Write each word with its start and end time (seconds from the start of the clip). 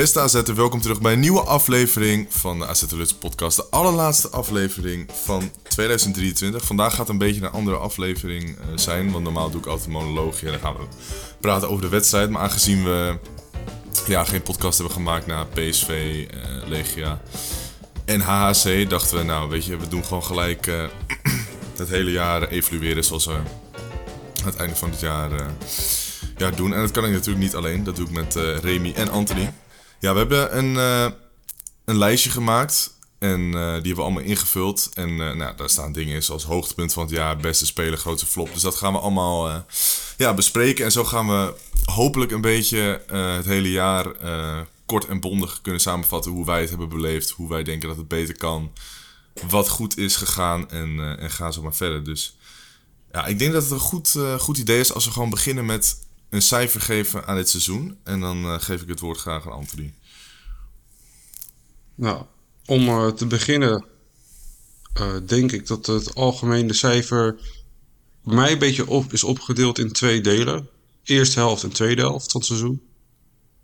Beste 0.00 0.20
AZ'er, 0.20 0.54
welkom 0.54 0.80
terug 0.80 1.00
bij 1.00 1.12
een 1.12 1.20
nieuwe 1.20 1.40
aflevering 1.40 2.26
van 2.28 2.58
de 2.58 2.66
AZ 2.66 2.84
Alerts 2.92 3.14
podcast. 3.14 3.56
De 3.56 3.66
allerlaatste 3.70 4.28
aflevering 4.28 5.10
van 5.24 5.50
2023. 5.62 6.64
Vandaag 6.64 6.94
gaat 6.94 7.08
een 7.08 7.18
beetje 7.18 7.40
een 7.40 7.50
andere 7.50 7.76
aflevering 7.76 8.58
eh, 8.58 8.66
zijn, 8.74 9.10
want 9.10 9.24
normaal 9.24 9.50
doe 9.50 9.60
ik 9.60 9.66
altijd 9.66 9.86
een 9.86 9.92
monoloogje 9.92 10.46
en 10.46 10.52
dan 10.52 10.60
gaan 10.60 10.74
we 10.74 10.86
praten 11.40 11.68
over 11.68 11.82
de 11.82 11.88
wedstrijd. 11.88 12.30
Maar 12.30 12.42
aangezien 12.42 12.84
we 12.84 13.18
ja, 14.06 14.24
geen 14.24 14.42
podcast 14.42 14.78
hebben 14.78 14.96
gemaakt 14.96 15.26
na 15.26 15.44
PSV, 15.44 15.88
eh, 16.30 16.68
Legia 16.68 17.20
en 18.04 18.20
HHC, 18.20 18.90
dachten 18.90 19.16
we 19.16 19.22
nou, 19.22 19.48
weet 19.48 19.64
je, 19.64 19.76
we 19.76 19.88
doen 19.88 20.04
gewoon 20.04 20.24
gelijk 20.24 20.66
eh, 20.66 20.84
het 21.76 21.88
hele 21.88 22.10
jaar 22.10 22.48
evalueren 22.48 23.04
zoals 23.04 23.26
we 23.26 23.36
het 24.44 24.56
einde 24.56 24.76
van 24.76 24.90
het 24.90 25.00
jaar 25.00 25.30
ja, 26.36 26.50
doen. 26.50 26.74
En 26.74 26.80
dat 26.80 26.90
kan 26.90 27.04
ik 27.04 27.12
natuurlijk 27.12 27.44
niet 27.44 27.54
alleen, 27.54 27.84
dat 27.84 27.96
doe 27.96 28.06
ik 28.06 28.12
met 28.12 28.36
eh, 28.36 28.58
Remy 28.58 28.92
en 28.96 29.10
Anthony. 29.10 29.52
Ja, 30.00 30.12
we 30.12 30.18
hebben 30.18 30.58
een, 30.58 30.76
eh, 30.76 31.12
een 31.84 31.98
lijstje 31.98 32.30
gemaakt. 32.30 32.98
En 33.18 33.40
eh, 33.40 33.52
die 33.52 33.60
hebben 33.60 33.94
we 33.94 34.02
allemaal 34.02 34.22
ingevuld. 34.22 34.90
En 34.94 35.08
eh, 35.08 35.34
nou, 35.34 35.56
daar 35.56 35.70
staan 35.70 35.92
dingen 35.92 36.14
in 36.14 36.22
zoals 36.22 36.44
hoogtepunt 36.44 36.92
van 36.92 37.02
het 37.02 37.12
jaar, 37.12 37.36
beste 37.36 37.66
speler, 37.66 37.98
grootste 37.98 38.26
flop. 38.26 38.52
Dus 38.52 38.62
dat 38.62 38.74
gaan 38.74 38.92
we 38.92 38.98
allemaal 38.98 39.64
ja, 40.16 40.34
bespreken. 40.34 40.84
En 40.84 40.92
zo 40.92 41.04
gaan 41.04 41.28
we 41.28 41.54
hopelijk 41.84 42.30
een 42.30 42.40
beetje 42.40 43.02
het 43.06 43.44
hele 43.44 43.70
jaar 43.70 44.06
kort 44.86 45.06
en 45.06 45.20
bondig 45.20 45.60
kunnen 45.62 45.80
samenvatten 45.80 46.32
hoe 46.32 46.44
wij 46.44 46.60
het 46.60 46.70
hebben 46.70 46.88
beleefd. 46.88 47.30
Hoe 47.30 47.48
wij 47.48 47.62
denken 47.62 47.88
dat 47.88 47.96
het 47.96 48.08
beter 48.08 48.36
kan. 48.36 48.72
Wat 49.48 49.68
goed 49.68 49.96
is 49.96 50.16
gegaan 50.16 50.70
en, 50.70 51.18
en 51.18 51.30
ga 51.30 51.50
zo 51.50 51.62
maar 51.62 51.74
verder. 51.74 52.04
Dus 52.04 52.36
ja, 53.12 53.26
ik 53.26 53.38
denk 53.38 53.52
dat 53.52 53.62
het 53.62 53.72
een 53.72 53.78
goed, 53.78 54.16
goed 54.38 54.58
idee 54.58 54.80
is 54.80 54.92
als 54.92 55.04
we 55.04 55.10
gewoon 55.10 55.30
beginnen 55.30 55.66
met 55.66 55.96
een 56.30 56.42
cijfer 56.42 56.80
geven 56.80 57.26
aan 57.26 57.36
dit 57.36 57.48
seizoen. 57.48 57.98
En 58.04 58.20
dan 58.20 58.60
geef 58.60 58.82
ik 58.82 58.88
het 58.88 59.00
woord 59.00 59.18
graag 59.18 59.46
aan 59.46 59.52
Anthony. 59.52 59.92
Nou, 62.00 62.24
om 62.66 62.88
eh, 62.88 63.08
te 63.08 63.26
beginnen 63.26 63.84
eh, 64.92 65.16
denk 65.26 65.52
ik 65.52 65.66
dat 65.66 65.86
het 65.86 66.14
algemene 66.14 66.72
cijfer 66.72 67.40
mij 68.24 68.52
een 68.52 68.58
beetje 68.58 68.88
op, 68.88 69.12
is 69.12 69.24
opgedeeld 69.24 69.78
in 69.78 69.92
twee 69.92 70.20
delen. 70.20 70.68
Eerste 71.04 71.38
helft 71.38 71.62
en 71.62 71.72
tweede 71.72 72.00
helft 72.00 72.30
van 72.30 72.40
het 72.40 72.48
seizoen. 72.48 72.82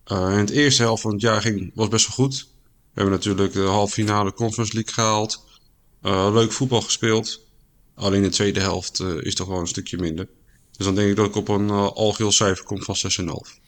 Eh, 0.04 0.32
en 0.32 0.38
het 0.38 0.50
eerste 0.50 0.82
helft 0.82 1.02
van 1.02 1.12
het 1.12 1.20
jaar 1.20 1.40
ging, 1.40 1.70
was 1.74 1.88
best 1.88 2.06
wel 2.06 2.26
goed. 2.26 2.48
We 2.92 3.02
hebben 3.02 3.14
natuurlijk 3.14 3.52
de 3.52 3.60
halve 3.60 3.92
finale 3.92 4.32
Conference 4.32 4.74
League 4.74 4.94
gehaald. 4.94 5.44
Eh, 6.02 6.30
leuk 6.32 6.52
voetbal 6.52 6.80
gespeeld. 6.80 7.40
Alleen 7.94 8.22
de 8.22 8.28
tweede 8.28 8.60
helft 8.60 9.00
is 9.00 9.34
toch 9.34 9.48
wel 9.48 9.60
een 9.60 9.66
stukje 9.66 9.98
minder. 9.98 10.28
Dus 10.76 10.86
dan 10.86 10.94
denk 10.94 11.10
ik 11.10 11.16
dat 11.16 11.26
ik 11.26 11.36
op 11.36 11.48
een 11.48 11.68
uh, 11.68 11.86
algeheel 11.86 12.32
cijfer 12.32 12.64
kom 12.64 12.82
van 12.82 12.96
6,5. 12.96 13.60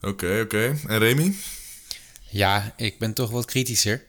Oké, 0.00 0.40
oké. 0.44 0.78
En 0.86 0.98
Remy? 0.98 1.34
Ja, 2.30 2.74
ik 2.76 2.98
ben 2.98 3.12
toch 3.12 3.30
wat 3.30 3.44
kritischer. 3.44 4.04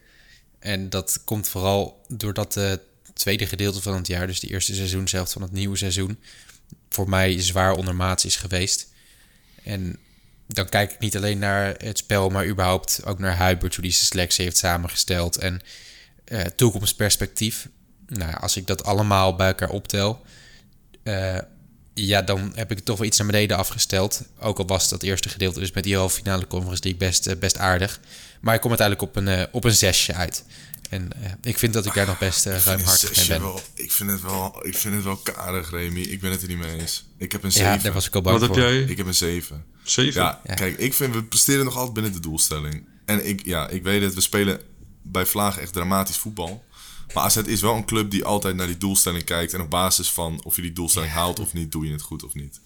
En 0.59 0.89
dat 0.89 1.21
komt 1.23 1.47
vooral 1.47 2.05
doordat 2.07 2.53
het 2.53 2.81
tweede 3.13 3.47
gedeelte 3.47 3.81
van 3.81 3.95
het 3.95 4.07
jaar, 4.07 4.27
dus 4.27 4.39
de 4.39 4.49
eerste 4.49 4.75
seizoenshelft 4.75 5.33
van 5.33 5.41
het 5.41 5.51
nieuwe 5.51 5.77
seizoen, 5.77 6.19
voor 6.89 7.09
mij 7.09 7.41
zwaar 7.41 7.73
ondermaats 7.73 8.25
is 8.25 8.35
geweest. 8.35 8.87
En 9.63 9.97
dan 10.47 10.69
kijk 10.69 10.91
ik 10.91 10.99
niet 10.99 11.15
alleen 11.15 11.39
naar 11.39 11.75
het 11.77 11.97
spel, 11.97 12.29
maar 12.29 12.47
überhaupt 12.47 13.01
ook 13.05 13.19
naar 13.19 13.47
Hubert, 13.47 13.75
hoe 13.75 13.83
die 13.83 13.93
selectie 13.93 14.43
heeft 14.43 14.57
samengesteld 14.57 15.37
en 15.37 15.61
eh, 16.23 16.41
toekomstperspectief. 16.41 17.69
Nou, 18.07 18.33
als 18.33 18.57
ik 18.57 18.67
dat 18.67 18.83
allemaal 18.83 19.35
bij 19.35 19.47
elkaar 19.47 19.69
optel, 19.69 20.25
eh, 21.03 21.37
ja, 21.93 22.21
dan 22.21 22.51
heb 22.55 22.71
ik 22.71 22.77
het 22.77 22.85
toch 22.85 22.97
wel 22.97 23.07
iets 23.07 23.17
naar 23.17 23.27
beneden 23.27 23.57
afgesteld. 23.57 24.21
Ook 24.39 24.59
al 24.59 24.65
was 24.67 24.89
dat 24.89 25.03
eerste 25.03 25.29
gedeelte 25.29 25.59
dus 25.59 25.71
met 25.71 25.83
die 25.83 25.95
halve 25.95 26.15
finale 26.15 26.47
conference 26.47 26.83
league 26.83 27.07
best, 27.07 27.27
eh, 27.27 27.37
best 27.37 27.57
aardig. 27.57 27.99
Maar 28.41 28.55
ik 28.55 28.61
kom 28.61 28.69
uiteindelijk 28.69 29.09
op 29.09 29.15
een, 29.15 29.27
eh, 29.27 29.43
op 29.51 29.63
een 29.63 29.75
zesje 29.75 30.13
uit. 30.13 30.43
En 30.89 31.23
eh, 31.23 31.31
ik 31.41 31.57
vind 31.57 31.73
dat 31.73 31.85
ik 31.85 31.93
daar 31.93 32.05
nog 32.05 32.17
best 32.17 32.45
uh, 32.45 32.57
ruimhartig 32.57 33.17
mee 33.17 33.27
ben. 33.27 33.41
wel, 33.41 33.61
ik, 33.73 33.91
vind 33.91 34.11
het 34.11 34.21
wel, 34.21 34.65
ik 34.65 34.77
vind 34.77 34.95
het 34.95 35.03
wel 35.03 35.15
karig, 35.15 35.71
Remy. 35.71 35.99
Ik 35.99 36.21
ben 36.21 36.31
het 36.31 36.41
er 36.41 36.47
niet 36.47 36.57
mee 36.57 36.79
eens. 36.79 37.05
Ik 37.17 37.31
heb 37.31 37.43
een 37.43 37.51
7. 37.51 37.71
Ja, 37.71 37.77
daar 37.77 37.93
was 37.93 38.07
ik 38.07 38.15
al 38.15 38.21
bang 38.21 38.39
Wat 38.39 38.47
heb 38.47 38.57
jij? 38.57 38.79
Ik 38.81 38.97
heb 38.97 39.07
een 39.07 39.15
7. 39.15 39.65
7? 39.83 40.21
Ja, 40.21 40.41
Ja. 40.43 40.53
kijk, 40.53 40.77
ik 40.77 40.93
vind 40.93 41.13
we 41.13 41.23
presteren 41.23 41.65
nog 41.65 41.75
altijd 41.75 41.93
binnen 41.93 42.13
de 42.13 42.19
doelstelling. 42.19 42.85
En 43.05 43.27
ik, 43.27 43.45
ja, 43.45 43.69
ik 43.69 43.83
weet 43.83 44.01
het, 44.01 44.13
we 44.13 44.21
spelen 44.21 44.61
bij 45.01 45.25
Vlagen 45.25 45.61
echt 45.61 45.73
dramatisch 45.73 46.17
voetbal. 46.17 46.63
Maar 47.13 47.23
AZ 47.23 47.35
is 47.35 47.61
wel 47.61 47.75
een 47.75 47.85
club 47.85 48.11
die 48.11 48.25
altijd 48.25 48.55
naar 48.55 48.67
die 48.67 48.77
doelstelling 48.77 49.23
kijkt. 49.23 49.53
En 49.53 49.61
op 49.61 49.69
basis 49.69 50.11
van 50.11 50.43
of 50.43 50.55
je 50.55 50.61
die 50.61 50.73
doelstelling 50.73 51.11
haalt 51.11 51.39
of 51.39 51.53
niet, 51.53 51.71
doe 51.71 51.85
je 51.85 51.91
het 51.91 52.01
goed 52.01 52.23
of 52.23 52.33
niet. 52.33 52.59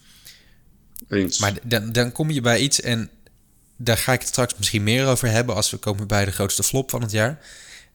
Eens. 1.09 1.39
Maar 1.39 1.53
dan, 1.63 1.91
dan 1.91 2.11
kom 2.11 2.31
je 2.31 2.41
bij 2.41 2.59
iets 2.59 2.81
en 2.81 3.09
daar 3.77 3.97
ga 3.97 4.13
ik 4.13 4.19
het 4.19 4.27
straks 4.27 4.55
misschien 4.57 4.83
meer 4.83 5.07
over 5.07 5.29
hebben 5.29 5.55
als 5.55 5.69
we 5.69 5.77
komen 5.77 6.07
bij 6.07 6.25
de 6.25 6.31
grootste 6.31 6.63
flop 6.63 6.89
van 6.89 7.01
het 7.01 7.11
jaar. 7.11 7.39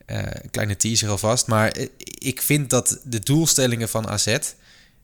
Eh, 0.06 0.18
een 0.18 0.50
kleine 0.50 0.76
teaser 0.76 1.08
alvast. 1.08 1.46
Maar 1.46 1.70
eh, 1.70 1.86
ik 2.18 2.42
vind 2.42 2.70
dat 2.70 3.00
de 3.04 3.20
doelstellingen 3.20 3.88
van 3.88 4.08
AZ 4.08 4.36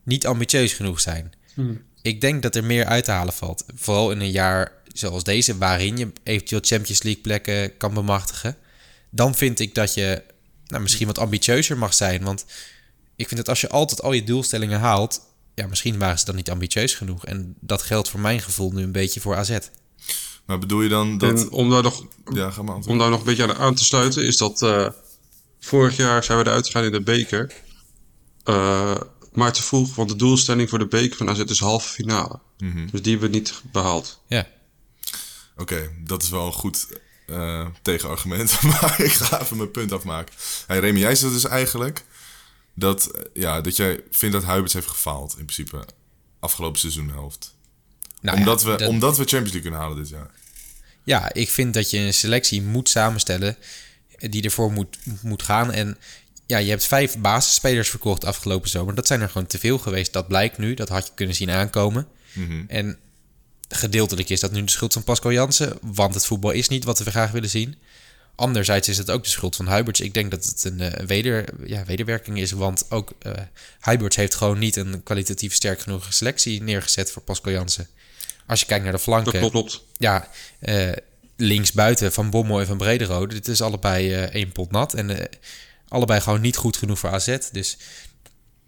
niet 0.03 0.27
ambitieus 0.27 0.73
genoeg 0.73 1.01
zijn. 1.01 1.33
Ik 2.03 2.21
denk 2.21 2.43
dat 2.43 2.57
er 2.57 2.65
meer 2.65 2.84
uit 2.84 3.05
te 3.05 3.11
halen 3.11 3.34
valt. 3.34 3.65
Vooral 3.75 4.11
in 4.11 4.21
een 4.21 4.31
jaar 4.31 4.73
zoals 4.93 5.25
deze, 5.25 5.59
waarin 5.59 5.97
je 5.97 6.13
eventueel 6.23 6.61
Champions 6.65 7.03
League 7.03 7.23
plekken 7.23 7.77
kan 7.77 7.95
bemachtigen. 7.95 8.57
Dan 9.11 9.34
vind 9.34 9.61
ik 9.61 9.75
dat 9.75 9.95
je 9.95 10.23
nou, 10.66 10.82
misschien 10.82 11.06
wat 11.06 11.19
ambitieuzer 11.19 11.78
mag 11.78 11.94
zijn. 11.94 12.22
Want 12.22 12.44
ik 13.16 13.28
vind 13.28 13.37
dat 13.41 13.49
als 13.49 13.60
je 13.60 13.69
altijd 13.69 14.03
al 14.03 14.12
je 14.12 14.25
doelstellingen 14.25 14.81
haalt, 14.81 15.21
ja, 15.54 15.66
misschien 15.66 15.99
waren 15.99 16.19
ze 16.19 16.25
dan 16.25 16.34
niet 16.34 16.50
ambitieus 16.50 16.94
genoeg. 16.94 17.27
En 17.27 17.54
dat 17.60 17.82
geldt 17.82 18.09
voor 18.09 18.21
mijn 18.21 18.41
gevoel 18.41 18.72
nu 18.72 18.82
een 18.82 18.93
beetje 18.93 19.21
voor 19.21 19.37
AZ. 19.37 19.59
Maar 20.47 20.59
bedoel 20.59 20.82
je 20.82 20.88
dan 20.88 21.19
dat... 21.19 21.41
En 21.41 21.50
om 21.50 21.71
daar 21.71 21.82
nog 21.82 22.06
Ja, 22.32 22.50
ga 22.50 22.62
maar. 22.62 22.77
Om 22.77 22.99
daar 22.99 23.10
nog 23.10 23.19
een 23.19 23.25
beetje 23.27 23.43
aan, 23.43 23.56
aan 23.56 23.75
te 23.75 23.84
sluiten, 23.84 24.25
is 24.25 24.37
dat 24.37 24.62
eh, 24.62 24.88
vorig 25.60 25.97
jaar 25.97 26.25
zijn 26.25 26.38
we 26.38 26.44
eruit 26.44 26.66
gegaan 26.66 26.84
in 26.84 26.93
de 26.93 27.03
beker. 27.03 27.53
Eh, 28.44 28.97
maar 29.33 29.53
te 29.53 29.62
vroeg, 29.62 29.94
want 29.94 30.09
de 30.09 30.16
doelstelling 30.16 30.69
voor 30.69 30.78
de 30.78 30.87
beker 30.87 31.16
van 31.16 31.28
AZ 31.28 31.38
is 31.38 31.60
halve 31.60 31.88
finale. 31.88 32.38
Dus 32.91 33.03
die 33.03 33.12
hebben 33.12 33.31
we 33.31 33.37
niet 33.37 33.62
behaald. 33.72 34.21
Ja, 34.27 34.47
Oké, 35.56 35.91
dat 36.04 36.22
is 36.22 36.28
wel 36.28 36.47
een 36.47 36.53
goed 36.53 36.87
eh, 37.26 37.66
tegenargument. 37.82 38.62
maar 38.81 39.00
ik 39.00 39.12
ga 39.12 39.41
even 39.41 39.56
mijn 39.56 39.70
punt 39.70 39.92
afmaken. 39.92 40.34
Hey, 40.66 40.78
Remy, 40.78 40.98
jij 40.98 41.14
zegt 41.14 41.32
dus 41.32 41.44
eigenlijk 41.44 42.04
dat, 42.75 43.06
eh, 43.06 43.20
ja, 43.34 43.60
dat 43.60 43.76
jij 43.76 44.00
vindt 44.10 44.34
dat 44.34 44.44
Huiberts 44.44 44.75
heeft 44.75 44.88
gefaald 44.88 45.31
in 45.38 45.44
principe 45.44 45.84
afgelopen 46.41 46.81
seizoenhelft. 46.81 47.54
nou 48.20 48.36
omdat, 48.38 48.60
ja, 48.62 48.66
we, 48.70 48.76
dat- 48.76 48.88
omdat 48.88 49.16
we 49.16 49.22
Champions 49.25 49.53
League 49.53 49.60
kunnen 49.60 49.81
halen 49.81 49.97
dit 49.97 50.09
jaar. 50.09 50.31
ja, 51.04 51.32
ik 51.32 51.50
vind 51.50 51.75
dat 51.75 51.91
je 51.91 51.98
een 51.98 52.15
selectie 52.15 52.62
moet 52.62 52.88
samenstellen 52.88 53.56
die 54.19 54.42
ervoor 54.42 54.72
moet, 54.72 54.98
moet 55.22 55.42
gaan. 55.42 55.72
En 55.72 55.98
ja, 56.47 56.59
je 56.59 56.70
hebt 56.70 56.84
vijf 56.86 57.19
basisspelers 57.19 57.88
verkocht 57.91 58.25
afgelopen 58.25 58.69
zomer. 58.69 58.94
Dat 58.94 59.06
zijn 59.06 59.20
er 59.20 59.28
gewoon 59.28 59.47
te 59.47 59.59
veel 59.59 59.78
geweest. 59.78 60.12
Dat 60.12 60.28
blijkt 60.28 60.59
nu. 60.59 60.75
Dat 60.75 60.88
had 60.88 61.06
je 61.06 61.12
kunnen 61.15 61.34
zien 61.34 61.50
aankomen. 61.50 62.09
En 62.69 62.98
gedeeltelijk 63.69 64.28
is 64.28 64.41
dat 64.41 64.53
nu 64.53 64.65
de 64.65 64.71
schuld 64.71 64.93
van 64.93 65.04
Pascal 65.04 65.32
Jansen. 65.32 65.78
Want 65.81 66.15
het 66.15 66.27
voetbal 66.27 66.50
is 66.50 66.69
niet 66.69 66.84
wat 66.84 66.99
we 66.99 67.10
graag 67.10 67.31
willen 67.31 67.50
zien. 67.50 67.77
Anderzijds 68.34 68.89
is 68.89 68.98
het 68.98 69.10
ook 69.10 69.22
de 69.22 69.28
schuld 69.28 69.57
van 69.57 69.66
Huiberts. 69.66 70.01
Ik 70.01 70.15
denk 70.15 70.30
dat 70.30 70.45
het 70.45 70.65
een 70.65 70.80
eh, 70.80 71.07
weder, 71.07 71.45
ja, 71.65 71.84
wederwerking 71.84 72.39
is. 72.39 72.51
Want 72.51 72.91
ook 72.91 73.13
Huiberts 73.78 74.16
heeft 74.16 74.34
gewoon 74.34 74.59
niet 74.59 74.77
een 74.77 75.03
kwalitatief 75.03 75.54
sterk 75.54 75.80
genoeg 75.80 76.13
selectie 76.13 76.63
neergezet 76.63 77.10
voor 77.10 77.22
Pascal 77.22 77.53
Jansen. 77.53 77.89
Als 78.47 78.60
je 78.60 78.66
kijkt 78.66 78.84
naar 78.84 78.92
de 78.92 78.98
flanken 78.98 79.33
Dat 79.41 79.51
klopt, 79.51 79.71
klopt. 79.71 79.84
ja, 79.97 80.28
eh 80.59 80.92
linksbuiten 81.36 82.13
van 82.13 82.30
Bommel 82.30 82.60
en 82.60 82.66
van 82.66 82.77
Brederode. 82.77 83.34
Dit 83.34 83.48
is 83.48 83.60
allebei 83.60 84.13
één 84.13 84.53
pot 84.53 84.71
nat. 84.71 84.95
En 84.95 85.28
allebei 85.89 86.21
gewoon 86.21 86.41
niet 86.41 86.57
goed 86.57 86.77
genoeg 86.77 86.98
voor 86.98 87.10
AZ. 87.10 87.36
Dus 87.53 87.77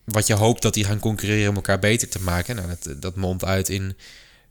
wat 0.05 0.27
je 0.27 0.35
hoopt 0.35 0.63
dat 0.63 0.75
die 0.75 0.85
gaan 0.85 0.99
concurreren 0.99 1.49
om 1.49 1.55
elkaar 1.55 1.79
beter 1.79 2.09
te 2.09 2.21
maken. 2.21 2.57
Nou, 2.57 2.69
dat, 2.69 3.03
dat 3.03 3.17
mondt 3.17 3.45
uit 3.45 3.69
in 3.69 3.97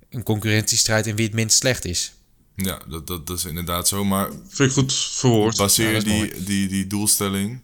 een 0.09 0.23
concurrentiestrijd 0.23 1.07
in 1.07 1.15
wie 1.15 1.25
het 1.25 1.33
minst 1.35 1.57
slecht 1.57 1.85
is. 1.85 2.11
Ja, 2.55 2.81
dat, 2.87 3.07
dat, 3.07 3.27
dat 3.27 3.37
is 3.37 3.45
inderdaad 3.45 3.87
zo. 3.87 4.05
Maar 4.05 4.29
Vind 4.47 4.69
ik 4.69 4.75
goed 4.75 4.93
verwoord. 4.93 5.57
baseer 5.57 5.93
je 5.95 6.03
die, 6.03 6.43
die, 6.43 6.67
die 6.67 6.87
doelstelling, 6.87 7.61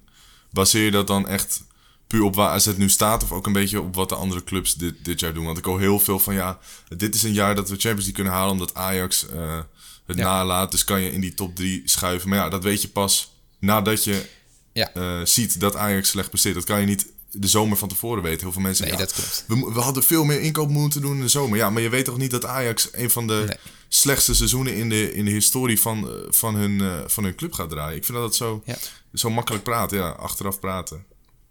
baseer 0.52 0.84
je 0.86 0.92
dat 0.92 1.08
dan 1.08 1.28
echt 1.28 1.64
puur 2.08 2.22
op 2.24 2.36
waar 2.36 2.50
AZ 2.50 2.68
nu 2.78 2.90
staat... 2.90 3.24
of 3.24 3.32
ook 3.32 3.46
een 3.46 3.54
beetje 3.54 3.82
op 3.82 3.96
wat 3.96 4.10
de 4.10 4.16
andere 4.16 4.44
clubs 4.44 4.74
dit, 4.76 5.06
dit 5.06 5.20
jaar 5.20 5.34
doen? 5.34 5.46
Want 5.46 5.58
ik 5.58 5.66
hoor 5.66 5.80
heel 5.80 6.00
veel 6.00 6.20
van, 6.20 6.34
ja, 6.34 6.60
dit 6.98 7.16
is 7.16 7.24
een 7.24 7.34
jaar 7.34 7.56
dat 7.56 7.64
we 7.70 7.76
Champions 7.76 7.96
League 8.06 8.14
kunnen 8.14 8.34
halen... 8.34 8.52
omdat 8.52 8.74
Ajax 8.76 9.28
eh, 9.30 9.60
het 10.06 10.18
Ja. 10.18 10.24
nalaat. 10.24 10.72
Dus 10.72 10.84
kan 10.84 11.02
je 11.02 11.12
in 11.12 11.22
die 11.22 11.34
top 11.34 11.56
3 11.56 11.82
schuiven. 11.86 12.30
Maar 12.30 12.38
ja, 12.38 12.50
dat 12.50 12.64
weet 12.64 12.82
je 12.82 12.88
pas 12.88 13.32
nadat 13.60 14.04
je 14.04 14.26
Ja. 14.74 14.94
eh, 14.94 15.20
ziet 15.26 15.60
dat 15.60 15.76
Ajax 15.76 16.10
slecht 16.10 16.30
presteert. 16.30 16.56
Dat 16.56 16.64
kan 16.64 16.80
je 16.80 16.86
niet 16.86 17.08
de 17.36 17.48
zomer 17.48 17.78
van 17.78 17.88
tevoren 17.88 18.24
weten. 18.24 18.40
Heel 18.42 18.52
veel 18.52 18.62
mensen 18.62 18.86
Nee, 18.88 18.98
zeggen, 18.98 19.16
dat 19.16 19.46
klopt. 19.48 19.74
We, 19.74 19.80
hadden 19.80 20.04
veel 20.04 20.24
meer 20.24 20.42
inkoop 20.42 20.70
moeten 20.70 21.02
doen 21.02 21.16
in 21.16 21.22
de 21.22 21.28
zomer. 21.28 21.58
Ja, 21.58 21.70
maar 21.70 21.82
je 21.82 21.90
weet 21.90 22.06
toch 22.06 22.18
niet 22.18 22.32
dat 22.32 22.46
Ajax 22.46 22.90
een 22.92 23.10
van 23.10 23.28
de 23.28 23.44
Nee. 23.48 23.58
slechtste 23.88 24.36
seizoenen 24.36 24.76
in 24.76 24.90
de, 24.90 25.14
in 25.14 25.26
de 25.26 25.32
historie 25.32 25.80
van, 25.80 26.10
eh, 26.10 26.14
van, 26.30 26.56
hun, 26.56 26.82
eh, 26.82 27.00
van 27.08 27.24
hun 27.24 27.36
club 27.36 27.54
gaat 27.54 27.70
draaien. 27.70 27.98
Ik 27.98 28.06
vind 28.06 28.18
dat 28.18 28.28
het 28.28 28.36
zo, 28.36 28.62
Ja. 28.66 28.76
zo 29.14 29.30
makkelijk 29.30 29.64
praten, 29.64 29.98
ja, 29.98 30.10
achteraf 30.10 30.60
praten. 30.60 31.06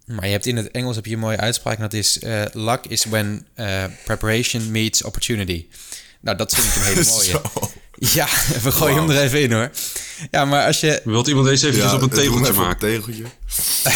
Maar 0.06 0.26
je 0.26 0.32
hebt 0.32 0.46
in 0.46 0.56
het 0.56 0.70
Engels 0.70 0.96
heb 0.96 1.06
je 1.06 1.12
een 1.12 1.18
mooie 1.18 1.36
uitspraak. 1.36 1.76
En 1.76 1.82
dat 1.82 1.92
is: 1.92 2.18
eh, 2.18 2.44
luck 2.52 2.84
is 2.86 3.04
when 3.04 3.46
preparation 4.04 4.70
meets 4.70 5.02
opportunity. 5.02 5.66
Nou, 6.20 6.36
dat 6.36 6.54
vind 6.54 6.66
ik 6.66 6.74
een 6.76 6.82
hele 6.82 7.04
mooie. 7.16 7.40
Ja, 8.10 8.26
we 8.62 8.72
gooien 8.72 8.96
hem 8.96 9.10
er 9.10 9.22
even 9.22 9.42
in 9.42 9.52
hoor. 9.52 9.70
Ja, 10.30 10.44
maar 10.44 10.66
als 10.66 10.80
je. 10.80 11.00
Wilt 11.04 11.26
iemand 11.26 11.46
deze 11.46 11.66
eventjes 11.66 11.92
op 11.92 12.02
een 12.02 12.08
tegeltje 12.08 12.52
maken? 12.52 12.88
een 12.88 13.00
tegeltje. 13.00 13.24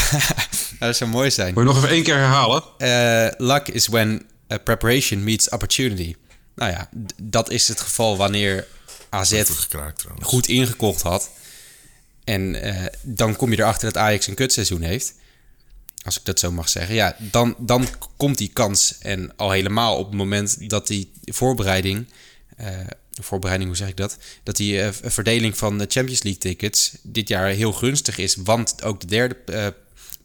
Dat 0.79 0.97
zou 0.97 1.11
mooi 1.11 1.31
zijn. 1.31 1.55
Wil 1.55 1.63
je 1.63 1.69
nog 1.69 1.77
even 1.77 1.89
één 1.89 2.03
keer 2.03 2.17
herhalen? 2.17 2.63
Eh, 2.79 3.47
luck 3.47 3.69
is 3.69 3.87
when 3.87 4.23
eh, 4.47 4.59
preparation 4.65 5.25
meets 5.25 5.49
opportunity. 5.49 6.15
Nou 6.55 6.71
ja, 6.71 6.89
dat 7.23 7.51
is 7.51 7.69
het 7.69 7.81
geval 7.81 8.17
wanneer 8.17 8.67
AZ 9.09 9.43
gekraakt 9.45 10.05
goed 10.21 10.49
ingekocht 10.49 11.03
had. 11.03 11.31
En 12.25 12.63
eh, 12.63 12.85
dan 13.03 13.37
kom 13.37 13.51
je 13.51 13.59
erachter 13.59 13.93
dat 13.93 14.03
Ajax 14.03 14.27
een 14.27 14.35
kutseizoen 14.35 14.83
heeft. 14.83 15.15
Als 16.05 16.19
ik 16.19 16.25
dat 16.25 16.39
zo 16.39 16.53
mag 16.53 16.69
zeggen. 16.69 16.95
Ja, 16.95 17.17
dan, 17.19 17.55
dan 17.59 17.89
komt 18.17 18.39
die 18.39 18.51
kans. 18.53 18.97
En 19.01 19.37
al 19.37 19.51
helemaal 19.51 19.97
op 19.97 20.07
het 20.07 20.17
moment 20.17 20.71
dat 20.71 20.87
die 20.87 21.13
voorbereiding... 21.25 22.07
voorbereiding, 23.23 23.69
hoe 23.71 23.79
zeg 23.79 23.89
ik 23.89 23.97
dat? 23.97 24.19
Dat 24.43 24.57
die 24.57 24.83
eh, 24.83 24.89
verdeling 25.03 25.57
van 25.57 25.79
de 25.79 25.87
Champions 25.89 26.23
League 26.23 26.41
tickets 26.41 26.97
dit 27.03 27.29
jaar 27.29 27.49
heel 27.49 27.73
gunstig 27.73 28.19
is. 28.19 28.35
Want 28.37 28.83
ook 28.83 29.01
de 29.01 29.07
derde 29.07 29.35
eh, 29.47 29.67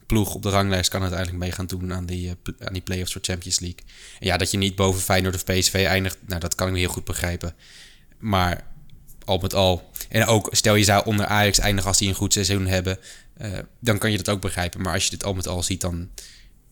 ploeg 0.06 0.34
op 0.34 0.42
de 0.42 0.50
ranglijst 0.50 0.90
kan 0.90 1.00
uiteindelijk 1.00 1.38
mee 1.38 1.52
gaan 1.52 1.66
doen 1.66 1.92
aan 1.92 2.06
die, 2.06 2.34
pl- 2.34 2.64
aan 2.64 2.72
die 2.72 2.82
play-offs 2.82 3.12
voor 3.12 3.22
Champions 3.24 3.60
League. 3.60 3.80
En 4.20 4.26
ja, 4.26 4.36
dat 4.36 4.50
je 4.50 4.56
niet 4.56 4.76
boven 4.76 5.00
Feyenoord 5.00 5.34
of 5.34 5.44
PSV 5.44 5.84
eindigt, 5.86 6.18
nou, 6.26 6.40
dat 6.40 6.54
kan 6.54 6.68
ik 6.68 6.74
heel 6.74 6.88
goed 6.88 7.04
begrijpen. 7.04 7.54
Maar 8.18 8.64
al 9.24 9.38
met 9.38 9.54
al. 9.54 9.90
En 10.08 10.26
ook 10.26 10.48
stel 10.50 10.74
je 10.74 10.84
zou 10.84 11.06
onder 11.06 11.26
Ajax 11.26 11.58
eindigen 11.58 11.88
als 11.88 11.98
die 11.98 12.08
een 12.08 12.14
goed 12.14 12.32
seizoen 12.32 12.66
hebben. 12.66 12.98
dan 13.80 13.98
kan 13.98 14.10
je 14.10 14.16
dat 14.16 14.28
ook 14.28 14.40
begrijpen. 14.40 14.80
Maar 14.80 14.92
als 14.92 15.04
je 15.04 15.10
dit 15.10 15.24
al 15.24 15.34
met 15.34 15.48
al 15.48 15.62
ziet, 15.62 15.80
dan, 15.80 16.08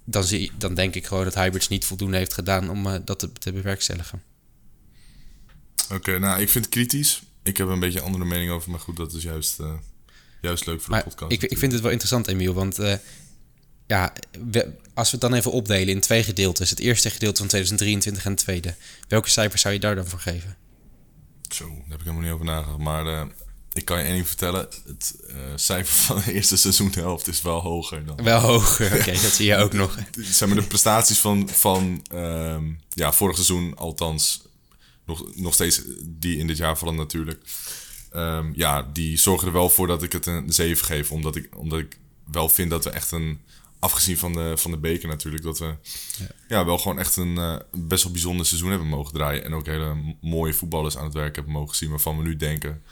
dan, 0.04 0.24
zie, 0.24 0.50
dan 0.58 0.74
denk 0.74 0.94
ik 0.94 1.06
gewoon 1.06 1.24
dat 1.24 1.34
Hybrids 1.34 1.68
niet 1.68 1.84
voldoende 1.84 2.16
heeft 2.16 2.32
gedaan 2.32 2.70
om 2.70 3.04
dat 3.04 3.18
te, 3.18 3.32
te 3.32 3.52
bewerkstelligen. 3.52 4.22
Oké, 5.92 6.18
nou, 6.18 6.40
ik 6.40 6.48
vind 6.50 6.64
het 6.64 6.74
kritisch. 6.74 7.22
Ik 7.42 7.56
heb 7.56 7.68
een 7.68 7.80
beetje 7.80 7.98
een 7.98 8.04
andere 8.04 8.24
mening 8.24 8.50
over, 8.50 8.70
maar 8.70 8.80
goed, 8.80 8.96
dat 8.96 9.12
is 9.12 9.22
juist, 9.22 9.58
eh, 9.60 9.72
juist 10.40 10.66
leuk 10.66 10.80
voor 10.80 10.94
de 10.96 11.02
podcast. 11.02 11.32
ik, 11.32 11.42
ik 11.42 11.58
vind 11.58 11.72
het 11.72 11.80
wel 11.80 11.90
interessant, 11.90 12.26
Emiel. 12.28 12.52
Want 12.54 12.78
eh, 12.78 12.94
ja, 13.86 14.12
we- 14.50 14.72
als 14.94 15.10
we 15.10 15.16
het 15.20 15.30
dan 15.30 15.34
even 15.38 15.52
opdelen 15.52 15.94
in 15.94 16.00
twee 16.00 16.22
gedeeltes. 16.22 16.70
Het 16.70 16.78
eerste 16.78 17.10
gedeelte 17.10 17.38
van 17.38 17.48
2023 17.48 18.24
en 18.24 18.30
het 18.30 18.40
tweede. 18.40 18.74
Welke 19.08 19.28
cijfers 19.30 19.62
zou 19.62 19.74
je 19.74 19.80
daar 19.80 19.94
dan 19.94 20.06
voor 20.06 20.18
geven? 20.20 20.56
Zo, 21.48 21.68
daar 21.68 21.76
heb 21.88 21.98
ik 21.98 22.04
helemaal 22.04 22.22
niet 22.22 22.32
over 22.32 22.44
nagedacht. 22.46 22.78
Maar 22.78 23.06
eh, 23.06 23.22
ik 23.72 23.84
kan 23.84 23.98
je 23.98 24.04
één 24.04 24.14
ding 24.14 24.26
vertellen. 24.26 24.68
Het 24.86 25.14
cijfer 25.54 25.94
van 25.94 26.22
de 26.24 26.32
eerste 26.32 26.56
seizoenhelft 26.56 27.26
is 27.28 27.42
wel 27.42 27.60
hoger 27.60 28.04
dan... 28.06 28.24
Wel 28.24 28.40
hoger, 28.40 28.94
oké, 28.94 29.12
dat 29.12 29.32
zie 29.32 29.46
je 29.46 29.56
ook 29.56 29.72
nog. 29.72 29.98
Zeg 30.32 30.48
maar 30.48 30.56
de 30.58 30.66
prestaties 30.66 31.18
van, 31.18 31.48
van 31.48 32.02
ehm, 32.12 32.64
ja, 32.88 33.12
vorig 33.12 33.34
seizoen, 33.34 33.76
althans 33.76 34.42
nog, 35.10 35.36
nog 35.36 35.54
steeds 35.54 35.82
die 36.04 36.38
in 36.38 36.46
dit 36.46 36.56
jaar 36.56 36.78
vallen 36.78 36.94
natuurlijk. 36.94 37.42
Ehm, 38.10 38.50
ja, 38.54 38.82
die 38.92 39.16
zorgen 39.16 39.46
er 39.46 39.52
wel 39.52 39.68
voor 39.68 39.86
dat 39.86 40.02
ik 40.02 40.12
het 40.12 40.26
een 40.26 40.52
7 40.52 40.84
geef. 40.84 41.12
Omdat 41.12 41.36
ik, 41.36 41.48
omdat 41.56 41.78
ik 41.78 41.98
wel 42.32 42.48
vind 42.48 42.70
dat 42.70 42.84
we 42.84 42.90
echt 42.90 43.12
een, 43.12 43.40
afgezien 43.80 44.18
van 44.18 44.32
de, 44.32 44.52
van 44.56 44.70
de 44.70 44.76
beker 44.76 45.08
natuurlijk, 45.08 45.42
dat 45.42 45.58
we 45.58 45.74
ja. 46.48 46.64
wel 46.64 46.78
gewoon 46.78 46.98
echt 46.98 47.16
een 47.16 47.38
eh, 47.38 47.56
best 47.72 48.02
wel 48.02 48.12
bijzonder 48.12 48.46
seizoen 48.46 48.70
hebben 48.70 48.88
mogen 48.88 49.14
draaien. 49.14 49.44
En 49.44 49.54
ook 49.54 49.66
hele 49.66 50.14
mooie 50.20 50.54
voetballers 50.54 50.96
aan 50.96 51.04
het 51.04 51.14
werk 51.14 51.34
hebben 51.34 51.52
mogen 51.52 51.76
zien, 51.76 51.90
waarvan 51.90 52.16
we 52.16 52.22
nu 52.22 52.36
denken 52.36 52.82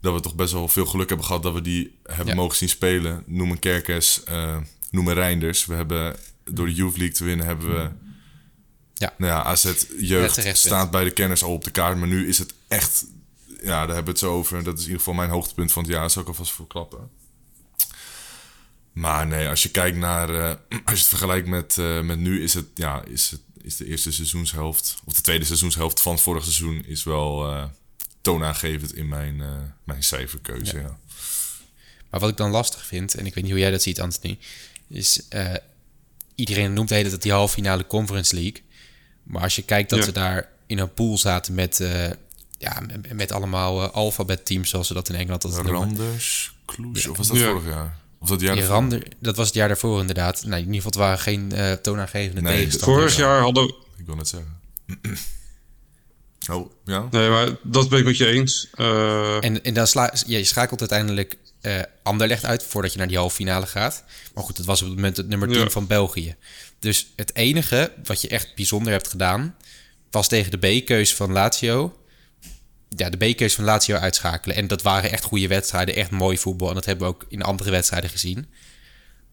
dat 0.00 0.14
we 0.14 0.20
toch 0.20 0.34
best 0.34 0.52
wel 0.52 0.68
veel 0.68 0.86
geluk 0.86 1.08
hebben 1.08 1.26
gehad 1.26 1.42
dat 1.42 1.52
we 1.52 1.60
die 1.60 1.98
hebben 2.02 2.26
Ja. 2.26 2.34
mogen 2.34 2.56
zien 2.56 2.68
spelen. 2.68 3.22
Noem 3.26 3.50
een 3.50 3.58
Kerkers, 3.58 4.24
eh, 4.24 4.56
noem 4.90 5.08
een 5.08 5.14
Reinders. 5.14 5.66
We 5.66 5.74
hebben 5.74 6.16
door 6.44 6.66
de 6.66 6.74
Youth 6.74 6.96
League 6.96 7.16
te 7.16 7.24
winnen 7.24 7.46
hebben 7.46 7.74
we... 7.74 7.90
Ja. 9.00 9.14
Nou 9.18 9.32
ja, 9.32 9.42
AZ 9.42 9.64
Ja, 9.64 9.72
jeugd 9.98 10.34
terecht 10.34 10.58
staat 10.58 10.90
bij 10.90 11.04
de 11.04 11.10
kenners 11.10 11.42
al 11.42 11.52
op 11.52 11.64
de 11.64 11.70
kaart. 11.70 11.96
Maar 11.96 12.08
nu 12.08 12.28
is 12.28 12.38
het 12.38 12.54
echt... 12.68 13.04
Ja, 13.46 13.86
daar 13.86 13.94
hebben 13.94 14.04
we 14.04 14.10
het 14.10 14.18
zo 14.18 14.32
over. 14.32 14.64
Dat 14.64 14.74
is 14.74 14.80
in 14.80 14.86
ieder 14.86 14.98
geval 14.98 15.14
mijn 15.14 15.30
hoogtepunt 15.30 15.72
van 15.72 15.82
het 15.82 15.92
jaar. 15.92 16.02
Dat 16.02 16.12
zal 16.12 16.22
ik 16.22 16.28
alvast 16.28 16.52
voor 16.52 16.66
klappen. 16.66 17.10
Maar 18.92 19.26
nee, 19.26 19.48
als 19.48 19.62
je 19.62 19.70
kijkt 19.70 19.96
naar... 19.96 20.34
eh, 20.34 20.50
als 20.84 20.94
je 20.94 20.98
het 20.98 21.06
vergelijkt 21.06 21.48
met, 21.48 21.78
eh, 21.78 22.00
met 22.00 22.18
nu, 22.18 22.42
is 22.42 22.54
het... 22.54 22.66
Ja, 22.74 23.04
is, 23.04 23.30
het, 23.30 23.40
is 23.62 23.76
de 23.76 23.86
eerste 23.86 24.12
seizoenshelft... 24.12 24.96
Of 25.04 25.12
de 25.12 25.20
tweede 25.20 25.44
seizoenshelft 25.44 26.00
van 26.00 26.12
het 26.12 26.22
vorige 26.22 26.52
seizoen... 26.52 26.84
is 26.86 27.02
wel 27.04 27.50
eh, 27.50 27.64
toonaangevend 28.20 28.94
in 28.94 29.08
mijn, 29.08 29.42
mijn 29.84 30.02
cijferkeuze, 30.02 30.80
ja. 30.80 30.98
Maar 32.10 32.20
wat 32.20 32.30
ik 32.30 32.36
dan 32.36 32.50
lastig 32.50 32.86
vind, 32.86 33.14
en 33.14 33.26
ik 33.26 33.34
weet 33.34 33.44
niet 33.44 33.52
hoe 33.52 33.62
jij 33.62 33.70
dat 33.70 33.82
ziet, 33.82 34.00
Anthony, 34.00 34.38
is 34.88 35.22
iedereen 36.34 36.72
noemt 36.72 36.88
de 36.88 36.94
hele 36.94 37.08
tijd 37.08 37.22
die 37.22 37.32
halve 37.32 37.54
finale 37.54 37.86
Conference 37.86 38.34
League. 38.34 38.62
Maar 39.30 39.42
als 39.42 39.56
je 39.56 39.62
kijkt 39.62 39.90
dat 39.90 39.98
Ja. 39.98 40.04
we 40.04 40.12
daar 40.12 40.48
in 40.66 40.78
een 40.78 40.94
pool 40.94 41.18
zaten 41.18 41.54
met, 41.54 41.80
eh, 41.80 42.04
ja, 42.58 42.80
met, 42.86 43.12
met 43.12 43.32
allemaal 43.32 43.82
eh, 43.82 43.90
alfabet 43.94 44.44
teams, 44.46 44.70
zoals 44.70 44.86
ze 44.86 44.94
dat 44.94 45.08
in 45.08 45.14
Engeland 45.14 45.44
altijd 45.44 45.62
noemen. 45.62 45.82
Randers, 45.82 46.52
Kloes, 46.64 47.06
of 47.06 47.16
was 47.16 47.28
dat 47.28 47.36
Ja. 47.36 47.46
vorig 47.50 47.64
jaar? 47.66 47.98
Of 48.20 48.28
dat 48.28 48.40
jaar? 48.40 48.58
Rander, 48.58 49.02
dat 49.18 49.36
was 49.36 49.46
het 49.46 49.54
jaar 49.54 49.68
daarvoor 49.68 50.00
inderdaad. 50.00 50.44
Nou, 50.44 50.60
in 50.62 50.72
ieder 50.72 50.74
geval, 50.74 50.90
het 50.90 51.00
waren 51.00 51.18
geen 51.18 51.52
eh, 51.52 51.72
toonaangevende 51.72 52.40
Nee, 52.40 52.56
tegenstanders. 52.56 53.00
Vorig 53.14 53.16
jaar 53.16 53.40
hadden 53.40 53.66
we... 53.66 53.74
Ik 53.98 54.06
wil 54.06 54.14
net 54.16 54.28
zeggen. 54.28 54.58
Oh, 56.50 56.70
ja? 56.84 57.06
Nee, 57.10 57.28
maar 57.28 57.48
dat 57.62 57.88
ben 57.88 57.98
ik 57.98 58.04
met 58.04 58.16
je 58.16 58.26
eens. 58.26 58.68
Eh, 58.74 59.44
En, 59.44 59.64
en 59.64 59.74
dan 59.74 59.86
sla, 59.86 60.12
ja, 60.26 60.38
je 60.38 60.44
schakelt 60.44 60.80
uiteindelijk 60.80 61.36
eh 61.60 61.80
Anderlecht 62.02 62.44
uit 62.44 62.62
voordat 62.62 62.92
je 62.92 62.98
naar 62.98 63.08
die 63.08 63.16
halve 63.16 63.34
finale 63.34 63.66
gaat. 63.66 64.04
Maar 64.34 64.44
goed, 64.44 64.56
dat 64.56 64.66
was 64.66 64.80
op 64.82 64.86
het 64.86 64.96
moment 64.96 65.16
het 65.16 65.28
nummer 65.28 65.48
10 65.48 65.58
Ja. 65.58 65.70
van 65.70 65.86
België. 65.86 66.36
Dus 66.80 67.06
het 67.16 67.34
enige 67.34 67.92
wat 68.04 68.20
je 68.20 68.28
echt 68.28 68.54
bijzonder 68.54 68.92
hebt 68.92 69.08
gedaan, 69.08 69.56
was 70.10 70.28
tegen 70.28 70.60
de 70.60 70.80
B-keus 70.80 71.14
van 71.14 71.32
Lazio. 71.32 71.98
Ja, 72.96 73.10
de 73.10 73.16
B-keus 73.32 73.54
van 73.54 73.64
Lazio 73.64 73.96
uitschakelen. 73.96 74.56
En 74.56 74.66
dat 74.66 74.82
waren 74.82 75.10
echt 75.10 75.24
goede 75.24 75.48
wedstrijden, 75.48 75.94
echt 75.94 76.10
mooi 76.10 76.38
voetbal. 76.38 76.68
En 76.68 76.74
dat 76.74 76.84
hebben 76.84 77.08
we 77.08 77.14
ook 77.14 77.24
in 77.28 77.42
andere 77.42 77.70
wedstrijden 77.70 78.10
gezien. 78.10 78.46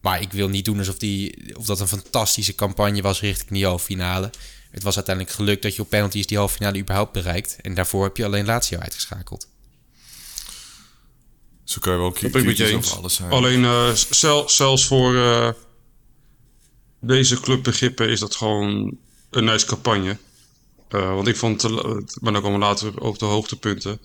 Maar 0.00 0.20
ik 0.20 0.32
wil 0.32 0.48
niet 0.48 0.64
doen 0.64 0.78
alsof 0.78 0.98
die, 0.98 1.56
of 1.56 1.66
dat 1.66 1.80
een 1.80 1.88
fantastische 1.88 2.54
campagne 2.54 3.02
was 3.02 3.20
richting 3.20 3.50
die 3.50 3.64
halve 3.66 3.84
finale. 3.84 4.30
Het 4.70 4.82
was 4.82 4.96
uiteindelijk 4.96 5.34
gelukt 5.36 5.62
dat 5.62 5.74
je 5.76 5.82
op 5.82 5.88
penalties 5.88 6.26
die 6.26 6.36
halve 6.38 6.54
finale 6.54 6.78
überhaupt 6.78 7.12
bereikt. 7.12 7.56
En 7.62 7.74
daarvoor 7.74 8.04
heb 8.04 8.16
je 8.16 8.24
alleen 8.24 8.44
Lazio 8.46 8.78
uitgeschakeld. 8.78 9.48
Zo 11.64 11.76
kan 11.80 11.92
je 11.92 11.98
wel 11.98 12.06
eens. 12.76 12.86
over 12.86 12.96
alles 12.98 13.14
zijn. 13.14 13.30
Alleen 13.30 13.64
eh, 13.64 13.92
zel- 13.94 14.48
zelfs 14.48 14.86
voor 14.86 15.16
eh, 15.16 15.48
deze 17.00 17.40
clubbegrippen 17.40 18.08
is 18.08 18.20
dat 18.20 18.36
gewoon 18.36 18.96
een 19.30 19.44
nice 19.44 19.66
campagne. 19.66 20.16
Eh, 20.88 21.14
want 21.14 21.28
ik 21.28 21.36
vond, 21.36 21.62
maar 22.20 22.32
dan 22.32 22.42
komen 22.42 22.58
we 22.58 22.64
later 22.64 23.00
ook 23.00 23.18
de 23.18 23.24
hoogtepunten. 23.24 23.98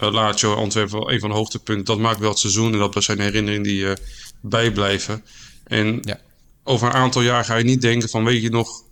Uh, 0.00 0.12
Lazio 0.12 0.54
Antwerpen 0.54 0.98
wel 0.98 1.12
een 1.12 1.20
van 1.20 1.28
de 1.28 1.34
hoogtepunten. 1.34 1.84
Dat 1.84 1.98
maakt 1.98 2.18
wel 2.20 2.30
het 2.30 2.38
seizoen 2.38 2.72
en 2.72 2.78
dat 2.78 3.04
zijn 3.04 3.20
herinneringen 3.20 3.62
die 3.62 3.88
eh, 3.88 3.96
bijblijven. 4.40 5.24
En 5.64 5.98
Ja. 6.02 6.20
over 6.64 6.86
een 6.86 6.92
aantal 6.94 7.22
jaar 7.22 7.44
ga 7.44 7.56
je 7.56 7.64
niet 7.64 7.80
denken 7.80 8.08
van 8.08 8.24
weet 8.24 8.42
je 8.42 8.50
nog 8.50 8.82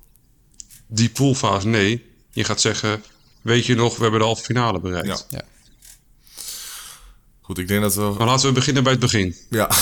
die 0.87 1.11
poolfase? 1.11 1.67
Nee, 1.69 2.05
je 2.31 2.45
gaat 2.45 2.61
zeggen 2.61 3.03
weet 3.43 3.67
je 3.67 3.75
nog 3.75 3.97
we 3.97 4.03
hebben 4.03 4.21
de 4.21 4.27
halve 4.27 4.43
finale 4.45 4.81
bereikt. 4.81 5.07
Ja. 5.07 5.39
Ja. 5.39 5.45
Goed, 7.49 7.59
ik 7.59 7.69
denk 7.69 7.83
dat 7.83 7.95
we... 7.95 8.15
Maar 8.19 8.27
laten 8.27 8.47
we 8.49 8.55
beginnen 8.55 8.83
bij 8.83 8.93
het 8.93 9.01
begin. 9.01 9.37
Ja. 9.51 9.71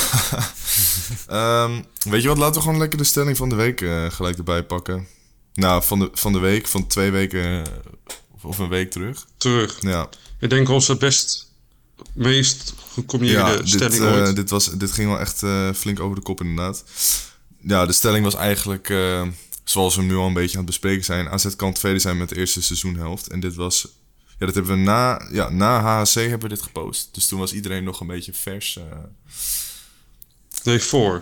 Ehm, 1.26 1.82
weet 2.02 2.22
je 2.22 2.28
wat, 2.28 2.38
laten 2.38 2.54
we 2.54 2.60
gewoon 2.60 2.78
lekker 2.78 2.98
de 2.98 3.04
stelling 3.04 3.36
van 3.36 3.48
de 3.48 3.54
week 3.54 3.80
eh, 3.80 4.10
gelijk 4.10 4.38
erbij 4.38 4.64
pakken. 4.64 5.06
Nou, 5.54 5.82
van 5.82 5.98
de, 5.98 6.10
van 6.12 6.32
de 6.32 6.38
week, 6.38 6.66
van 6.66 6.86
twee 6.86 7.10
weken 7.10 7.44
eh, 7.44 7.62
of, 8.42 8.58
een 8.58 8.68
week 8.68 8.90
terug. 8.90 9.26
Terug. 9.36 9.76
Ja, 9.80 10.08
Ik 10.40 10.50
denk 10.50 10.68
onze 10.68 10.96
best, 10.96 11.50
meest 12.12 12.74
gecombineerde 12.92 13.50
ja 13.50 13.56
dit, 13.56 13.68
stelling 13.68 14.02
eh, 14.02 14.12
ooit. 14.12 14.36
dit, 14.36 14.50
was, 14.50 14.70
dit 14.70 14.92
ging 14.92 15.08
wel 15.08 15.20
echt 15.20 15.42
flink 15.78 16.00
over 16.00 16.16
de 16.16 16.22
kop 16.22 16.40
inderdaad. 16.40 16.84
Ja, 17.60 17.86
de 17.86 17.92
stelling 17.92 18.24
was 18.24 18.34
eigenlijk, 18.34 18.94
zoals 19.64 19.94
we 19.94 20.00
hem 20.00 20.10
nu 20.10 20.16
al 20.16 20.26
een 20.26 20.32
beetje 20.32 20.58
aan 20.58 20.64
het 20.64 20.70
bespreken 20.70 21.04
zijn... 21.04 21.28
AZ 21.28 21.56
kan 21.56 21.72
tweede 21.72 21.98
zijn 21.98 22.16
met 22.16 22.28
de 22.28 22.36
eerste 22.36 22.62
seizoenhelft. 22.62 23.26
En 23.26 23.40
dit 23.40 23.54
was... 23.54 23.88
Ja, 24.38 24.46
dat 24.46 24.54
hebben 24.54 24.76
we 24.76 24.82
na, 24.82 25.28
ja, 25.32 25.48
na 25.48 25.80
HHC 25.80 26.14
hebben 26.14 26.40
we 26.40 26.48
dit 26.48 26.62
gepost. 26.62 27.14
Dus 27.14 27.26
toen 27.26 27.38
was 27.38 27.52
iedereen 27.52 27.84
nog 27.84 28.00
een 28.00 28.06
beetje 28.06 28.32
vers. 28.32 28.76
eh. 28.76 28.84
Nee, 30.64 30.78
voor. 30.80 31.12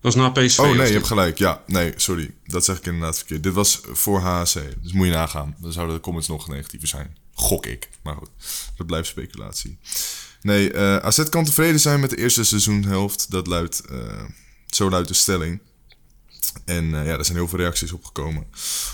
Dat 0.00 0.14
was 0.14 0.14
na 0.14 0.30
PSV. 0.30 0.58
Oh 0.58 0.76
nee, 0.76 0.86
je 0.86 0.92
hebt 0.92 1.06
gelijk. 1.06 1.38
Ja, 1.38 1.62
nee, 1.66 1.92
sorry. 1.96 2.34
Dat 2.44 2.64
zeg 2.64 2.76
ik 2.76 2.86
inderdaad 2.86 3.16
verkeerd. 3.16 3.42
Dit 3.42 3.52
was 3.52 3.80
voor 3.82 4.20
HHC. 4.20 4.54
Dus 4.82 4.92
moet 4.92 5.06
je 5.06 5.12
nagaan. 5.12 5.56
Dan 5.60 5.72
zouden 5.72 5.94
de 5.94 6.00
comments 6.02 6.28
nog 6.28 6.48
negatiever 6.48 6.88
zijn. 6.88 7.16
Gok 7.34 7.66
ik. 7.66 7.88
Maar 8.02 8.14
goed, 8.16 8.30
dat 8.76 8.86
blijft 8.86 9.08
speculatie. 9.08 9.78
Nee, 10.42 10.72
eh 10.72 10.96
AZ 10.96 11.28
kan 11.28 11.44
tevreden 11.44 11.80
zijn 11.80 12.00
met 12.00 12.10
de 12.10 12.16
eerste 12.18 12.44
seizoenhelft. 12.44 13.30
Dat 13.30 13.46
luidt, 13.46 13.80
eh, 13.80 14.24
zo 14.66 14.90
luidt 14.90 15.08
de 15.08 15.14
stelling. 15.14 15.60
En 16.64 16.94
eh, 16.94 17.06
ja, 17.06 17.18
er 17.18 17.24
zijn 17.24 17.36
heel 17.36 17.48
veel 17.48 17.58
reacties 17.58 17.92
op 17.92 18.04
gekomen. 18.04 18.46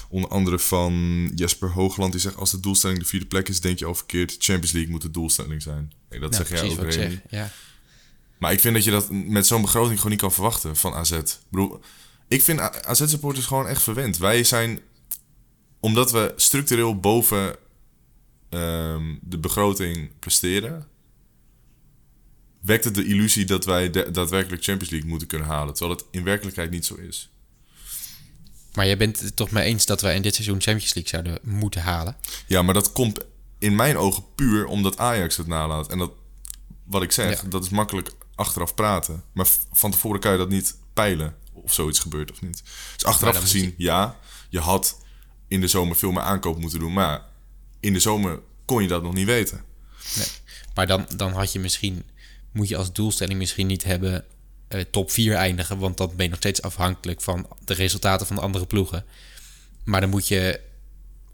Onder 0.08 0.30
andere 0.30 0.58
van 0.58 1.26
Jesper 1.34 1.70
Hoogland. 1.70 2.12
Die 2.12 2.20
zegt, 2.20 2.36
als 2.36 2.50
de 2.50 2.60
doelstelling 2.60 2.98
de 2.98 3.04
vierde 3.04 3.26
plek 3.26 3.48
is, 3.48 3.60
denk 3.60 3.78
je 3.78 3.84
al 3.84 3.94
verkeerd. 3.94 4.36
Champions 4.38 4.72
League 4.72 4.90
moet 4.90 5.02
de 5.02 5.10
doelstelling 5.10 5.62
zijn. 5.62 5.92
Hey, 6.08 6.18
dat 6.18 6.30
Nou, 6.30 6.44
zeg 6.44 6.60
jij 6.60 6.84
ook, 6.84 6.92
zeg. 6.92 7.20
Ja. 7.28 7.50
Maar 8.38 8.52
ik 8.52 8.60
vind 8.60 8.74
dat 8.74 8.84
je 8.84 8.90
dat 8.90 9.10
met 9.10 9.46
zo'n 9.46 9.62
begroting 9.62 9.96
gewoon 9.96 10.10
niet 10.10 10.20
kan 10.20 10.32
verwachten 10.32 10.76
van 10.76 10.94
AZ. 10.94 11.10
Ik 11.10 11.38
bedoel, 11.48 11.80
ik 12.28 12.42
vind 12.42 12.60
AZ-supporters 12.60 13.46
gewoon 13.46 13.66
echt 13.66 13.82
verwend. 13.82 14.18
Wij 14.18 14.44
zijn, 14.44 14.80
omdat 15.80 16.12
we 16.12 16.32
structureel 16.36 17.00
boven 17.00 17.56
ehm, 18.48 19.14
de 19.20 19.38
begroting 19.38 20.10
presteren, 20.18 20.88
wekt 22.60 22.84
het 22.84 22.94
de 22.94 23.04
illusie 23.04 23.44
dat 23.44 23.64
wij 23.64 23.90
daadwerkelijk 23.90 24.64
Champions 24.64 24.90
League 24.90 25.08
moeten 25.08 25.28
kunnen 25.28 25.48
halen. 25.48 25.74
Terwijl 25.74 25.98
het 25.98 26.06
in 26.10 26.24
werkelijkheid 26.24 26.70
niet 26.70 26.86
zo 26.86 26.94
is. 26.94 27.31
Maar 28.72 28.86
jij 28.86 28.96
bent 28.96 29.20
het 29.20 29.36
toch 29.36 29.50
mee 29.50 29.64
eens 29.64 29.86
dat 29.86 30.00
wij 30.00 30.14
in 30.14 30.22
dit 30.22 30.34
seizoen 30.34 30.60
Champions 30.60 30.94
League 30.94 31.12
zouden 31.12 31.38
moeten 31.42 31.82
halen? 31.82 32.16
Ja, 32.46 32.62
maar 32.62 32.74
dat 32.74 32.92
komt 32.92 33.18
in 33.58 33.74
mijn 33.76 33.96
ogen 33.96 34.24
puur 34.34 34.66
omdat 34.66 34.98
Ajax 34.98 35.36
het 35.36 35.46
nalaat. 35.46 35.88
En 35.88 35.98
dat, 35.98 36.12
wat 36.84 37.02
ik 37.02 37.12
zeg, 37.12 37.42
Ja. 37.42 37.48
dat 37.48 37.64
is 37.64 37.68
makkelijk 37.70 38.10
achteraf 38.34 38.74
praten. 38.74 39.22
Maar 39.32 39.46
van 39.72 39.90
tevoren 39.90 40.20
kan 40.20 40.32
je 40.32 40.38
dat 40.38 40.48
niet 40.48 40.76
peilen 40.92 41.34
of 41.52 41.72
zoiets 41.72 41.98
gebeurt 41.98 42.30
of 42.32 42.40
niet. 42.40 42.62
Dus 42.94 43.04
achteraf 43.04 43.38
gezien, 43.38 43.74
ja, 43.76 44.18
je 44.48 44.58
had 44.60 44.98
in 45.48 45.60
de 45.60 45.66
zomer 45.68 45.96
veel 45.96 46.12
meer 46.12 46.22
aankoop 46.22 46.58
moeten 46.60 46.78
doen. 46.78 46.92
Maar 46.92 47.22
in 47.80 47.92
de 47.92 48.00
zomer 48.00 48.40
kon 48.64 48.82
je 48.82 48.88
dat 48.88 49.02
nog 49.02 49.14
niet 49.14 49.26
weten. 49.26 49.64
Nee. 50.16 50.26
Maar 50.74 50.86
dan, 50.86 51.06
dan 51.16 51.32
had 51.32 51.52
je 51.52 51.58
misschien, 51.58 52.04
moet 52.52 52.68
je 52.68 52.76
als 52.76 52.92
doelstelling 52.92 53.38
misschien 53.38 53.66
niet 53.66 53.84
hebben 53.84 54.24
eh, 54.72 54.80
top 54.90 55.10
4 55.10 55.34
eindigen, 55.34 55.78
want 55.78 55.96
dan 55.96 56.06
ben 56.16 56.24
je 56.24 56.28
nog 56.30 56.38
steeds 56.38 56.62
afhankelijk 56.62 57.20
van 57.20 57.46
de 57.64 57.74
resultaten 57.74 58.26
van 58.26 58.36
de 58.36 58.42
andere 58.42 58.66
ploegen. 58.66 59.04
Maar 59.84 60.00
dan 60.00 60.10
moet 60.10 60.28
je 60.28 60.60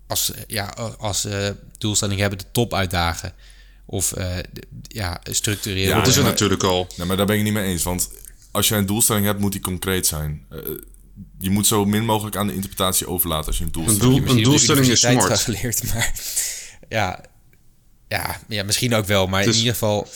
als, 0.07 0.33
eh, 0.33 0.41
ja, 0.47 0.65
als 0.99 1.25
eh, 1.25 1.49
doelstelling 1.79 2.21
hebben 2.21 2.39
de 2.39 2.45
top 2.53 2.75
uitdagen. 2.75 3.33
Of 3.87 4.13
eh, 4.13 4.37
ja, 4.83 5.21
structureel. 5.31 5.89
Ja, 5.89 5.97
Dat 5.99 6.07
is 6.07 6.15
het 6.15 6.23
maar- 6.23 6.33
natuurlijk 6.33 6.63
al. 6.63 6.87
Nou, 6.97 7.09
maar 7.09 7.17
daar 7.17 7.27
ben 7.27 7.37
ik 7.37 7.43
niet 7.43 7.53
mee 7.53 7.65
eens. 7.65 7.83
Want 7.83 8.11
als 8.51 8.69
je 8.69 8.75
een 8.75 8.87
doelstelling 8.87 9.27
hebt, 9.27 9.41
moet 9.41 9.53
die 9.53 9.61
concreet 9.61 10.07
zijn. 10.07 10.47
Je 11.39 11.51
moet 11.51 11.67
zo 11.67 11.85
min 11.85 12.05
mogelijk 12.05 12.37
aan 12.37 12.47
de 12.47 12.55
interpretatie 12.55 13.07
overlaten 13.09 13.47
als 13.47 13.59
je 13.59 13.65
een 13.65 13.71
Een, 13.75 13.83
doelstelling 13.85 14.13
doel, 14.13 14.21
Misschien 14.21 14.37
een 14.39 14.39
op 14.39 14.45
de 14.45 14.51
doelstelling 14.51 14.87
is 14.87 15.01
smart. 15.01 15.41
geleerd, 15.41 15.95
maar 15.95 16.13
ja, 16.89 17.25
ja, 18.09 18.41
ja, 18.49 18.63
misschien 18.63 18.95
ook 18.95 19.07
wel. 19.07 19.27
Maar 19.27 19.43
in 19.45 19.53
ieder 19.55 19.73
geval, 19.73 20.09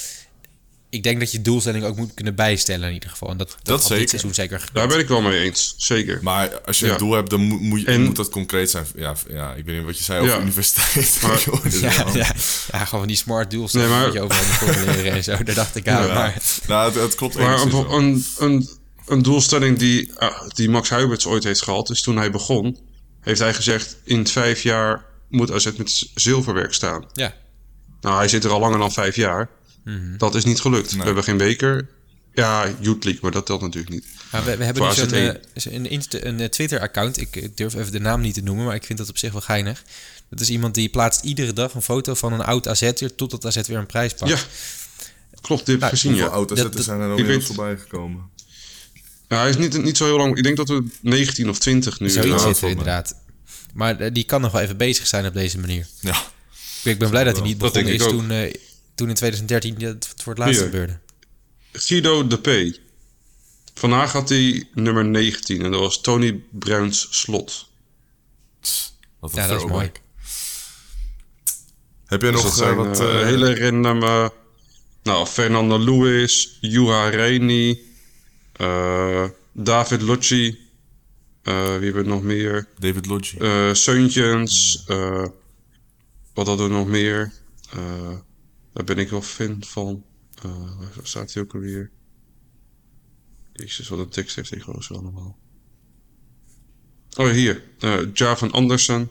ik 0.92 1.02
denk 1.02 1.18
dat 1.20 1.32
je 1.32 1.42
doelstelling 1.42 1.84
ook 1.84 1.96
moet 1.96 2.14
kunnen 2.14 2.34
bijstellen 2.34 2.88
in 2.88 2.94
ieder 2.94 3.10
geval. 3.10 3.28
En 3.30 3.36
dat, 3.36 3.48
dat, 3.48 3.58
Dat 3.62 3.82
zeker. 3.82 3.98
dit 3.98 4.08
seizoen 4.08 4.34
zeker. 4.34 4.68
Daar 4.72 4.88
ben 4.88 4.98
ik 4.98 5.08
wel 5.08 5.20
mee 5.20 5.40
eens. 5.40 5.74
Zeker. 5.76 6.18
Maar 6.22 6.60
als 6.60 6.78
je 6.78 6.86
Ja. 6.86 6.92
een 6.92 6.98
doel 6.98 7.12
hebt, 7.12 7.30
dan 7.30 7.40
moet, 7.40 7.60
moet, 7.60 7.80
je, 7.80 7.86
En- 7.86 8.02
moet 8.02 8.16
dat 8.16 8.28
concreet 8.28 8.70
zijn. 8.70 8.86
Ja, 8.96 9.14
ja, 9.28 9.52
ik 9.54 9.64
weet 9.64 9.76
niet 9.76 9.84
wat 9.84 9.98
je 9.98 10.04
zei 10.04 10.20
over 10.20 10.34
Ja. 10.34 10.40
universiteit. 10.42 11.18
Maar- 11.22 11.42
Ja, 11.80 12.06
ja, 12.14 12.32
ja, 12.72 12.84
gewoon 12.84 13.06
die 13.06 13.16
smart 13.16 13.50
doelstelling 13.50 13.90
Nee, 13.90 13.98
maar- 14.00 14.12
je 14.12 14.20
overal 14.20 14.44
moet 14.46 14.54
formuleren 14.56 15.12
en 15.12 15.24
zo. 15.24 15.42
Daar 15.42 15.54
dacht 15.54 15.76
ik 15.76 15.88
aan. 15.88 16.06
Ja. 16.06 16.14
Maar, 16.14 16.36
Nou, 16.68 16.92
het, 16.92 17.02
het 17.02 17.14
klopt 17.14 17.38
Maar 17.38 17.60
een, 17.62 17.72
een, 17.92 18.24
een, 18.38 18.68
een 19.06 19.22
doelstelling 19.22 19.78
die, 19.78 20.12
ah, 20.18 20.48
die 20.48 20.68
Max 20.70 20.88
Huiberts 20.90 21.26
ooit 21.26 21.44
heeft 21.44 21.62
gehad, 21.62 21.90
is 21.90 22.02
toen 22.02 22.16
hij 22.16 22.30
begon, 22.30 22.78
heeft 23.20 23.40
hij 23.40 23.54
gezegd: 23.54 23.96
in 24.04 24.26
vijf 24.26 24.62
jaar 24.62 25.04
moet 25.28 25.50
AZ 25.52 25.68
met 25.76 26.08
zilverwerk 26.14 26.74
staan. 26.74 27.04
ja, 27.12 27.34
Nou, 28.00 28.16
hij 28.16 28.28
zit 28.28 28.44
er 28.44 28.50
al 28.50 28.60
langer 28.60 28.78
dan 28.78 28.92
vijf 28.92 29.16
jaar. 29.16 29.48
Dat 30.18 30.34
is 30.34 30.44
niet 30.44 30.60
gelukt. 30.60 30.96
We 30.96 31.02
hebben 31.02 31.24
geen 31.24 31.36
beker. 31.36 31.88
Ja, 32.34 32.74
Youth 32.80 33.04
League, 33.04 33.22
maar 33.22 33.30
dat 33.30 33.46
telt 33.46 33.60
natuurlijk 33.60 33.92
niet. 33.92 34.06
maar 34.32 34.44
we, 34.44 34.56
we 34.56 34.64
hebben 34.64 34.82
dus 34.82 34.98
een, 35.66 35.86
eh, 35.86 35.92
een, 35.92 36.26
een 36.26 36.40
eh, 36.40 36.48
Twitter-account. 36.48 37.20
Ik, 37.20 37.36
ik 37.36 37.56
durf 37.56 37.74
even 37.74 37.92
de 37.92 37.98
naam 38.00 38.20
niet 38.20 38.34
te 38.34 38.42
noemen, 38.42 38.64
maar 38.64 38.74
ik 38.74 38.84
vind 38.84 38.98
dat 38.98 39.08
op 39.08 39.18
zich 39.18 39.32
wel 39.32 39.40
geinig. 39.40 39.82
Dat 40.30 40.40
is 40.40 40.50
iemand 40.50 40.74
die 40.74 40.88
plaatst 40.88 41.24
iedere 41.24 41.52
dag 41.52 41.74
een 41.74 41.82
foto 41.82 42.14
van 42.14 42.32
een 42.32 42.40
oud 42.40 42.68
AZ'er 42.68 43.14
totdat 43.14 43.46
AZ 43.46 43.66
weer 43.66 43.78
een 43.78 43.86
prijs 43.86 44.14
pakt. 44.14 44.30
Ja, 44.30 44.38
klopt, 45.40 45.66
dit 45.66 45.74
heb 45.74 45.84
ik 45.84 45.98
gezien. 45.98 46.14
Ja. 46.14 46.26
auto's 46.26 46.58
dat- 46.58 46.72
dat- 46.72 46.84
zijn 46.84 47.00
er 47.00 47.08
inmiddels 47.08 47.36
weet- 47.36 47.46
voorbij 47.46 47.76
gekomen? 47.76 48.22
ja, 49.28 49.38
hij 49.40 49.48
is 49.48 49.56
niet, 49.56 49.82
niet 49.82 49.96
zo 49.96 50.04
heel 50.04 50.16
lang. 50.16 50.36
Ik 50.36 50.42
denk 50.42 50.56
dat 50.56 50.68
we 50.68 50.84
19 51.00 51.48
of 51.48 51.58
20 51.58 52.00
nu. 52.00 52.10
Zoiets 52.10 52.44
eh, 52.44 52.62
er 52.62 52.68
inderdaad. 52.68 53.14
Maar 53.74 54.12
die 54.12 54.24
kan 54.24 54.40
nog 54.40 54.52
wel 54.52 54.60
even 54.60 54.76
bezig 54.76 55.06
zijn 55.06 55.26
op 55.26 55.34
deze 55.34 55.58
manier. 55.58 55.86
Ja. 56.00 56.22
Ik 56.84 56.98
ben 56.98 57.10
blij 57.10 57.24
dat 57.24 57.36
hij 57.36 57.46
niet 57.46 57.58
begonnen 57.58 57.92
is 57.92 58.02
ook. 58.02 58.08
toen, 58.10 58.30
eh, 58.30 58.54
toen 58.94 59.08
in 59.08 59.14
2013 59.14 59.80
het 59.88 60.12
voor 60.16 60.32
het 60.34 60.38
laatst 60.42 60.54
Hier. 60.60 60.64
gebeurde. 60.70 60.98
Guido 61.72 62.26
de 62.26 62.36
P. 62.38 62.78
Vandaag 63.74 64.12
had 64.12 64.28
hij 64.28 64.68
nummer 64.74 65.04
19 65.04 65.62
en 65.62 65.70
dat 65.70 65.80
was 65.80 66.00
Tony 66.00 66.42
Bruins 66.50 67.06
slot. 67.10 67.68
Wat 69.18 69.30
een 69.32 69.42
Ja, 69.42 69.46
dat 69.46 69.56
is 69.56 69.62
throwback. 69.62 70.00
Heb 72.06 72.22
jij 72.22 72.30
Dus 72.30 72.42
nog 72.42 72.54
dat 72.54 72.60
eh, 72.60 72.66
zijn 72.66 72.76
wat... 72.76 73.00
eh, 73.00 73.20
eh, 73.20 73.26
hele 73.26 73.58
random... 73.58 74.02
eh, 74.02 74.28
nou, 75.02 75.26
Fernando 75.26 75.78
Lewis, 75.78 76.58
Juha 76.60 77.08
Reini, 77.08 77.80
eh, 78.52 79.24
David 79.52 80.02
Locci. 80.02 80.58
eh, 81.42 81.54
wie 81.76 81.84
hebben 81.84 82.02
we 82.02 82.08
nog 82.08 82.22
meer? 82.22 82.68
David 82.78 83.34
eh 83.38 83.74
Seuntjens. 83.74 84.84
eh, 84.86 85.26
wat 86.34 86.46
hadden 86.46 86.68
we 86.68 86.72
nog 86.74 86.86
meer? 86.86 87.32
Daar 88.72 88.84
ben 88.84 88.98
ik 88.98 89.10
wel 89.10 89.22
fan 89.22 89.56
van. 89.64 90.04
Eh, 90.42 90.50
waar 90.78 91.06
staat 91.06 91.32
hij 91.32 91.42
ook 91.42 91.54
alweer? 91.54 91.90
Jezus, 93.52 93.88
wat 93.88 93.98
een 93.98 94.08
tekst 94.08 94.36
heeft 94.36 94.50
die 94.50 94.60
gozer 94.60 94.96
allemaal. 94.96 95.38
Oh, 97.16 97.30
hier. 97.30 97.62
eh 97.78 97.98
Javan 98.12 98.50
Andersen. 98.50 99.08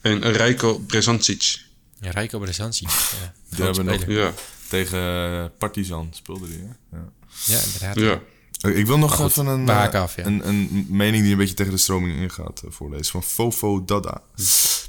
En 0.00 0.20
Rijko 0.32 0.78
Brezancic. 0.78 1.62
Ja, 2.00 2.10
Rijko 2.10 2.38
Brezanci. 2.38 2.86
Ja, 2.86 3.32
Die 3.48 3.64
hebben 3.64 3.84
nog 3.84 4.06
Ja, 4.06 4.32
tegen 4.68 4.98
eh, 4.98 5.44
Partizan 5.58 6.08
speelde 6.12 6.46
die, 6.48 6.58
hè? 6.58 6.96
Ja. 6.96 7.12
ja, 7.46 7.60
inderdaad. 7.64 7.96
ja. 7.96 8.22
Ik 8.70 8.86
wil 8.86 8.98
nog 8.98 9.20
even 9.20 9.46
een, 9.46 9.68
af, 9.70 10.16
ja. 10.16 10.24
een, 10.24 10.48
een 10.48 10.86
mening 10.88 11.22
die 11.22 11.32
een 11.32 11.38
beetje 11.38 11.54
tegen 11.54 11.72
de 11.72 11.78
stroming 11.78 12.18
ingaat 12.18 12.62
voorlezen. 12.68 13.06
Van 13.06 13.22
Fofo 13.22 13.84
Dada. 13.84 14.22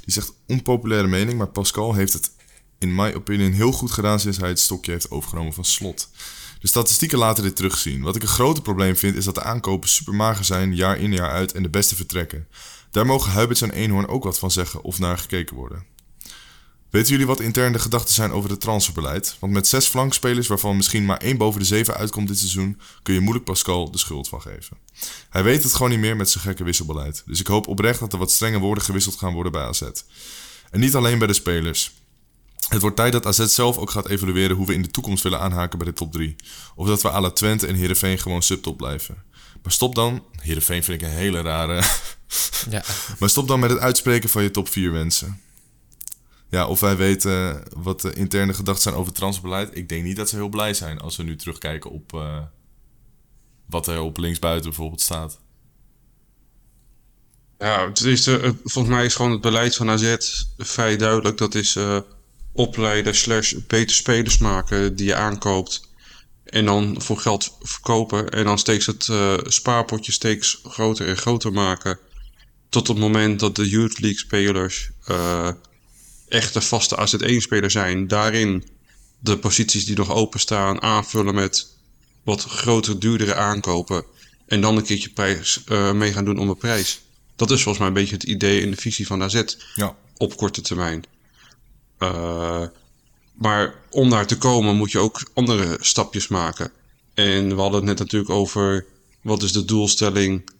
Die 0.04 0.14
zegt 0.14 0.32
onpopulaire 0.46 1.08
mening, 1.08 1.38
maar 1.38 1.48
Pascal 1.48 1.94
heeft 1.94 2.12
het 2.12 2.30
in 2.78 2.94
my 2.94 3.12
opinion 3.12 3.52
heel 3.52 3.72
goed 3.72 3.90
gedaan 3.90 4.20
sinds 4.20 4.38
hij 4.38 4.48
het 4.48 4.60
stokje 4.60 4.92
heeft 4.92 5.10
overgenomen 5.10 5.52
van 5.52 5.64
Slot. 5.64 6.08
De 6.60 6.68
statistieken 6.68 7.18
laten 7.18 7.42
dit 7.42 7.56
terugzien. 7.56 8.02
Wat 8.02 8.16
ik 8.16 8.22
een 8.22 8.28
groot 8.28 8.62
probleem 8.62 8.96
vind 8.96 9.16
is 9.16 9.24
dat 9.24 9.34
de 9.34 9.42
aankopen 9.42 9.88
supermager 9.88 10.44
zijn, 10.44 10.74
jaar 10.74 10.98
in 10.98 11.12
jaar 11.12 11.30
uit 11.30 11.52
en 11.52 11.62
de 11.62 11.68
beste 11.68 11.96
vertrekken. 11.96 12.48
Daar 12.90 13.06
mogen 13.06 13.32
Huiberts 13.32 13.62
en 13.62 13.70
Eenhoorn 13.70 14.08
ook 14.08 14.24
wat 14.24 14.38
van 14.38 14.50
zeggen 14.50 14.82
of 14.82 14.98
naar 14.98 15.18
gekeken 15.18 15.56
worden. 15.56 15.84
Weten 16.90 17.10
jullie 17.10 17.26
wat 17.26 17.40
intern 17.40 17.72
de 17.72 17.78
gedachten 17.78 18.14
zijn 18.14 18.30
over 18.32 18.50
het 18.50 18.60
transferbeleid? 18.60 19.36
Want 19.40 19.52
met 19.52 19.66
zes 19.66 19.86
flankspelers, 19.86 20.46
waarvan 20.46 20.76
misschien 20.76 21.04
maar 21.04 21.16
één 21.16 21.36
boven 21.36 21.60
de 21.60 21.66
zeven 21.66 21.94
uitkomt 21.94 22.28
dit 22.28 22.38
seizoen, 22.38 22.80
kun 23.02 23.14
je 23.14 23.20
moeilijk 23.20 23.44
Pascal 23.44 23.90
de 23.90 23.98
schuld 23.98 24.28
van 24.28 24.40
geven. 24.40 24.76
Hij 25.30 25.42
weet 25.42 25.62
het 25.62 25.74
gewoon 25.74 25.90
niet 25.90 25.98
meer 25.98 26.16
met 26.16 26.30
zijn 26.30 26.44
gekke 26.44 26.64
wisselbeleid. 26.64 27.22
Dus 27.26 27.40
ik 27.40 27.46
hoop 27.46 27.66
oprecht 27.66 28.00
dat 28.00 28.12
er 28.12 28.18
wat 28.18 28.30
strenge 28.30 28.58
woorden 28.58 28.84
gewisseld 28.84 29.16
gaan 29.16 29.32
worden 29.32 29.52
bij 29.52 29.62
AZ. 29.62 29.82
En 30.70 30.80
niet 30.80 30.94
alleen 30.94 31.18
bij 31.18 31.26
de 31.26 31.32
spelers. 31.32 31.92
Het 32.68 32.80
wordt 32.80 32.96
tijd 32.96 33.12
dat 33.12 33.26
AZ 33.26 33.44
zelf 33.46 33.76
ook 33.76 33.90
gaat 33.90 34.08
evalueren 34.08 34.56
hoe 34.56 34.66
we 34.66 34.74
in 34.74 34.82
de 34.82 34.90
toekomst 34.90 35.22
willen 35.22 35.40
aanhaken 35.40 35.78
bij 35.78 35.86
de 35.86 35.92
top 35.92 36.12
3. 36.12 36.36
Of 36.74 36.86
dat 36.86 37.02
we 37.02 37.10
à 37.10 37.20
la 37.20 37.30
Twente 37.30 37.66
en 37.66 37.74
Heerenveen 37.74 38.18
gewoon 38.18 38.42
subtop 38.42 38.76
blijven. 38.76 39.24
Maar 39.62 39.72
stop 39.72 39.94
dan, 39.94 40.24
Heerenveen 40.40 40.84
vind 40.84 41.02
ik 41.02 41.08
een 41.08 41.14
hele 41.14 41.40
rare... 41.40 41.82
Ja. 42.70 42.84
Maar 43.18 43.28
stop 43.28 43.48
dan 43.48 43.60
met 43.60 43.70
het 43.70 43.78
uitspreken 43.78 44.28
van 44.28 44.42
je 44.42 44.50
top 44.50 44.68
4 44.68 44.92
wensen. 44.92 45.40
Ja, 46.48 46.66
of 46.66 46.80
wij 46.80 46.96
weten 46.96 47.62
wat 47.76 48.00
de 48.00 48.12
interne 48.12 48.54
gedachten 48.54 48.82
zijn 48.82 48.94
over 48.94 49.06
het 49.06 49.16
transferbeleid. 49.16 49.76
Ik 49.76 49.88
denk 49.88 50.04
niet 50.04 50.16
dat 50.16 50.28
ze 50.28 50.36
heel 50.36 50.48
blij 50.48 50.74
zijn 50.74 50.98
als 50.98 51.16
we 51.16 51.22
nu 51.22 51.36
terugkijken 51.36 51.90
op 51.90 52.14
eh, 52.14 52.38
wat 53.66 53.86
er 53.86 54.00
op 54.00 54.18
linksbuiten 54.18 54.68
bijvoorbeeld 54.68 55.00
staat. 55.00 55.38
Ja, 57.58 57.88
het 57.88 58.00
is, 58.00 58.26
eh, 58.26 58.50
volgens 58.64 58.94
mij 58.94 59.04
is 59.04 59.14
gewoon 59.14 59.30
het 59.30 59.40
beleid 59.40 59.76
van 59.76 59.90
AZ 59.90 60.16
vrij 60.56 60.96
duidelijk. 60.96 61.38
Dat 61.38 61.54
is 61.54 61.76
eh, 61.76 61.98
opleiden 62.56 63.14
slash 63.14 63.52
beter 63.66 63.96
spelers 63.96 64.38
maken 64.38 64.96
die 64.96 65.06
je 65.06 65.14
aankoopt. 65.14 65.88
En 66.44 66.64
dan 66.64 67.02
voor 67.02 67.18
geld 67.18 67.56
verkopen. 67.60 68.28
En 68.28 68.44
dan 68.44 68.58
steeds 68.58 68.86
het 68.86 69.08
eh, 69.08 69.34
spaarpotje 69.42 70.12
steeds 70.12 70.60
groter 70.64 71.06
en 71.08 71.16
groter 71.16 71.52
maken. 71.52 71.98
Tot 72.68 72.88
het 72.88 72.98
moment 72.98 73.40
dat 73.40 73.56
de 73.56 73.68
Youth 73.68 73.98
League 73.98 74.18
spelers 74.18 74.90
eh 75.04 75.48
echte 76.28 76.60
vaste 76.60 76.96
AZ1-speler 76.96 77.70
zijn. 77.70 78.08
Daarin 78.08 78.64
de 79.18 79.38
posities 79.38 79.84
die 79.84 79.96
nog 79.96 80.10
openstaan 80.10 80.82
aanvullen 80.82 81.34
met 81.34 81.66
wat 82.24 82.42
grotere, 82.44 82.98
duurdere 82.98 83.34
aankopen. 83.34 84.04
En 84.46 84.60
dan 84.60 84.76
een 84.76 84.82
keertje 84.82 85.08
prijs, 85.10 85.62
eh, 85.66 85.92
mee 85.92 86.12
gaan 86.12 86.24
doen 86.24 86.38
om 86.38 86.48
een 86.48 86.56
prijs. 86.56 87.00
Dat 87.36 87.50
is 87.50 87.62
volgens 87.62 87.78
mij 87.78 87.86
een 87.88 87.94
beetje 87.94 88.14
het 88.14 88.24
idee 88.24 88.62
en 88.62 88.70
de 88.70 88.76
visie 88.76 89.06
van 89.06 89.22
AZ 89.22 89.42
Ja. 89.74 89.96
op 90.16 90.36
korte 90.36 90.60
termijn. 90.60 91.04
Eh, 91.98 92.62
maar 93.32 93.74
om 93.90 94.10
daar 94.10 94.26
te 94.26 94.38
komen 94.38 94.76
moet 94.76 94.92
je 94.92 94.98
ook 94.98 95.30
andere 95.34 95.76
stapjes 95.80 96.28
maken. 96.28 96.70
En 97.14 97.48
we 97.48 97.60
hadden 97.60 97.80
het 97.80 97.88
net 97.88 97.98
natuurlijk 97.98 98.30
over 98.30 98.86
wat 99.22 99.42
is 99.42 99.52
de 99.52 99.64
doelstelling? 99.64 100.50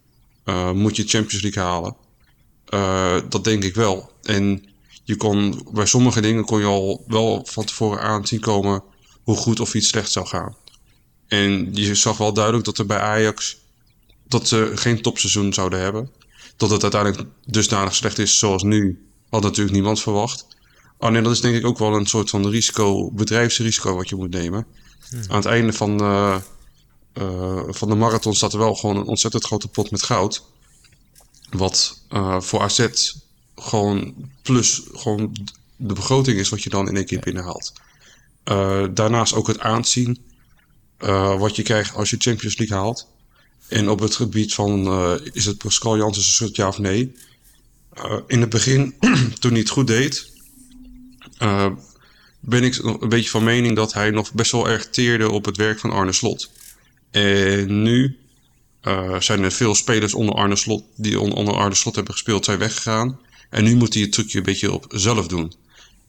Eh, 0.43 0.71
moet 0.71 0.95
je 0.95 1.07
Champions 1.07 1.43
League 1.43 1.63
halen? 1.63 1.95
Eh, 2.65 3.17
dat 3.29 3.43
denk 3.43 3.63
ik 3.63 3.75
wel. 3.75 4.11
En 4.21 4.65
je 5.03 5.15
kon, 5.15 5.67
bij 5.71 5.85
sommige 5.85 6.21
dingen 6.21 6.45
kon 6.45 6.59
je 6.59 6.65
al 6.65 7.03
wel 7.07 7.45
van 7.49 7.65
tevoren 7.65 8.01
aan 8.01 8.27
zien 8.27 8.39
komen 8.39 8.83
hoe 9.23 9.35
goed 9.35 9.59
of 9.59 9.73
iets 9.73 9.87
slecht 9.87 10.11
zou 10.11 10.27
gaan. 10.27 10.55
En 11.27 11.69
je 11.73 11.95
zag 11.95 12.17
wel 12.17 12.33
duidelijk 12.33 12.65
dat 12.65 12.77
er 12.77 12.85
bij 12.85 12.99
Ajax 12.99 13.57
dat 14.27 14.47
ze 14.47 14.71
geen 14.75 15.01
topseizoen 15.01 15.53
zouden 15.53 15.79
hebben. 15.79 16.11
Dat 16.57 16.69
het 16.69 16.81
uiteindelijk 16.81 17.29
dusdanig 17.45 17.95
slecht 17.95 18.19
is 18.19 18.39
zoals 18.39 18.63
nu, 18.63 19.07
had 19.29 19.41
natuurlijk 19.41 19.75
niemand 19.75 20.01
verwacht. 20.01 20.47
Alleen 20.97 21.23
dat 21.23 21.31
is 21.31 21.41
denk 21.41 21.55
ik 21.55 21.65
ook 21.65 21.77
wel 21.77 21.95
een 21.95 22.05
soort 22.05 22.29
van 22.29 22.49
risico, 22.49 23.11
bedrijfsrisico 23.11 23.95
wat 23.95 24.09
je 24.09 24.15
moet 24.15 24.29
nemen. 24.29 24.65
Aan 25.27 25.35
het 25.35 25.45
einde 25.45 25.73
van, 25.73 25.99
eh, 25.99 26.37
eh, 27.13 27.63
van 27.67 27.89
de 27.89 27.95
marathon 27.95 28.35
staat 28.35 28.53
er 28.53 28.59
wel 28.59 28.75
gewoon 28.75 28.95
een 28.95 29.05
ontzettend 29.05 29.45
grote 29.45 29.67
pot 29.67 29.91
met 29.91 30.03
goud. 30.03 30.43
Wat 31.49 32.01
eh, 32.09 32.41
voor 32.41 32.61
AZ 32.61 32.87
gewoon 33.55 34.15
plus 34.41 34.81
gewoon 34.91 35.35
de 35.75 35.93
begroting 35.93 36.39
is 36.39 36.49
wat 36.49 36.63
je 36.63 36.69
dan 36.69 36.87
in 36.87 36.95
één 36.95 37.05
keer 37.05 37.19
binnenhaalt. 37.19 37.73
Daarnaast 38.93 39.33
ook 39.33 39.47
het 39.47 39.59
aanzien 39.59 40.25
wat 41.37 41.55
je 41.55 41.61
krijgt 41.61 41.95
als 41.95 42.09
je 42.09 42.15
Champions 42.19 42.57
League 42.57 42.77
haalt. 42.77 43.07
En 43.67 43.89
op 43.89 43.99
het 43.99 44.15
gebied 44.15 44.53
van 44.53 44.87
is 45.33 45.45
het 45.45 45.57
Pascal 45.57 45.97
Jansen 45.97 46.23
een 46.23 46.29
soort 46.29 46.55
ja 46.55 46.67
of 46.67 46.77
nee. 46.77 47.15
In 48.27 48.41
het 48.41 48.49
begin, 48.49 48.95
toen 49.39 49.51
hij 49.51 49.59
het 49.59 49.69
goed 49.69 49.87
deed, 49.87 50.31
eh, 51.37 51.71
ben 52.39 52.63
ik 52.63 52.77
een 52.83 53.09
beetje 53.09 53.29
van 53.29 53.43
mening 53.43 53.75
dat 53.75 53.93
hij 53.93 54.09
nog 54.09 54.33
best 54.33 54.51
wel 54.51 54.69
erg 54.69 54.89
teerde 54.89 55.29
op 55.31 55.45
het 55.45 55.57
werk 55.57 55.79
van 55.79 55.91
Arne 55.91 56.13
Slot. 56.13 56.49
En 57.11 57.81
nu 57.83 58.17
eh, 58.81 59.19
zijn 59.19 59.43
er 59.43 59.51
veel 59.51 59.75
spelers 59.75 60.13
onder 60.13 60.35
Arne 60.35 60.55
Slot, 60.55 60.83
die 60.95 61.19
on- 61.19 61.33
onder 61.33 61.55
Arne 61.55 61.75
Slot 61.75 61.95
hebben 61.95 62.13
gespeeld, 62.13 62.45
zijn 62.45 62.59
weggegaan. 62.59 63.19
En 63.49 63.63
nu 63.63 63.75
moet 63.75 63.93
hij 63.93 64.03
het 64.03 64.11
trucje 64.11 64.37
een 64.37 64.43
beetje 64.43 64.71
op 64.71 64.85
zelf 64.89 65.27
doen. 65.27 65.53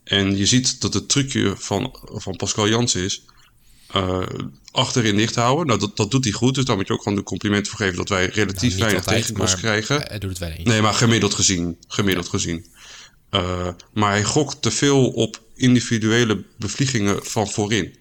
En 0.04 0.36
je 0.36 0.46
ziet 0.46 0.80
dat 0.80 0.94
het 0.94 1.08
trucje 1.08 1.54
van, 1.58 1.96
van 2.02 2.36
Pascal 2.36 2.68
Jansen 2.68 3.02
is 3.04 3.24
eh, 3.92 4.22
achterin 4.70 5.16
dicht 5.16 5.34
houden. 5.34 5.66
Nou, 5.66 5.78
dat, 5.78 5.96
dat 5.96 6.10
doet 6.10 6.24
hij 6.24 6.32
goed. 6.32 6.54
Dus 6.54 6.64
daar 6.64 6.76
moet 6.76 6.86
je 6.86 6.92
ook 6.92 7.02
gewoon 7.02 7.18
de 7.18 7.24
complimenten 7.24 7.70
voor 7.72 7.80
geven 7.80 7.96
dat 7.96 8.08
wij 8.08 8.26
relatief 8.26 8.70
Nou, 8.70 8.80
weinig 8.82 8.98
altijd, 9.04 9.20
tegenkost 9.22 9.56
krijgen. 9.56 10.00
Hij 10.08 10.18
doet 10.18 10.30
het 10.30 10.38
wel 10.38 10.48
eens. 10.50 10.68
Nee, 10.68 10.82
maar 10.82 10.94
gemiddeld 10.94 11.34
gezien. 11.34 11.76
Gemiddeld 11.88 12.28
gezien. 12.28 12.66
Eh, 13.30 13.68
maar 13.92 14.10
hij 14.10 14.24
gokt 14.24 14.62
te 14.62 14.70
veel 14.70 15.10
op 15.10 15.42
individuele 15.54 16.44
bevliegingen 16.56 17.24
van 17.24 17.48
voorin. 17.48 17.94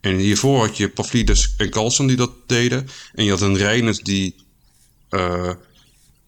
En 0.00 0.16
hiervoor 0.16 0.66
had 0.66 0.76
je 0.76 0.88
Pavlidis 0.88 1.54
en 1.56 1.70
Carlsen 1.70 2.06
die 2.06 2.16
dat 2.16 2.32
deden. 2.46 2.88
En 3.14 3.24
je 3.24 3.30
had 3.30 3.40
een 3.40 3.56
Reiners 3.56 3.98
die 3.98 4.34
eh, 5.08 5.50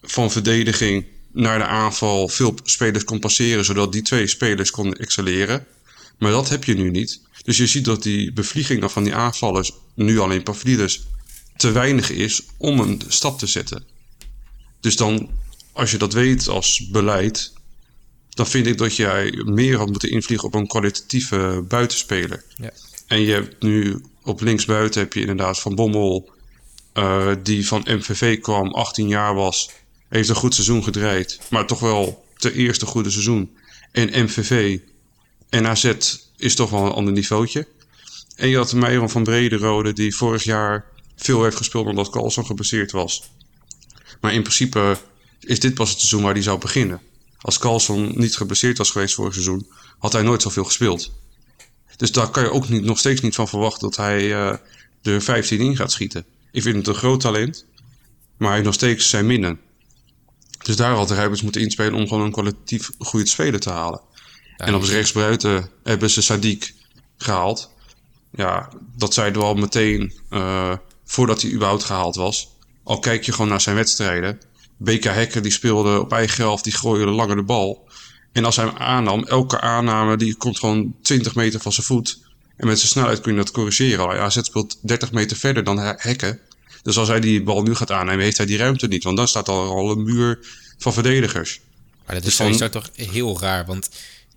van 0.02 0.30
verdediging 0.30 1.06
naar 1.32 1.58
de 1.58 1.66
aanval 1.66 2.28
veel 2.28 2.54
spelers 2.62 3.04
kon 3.04 3.18
passeren, 3.18 3.64
zodat 3.64 3.92
die 3.92 4.02
twee 4.02 4.26
spelers 4.26 4.70
konden 4.70 4.98
excelleren. 4.98 5.66
Maar 6.18 6.30
dat 6.30 6.48
heb 6.48 6.64
je 6.64 6.74
nu 6.74 6.90
niet. 6.90 7.20
Dus 7.44 7.56
je 7.56 7.66
ziet 7.66 7.84
dat 7.84 8.02
die 8.02 8.32
bevliegingen 8.32 8.90
van 8.90 9.04
die 9.04 9.14
aanvallers, 9.14 9.72
nu 9.94 10.18
alleen 10.18 10.42
Pavlidis, 10.42 11.06
te 11.56 11.70
weinig 11.70 12.10
is 12.10 12.42
om 12.56 12.80
een 12.80 13.02
stap 13.08 13.38
te 13.38 13.46
zetten. 13.46 13.84
Dus 14.80 14.96
dan, 14.96 15.30
als 15.72 15.90
je 15.90 15.98
dat 15.98 16.12
weet 16.12 16.48
als 16.48 16.88
beleid, 16.90 17.52
dan 18.36 18.46
vind 18.46 18.66
ik 18.66 18.78
dat 18.78 18.96
jij 18.96 19.42
meer 19.44 19.76
had 19.76 19.88
moeten 19.88 20.10
invliegen 20.10 20.46
op 20.46 20.54
een 20.54 20.66
kwalitatieve 20.66 21.64
buitenspeler. 21.68 22.44
Ja. 22.56 22.70
En 23.06 23.20
je 23.20 23.32
hebt 23.32 23.62
nu 23.62 24.04
op 24.22 24.40
linksbuiten 24.40 25.00
heb 25.00 25.12
je 25.12 25.20
inderdaad 25.20 25.60
Van 25.60 25.74
Bommel, 25.74 26.30
eh, 26.92 27.32
die 27.42 27.66
van 27.66 27.86
MVV 27.88 28.40
kwam, 28.40 28.72
18 28.72 29.08
jaar 29.08 29.34
was, 29.34 29.70
heeft 30.08 30.28
een 30.28 30.34
goed 30.34 30.54
seizoen 30.54 30.84
gedraaid, 30.84 31.38
maar 31.50 31.66
toch 31.66 31.80
wel 31.80 32.24
ter 32.36 32.52
eerste 32.52 32.86
goede 32.86 33.10
seizoen. 33.10 33.56
En 33.92 34.24
MVV 34.24 34.78
en 35.48 35.66
AZ 35.66 35.92
is 36.36 36.54
toch 36.54 36.70
wel 36.70 36.84
een 36.86 36.92
ander 36.92 37.12
niveautje. 37.12 37.66
En 38.36 38.48
je 38.48 38.56
had 38.56 38.72
Meiron 38.72 39.10
van 39.10 39.24
Brederode, 39.24 39.92
die 39.92 40.16
vorig 40.16 40.42
jaar 40.42 40.84
veel 41.16 41.42
heeft 41.42 41.56
gespeeld 41.56 41.86
omdat 41.86 42.10
Carlson 42.10 42.46
gebaseerd 42.46 42.90
was. 42.90 43.30
Maar 44.20 44.32
in 44.32 44.42
principe 44.42 44.98
is 45.40 45.60
dit 45.60 45.74
pas 45.74 45.88
het 45.90 45.98
seizoen 45.98 46.22
waar 46.22 46.32
hij 46.32 46.42
zou 46.42 46.58
beginnen. 46.58 47.00
Als 47.40 47.58
Carlson 47.58 48.12
niet 48.14 48.36
geblesseerd 48.36 48.78
was 48.78 48.90
geweest 48.90 49.14
vorig 49.14 49.32
seizoen, 49.32 49.66
had 49.98 50.12
hij 50.12 50.22
nooit 50.22 50.42
zoveel 50.42 50.64
gespeeld. 50.64 51.12
Dus 51.96 52.12
daar 52.12 52.30
kan 52.30 52.42
je 52.42 52.50
ook 52.50 52.68
niet, 52.68 52.84
nog 52.84 52.98
steeds 52.98 53.20
niet 53.20 53.34
van 53.34 53.48
verwachten 53.48 53.80
dat 53.80 53.96
hij 53.96 54.32
eh 54.32 54.56
er 55.02 55.22
15 55.22 55.60
in 55.60 55.76
gaat 55.76 55.92
schieten. 55.92 56.24
Ik 56.52 56.62
vind 56.62 56.76
het 56.76 56.86
een 56.86 56.94
groot 56.94 57.20
talent, 57.20 57.64
maar 58.36 58.48
hij 58.48 58.52
heeft 58.52 58.64
nog 58.64 58.74
steeds 58.74 59.08
zijn 59.08 59.26
minnen. 59.26 59.60
Dus 60.62 60.76
daar 60.76 60.94
had 60.94 61.08
de 61.08 61.14
Rijbers 61.14 61.42
moeten 61.42 61.60
inspelen 61.60 61.94
om 61.94 62.08
gewoon 62.08 62.24
een 62.24 62.32
kwalitatief 62.32 62.90
goede 62.98 63.26
speler 63.26 63.60
te 63.60 63.70
halen. 63.70 64.00
en 64.56 64.74
op 64.74 64.82
rechtsbuiten 64.82 65.70
hebben 65.82 66.10
ze 66.10 66.22
Sadiq 66.22 66.74
gehaald. 67.16 67.70
Ja, 68.32 68.68
dat 68.96 69.14
zeiden 69.14 69.40
we 69.40 69.46
al 69.46 69.54
meteen 69.54 70.12
eh, 70.30 70.76
voordat 71.04 71.42
hij 71.42 71.50
überhaupt 71.50 71.84
gehaald 71.84 72.16
was. 72.16 72.48
Al 72.84 72.98
kijk 72.98 73.24
je 73.24 73.32
gewoon 73.32 73.48
naar 73.48 73.60
zijn 73.60 73.76
wedstrijden. 73.76 74.40
BK 74.76 75.04
Hekker 75.04 75.42
die 75.42 75.52
speelde 75.52 76.00
op 76.00 76.12
eigen 76.12 76.44
helft, 76.44 76.64
die 76.64 76.72
gooide 76.72 77.10
langer 77.10 77.36
de 77.36 77.42
bal. 77.42 77.88
En 78.32 78.44
als 78.44 78.56
hij 78.56 78.64
hem 78.64 78.76
aannam, 78.76 79.24
elke 79.24 79.60
aanname 79.60 80.16
die 80.16 80.34
komt 80.36 80.58
gewoon 80.58 80.94
20 81.02 81.34
meter 81.34 81.60
van 81.60 81.72
zijn 81.72 81.86
voet. 81.86 82.18
En 82.56 82.66
met 82.66 82.78
zijn 82.78 82.90
snelheid 82.90 83.20
kun 83.20 83.32
je 83.32 83.38
dat 83.38 83.50
corrigeren. 83.50 84.14
Ja, 84.14 84.20
AZ 84.22 84.38
speelt 84.42 84.78
30 84.82 85.12
meter 85.12 85.36
verder 85.36 85.64
dan 85.64 85.78
He- 85.78 85.92
Hekken. 85.96 86.40
Dus 86.82 86.96
als 86.98 87.08
hij 87.08 87.20
die 87.20 87.42
bal 87.42 87.62
nu 87.62 87.74
gaat 87.74 87.90
aannemen, 87.90 88.24
heeft 88.24 88.36
hij 88.36 88.46
die 88.46 88.56
ruimte 88.56 88.86
niet. 88.86 89.04
Want 89.04 89.16
dan 89.16 89.28
staat 89.28 89.48
al 89.48 89.90
een 89.90 90.02
muur 90.02 90.38
van 90.78 90.92
verdedigers. 90.92 91.60
Maar 92.06 92.14
dat 92.14 92.24
Dus 92.24 92.32
is 92.32 92.38
dan- 92.38 92.46
sowieso 92.54 92.68
toch 92.68 92.90
heel 93.12 93.40
raar. 93.40 93.66
Want 93.66 93.88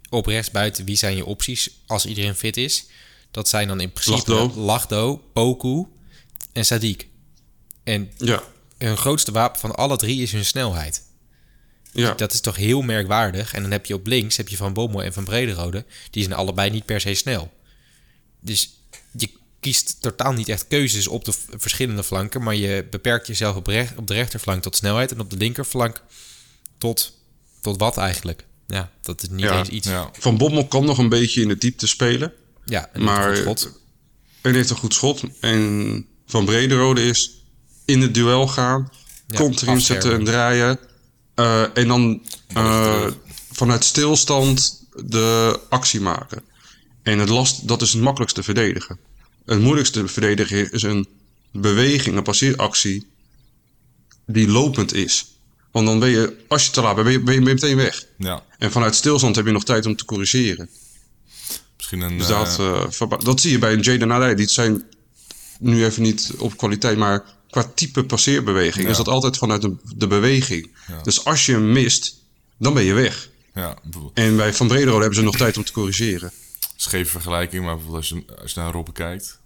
op 0.09 0.25
rechtsbuiten, 0.25 0.85
wie 0.85 0.95
zijn 0.97 1.15
je 1.15 1.25
opties 1.25 1.69
als 1.87 2.05
iedereen 2.05 2.35
fit 2.35 2.57
is? 2.57 2.85
Dat 3.31 3.47
zijn 3.47 3.67
dan 3.67 3.79
in 3.79 3.91
principe 3.91 4.31
Lachdo. 4.33 4.61
Lachdo, 4.61 5.21
Poku 5.33 5.85
en 6.53 6.65
Sadiq. 6.65 7.07
En 7.83 8.11
Ja, 8.17 8.43
hun 8.87 8.97
grootste 8.97 9.31
wapen 9.31 9.59
van 9.59 9.75
alle 9.75 9.97
drie 9.97 10.21
is 10.21 10.31
hun 10.31 10.45
snelheid. 10.45 11.03
ja. 11.91 12.13
Dat 12.13 12.33
is 12.33 12.39
toch 12.41 12.55
heel 12.55 12.81
merkwaardig. 12.81 13.53
En 13.53 13.61
dan 13.61 13.71
heb 13.71 13.85
je 13.85 13.93
op 13.93 14.07
links 14.07 14.37
heb 14.37 14.47
je 14.49 14.57
Van 14.57 14.73
Bommel 14.73 15.03
en 15.03 15.13
Van 15.13 15.23
Brederode. 15.23 15.85
Die 16.11 16.23
zijn 16.23 16.35
allebei 16.35 16.69
niet 16.69 16.85
per 16.85 17.01
se 17.01 17.13
snel. 17.13 17.51
Dus 18.39 18.73
je 19.17 19.29
kiest 19.59 20.01
totaal 20.01 20.31
niet 20.33 20.49
echt 20.49 20.67
keuzes 20.67 21.07
op 21.07 21.25
de 21.25 21.33
verschillende 21.57 22.03
flanken. 22.03 22.43
Maar 22.43 22.55
je 22.55 22.87
beperkt 22.89 23.27
jezelf 23.27 23.55
op, 23.55 23.67
recht, 23.67 23.97
op 23.97 24.07
de 24.07 24.13
rechterflank 24.13 24.61
tot 24.61 24.75
snelheid. 24.75 25.11
En 25.11 25.19
op 25.19 25.29
de 25.29 25.37
linkerflank 25.37 26.01
tot, 26.77 27.17
tot 27.61 27.77
wat 27.79 27.97
eigenlijk? 27.97 28.45
Ja, 28.67 28.91
dat 29.01 29.21
is 29.23 29.29
niet 29.29 29.39
Ja, 29.39 29.59
eens 29.59 29.69
iets. 29.69 29.87
Ja, 29.87 29.93
Ja, 29.93 30.09
Van 30.19 30.37
Bommel 30.37 30.67
kan 30.67 30.85
nog 30.85 30.97
een 30.97 31.09
beetje 31.09 31.41
in 31.41 31.47
de 31.47 31.57
diepte 31.57 31.87
spelen. 31.87 32.33
en 32.65 32.89
Maar- 32.93 33.27
maar, 33.27 33.35
schot. 33.35 33.79
En 34.41 34.53
heeft 34.53 34.69
een 34.69 34.75
goed 34.75 34.93
schot. 34.93 35.23
En 35.39 36.05
Van 36.25 36.45
Brederode 36.45 37.01
is 37.05 37.38
in 37.89 38.01
het 38.01 38.13
duel 38.13 38.47
gaan. 38.47 38.89
Ja, 39.27 39.37
komt 39.37 39.61
erin 39.61 39.81
zetten 39.81 40.13
en 40.13 40.23
draaien. 40.23 40.79
Eh, 41.35 41.77
en 41.77 41.87
dan 41.87 42.21
eh, 42.47 43.07
vanuit 43.51 43.83
stilstand 43.83 44.85
de 45.05 45.59
actie 45.69 46.01
maken. 46.01 46.41
En 47.03 47.19
het 47.19 47.29
last, 47.29 47.67
dat 47.67 47.81
is 47.81 47.93
het 47.93 48.01
makkelijkste 48.01 48.43
verdedigen. 48.43 48.99
Het 49.45 49.59
moeilijkste 49.59 50.07
verdedigen 50.07 50.71
is 50.71 50.83
een 50.83 51.07
beweging, 51.51 52.17
een 52.17 52.23
passeeractie 52.23 53.07
die 54.25 54.47
lopend 54.47 54.93
is. 54.93 55.25
Want 55.71 55.85
dan 55.85 55.99
ben 55.99 56.09
je, 56.09 56.37
als 56.47 56.65
je 56.65 56.71
te 56.71 56.81
laat 56.81 56.95
bent, 56.95 57.07
ben 57.07 57.13
je, 57.13 57.23
ben 57.23 57.33
je 57.33 57.41
meteen 57.41 57.75
weg. 57.75 58.05
ja. 58.17 58.43
En 58.57 58.71
vanuit 58.71 58.95
stilstand 58.95 59.35
heb 59.35 59.45
je 59.45 59.51
nog 59.51 59.63
tijd 59.63 59.85
om 59.85 59.95
te 59.95 60.05
corrigeren. 60.05 60.69
Misschien 61.77 62.01
een... 62.01 62.17
Dus 62.17 62.27
dat, 62.27 62.59
eh, 62.59 63.19
dat 63.19 63.41
zie 63.41 63.51
je 63.51 63.59
bij 63.59 63.73
een 63.73 63.79
Jaden 63.79 64.11
Adai. 64.11 64.35
Die 64.35 64.47
zijn 64.47 64.83
nu 65.59 65.85
even 65.85 66.01
niet 66.01 66.31
op 66.37 66.57
kwaliteit, 66.57 66.97
maar 66.97 67.23
qua 67.49 67.71
type 67.75 68.03
passeerbeweging 68.03 68.85
Ja. 68.85 68.91
is 68.91 68.97
dat 68.97 69.07
altijd 69.07 69.37
vanuit 69.37 69.61
de, 69.61 69.75
de 69.95 70.07
beweging. 70.07 70.75
Ja. 70.87 71.01
Dus 71.01 71.25
als 71.25 71.45
je 71.45 71.51
hem 71.51 71.71
mist, 71.71 72.15
dan 72.57 72.73
ben 72.73 72.83
je 72.83 72.93
weg. 72.93 73.29
ja, 73.53 73.77
En 74.13 74.35
bij 74.35 74.53
Van 74.53 74.67
Brederode 74.67 74.99
hebben 74.99 75.15
ze 75.17 75.23
nog 75.23 75.35
tijd 75.37 75.57
om 75.57 75.63
te 75.63 75.71
corrigeren. 75.71 76.31
scheve 76.75 77.09
vergelijking, 77.11 77.65
maar 77.65 77.75
bijvoorbeeld 77.75 78.11
als 78.11 78.23
je, 78.27 78.41
als 78.41 78.53
je 78.53 78.59
naar 78.59 78.71
Robben 78.71 78.93
kijkt. 78.93 79.39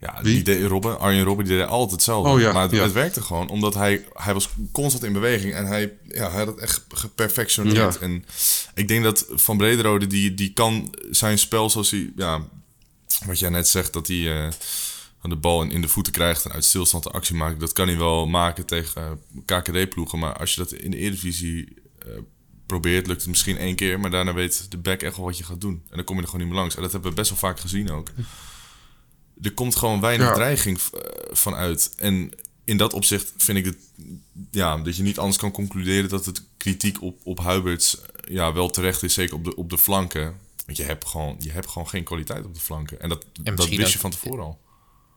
Ja, 0.00 0.18
Wie? 0.22 0.34
die 0.34 0.42
deed 0.42 0.66
Robben, 0.66 0.98
Arjen 1.00 1.24
Robben, 1.24 1.44
die 1.44 1.56
deed 1.58 1.66
altijd 1.66 1.90
hetzelfde. 1.90 2.30
Oh 2.30 2.40
ja, 2.40 2.52
maar 2.52 2.70
het, 2.70 2.92
werkte 2.92 3.22
gewoon, 3.22 3.48
omdat 3.48 3.74
hij, 3.74 4.04
hij 4.12 4.34
was 4.34 4.48
constant 4.72 5.04
in 5.04 5.12
beweging 5.12 5.54
en 5.54 5.66
hij, 5.66 5.92
ja, 6.08 6.30
hij 6.30 6.38
had 6.38 6.46
het 6.46 6.58
echt 6.58 6.84
geperfectioneerd. 6.88 7.94
Ja. 7.94 8.00
En 8.00 8.24
ik 8.74 8.88
denk 8.88 9.02
dat 9.04 9.26
Van 9.30 9.56
Brederode, 9.56 10.06
die, 10.06 10.34
die 10.34 10.52
kan 10.52 10.94
zijn 11.10 11.38
spel 11.38 11.70
zoals 11.70 11.90
hij, 11.90 12.12
ja, 12.16 12.42
wat 13.26 13.38
jij 13.38 13.48
net 13.48 13.68
zegt, 13.68 13.92
dat 13.92 14.06
hij 14.06 14.44
eh, 14.44 14.52
de 15.22 15.36
bal 15.36 15.62
in, 15.62 15.70
in 15.70 15.80
de 15.80 15.88
voeten 15.88 16.12
krijgt 16.12 16.44
en 16.44 16.52
uit 16.52 16.64
stilstand 16.64 17.04
de 17.04 17.10
actie 17.10 17.34
maakt. 17.34 17.60
Dat 17.60 17.72
kan 17.72 17.88
hij 17.88 17.98
wel 17.98 18.26
maken 18.26 18.66
tegen 18.66 19.20
KKD-ploegen, 19.44 20.18
maar 20.18 20.38
als 20.38 20.54
je 20.54 20.60
dat 20.60 20.72
in 20.72 20.90
de 20.90 20.96
Eredivisie 20.96 21.74
eh, 21.98 22.08
probeert, 22.66 23.06
lukt 23.06 23.20
het 23.20 23.28
misschien 23.28 23.58
één 23.58 23.74
keer, 23.74 24.00
maar 24.00 24.10
daarna 24.10 24.34
weet 24.34 24.70
de 24.70 24.78
back 24.78 25.02
echt 25.02 25.16
wel 25.16 25.24
wat 25.24 25.38
je 25.38 25.44
gaat 25.44 25.60
doen. 25.60 25.82
En 25.90 25.96
dan 25.96 26.04
kom 26.04 26.16
je 26.16 26.22
er 26.22 26.28
gewoon 26.28 26.44
niet 26.44 26.52
meer 26.54 26.60
langs. 26.60 26.76
En 26.76 26.82
dat 26.82 26.92
hebben 26.92 27.10
we 27.10 27.16
best 27.16 27.30
wel 27.30 27.38
vaak 27.38 27.60
gezien 27.60 27.90
ook. 27.90 28.10
Er 29.42 29.52
komt 29.54 29.76
gewoon 29.76 30.00
weinig 30.00 30.26
Ja. 30.26 30.34
dreiging 30.34 30.78
uh, 30.78 31.00
van 31.30 31.54
uit. 31.54 31.92
En 31.96 32.32
in 32.64 32.76
dat 32.76 32.92
opzicht 32.92 33.32
vind 33.36 33.58
ik 33.58 33.64
het, 33.64 33.76
ja, 34.50 34.76
dat 34.76 34.96
je 34.96 35.02
niet 35.02 35.18
anders 35.18 35.36
kan 35.36 35.50
concluderen 35.50 36.08
dat 36.08 36.26
het 36.26 36.42
kritiek 36.56 37.02
op, 37.02 37.20
op 37.24 37.38
Huiberts 37.38 38.00
eh, 38.00 38.34
ja, 38.34 38.52
wel 38.52 38.70
terecht 38.70 39.02
is, 39.02 39.14
zeker 39.14 39.34
op 39.34 39.44
de, 39.44 39.56
op 39.56 39.70
de 39.70 39.78
flanken. 39.78 40.36
Want 40.66 40.78
je 40.78 40.84
hebt, 40.84 41.06
gewoon, 41.06 41.36
je 41.38 41.50
hebt 41.50 41.68
gewoon 41.68 41.88
geen 41.88 42.04
kwaliteit 42.04 42.44
op 42.44 42.54
de 42.54 42.60
flanken. 42.60 43.00
En 43.00 43.08
dat, 43.08 43.24
dat 43.32 43.56
misschien 43.56 43.78
wist 43.78 43.92
je 43.92 43.98
van 43.98 44.10
tevoren 44.10 44.44
al. 44.44 44.60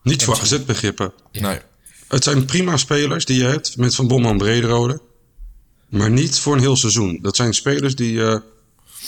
Niet 0.04 0.24
voor 0.24 0.40
AZ-begrippen. 0.40 1.14
Ja. 1.32 1.42
Nee. 1.42 1.60
Het 2.08 2.24
zijn 2.24 2.46
prima 2.46 2.78
spelers 2.78 3.26
die 3.26 3.38
je 3.38 3.46
hebt 3.46 3.78
met 3.78 3.96
Van 3.96 4.08
Bommel 4.08 4.32
en 4.32 4.38
Brederode. 4.38 5.02
Maar 5.90 6.12
niet 6.12 6.40
voor 6.40 6.54
een 6.54 6.60
heel 6.60 6.76
seizoen. 6.76 7.20
Dat 7.22 7.36
zijn 7.36 7.54
spelers 7.54 7.96
die 7.96 8.14
je 8.14 8.42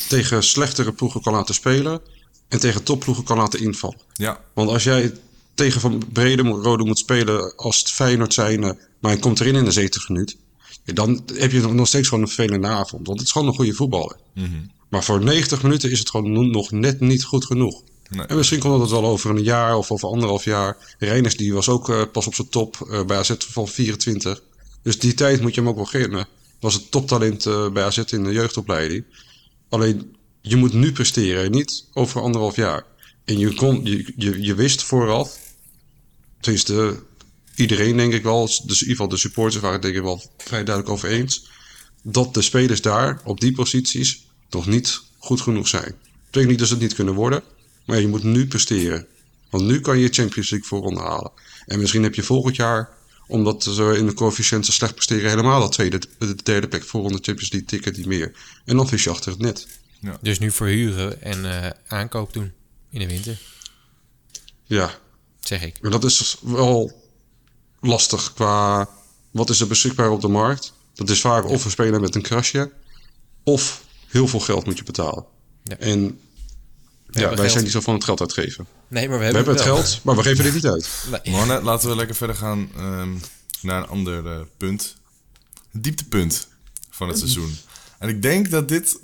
tegen 0.10 0.44
slechtere 0.44 0.92
ploegen 0.92 1.22
kan 1.22 1.34
laten 1.34 1.54
spelen. 1.56 2.02
En 2.48 2.60
tegen 2.60 2.84
topploegen 2.84 3.24
kan 3.24 3.38
laten 3.38 3.60
invallen. 3.60 3.98
Ja, 4.14 4.42
Want 4.54 4.70
als 4.70 4.84
jij 4.84 5.14
tegen 5.54 5.82
Van 5.82 6.04
Brederode 6.12 6.84
moet 6.84 6.98
spelen 6.98 7.56
als 7.56 7.78
het 7.78 7.90
Feyenoord 7.92 8.34
zijn... 8.34 8.60
maar 8.60 9.12
hij 9.12 9.18
komt 9.18 9.40
erin 9.40 9.56
in 9.56 9.66
de 9.66 9.72
70 9.72 10.10
minuut... 10.10 10.38
dan 10.86 11.24
heb 11.34 11.52
je 11.52 11.60
nog 11.62 11.88
steeds 11.88 12.08
gewoon 12.08 12.24
een 12.24 12.30
vervelende 12.30 12.68
avond. 12.68 13.08
Want 13.08 13.20
het 13.20 13.28
is 13.28 13.34
gewoon 13.34 13.48
een 13.48 13.54
goede 13.54 13.74
voetballer. 13.74 14.18
Maar 14.90 15.04
voor 15.04 15.24
90 15.24 15.64
minuten 15.64 15.92
is 15.92 16.00
het 16.00 16.10
gewoon 16.10 16.32
no- 16.32 16.42
nog 16.42 16.72
net 16.72 17.00
niet 17.00 17.24
goed 17.24 17.46
genoeg. 17.46 17.82
En 18.28 18.36
misschien 18.36 18.60
komt 18.60 18.80
dat 18.80 18.90
wel 18.90 19.06
over 19.06 19.30
een 19.30 19.44
jaar 19.44 19.78
of 19.78 19.92
over 19.92 20.10
anderhalf 20.10 20.44
jaar. 20.44 20.96
Reiners 21.00 21.38
die 21.38 21.54
was 21.54 21.70
ook 21.70 21.90
eh, 21.90 22.02
pas 22.12 22.28
op 22.28 22.36
zijn 22.36 22.50
top 22.50 22.88
eh, 22.90 23.06
bij 23.06 23.18
AZ 23.18 23.36
van 23.38 23.68
24. 23.68 24.42
Dus 24.82 25.00
die 25.00 25.14
tijd 25.14 25.42
moet 25.42 25.56
je 25.56 25.62
hem 25.62 25.70
ook 25.70 25.76
wel 25.76 25.86
geven. 25.86 26.28
Was 26.60 26.74
het 26.74 26.92
toptalent 26.92 27.46
eh, 27.46 27.70
bij 27.70 27.84
AZ 27.84 27.98
in 27.98 28.24
de 28.24 28.32
jeugdopleiding. 28.32 29.06
Alleen 29.70 30.16
je 30.42 30.56
moet 30.56 30.74
nu 30.74 30.92
presteren, 30.92 31.52
niet 31.52 31.86
over 31.94 32.22
anderhalf 32.22 32.56
jaar. 32.56 32.86
En 33.26 33.40
je, 33.40 33.54
kon, 33.54 33.86
je, 33.86 34.14
je, 34.16 34.42
je 34.42 34.56
wist 34.56 34.84
vooraf, 34.84 35.40
tenminste 36.40 37.04
iedereen 37.56 37.98
denk 37.98 38.14
ik 38.14 38.24
wel, 38.24 38.42
dus 38.42 38.62
in 38.62 38.68
ieder 38.68 38.88
geval 38.88 39.08
de 39.08 39.18
supporters 39.18 39.62
waren 39.62 39.74
het 39.74 39.82
denk 39.82 39.96
ik 39.96 40.02
wel 40.02 40.22
vrij 40.38 40.64
duidelijk 40.64 40.94
over 40.94 41.10
eens, 41.10 41.50
dat 42.04 42.34
de 42.34 42.42
spelers 42.42 42.82
daar 42.82 43.22
op 43.24 43.40
die 43.40 43.52
posities 43.52 44.26
nog 44.50 44.66
niet 44.66 45.02
goed 45.18 45.42
genoeg 45.42 45.68
zijn. 45.68 45.84
Dat 45.84 46.26
betekent 46.26 46.50
niet 46.50 46.60
dat 46.60 46.68
ze 46.68 46.74
het 46.74 46.84
niet 46.84 46.94
kunnen 46.94 47.14
worden, 47.14 47.44
maar 47.86 48.00
je 48.00 48.08
moet 48.08 48.24
nu 48.24 48.48
presteren. 48.48 49.08
Want 49.50 49.64
nu 49.64 49.80
kan 49.80 50.00
je 50.00 50.10
Champions 50.10 50.50
League 50.50 50.68
voorronde 50.68 51.00
halen. 51.00 51.32
En 51.66 51.80
misschien 51.80 52.04
heb 52.04 52.16
je 52.16 52.24
volgend 52.24 52.56
jaar, 52.56 52.90
omdat 53.28 53.64
ze 53.64 53.96
in 53.98 54.06
de 54.06 54.14
coëfficiënten 54.14 54.74
slecht 54.74 54.96
presteren, 54.96 55.30
helemaal 55.30 55.60
dat 55.60 55.72
tweede, 55.72 56.02
de 56.20 56.36
derde 56.44 56.68
plek 56.68 56.84
voorronde 56.84 57.20
Champions 57.22 57.52
League 57.52 57.70
ticket 57.70 57.98
niet 57.98 58.06
meer. 58.06 58.32
En 58.66 58.76
dan 58.76 58.88
vis 58.88 59.04
je 59.04 59.10
achter 59.10 59.32
het 59.32 59.42
net. 59.42 59.68
Dus 60.22 60.40
nu 60.40 60.52
verhuren 60.52 61.22
en 61.22 61.64
eh, 61.64 61.70
aankoop 61.88 62.34
doen 62.34 62.54
in 62.90 63.00
de 63.00 63.08
winter, 63.08 63.40
Ja, 64.64 65.00
zeg 65.40 65.64
ik. 65.64 65.82
Maar 65.82 65.92
dat 65.92 66.04
is 66.04 66.38
wel 66.42 67.02
lastig 67.80 68.34
qua 68.34 68.90
wat 69.32 69.50
is 69.50 69.60
er 69.60 69.68
beschikbaar 69.68 70.10
op 70.10 70.22
de 70.22 70.28
markt. 70.28 70.74
Dat 70.94 71.10
is 71.10 71.22
vaak 71.22 71.46
of 71.46 71.66
een 71.66 71.72
speler 71.72 72.00
met 72.00 72.16
een 72.16 72.22
krasje, 72.22 72.72
of 73.44 73.84
heel 74.08 74.28
veel 74.28 74.40
geld 74.40 74.66
moet 74.66 74.78
je 74.78 74.84
betalen. 74.84 75.26
Ja. 75.64 75.78
En 75.78 76.20
ja, 77.14 77.20
wij 77.20 77.28
hebben 77.28 77.38
geld. 77.38 77.52
zijn 77.52 77.64
niet 77.64 77.74
zo 77.74 77.80
van 77.80 77.94
het 77.94 78.04
geld 78.04 78.20
uitgeven. 78.22 78.68
Nee, 78.88 79.10
maar 79.10 79.20
we 79.20 79.26
We 79.26 79.34
hebben, 79.34 79.56
hebben 79.56 79.74
het 79.76 79.86
geld, 79.86 80.00
maar 80.04 80.16
we 80.16 80.24
geven 80.24 80.44
dit 80.44 80.54
niet 80.54 80.66
uit. 80.66 80.90
Nee. 81.12 81.34
Mannen, 81.36 81.64
laten 81.64 81.90
we 81.90 81.96
lekker 81.96 82.16
verder 82.16 82.36
gaan 82.36 82.70
ehm, 82.76 83.14
naar 83.62 83.82
een 83.82 83.88
ander 83.88 84.28
eh, 84.28 84.40
punt. 84.58 84.96
Het 85.72 85.84
dieptepunt 85.84 86.48
van 86.90 87.08
het 87.08 87.18
seizoen. 87.18 87.58
En 88.00 88.10
ik 88.10 88.22
denk 88.22 88.50
dat 88.50 88.70
dit... 88.70 89.00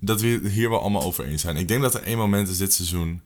Dat 0.00 0.20
we 0.20 0.40
hier 0.48 0.70
wel 0.70 0.80
allemaal 0.80 1.02
over 1.02 1.24
eens 1.24 1.42
zijn. 1.42 1.56
Ik 1.56 1.68
denk 1.68 1.82
dat 1.82 1.94
er 1.94 2.02
één 2.02 2.18
moment 2.18 2.48
is 2.48 2.58
dit 2.58 2.72
seizoen... 2.72 3.22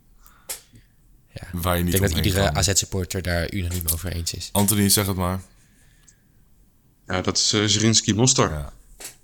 Ja. 1.32 1.42
Waar 1.52 1.74
je 1.74 1.78
Ik 1.78 1.84
niet 1.84 2.00
denk 2.00 2.14
dat 2.14 2.24
iedere. 2.24 2.54
AZ-supporter 2.54 3.22
daar 3.22 3.52
unaniem 3.52 3.86
over 3.92 4.12
eens 4.12 4.34
is. 4.34 4.48
Anthony, 4.52 4.88
zeg 4.88 5.06
het 5.06 5.16
maar. 5.16 5.40
Ja, 7.06 7.20
dat 7.20 7.36
is 7.36 7.52
uh, 7.52 7.64
Zrinski 7.64 8.14
Mostar. 8.14 8.50
Ja. 8.50 8.72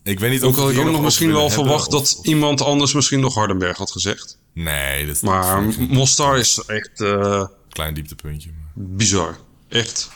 Ik 0.07 0.19
weet 0.21 0.31
niet 0.31 0.43
of 0.43 0.59
Ook 0.59 0.71
ik 0.71 0.79
ook 0.79 0.91
nog 0.91 1.03
misschien 1.03 1.33
wel 1.33 1.51
verwacht 1.51 1.87
of- 1.87 1.93
dat 1.93 2.19
iemand 2.27 2.61
anders 2.61 2.93
misschien 2.93 3.21
nog 3.21 3.35
Hardenberg 3.35 3.77
had 3.77 3.91
gezegd. 3.91 4.39
Nee, 4.53 5.07
dat 5.07 5.15
is 5.15 5.21
Maar 5.23 5.63
Mostar 5.89 6.39
is 6.39 6.59
echt 6.67 7.01
eh, 7.01 7.45
klein 7.69 7.95
dieptepuntje. 7.95 8.51
maar- 8.51 8.87
bizar. 8.97 9.37
Echt. 9.69 10.09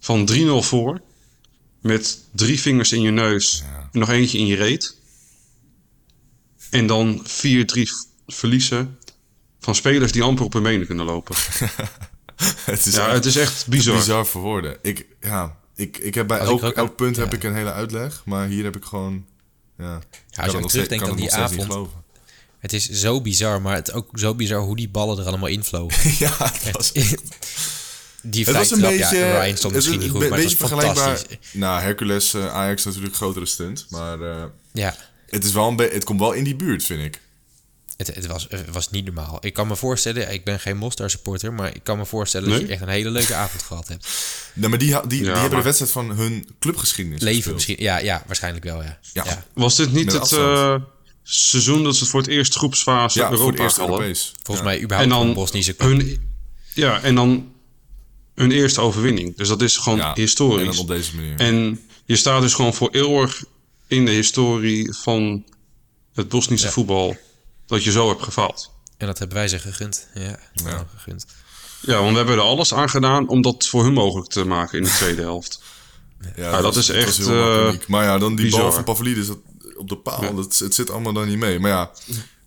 Van 0.00 0.26
3-0 0.32 0.62
voor. 0.62 1.00
Met 1.80 2.18
drie 2.32 2.60
vingers 2.60 2.92
in 2.92 3.00
je 3.00 3.10
neus. 3.10 3.62
Ja. 3.66 3.88
En 3.92 3.98
nog 3.98 4.08
eentje 4.10 4.38
in 4.38 4.46
je 4.46 4.56
reet. 4.56 4.96
En 6.70 6.86
dan 6.86 7.20
4-3 7.24 7.86
v- 7.90 7.92
verliezen. 8.26 8.98
Van 9.60 9.74
spelers 9.74 10.12
die 10.12 10.22
amper 10.22 10.44
op 10.44 10.52
hun 10.52 10.62
benen 10.62 10.86
kunnen 10.86 11.04
lopen. 11.06 11.36
het 12.64 12.86
is 12.86 12.94
Ja, 12.94 13.04
echt 13.06 13.14
het 13.14 13.24
is 13.24 13.36
echt 13.36 13.66
bizar. 13.66 13.96
bizar 13.96 14.26
voor 14.26 14.42
woorden. 14.42 14.78
Ik, 14.82 15.06
ja, 15.20 15.56
ik, 15.76 15.98
ik 15.98 16.14
heb 16.14 16.26
bij 16.26 16.38
elk, 16.38 16.62
ook- 16.62 16.74
elk 16.74 16.96
punt 16.96 17.16
ja. 17.16 17.22
heb 17.22 17.34
ik 17.34 17.42
een 17.42 17.54
hele 17.54 17.72
uitleg. 17.72 18.22
Maar 18.24 18.46
hier 18.46 18.64
heb 18.64 18.76
ik 18.76 18.84
gewoon... 18.84 19.26
Ja, 19.78 20.00
Ja, 20.30 20.42
als 20.42 20.52
je 20.52 20.58
ook 20.58 20.68
terugdenkt 20.68 21.08
aan 21.08 21.16
die 21.16 21.34
avond. 21.34 21.88
Het 22.58 22.72
is 22.72 22.90
zo 22.90 23.20
bizar, 23.20 23.62
maar 23.62 23.74
het 23.74 23.92
ook 23.92 24.08
zo 24.12 24.34
bizar 24.34 24.60
hoe 24.60 24.76
die 24.76 24.88
ballen 24.88 25.18
er 25.18 25.26
allemaal 25.26 25.48
invlogen. 25.48 26.10
ja, 26.26 26.36
het 26.38 26.70
was, 26.70 26.92
Echt. 27.02 27.22
Die 28.22 28.44
het 28.44 28.54
was 28.54 28.68
vrije 28.68 28.74
een 28.74 28.98
trap, 28.98 29.10
beetje... 29.10 29.26
ja, 29.26 29.40
Ryan 29.42 29.56
stond 29.56 29.74
misschien 29.74 29.98
niet 29.98 30.10
goed, 30.10 30.28
maar 30.28 30.38
het 30.38 30.42
was 30.42 30.54
vergelijkbaar... 30.54 31.04
fantastisch. 31.04 31.38
Nou, 31.52 31.80
Hercules 31.80 32.34
eh, 32.34 32.54
Ajax 32.54 32.84
natuurlijk 32.84 33.14
grotere 33.14 33.46
stunt. 33.46 33.86
Maar 33.88 34.20
eh, 34.20 34.44
Ja, 34.72 34.96
het, 35.26 35.44
is 35.44 35.52
wel 35.52 35.68
een 35.68 35.76
het 35.76 36.04
komt 36.04 36.20
wel 36.20 36.32
in 36.32 36.44
die 36.44 36.56
buurt, 36.56 36.84
vind 36.84 37.02
ik. 37.02 37.20
Het, 37.96 38.06
het, 38.14 38.26
was, 38.26 38.46
het 38.50 38.70
was 38.72 38.90
niet 38.90 39.04
normaal. 39.04 39.38
Ik 39.40 39.52
kan 39.54 39.66
me 39.66 39.76
voorstellen, 39.76 40.32
ik 40.32 40.44
ben 40.44 40.60
geen 40.60 40.76
Mostar 40.76 41.10
supporter, 41.10 41.52
maar 41.52 41.74
ik 41.74 41.80
kan 41.82 41.98
me 41.98 42.06
voorstellen 42.06 42.48
dat 42.50 42.60
je 42.60 42.66
echt 42.66 42.82
een 42.82 42.88
hele 42.88 43.10
leuke 43.10 43.34
avond 43.34 43.62
gehad 43.62 43.88
hebt. 43.88 44.08
Nee, 44.54 44.68
maar 44.68 44.78
die, 44.78 44.88
die, 45.00 45.06
die 45.06 45.18
Ja, 45.18 45.24
hebben 45.24 45.40
maar- 45.42 45.58
de 45.58 45.62
wedstrijd 45.64 45.92
van 45.92 46.10
hun 46.10 46.48
clubgeschiedenis 46.58 47.20
Leven 47.20 47.34
gespeeld. 47.36 47.54
misschien, 47.54 47.76
ja, 47.78 47.98
ja, 47.98 48.22
waarschijnlijk 48.26 48.64
wel, 48.64 48.82
ja. 48.82 48.98
Ja. 49.12 49.24
ja. 49.24 49.44
Was 49.54 49.76
dit 49.76 49.92
niet 49.92 50.04
Met 50.04 50.14
het 50.14 50.32
eh, 50.32 50.74
seizoen 51.22 51.84
dat 51.84 51.96
ze 51.96 52.06
voor 52.06 52.20
het 52.20 52.28
eerst 52.30 52.54
groepsfase 52.54 53.18
Ja, 53.18 53.24
voor 53.26 53.34
Europa 53.36 53.52
het 53.52 53.62
eerst 53.62 53.76
hadden? 53.76 53.96
Europees. 53.96 54.32
Volgens 54.42 54.66
Ja. 54.66 54.72
mij 54.72 54.82
überhaupt 54.82 55.12
En 55.12 55.18
een 55.18 55.24
dan 55.24 55.34
Bosnische 55.34 55.76
club. 55.76 55.90
hun, 55.98 56.28
ja, 56.74 57.00
en 57.02 57.14
dan 57.14 57.52
hun 58.34 58.50
eerste 58.50 58.80
overwinning. 58.80 59.36
Dus 59.36 59.48
dat 59.48 59.62
is 59.62 59.76
gewoon 59.76 59.98
Ja, 59.98 60.12
historisch. 60.14 60.74
En 60.74 60.80
op 60.80 60.88
deze 60.88 61.16
manier. 61.16 61.36
En 61.40 61.80
je 62.04 62.16
staat 62.16 62.40
dus 62.42 62.54
gewoon 62.54 62.74
voor 62.74 62.90
eeuwig 62.90 63.44
in 63.86 64.04
de 64.04 64.10
historie 64.10 64.94
van 64.94 65.44
het 66.14 66.28
Bosnische 66.28 66.66
Ja. 66.66 66.72
voetbal 66.72 67.16
dat 67.66 67.84
je 67.84 67.90
zo 67.90 68.08
hebt 68.08 68.22
gefaald. 68.22 68.74
En 68.96 69.06
dat 69.06 69.18
hebben 69.18 69.36
wij 69.36 69.48
ze 69.48 69.58
gegund. 69.58 70.08
Ja, 70.14 70.38
gegund. 70.96 71.26
Ja, 71.80 71.98
want 71.98 72.10
we 72.10 72.16
hebben 72.16 72.34
er 72.34 72.40
alles 72.40 72.74
aan 72.74 72.90
gedaan 72.90 73.28
om 73.28 73.42
dat 73.42 73.66
voor 73.66 73.84
hun 73.84 73.92
mogelijk 73.92 74.30
te 74.30 74.44
maken 74.44 74.78
in 74.78 74.84
de 74.84 74.90
tweede 74.90 75.22
helft. 75.22 75.62
Ja, 76.36 76.60
dat 76.60 76.76
is 76.76 76.86
was 76.86 76.96
echt, 76.96 77.16
heel 77.16 77.34
makkelijk. 77.34 77.88
Maar 77.88 78.04
ja, 78.04 78.18
dan 78.18 78.36
die 78.36 78.50
bal 78.50 78.72
van 78.72 78.84
Pavlidis 78.84 79.26
dat, 79.26 79.38
op 79.76 79.88
de 79.88 79.96
paal. 79.96 80.22
Ja. 80.22 80.30
Dat, 80.30 80.58
het 80.58 80.74
zit 80.74 80.90
allemaal 80.90 81.12
dan 81.12 81.28
niet 81.28 81.38
mee. 81.38 81.58
Maar 81.58 81.70
ja, 81.70 81.90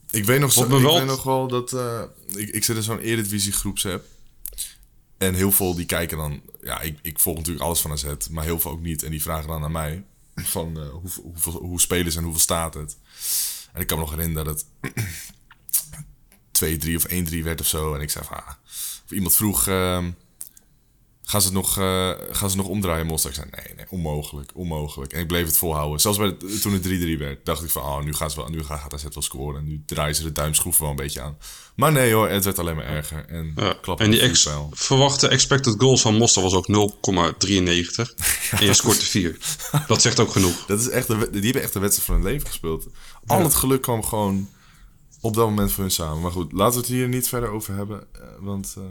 ik 0.10 0.26
weet 0.26 0.40
nog, 0.40 0.52
zo, 0.52 0.64
ik 0.64 0.70
wel- 0.70 0.98
weet 0.98 1.06
nog 1.06 1.24
wel 1.24 1.48
dat... 1.48 1.74
eh, 1.74 2.02
ik, 2.36 2.50
ik 2.50 2.64
zit 2.64 2.76
in 2.76 2.84
zo'n 2.84 3.00
Eredivisie 3.00 3.52
groepsapp. 3.52 4.06
En 5.18 5.34
heel 5.34 5.52
veel 5.52 5.76
die 5.76 5.86
kijken 5.86 6.18
dan... 6.18 6.42
Ja, 6.62 6.82
ik, 6.82 7.00
ik 7.02 7.20
volg 7.20 7.38
natuurlijk 7.38 7.66
alles 7.66 7.80
van 7.80 7.92
AZ. 7.92 8.06
Maar 8.32 8.44
heel 8.44 8.60
veel 8.60 8.72
ook 8.72 8.82
niet. 8.82 9.04
En 9.04 9.12
die 9.12 9.22
vragen 9.22 9.48
dan 9.48 9.64
aan 9.64 9.72
mij... 9.72 10.04
Van 10.36 10.80
eh, 10.80 10.90
hoe, 10.90 11.12
hoeveel, 11.24 11.52
hoe 11.52 11.82
spelen 11.82 12.12
ze 12.12 12.18
en 12.18 12.24
hoeveel 12.24 12.42
staat 12.42 12.74
het? 12.74 12.98
En 13.80 13.86
ik 13.86 13.88
kan 13.92 13.98
me 13.98 14.04
nog 14.04 14.14
herinneren 14.16 14.46
dat 14.46 14.66
het 16.52 16.84
2-3 16.92 16.96
of 16.96 17.06
1-3 17.08 17.44
werd 17.44 17.60
of 17.60 17.68
zo. 17.68 17.94
En 17.96 18.02
ik 18.02 18.10
zei 18.10 18.26
van... 18.26 18.38
Ah, 18.38 18.48
of 19.06 19.12
iemand 19.12 19.36
vroeg... 19.36 19.68
ehm, 19.68 20.12
Gaan 21.30 21.42
ze 21.42 21.48
het 21.48 21.56
nog, 21.56 21.78
eh, 21.78 22.10
gaan 22.32 22.50
ze 22.50 22.58
nog 22.58 22.68
omdraaien, 22.68 23.06
Mostar? 23.06 23.32
Ik 23.32 23.38
zei, 23.38 23.50
nee, 23.52 23.76
nee, 23.76 23.86
onmogelijk, 23.90 24.52
onmogelijk. 24.54 25.14
En 25.14 25.20
ik 25.20 25.28
bleef 25.28 25.46
het 25.46 25.58
volhouden. 25.58 26.00
Zelfs 26.00 26.18
bij 26.18 26.36
toen 26.62 26.74
het 26.74 26.88
3-3 26.88 27.18
werd, 27.18 27.46
dacht 27.46 27.64
ik 27.64 27.70
van, 27.70 27.82
oh, 27.82 28.04
nu, 28.04 28.14
gaan 28.14 28.32
ze 28.32 28.36
wel, 28.38 28.50
nu 28.50 28.64
gaat 28.64 28.94
AZ 28.94 29.04
wel 29.04 29.24
scoren. 29.24 29.60
En 29.60 29.68
nu 29.68 29.84
draaien 29.86 30.16
ze 30.16 30.24
de 30.24 30.32
duimschroeven 30.32 30.82
wel 30.82 30.90
een 30.92 30.96
beetje 30.96 31.22
aan. 31.22 31.38
Maar 31.76 31.92
nee 31.92 32.14
hoor, 32.14 32.30
het 32.30 32.44
werd 32.44 32.60
alleen 32.60 32.76
maar 32.76 32.86
erger. 32.86 33.26
En, 33.28 33.54
Ja. 33.56 33.74
klap 33.82 34.00
En 34.00 34.12
die 34.12 34.20
ex 34.22 34.50
verwachte 34.72 35.28
expected 35.28 35.76
goals 35.78 36.02
van 36.02 36.16
Mostar 36.16 36.44
was 36.44 36.54
ook 36.54 36.68
0,93. 36.68 38.14
en 38.60 38.66
je 38.66 38.74
scoort 38.74 38.98
er 39.02 39.08
4. 39.08 39.38
Dat 39.88 40.02
zegt 40.02 40.20
ook 40.20 40.32
genoeg. 40.32 40.66
Dat 40.66 40.80
is 40.80 40.90
echt 40.90 41.08
de, 41.08 41.30
die 41.32 41.42
hebben 41.44 41.62
echt 41.62 41.74
de 41.74 41.80
wedstrijd 41.80 42.08
van 42.10 42.16
hun 42.16 42.24
leven 42.34 42.48
gespeeld. 42.48 42.88
Al 43.30 43.44
het 43.44 43.54
geluk 43.56 43.82
kwam 43.82 44.04
gewoon 44.04 44.50
op 45.22 45.34
dat 45.34 45.46
moment 45.48 45.72
voor 45.72 45.84
hun 45.84 45.92
samen. 45.92 46.22
Maar 46.22 46.32
goed, 46.32 46.52
laten 46.52 46.74
we 46.74 46.80
het 46.80 46.90
hier 46.96 47.08
niet 47.08 47.28
verder 47.28 47.50
over 47.50 47.76
hebben. 47.76 48.08
eh, 48.14 48.22
want 48.40 48.76
eh, 48.78 48.84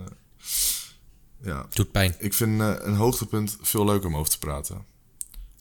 ja, 1.45 1.67
Doet 1.73 1.91
pijn. 1.91 2.17
ik 2.19 2.35
vind 2.35 2.61
eh, 2.61 2.75
een 2.79 2.95
hoogtepunt 2.95 3.57
veel 3.61 3.85
leuker 3.85 4.09
om 4.09 4.17
over 4.17 4.31
te 4.31 4.39
praten. 4.39 4.85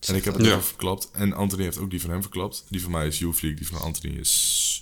En 0.07 0.15
ik 0.15 0.23
heb 0.25 0.33
het 0.33 0.45
Ja. 0.45 0.51
even 0.51 0.63
verklapt. 0.63 1.09
En 1.11 1.33
Anthony 1.33 1.63
heeft 1.63 1.77
ook 1.77 1.89
die 1.89 2.01
van 2.01 2.09
hem 2.09 2.21
verklapt. 2.21 2.63
Die 2.69 2.81
van 2.81 2.91
mij 2.91 3.07
is 3.07 3.19
Youth 3.19 3.41
die 3.41 3.67
van 3.67 3.81
Anthony 3.81 4.13
is... 4.17 4.81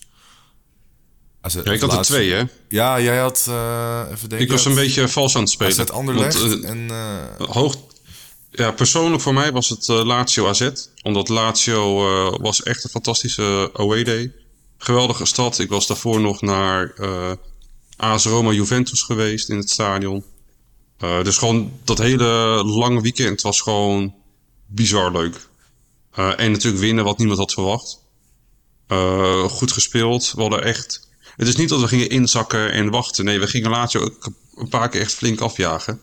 AZ, 1.42 1.54
Ja, 1.56 1.72
ik 1.72 1.82
had 1.82 1.94
er 1.94 2.02
twee, 2.02 2.32
hè? 2.32 2.44
Ja, 2.70 3.02
jij 3.02 3.18
had... 3.20 3.46
eh 3.48 4.02
even 4.12 4.30
denken. 4.30 4.40
Ik 4.48 4.52
was 4.52 4.66
een 4.66 4.76
beetje 4.76 5.08
vals 5.08 5.36
aan 5.36 5.42
het 5.42 5.50
spelen. 5.52 5.80
AZ 5.80 5.90
Anderlecht 5.90 6.40
Want, 6.42 6.64
en... 6.64 6.90
eh, 6.90 7.48
hoog... 7.50 7.76
Ja, 8.56 8.72
persoonlijk 8.72 9.22
voor 9.22 9.34
mij 9.34 9.52
was 9.52 9.70
het 9.70 9.90
eh, 9.90 10.04
Lazio 10.04 10.48
AZ. 10.48 10.70
Omdat 11.02 11.30
Lazio 11.30 12.08
eh, 12.08 12.40
was 12.42 12.64
echt 12.64 12.84
een 12.84 12.90
fantastische 12.90 13.70
away 13.74 14.04
day. 14.04 14.34
Geweldige 14.78 15.26
stad. 15.26 15.60
Ik 15.60 15.70
was 15.70 15.88
daarvoor 15.88 16.22
nog 16.22 16.42
naar 16.42 16.94
eh 16.98 17.32
AS 17.98 18.26
Roma 18.26 18.52
Juventus 18.52 19.02
geweest 19.02 19.50
in 19.50 19.58
het 19.58 19.70
stadion. 19.70 20.24
Dus 20.98 21.38
gewoon 21.38 21.72
dat 21.84 21.98
hele 21.98 22.26
lange 22.64 23.02
weekend 23.02 23.42
was 23.42 23.62
gewoon 23.62 24.14
bizar 24.66 25.12
leuk. 25.12 25.48
En 26.12 26.52
natuurlijk 26.52 26.84
winnen 26.84 27.04
wat 27.04 27.18
niemand 27.18 27.40
had 27.40 27.54
verwacht. 27.54 28.00
Goed 29.52 29.72
gespeeld. 29.72 30.32
We 30.36 30.42
hadden 30.42 30.64
echt... 30.64 31.10
Het 31.36 31.48
is 31.48 31.56
niet 31.56 31.70
dat 31.70 31.80
we 31.80 31.88
gingen 31.88 32.10
inzakken 32.10 32.72
en 32.72 32.90
wachten. 32.90 33.26
Nee, 33.26 33.40
we 33.40 33.48
gingen 33.48 33.70
Lazio 33.70 34.02
ook 34.02 34.30
een 34.56 34.70
paar 34.70 34.90
keer 34.90 35.02
echt 35.02 35.14
flink 35.14 35.40
afjagen. 35.40 36.02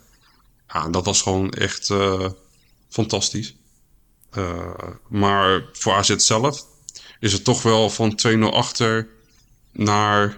Ja, 0.68 0.88
dat 0.88 1.04
was 1.04 1.22
gewoon 1.22 1.50
echt 1.50 1.90
fantastisch. 2.92 3.54
Eh, 4.30 4.74
maar 5.08 5.64
voor 5.72 5.92
AZ 5.92 6.16
zelf 6.16 6.66
is 7.20 7.32
het 7.32 7.44
toch 7.44 7.62
wel 7.62 7.90
van 7.90 8.14
2-0 8.16 8.52
achter 8.52 9.08
naar 9.72 10.36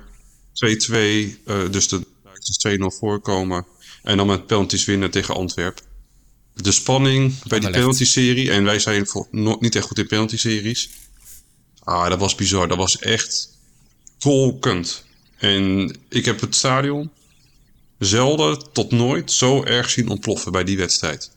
2-2. 0.52 1.38
eh, 1.46 1.70
dus 1.70 1.88
de 1.88 2.06
Duitsers 2.24 2.58
2-0 2.58 2.98
voorkomen. 2.98 3.66
En 4.02 4.16
dan 4.16 4.26
met 4.26 4.46
penalties 4.46 4.84
winnen 4.84 5.10
tegen 5.10 5.34
Antwerp. 5.34 5.80
De 6.54 6.72
spanning 6.72 7.42
bij 7.42 7.60
die 7.60 7.70
penalty-serie. 7.70 8.50
En 8.50 8.64
wij 8.64 8.78
zijn 8.78 9.06
niet 9.30 9.76
echt 9.76 9.86
goed 9.86 9.98
in 9.98 10.06
penalty-series. 10.06 10.90
Ah, 11.82 12.08
dat 12.08 12.18
was 12.18 12.34
bizar. 12.34 12.68
Dat 12.68 12.76
was 12.76 12.98
echt 12.98 13.48
kolkend. 14.20 15.04
En 15.36 15.96
ik 16.08 16.24
heb 16.24 16.40
het 16.40 16.54
stadion 16.54 17.10
zelden 17.98 18.72
tot 18.72 18.90
nooit 18.90 19.32
zo 19.32 19.64
erg 19.64 19.90
zien 19.90 20.08
ontploffen 20.08 20.52
bij 20.52 20.64
die 20.64 20.76
wedstrijd. 20.76 21.30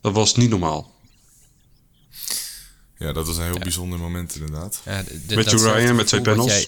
Dat 0.00 0.12
was 0.12 0.36
niet 0.36 0.50
normaal. 0.50 0.96
Ja, 2.98 3.12
dat 3.12 3.26
was 3.26 3.36
een 3.36 3.42
heel 3.44 3.58
bijzonder 3.58 3.98
moment 3.98 4.34
inderdaad. 4.34 4.80
Ja, 4.84 5.02
de- 5.02 5.26
de- 5.26 5.34
Met 5.36 5.52
Ryan 5.52 5.96
met 5.96 6.06
twee 6.06 6.20
panels. 6.20 6.52
jij- 6.52 6.66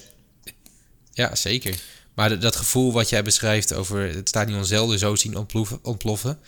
Ja, 1.13 1.35
zeker. 1.35 1.81
Maar 2.15 2.29
de- 2.29 2.39
dat 2.39 2.57
gevoel 2.57 2.93
wat 2.93 3.09
jij 3.09 3.23
beschrijft 3.23 3.73
over 3.75 4.01
het 4.15 4.29
stadion 4.29 4.65
zelden 4.65 4.99
zo 4.99 5.15
zien 5.15 5.37
ontploffen, 5.37 5.79
ontploffen 5.83 6.39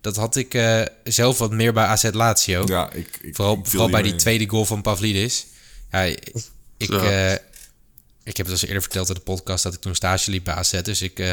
dat 0.00 0.16
had 0.16 0.36
ik 0.36 0.54
eh, 0.54 0.82
zelf 1.04 1.38
wat 1.38 1.50
meer 1.50 1.72
bij 1.72 1.84
AZ 1.84 2.08
Lazio. 2.12 2.62
Ja, 2.66 2.90
ik, 2.92 3.18
ik, 3.22 3.34
vooral 3.36 3.56
ik 3.58 3.66
vooral 3.66 3.90
bij 3.90 4.02
die 4.02 4.10
mee. 4.10 4.20
tweede 4.20 4.48
goal 4.48 4.64
van 4.64 4.82
Pavlidis. 4.82 5.46
Ja, 5.90 6.02
ik, 6.02 6.32
Ja. 6.76 7.30
eh, 7.30 7.32
ik 8.22 8.36
heb 8.36 8.46
het 8.46 8.46
al 8.46 8.52
eens 8.52 8.62
eerder 8.62 8.82
verteld 8.82 9.08
in 9.08 9.14
de 9.14 9.20
podcast 9.20 9.62
dat 9.62 9.74
ik 9.74 9.80
toen 9.80 9.94
stage 9.94 10.30
liep 10.30 10.44
bij 10.44 10.54
AZ. 10.54 10.80
Dus 10.82 11.02
ik, 11.02 11.18
eh, 11.18 11.32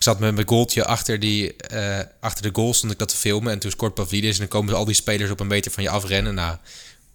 ik 0.00 0.06
zat 0.06 0.18
met 0.18 0.34
mijn 0.34 0.48
goaltje 0.48 0.84
achter, 0.84 1.20
die, 1.20 1.56
eh, 1.56 1.98
achter 2.20 2.42
de 2.42 2.50
goal, 2.52 2.74
stond 2.74 2.92
ik 2.92 2.98
dat 2.98 3.08
te 3.08 3.16
filmen. 3.16 3.52
En 3.52 3.58
toen 3.58 3.70
scoort 3.70 3.94
Pavlidis 3.94 4.32
en 4.32 4.38
dan 4.38 4.48
komen 4.48 4.74
al 4.74 4.84
die 4.84 4.94
spelers 4.94 5.30
op 5.30 5.40
een 5.40 5.46
meter 5.46 5.70
van 5.70 5.82
je 5.82 5.90
afrennen. 5.90 6.34
Nou, 6.34 6.56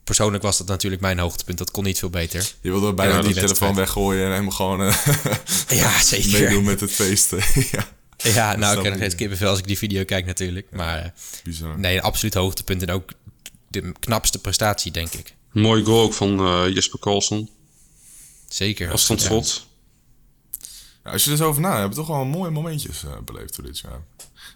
persoonlijk 0.04 0.44
was 0.44 0.58
dat 0.58 0.68
natuurlijk 0.68 1.02
mijn 1.02 1.20
hoogtepunt. 1.20 1.58
Dat 1.58 1.72
kon 1.72 1.84
niet 1.84 2.00
veel 2.00 2.10
beter. 2.10 2.52
Je 2.62 2.70
wilde 2.70 2.94
bijna 2.94 3.16
Ja, 3.16 3.22
die 3.22 3.34
telefoon 3.34 3.76
weggooien 3.76 4.24
en 4.26 4.32
helemaal 4.32 4.52
gewoon 4.52 4.82
eh, 4.82 4.98
Ja, 5.80 6.02
zeker. 6.02 6.42
meedoen 6.42 6.64
met 6.64 6.80
het 6.80 6.92
feesten. 6.92 7.38
ja, 7.72 7.88
Ja, 8.18 8.56
nou, 8.56 8.74
ik 8.74 8.80
krijg 8.80 8.84
nog 8.84 8.96
steeds 8.96 9.12
ja. 9.12 9.18
kippenvel 9.18 9.50
als 9.50 9.60
ik 9.60 9.68
die 9.68 9.78
video 9.78 10.04
kijk 10.04 10.26
natuurlijk. 10.26 10.68
Maar 10.72 11.04
eh, 11.04 11.10
bizar. 11.44 11.80
nee, 11.80 11.96
een 11.96 12.04
absoluut 12.04 12.34
hoogtepunt 12.34 12.82
en 12.82 12.92
ook 12.92 13.12
de 13.68 13.92
knapste 14.00 14.40
prestatie, 14.40 14.92
denk 14.92 15.14
ik. 15.14 15.34
Mooi 15.52 15.84
goal 15.84 16.02
ook 16.02 16.14
van 16.14 16.40
eh, 16.40 16.74
Jesper 16.74 17.00
Karlsson. 17.00 17.50
Zeker. 18.48 18.92
Als 18.92 19.08
het 19.08 19.22
Ja. 19.22 19.42
Als 21.12 21.24
je 21.24 21.32
er 21.32 21.38
zo 21.38 21.48
over 21.48 21.62
na, 21.62 21.72
hebben 21.72 21.90
we 21.90 21.96
toch 21.96 22.08
wel 22.08 22.26
mooie 22.26 22.52
momentjes 22.52 23.04
eh, 23.04 23.12
beleefd 23.26 23.56
door 23.56 23.66
dit 23.66 23.80
jaar. 23.80 24.02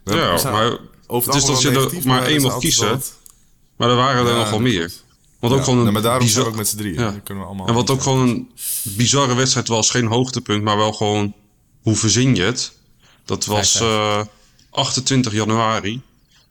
We 0.03 0.13
Ja, 0.15 0.19
hebben- 0.33 0.51
maar 0.51 0.77
over 1.07 1.33
het 1.33 1.41
is 1.41 1.47
dat 1.47 1.61
je 1.61 1.69
er 1.69 2.07
maar 2.07 2.23
één 2.25 2.41
altijd 2.43 2.59
kiezen. 2.61 2.89
wat- 2.89 3.13
Maar 3.75 3.89
er 3.89 3.95
waren 3.95 4.27
er 4.27 4.33
nogal 4.35 4.59
meer. 4.59 4.91
Wat 5.39 5.51
ook 5.51 5.57
Ja, 5.57 5.63
gewoon 5.63 5.87
een 5.87 5.93
maar 5.93 6.01
daarom 6.01 6.27
zijn 6.27 6.33
bizar- 6.33 6.43
we 6.43 6.49
ook 6.49 6.55
met 6.55 6.67
z'n 6.67 6.77
drieën. 6.77 6.99
Ja. 6.99 7.19
Kunnen 7.23 7.43
we 7.43 7.49
allemaal 7.49 7.67
En 7.67 7.73
wat 7.73 7.89
ook 7.89 7.95
eentje- 7.97 8.11
gewoon 8.11 8.27
een 8.29 8.51
bizarre 8.83 9.33
wedstrijd 9.33 9.67
was. 9.67 9.89
Geen 9.89 10.05
hoogtepunt, 10.05 10.63
maar 10.63 10.77
wel 10.77 10.93
gewoon... 10.93 11.33
Hoe 11.81 11.95
verzin 11.95 12.35
je 12.35 12.41
het? 12.43 12.71
Dat 13.25 13.45
was 13.45 13.71
5-5. 13.71 13.81
eh 13.81 14.21
28 14.69 15.31
januari. 15.33 16.01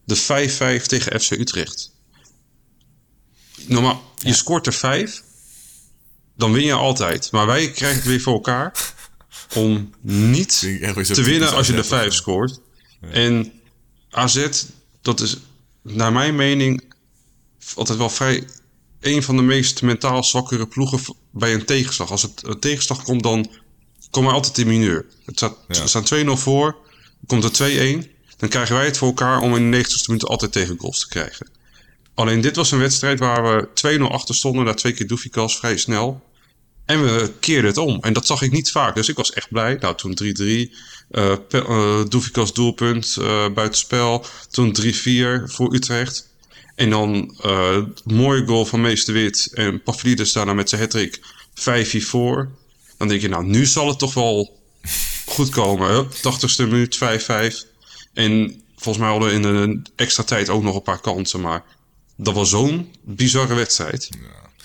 De 0.04 0.16
5-5 0.16 0.86
tegen 0.86 1.20
FC 1.20 1.30
Utrecht. 1.30 1.92
Normaal, 3.66 4.02
je 4.18 4.32
scoort 4.34 4.66
er 4.66 4.72
5. 4.72 5.22
Dan 6.36 6.52
win 6.52 6.64
je 6.64 6.72
altijd. 6.72 7.32
Maar 7.32 7.46
wij 7.46 7.70
krijgen 7.70 7.98
het 7.98 8.06
weer 8.08 8.20
voor 8.20 8.32
elkaar. 8.34 8.94
Om 9.54 9.90
niet 10.00 10.60
te 10.60 11.22
winnen 11.22 11.52
als 11.52 11.66
je 11.66 11.72
de 11.72 11.78
AZ, 11.78 11.88
5 11.88 12.04
ja. 12.04 12.10
scoort. 12.10 12.60
En 13.10 13.52
AZ, 14.10 14.48
dat 15.02 15.20
is 15.20 15.36
naar 15.82 16.12
mijn 16.12 16.36
mening 16.36 16.94
altijd 17.74 17.98
wel 17.98 18.10
vrij 18.10 18.44
een 19.00 19.22
van 19.22 19.36
de 19.36 19.42
meest 19.42 19.82
mentaal 19.82 20.24
zwakkere 20.24 20.66
ploegen 20.66 21.00
bij 21.30 21.54
een 21.54 21.64
tegenslag. 21.64 22.10
Als 22.10 22.22
het 22.22 22.42
een 22.44 22.60
tegenslag 22.60 23.02
komt, 23.02 23.22
dan 23.22 23.50
komen 24.10 24.30
we 24.30 24.36
altijd 24.36 24.58
in 24.58 24.66
mineur. 24.66 25.06
Het 25.24 25.36
staat, 25.36 25.56
Ja. 25.68 25.82
We 25.82 25.88
staan 25.88 26.36
2-0 26.38 26.40
voor, 26.40 26.76
komt 27.26 27.44
er 27.44 28.04
2-1. 28.04 28.16
Dan 28.36 28.48
krijgen 28.48 28.76
wij 28.76 28.84
het 28.84 28.96
voor 28.98 29.08
elkaar 29.08 29.40
om 29.40 29.56
in 29.56 29.70
de 29.70 29.84
90ste 29.84 30.06
minuut 30.06 30.26
altijd 30.26 30.52
tegen 30.52 30.78
goals 30.78 31.00
te 31.00 31.08
krijgen. 31.08 31.48
Alleen 32.14 32.40
dit 32.40 32.56
was 32.56 32.70
een 32.70 32.78
wedstrijd 32.78 33.18
waar 33.18 33.42
we 33.42 33.98
2-0 33.98 34.02
achter 34.02 34.34
stonden, 34.34 34.64
na 34.64 34.74
twee 34.74 34.92
keer 34.92 35.06
Doefikas 35.06 35.58
vrij 35.58 35.76
snel. 35.76 36.22
En 36.88 37.04
we 37.04 37.32
keerden 37.40 37.66
het 37.70 37.76
om. 37.78 37.98
En 38.00 38.12
dat 38.12 38.26
zag 38.26 38.42
ik 38.42 38.52
niet 38.52 38.70
vaak. 38.70 38.94
Dus 38.94 39.08
ik 39.08 39.16
was 39.16 39.32
echt 39.32 39.48
blij. 39.50 39.76
Nou, 39.80 39.96
toen 39.96 40.14
3-3. 40.14 40.74
eh 41.10 41.34
pe- 41.48 41.64
eh, 41.64 42.00
Doefikas 42.08 42.52
doelpunt, 42.52 43.16
eh 43.20 43.48
buitenspel. 43.54 44.26
Toen 44.50 44.72
3-4 44.72 45.42
voor 45.50 45.74
Utrecht. 45.74 46.28
En 46.74 46.90
dan 46.90 47.36
eh 47.42 47.78
mooie 48.04 48.46
goal 48.46 48.64
van 48.64 48.80
Meester 48.80 49.14
Wit. 49.14 49.50
En 49.52 49.82
Pavlidis 49.82 50.32
daarna 50.32 50.52
met 50.54 50.68
zijn 50.68 50.80
hat-trick 50.80 51.20
5-4 51.54 52.06
voor. 52.06 52.48
Dan 52.96 53.08
denk 53.08 53.20
je, 53.20 53.28
nou, 53.28 53.44
nu 53.46 53.66
zal 53.66 53.88
het 53.88 53.98
toch 53.98 54.14
wel 54.14 54.58
goed 55.26 55.48
komen. 55.48 55.90
Hup, 55.90 56.12
80ste 56.12 56.56
minuut 56.68 56.96
5-5. 56.96 57.66
En 58.14 58.62
volgens 58.76 58.98
mij 59.04 59.08
hadden 59.12 59.28
we 59.28 59.34
in 59.34 59.42
de 59.42 59.82
extra 59.96 60.22
tijd 60.22 60.48
ook 60.48 60.62
nog 60.62 60.74
een 60.74 60.82
paar 60.82 61.00
kansen. 61.00 61.40
Maar 61.40 61.64
dat 62.16 62.34
was 62.34 62.50
zo'n 62.50 62.94
bizarre 63.02 63.54
wedstrijd. 63.54 64.08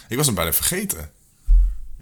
Ik 0.10 0.18
was 0.18 0.26
hem 0.26 0.36
bijna 0.36 0.54
vergeten. 0.54 1.12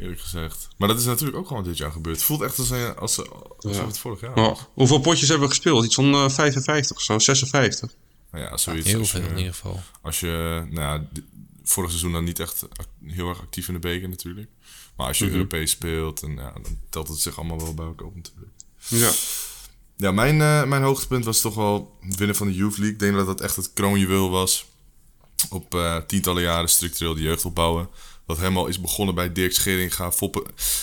Eerlijk 0.02 0.22
gezegd. 0.22 0.68
Maar 0.78 0.88
dat 0.88 1.00
is 1.00 1.06
natuurlijk 1.06 1.38
ook 1.38 1.48
gewoon 1.48 1.64
dit 1.64 1.78
jaar 1.78 1.92
gebeurd. 1.92 2.16
Het 2.16 2.26
voelt 2.26 2.42
echt 2.42 2.60
als, 2.60 2.72
eh, 2.72 2.96
als, 2.96 3.18
als, 3.18 3.30
alsof 3.66 3.86
het 3.86 3.98
vorig 3.98 4.22
jaar 4.22 4.34
was. 4.34 4.60
hoeveel 4.74 5.00
potjes 5.00 5.30
hebben 5.30 5.48
we 5.48 5.54
gespeeld? 5.54 5.86
Iets 5.86 5.96
van 5.96 6.14
eh, 6.14 6.30
55 6.30 6.96
of 6.98 7.02
zo, 7.04 7.20
56. 7.20 7.90
Nou 8.32 8.44
ja, 8.46 8.58
zoiets. 8.58 8.88
Heel 8.88 9.00
als 9.00 9.12
je- 9.12 9.18
veel 9.22 9.30
in 9.30 9.38
ieder 9.38 9.54
geval. 9.54 9.80
Als 10.02 10.20
je, 10.20 10.66
nou 10.70 11.00
ja, 11.02 11.08
vorig 11.64 11.90
seizoen 11.90 12.12
dan 12.12 12.24
niet 12.24 12.40
echt 12.40 12.66
heel 13.06 13.30
erg 13.30 13.40
actief 13.42 13.68
in 13.68 13.74
de 13.74 13.80
beker 13.80 14.10
natuurlijk. 14.10 14.50
Maar 14.96 15.08
als 15.08 15.18
je 15.18 15.26
Mhm. 15.26 15.34
Europees 15.34 15.72
speelt, 15.72 16.22
en, 16.24 16.36
ja, 16.36 16.52
dan 16.54 16.78
telt 16.90 17.08
het 17.08 17.20
zich 17.20 17.38
allemaal 17.38 17.60
wel 17.60 17.74
bij 17.74 17.86
elkaar 17.86 18.08
op 18.08 18.16
natuurlijk. 18.16 18.52
Ja. 18.88 19.12
Ja, 19.98 20.12
mijn, 20.12 20.42
eh, 20.42 20.64
mijn 20.64 20.84
hoogtepunt 20.84 21.26
was 21.26 21.42
toch 21.42 21.56
wel 21.56 21.98
het 22.02 22.16
winnen 22.16 22.36
van 22.36 22.48
de 22.48 22.54
Youth 22.54 22.78
League. 22.78 22.94
Ik 22.94 23.00
denk 23.00 23.16
dat 23.16 23.26
dat 23.26 23.42
echt 23.42 23.56
het 23.56 23.74
kroonjuweel 23.74 24.30
was. 24.30 24.66
Op 25.50 25.76
eh, 25.76 25.98
tientallen 25.98 26.42
jaren 26.44 26.70
structureel 26.70 27.14
de 27.16 27.22
jeugd 27.22 27.46
opbouwen. 27.46 27.90
Wat 28.26 28.38
helemaal 28.38 28.68
is 28.68 28.82
begonnen 28.82 29.16
bij 29.16 29.32
Dirk 29.32 29.54
Scheringa. 29.54 30.12
Foppe, 30.12 30.40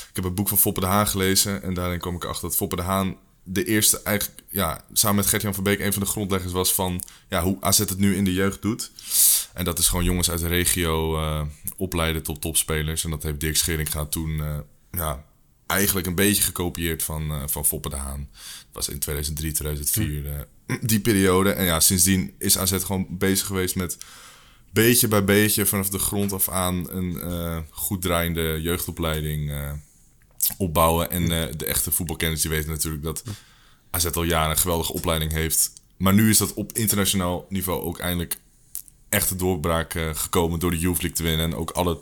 ik 0.08 0.10
heb 0.12 0.24
het 0.24 0.34
boek 0.34 0.48
van 0.48 0.58
Foppe 0.58 0.80
de 0.80 0.86
Haan 0.86 1.06
gelezen. 1.06 1.62
En 1.62 1.74
daarin 1.74 1.98
kwam 1.98 2.14
ik 2.14 2.24
achter 2.24 2.48
dat 2.48 2.56
Foppe 2.56 2.76
de 2.76 2.82
Haan 2.82 3.16
de 3.42 3.64
eerste, 3.64 4.02
eigenlijk, 4.02 4.42
ja, 4.50 4.84
samen 4.92 5.16
met 5.16 5.26
Gert-Jan 5.26 5.54
van 5.54 5.64
Beek, 5.64 5.80
een 5.80 5.92
van 5.92 6.02
de 6.02 6.08
grondleggers 6.08 6.52
was 6.52 6.74
van 6.74 7.02
ja, 7.28 7.42
hoe 7.42 7.56
AZ 7.60 7.78
het 7.78 7.98
nu 7.98 8.16
in 8.16 8.24
de 8.24 8.32
jeugd 8.32 8.62
doet. 8.62 8.90
En 9.54 9.64
dat 9.64 9.78
is 9.78 9.88
gewoon 9.88 10.04
jongens 10.04 10.30
uit 10.30 10.40
de 10.40 10.48
regio 10.48 11.20
eh, 11.20 11.42
opleiden 11.76 12.22
tot 12.22 12.40
topspelers. 12.40 13.04
En 13.04 13.10
dat 13.10 13.22
heeft 13.22 13.40
Dirk 13.40 13.56
Scheringa 13.56 14.04
toen 14.04 14.40
eh, 14.40 14.58
ja, 14.90 15.24
eigenlijk 15.68 16.06
een 16.06 16.14
beetje 16.14 16.42
gekopieerd 16.42 17.02
van, 17.02 17.30
eh, 17.30 17.42
van 17.46 17.64
Foppe 17.64 17.88
de 17.88 17.96
Haan. 17.96 18.28
Dat 18.32 18.72
was 18.72 18.88
in 18.88 18.98
2003, 18.98 19.52
2004, 19.52 20.26
eh, 20.66 20.76
die 20.80 21.00
periode. 21.00 21.50
En 21.50 21.64
ja, 21.64 21.80
sindsdien 21.80 22.34
is 22.38 22.58
AZ 22.58 22.84
gewoon 22.84 23.06
bezig 23.10 23.46
geweest 23.46 23.76
met 23.76 23.96
beetje 24.70 25.08
bij 25.08 25.24
beetje 25.24 25.66
vanaf 25.66 25.88
de 25.88 25.98
grond 25.98 26.32
af 26.32 26.48
aan 26.48 26.90
een 26.90 27.20
eh, 27.20 27.58
goed 27.70 28.02
draaiende 28.02 28.58
jeugdopleiding 28.60 29.50
eh, 29.50 29.72
opbouwen. 30.56 31.10
En 31.10 31.22
eh, 31.22 31.54
de 31.56 31.64
echte 31.64 31.90
voetbalkenners 31.90 32.42
die 32.42 32.50
weten 32.50 32.70
natuurlijk 32.70 33.02
dat 33.02 33.22
AZ 33.90 34.04
al 34.04 34.22
jaren 34.22 34.50
een 34.50 34.56
geweldige 34.56 34.92
opleiding 34.92 35.32
heeft. 35.32 35.72
Maar 35.96 36.14
nu 36.14 36.30
is 36.30 36.38
dat 36.38 36.54
op 36.54 36.72
internationaal 36.72 37.46
niveau 37.48 37.82
ook 37.82 37.98
eindelijk 37.98 38.38
echte 39.08 39.36
doorbraak 39.36 39.92
gekomen 40.12 40.58
door 40.58 40.70
de 40.70 40.78
Youth 40.78 41.02
League 41.02 41.16
te 41.16 41.22
winnen. 41.22 41.46
En 41.46 41.54
ook 41.54 41.70
alle 41.70 42.00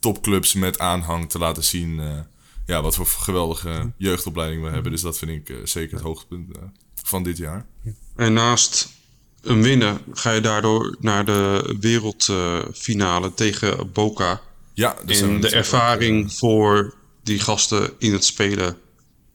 topclubs 0.00 0.54
met 0.54 0.78
aanhang 0.78 1.30
te 1.30 1.38
laten 1.38 1.64
zien 1.64 2.00
ja, 2.66 2.82
wat 2.82 2.94
voor 2.94 3.06
geweldige 3.06 3.92
jeugdopleiding 3.96 4.62
we 4.62 4.68
hebben. 4.68 4.92
Dus 4.92 5.00
dat 5.00 5.18
vind 5.18 5.30
ik 5.30 5.56
zeker 5.64 5.94
het 5.94 6.04
hoogtepunt 6.04 6.56
van 6.94 7.22
dit 7.22 7.36
jaar. 7.36 7.66
En 8.16 8.32
naast 8.32 8.97
een 9.42 9.62
winnen 9.62 9.98
ga 10.12 10.30
je 10.30 10.40
daardoor 10.40 10.96
naar 11.00 11.24
de 11.24 11.76
wereldfinale 11.80 13.34
tegen 13.34 13.92
Boca. 13.92 14.40
Ja, 14.74 14.96
dus 15.04 15.20
En 15.20 15.40
de 15.40 15.50
ervaring 15.50 16.24
ook, 16.24 16.32
voor 16.32 16.94
die 17.22 17.40
gasten 17.40 17.92
in 17.98 18.12
het 18.12 18.24
spelen 18.24 18.76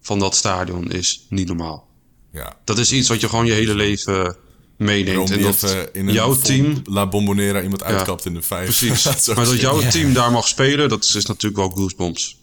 van 0.01 0.19
dat 0.19 0.35
stadion 0.35 0.91
is 0.91 1.25
niet 1.29 1.47
normaal. 1.47 1.87
eh, 2.31 2.41
ja, 2.41 2.57
Dat 2.65 2.77
is 2.77 2.91
iets 2.91 3.07
wat 3.07 3.21
je 3.21 3.29
gewoon 3.29 3.45
je 3.45 3.53
hele 3.53 3.75
leven 3.75 4.35
meeneemt. 4.77 5.31
En 5.31 5.41
dat 5.41 5.63
even 5.63 5.93
in 5.93 6.07
een 6.07 6.13
jouw 6.13 6.35
team... 6.35 6.81
La 6.83 7.07
Bombonera 7.07 7.61
iemand 7.61 7.83
uitkapt 7.83 8.25
in 8.25 8.33
de 8.33 8.41
vijf. 8.41 8.77
Precies. 8.77 9.27
Maar 9.35 9.45
dat 9.45 9.59
jouw 9.59 9.79
team 9.89 10.13
daar 10.13 10.31
mag 10.31 10.47
spelen, 10.47 10.89
dat 10.89 11.03
is, 11.03 11.15
is 11.15 11.25
natuurlijk 11.25 11.55
wel 11.55 11.69
goosebumps. 11.69 12.41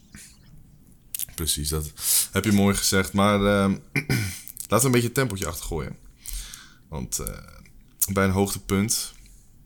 Precies, 1.35 1.69
dat 1.69 1.91
heb 2.31 2.45
je 2.45 2.51
mooi 2.51 2.75
gezegd. 2.75 3.13
Maar 3.13 3.45
ehm, 3.45 3.75
laten 4.67 4.79
we 4.79 4.85
een 4.85 4.91
beetje 4.91 5.07
een 5.07 5.13
tempeltje 5.13 5.47
achtergooien. 5.47 5.95
Want 6.91 7.19
eh, 7.19 7.37
bij 8.13 8.23
een 8.25 8.31
hoogtepunt... 8.31 9.13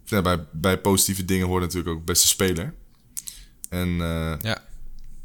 Ja, 0.05 0.21
bij, 0.21 0.45
bij 0.51 0.79
positieve 0.79 1.25
dingen 1.25 1.47
hoort 1.47 1.61
natuurlijk 1.61 1.95
ook 1.97 2.05
beste 2.05 2.27
speler. 2.27 2.73
En 3.69 3.87
eh, 3.89 4.33
Ja. 4.41 4.63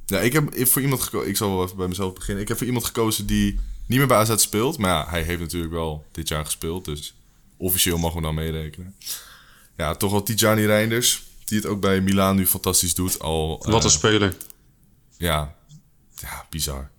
ja, 0.07 0.19
ik 0.21 0.33
heb 0.33 0.67
voor 0.69 0.83
iemand 0.83 1.03
gekozen... 1.03 1.29
Ik 1.29 1.37
zal 1.37 1.55
wel 1.57 1.65
even 1.65 1.77
bij 1.77 1.89
mezelf 1.89 2.13
beginnen. 2.15 2.43
Ik 2.43 2.49
heb 2.49 2.57
voor 2.59 2.67
iemand 2.67 2.85
gekozen 2.85 3.27
die 3.27 3.59
niet 3.87 3.99
meer 3.99 4.07
bij 4.07 4.17
AZ 4.17 4.35
speelt. 4.37 4.79
Maar 4.79 4.91
ja, 4.91 5.11
hij 5.11 5.23
heeft 5.23 5.41
natuurlijk 5.41 5.73
wel 5.73 6.07
dit 6.13 6.29
jaar 6.29 6.45
gespeeld. 6.45 6.85
Dus 6.85 7.15
officieel 7.57 7.99
mogen 7.99 8.17
we 8.17 8.23
dan 8.23 8.35
meerekenen. 8.35 8.95
Ja, 9.77 9.95
toch 9.95 10.11
wel 10.11 10.23
Tijani 10.23 10.67
Reinders. 10.67 11.23
Die 11.45 11.59
het 11.59 11.67
ook 11.67 11.81
bij 11.81 12.01
Milaan 12.01 12.37
nu 12.37 12.47
fantastisch 12.47 12.95
doet. 12.95 13.19
Al, 13.19 13.49
Wat 13.67 13.85
een 13.85 13.91
eh, 13.91 13.97
speler. 13.97 14.37
ja, 15.17 15.55
ja, 16.15 16.47
bizar. 16.51 16.91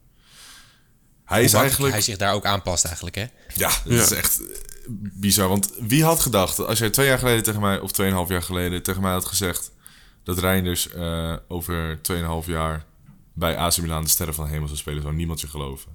Hij 1.26 1.44
is 1.44 1.54
eigenlijk... 1.54 1.94
hij 1.94 2.02
zich 2.02 2.18
daar 2.18 2.34
ook 2.34 2.46
aanpast 2.46 2.86
eigenlijk, 2.86 3.16
hè? 3.16 3.26
Ja, 3.56 3.70
dat 3.86 3.94
Ja. 3.94 4.02
is 4.02 4.12
echt 4.12 4.42
eh, 4.42 4.48
bizar. 4.88 5.48
Want 5.50 5.72
wie 5.80 6.04
had 6.04 6.20
gedacht, 6.20 6.58
dat 6.58 6.67
als 6.67 6.80
jij 6.80 6.89
twee 6.89 7.08
jaar 7.08 7.20
geleden 7.20 7.44
tegen 7.44 7.62
mij, 7.62 7.80
of 7.80 7.91
tweeënhalf 7.91 8.30
jaar 8.30 8.44
geleden 8.44 8.84
tegen 8.84 9.02
mij 9.02 9.12
had 9.12 9.26
gezegd 9.26 9.72
dat 10.24 10.39
Reinders 10.39 10.89
eh, 10.89 11.36
over 11.48 12.00
tweeënhalf 12.02 12.46
jaar 12.46 12.86
bij 13.34 13.58
AC 13.58 13.78
Milan 13.78 14.04
de 14.04 14.10
sterren 14.10 14.36
van 14.36 14.46
de 14.46 14.52
hemel 14.52 14.67
zou 14.67 14.80
spelen, 14.80 15.02
zou 15.02 15.13
niemand 15.13 15.41
je 15.41 15.48
geloven. 15.48 15.91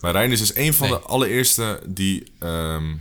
Maar 0.00 0.12
Reinders 0.12 0.40
is 0.40 0.54
een 0.54 0.74
van 0.74 0.88
Nee. 0.88 0.98
de 0.98 1.04
allereerste 1.04 1.80
die, 1.86 2.32
ehm, 2.38 2.94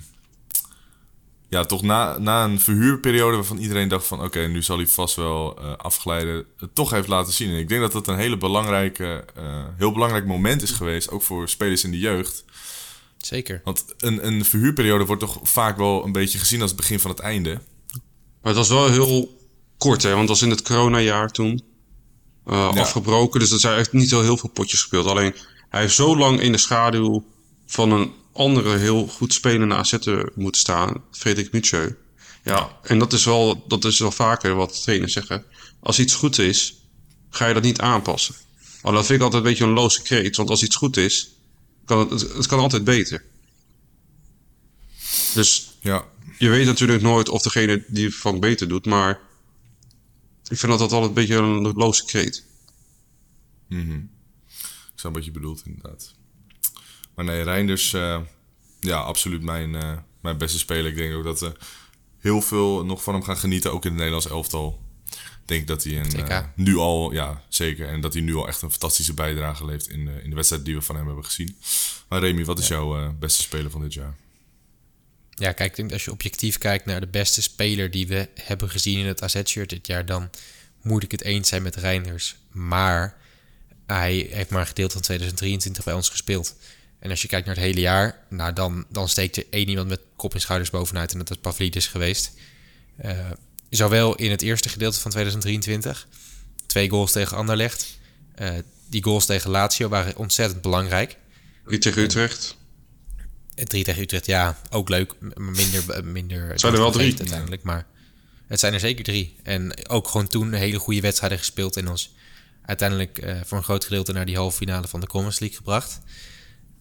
ja, 1.49 1.63
toch 1.65 1.81
na, 1.81 2.17
na 2.17 2.43
een 2.43 2.59
verhuurperiode 2.59 3.35
waarvan 3.35 3.57
iedereen 3.57 3.87
dacht 3.87 4.07
van, 4.07 4.23
oké, 4.23 4.39
nu 4.47 4.61
zal 4.63 4.77
hij 4.77 4.87
vast 4.87 5.15
wel 5.15 5.57
eh, 5.57 5.75
afglijden, 5.77 6.45
het 6.57 6.75
toch 6.75 6.89
heeft 6.89 7.07
laten 7.07 7.33
zien. 7.33 7.49
En 7.49 7.57
ik 7.57 7.69
denk 7.69 7.81
dat 7.81 7.91
dat 7.91 8.07
een 8.07 8.17
hele 8.17 8.37
belangrijke, 8.37 9.25
eh, 9.35 9.65
heel 9.77 9.91
belangrijk 9.91 10.25
moment 10.25 10.61
is 10.61 10.71
geweest, 10.71 11.09
ook 11.11 11.21
voor 11.21 11.49
spelers 11.49 11.83
in 11.83 11.91
de 11.91 11.99
jeugd. 11.99 12.45
Zeker. 13.25 13.61
Want 13.63 13.85
een, 13.97 14.27
een 14.27 14.45
verhuurperiode 14.45 15.05
wordt 15.05 15.21
toch 15.21 15.39
vaak 15.43 15.77
wel 15.77 16.03
een 16.05 16.11
beetje 16.11 16.37
gezien 16.39 16.61
als 16.61 16.71
het 16.71 16.79
begin 16.79 16.99
van 16.99 17.11
het 17.11 17.19
einde. 17.19 17.61
Maar 18.41 18.53
het 18.53 18.55
was 18.55 18.69
wel 18.69 18.89
heel 18.91 19.37
kort, 19.77 20.03
hè? 20.03 20.09
Want 20.09 20.19
het 20.21 20.29
was 20.29 20.41
in 20.41 20.49
het 20.49 20.61
coronajaar 20.61 21.31
toen 21.31 21.63
eh, 22.45 22.71
Ja. 22.73 22.81
afgebroken. 22.81 23.39
Dus 23.39 23.49
dat 23.49 23.59
zijn 23.59 23.77
echt 23.77 23.93
niet 23.93 24.09
zo 24.09 24.21
heel 24.21 24.37
veel 24.37 24.49
potjes 24.49 24.79
gespeeld. 24.79 25.05
Alleen 25.07 25.35
hij 25.69 25.81
heeft 25.81 25.95
zo 25.95 26.17
lang 26.17 26.39
in 26.39 26.51
de 26.51 26.57
schaduw 26.57 27.25
van 27.65 27.91
een 27.91 28.11
andere 28.33 28.77
heel 28.77 29.07
goed 29.07 29.33
spelende 29.33 29.75
AZ'er 29.75 30.31
moeten 30.35 30.61
staan. 30.61 31.03
Frederik 31.11 31.51
Mitchell. 31.51 31.95
Ja, 32.43 32.77
en 32.83 32.99
dat 32.99 33.13
is, 33.13 33.25
wel, 33.25 33.63
dat 33.67 33.85
is 33.85 33.99
wel 33.99 34.11
vaker 34.11 34.55
wat 34.55 34.81
trainers 34.83 35.13
zeggen. 35.13 35.43
Als 35.79 35.99
iets 35.99 36.13
goed 36.15 36.37
is, 36.39 36.75
ga 37.29 37.47
je 37.47 37.53
dat 37.53 37.63
niet 37.63 37.79
aanpassen. 37.79 38.35
Maar 38.81 38.91
dat 38.93 39.05
vind 39.05 39.17
ik 39.19 39.25
altijd 39.25 39.43
een 39.43 39.49
beetje 39.49 39.65
een 39.65 39.71
loze 39.73 40.01
kreet. 40.01 40.35
Want 40.35 40.49
als 40.49 40.63
iets 40.63 40.75
goed 40.75 40.97
is, 40.97 41.32
kan 41.85 42.09
het, 42.09 42.21
het 42.21 42.47
kan 42.47 42.59
altijd 42.59 42.83
beter. 42.83 43.23
Dus 45.33 45.77
Ja, 45.79 46.05
je 46.37 46.49
weet 46.49 46.65
natuurlijk 46.65 47.01
nooit 47.01 47.29
of 47.29 47.41
degene 47.41 47.83
die 47.87 48.05
het 48.05 48.15
van 48.15 48.39
beter 48.39 48.67
doet, 48.67 48.85
maar 48.85 49.19
ik 50.47 50.57
vind 50.57 50.71
dat 50.71 50.79
dat 50.79 50.91
altijd 50.91 51.09
een 51.09 51.13
beetje 51.13 51.35
een 51.35 51.73
loze 51.73 52.05
kreet. 52.05 52.45
ik 54.93 54.99
snap 54.99 55.13
wat 55.13 55.25
je 55.25 55.31
bedoelt 55.31 55.61
inderdaad. 55.65 56.13
Maar 57.15 57.25
nee, 57.25 57.41
Reinders, 57.43 57.93
eh, 57.93 58.21
ja, 58.79 58.97
absoluut 58.97 59.41
mijn, 59.41 59.75
eh, 59.75 59.97
mijn 60.21 60.37
beste 60.37 60.57
speler. 60.57 60.91
Ik 60.91 60.95
denk 60.95 61.13
ook 61.13 61.23
dat 61.23 61.39
we 61.39 61.53
heel 62.19 62.41
veel 62.41 62.85
nog 62.85 63.03
van 63.03 63.13
hem 63.13 63.23
gaan 63.23 63.37
genieten, 63.37 63.71
ook 63.71 63.83
in 63.83 63.89
het 63.89 63.97
Nederlands 63.97 64.27
elftal. 64.27 64.82
Denk 65.53 65.67
dat 65.67 65.83
hij 65.83 65.99
een, 65.99 66.27
eh, 66.27 66.39
nu 66.55 66.77
al, 66.77 67.13
ja 67.13 67.41
zeker, 67.49 67.87
en 67.87 68.01
dat 68.01 68.13
hij 68.13 68.21
nu 68.21 68.35
al 68.35 68.47
echt 68.47 68.61
een 68.61 68.71
fantastische 68.71 69.13
bijdrage 69.13 69.65
levert 69.65 69.87
in, 69.87 70.07
eh, 70.07 70.23
in 70.23 70.29
de 70.29 70.35
wedstrijd 70.35 70.65
die 70.65 70.75
we 70.75 70.81
van 70.81 70.95
hem 70.95 71.05
hebben 71.05 71.25
gezien. 71.25 71.57
Maar 72.07 72.19
Remy, 72.19 72.45
wat 72.45 72.59
is 72.59 72.67
jouw 72.67 72.97
eh, 72.97 73.09
beste 73.19 73.41
speler 73.41 73.71
van 73.71 73.81
dit 73.81 73.93
jaar? 73.93 74.15
Ja, 75.29 75.51
kijk, 75.51 75.69
ik 75.69 75.75
denk 75.75 75.91
als 75.91 76.05
je 76.05 76.11
objectief 76.11 76.57
kijkt 76.57 76.85
naar 76.85 76.99
de 76.99 77.07
beste 77.07 77.41
speler 77.41 77.91
die 77.91 78.07
we 78.07 78.29
hebben 78.41 78.69
gezien 78.69 78.99
in 78.99 79.05
het 79.05 79.23
AZ-shirt 79.23 79.69
dit 79.69 79.87
jaar, 79.87 80.05
dan 80.05 80.29
moet 80.81 81.03
ik 81.03 81.11
het 81.11 81.23
eens 81.23 81.49
zijn 81.49 81.61
met 81.61 81.75
Reinders. 81.75 82.35
Maar 82.51 83.17
hij 83.85 84.27
heeft 84.31 84.49
maar 84.49 84.61
een 84.61 84.67
gedeelte 84.67 84.93
van 84.93 85.01
2023 85.01 85.83
bij 85.83 85.93
ons 85.93 86.09
gespeeld. 86.09 86.55
En 86.99 87.09
als 87.09 87.21
je 87.21 87.27
kijkt 87.27 87.45
naar 87.45 87.55
het 87.55 87.63
hele 87.63 87.79
jaar, 87.79 88.25
nou 88.29 88.53
dan, 88.53 88.85
dan 88.89 89.09
steekt 89.09 89.37
er 89.37 89.45
één 89.49 89.69
iemand 89.69 89.87
met 89.87 89.99
kop 90.15 90.33
en 90.33 90.41
schouders 90.41 90.69
bovenuit 90.69 91.11
en 91.11 91.17
dat 91.17 91.29
is 91.29 91.37
Pavlidis 91.37 91.87
geweest. 91.87 92.31
Zowel 93.75 94.15
in 94.15 94.31
het 94.31 94.41
eerste 94.41 94.69
gedeelte 94.69 94.99
van 94.99 95.11
2023, 95.11 96.07
twee 96.65 96.89
goals 96.89 97.11
tegen 97.11 97.37
Anderlecht. 97.37 97.97
Eh, 98.35 98.49
die 98.89 99.03
goals 99.03 99.25
tegen 99.25 99.49
Lazio 99.49 99.89
waren 99.89 100.17
ontzettend 100.17 100.61
belangrijk. 100.61 101.17
Die 101.67 101.77
tegen 101.77 102.01
Utrecht. 102.01 102.57
Eh, 103.55 103.65
Drie 103.65 103.83
tegen 103.83 104.01
Utrecht, 104.01 104.25
ja, 104.25 104.57
ook 104.69 104.89
leuk. 104.89 105.13
Minder, 105.35 105.89
eh, 105.89 106.03
minder 106.03 106.47
Het 106.49 106.59
zijn 106.59 106.73
er 106.73 106.79
wel 106.79 106.91
drie. 106.91 107.17
uiteindelijk, 107.17 107.63
maar 107.63 107.85
het 108.47 108.59
zijn 108.59 108.73
er 108.73 108.79
zeker 108.79 109.03
drie. 109.03 109.35
En 109.43 109.87
ook 109.89 110.07
gewoon 110.07 110.27
toen 110.27 110.53
hele 110.53 110.79
goede 110.79 111.01
wedstrijden 111.01 111.37
gespeeld 111.37 111.77
en 111.77 111.89
ons 111.89 112.13
uiteindelijk 112.65 113.17
eh, 113.17 113.35
voor 113.43 113.57
een 113.57 113.63
groot 113.63 113.83
gedeelte 113.83 114.11
naar 114.11 114.25
die 114.25 114.35
halve 114.35 114.57
finale 114.57 114.87
van 114.87 114.99
de 114.99 115.07
Conference 115.07 115.39
League 115.39 115.57
gebracht. 115.57 115.99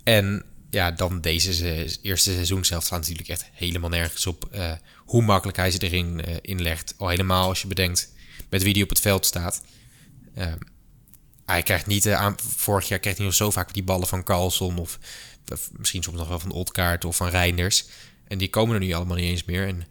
En 0.05 0.45
ja, 0.71 0.91
dan 0.91 1.21
deze 1.21 1.87
eerste 2.03 2.33
seizoen 2.33 2.65
zelf 2.65 2.91
natuurlijk 2.91 3.29
echt 3.29 3.45
helemaal 3.53 3.91
nergens 3.91 4.27
op 4.27 4.49
hoe 5.12 5.22
makkelijk 5.22 5.59
hij 5.59 5.70
ze 5.70 5.79
erin 5.79 6.25
eh, 6.25 6.37
inlegt. 6.40 6.94
Al 6.96 7.09
helemaal 7.09 7.48
als 7.48 7.62
je 7.62 7.68
bedenkt 7.68 8.12
met 8.51 8.62
wie 8.62 8.72
die 8.72 8.83
op 8.83 8.88
het 8.88 9.01
veld 9.01 9.27
staat. 9.27 9.62
Eh, 10.35 10.53
hij 11.46 11.62
krijgt 11.62 11.87
niet 11.87 12.07
eh, 12.07 12.14
aan. 12.14 12.35
Vorig 12.57 12.88
jaar 12.88 12.98
kreeg 12.98 13.16
hij 13.16 13.31
zo 13.31 13.51
vaak 13.51 13.75
die 13.75 13.83
ballen 13.83 14.09
van 14.09 14.25
Carlson. 14.25 14.79
Of, 14.79 14.98
misschien 15.77 16.03
soms 16.03 16.16
nog 16.16 16.29
wel 16.29 16.38
van 16.38 16.51
Otkaart 16.51 17.05
of 17.05 17.16
van 17.16 17.29
Reinders. 17.29 17.85
En 18.29 18.38
die 18.38 18.51
komen 18.51 18.75
er 18.75 18.81
nu 18.81 18.92
allemaal 18.92 19.16
niet 19.16 19.31
eens 19.31 19.44
meer. 19.44 19.66
En 19.66 19.87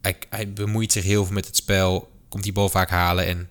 hij, 0.00 0.16
hij 0.28 0.52
bemoeit 0.52 0.92
zich 0.92 1.04
heel 1.04 1.24
veel 1.24 1.34
met 1.34 1.46
het 1.46 1.56
spel. 1.56 2.12
Komt 2.28 2.42
die 2.42 2.52
bal 2.52 2.68
vaak 2.68 2.90
halen. 2.90 3.26
En 3.26 3.48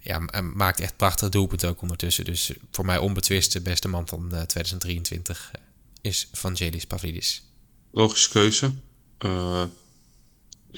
ja, 0.00 0.42
maakt 0.54 0.80
echt 0.80 0.96
prachtig 0.96 1.28
doelpunten 1.28 1.68
ook 1.68 1.82
ondertussen. 1.82 2.24
Dus 2.24 2.52
voor 2.70 2.84
mij 2.84 2.98
onbetwist 2.98 3.52
de 3.52 3.60
beste 3.60 3.88
man 3.88 4.08
van 4.08 4.22
eh, 4.34 4.42
2023 4.42 5.50
eh, 5.52 5.60
is 6.00 6.28
Vangelis 6.32 6.86
Pavlidis. 6.86 7.42
Logische 7.90 8.30
keuze. 8.30 8.72
Eh, 9.18 9.64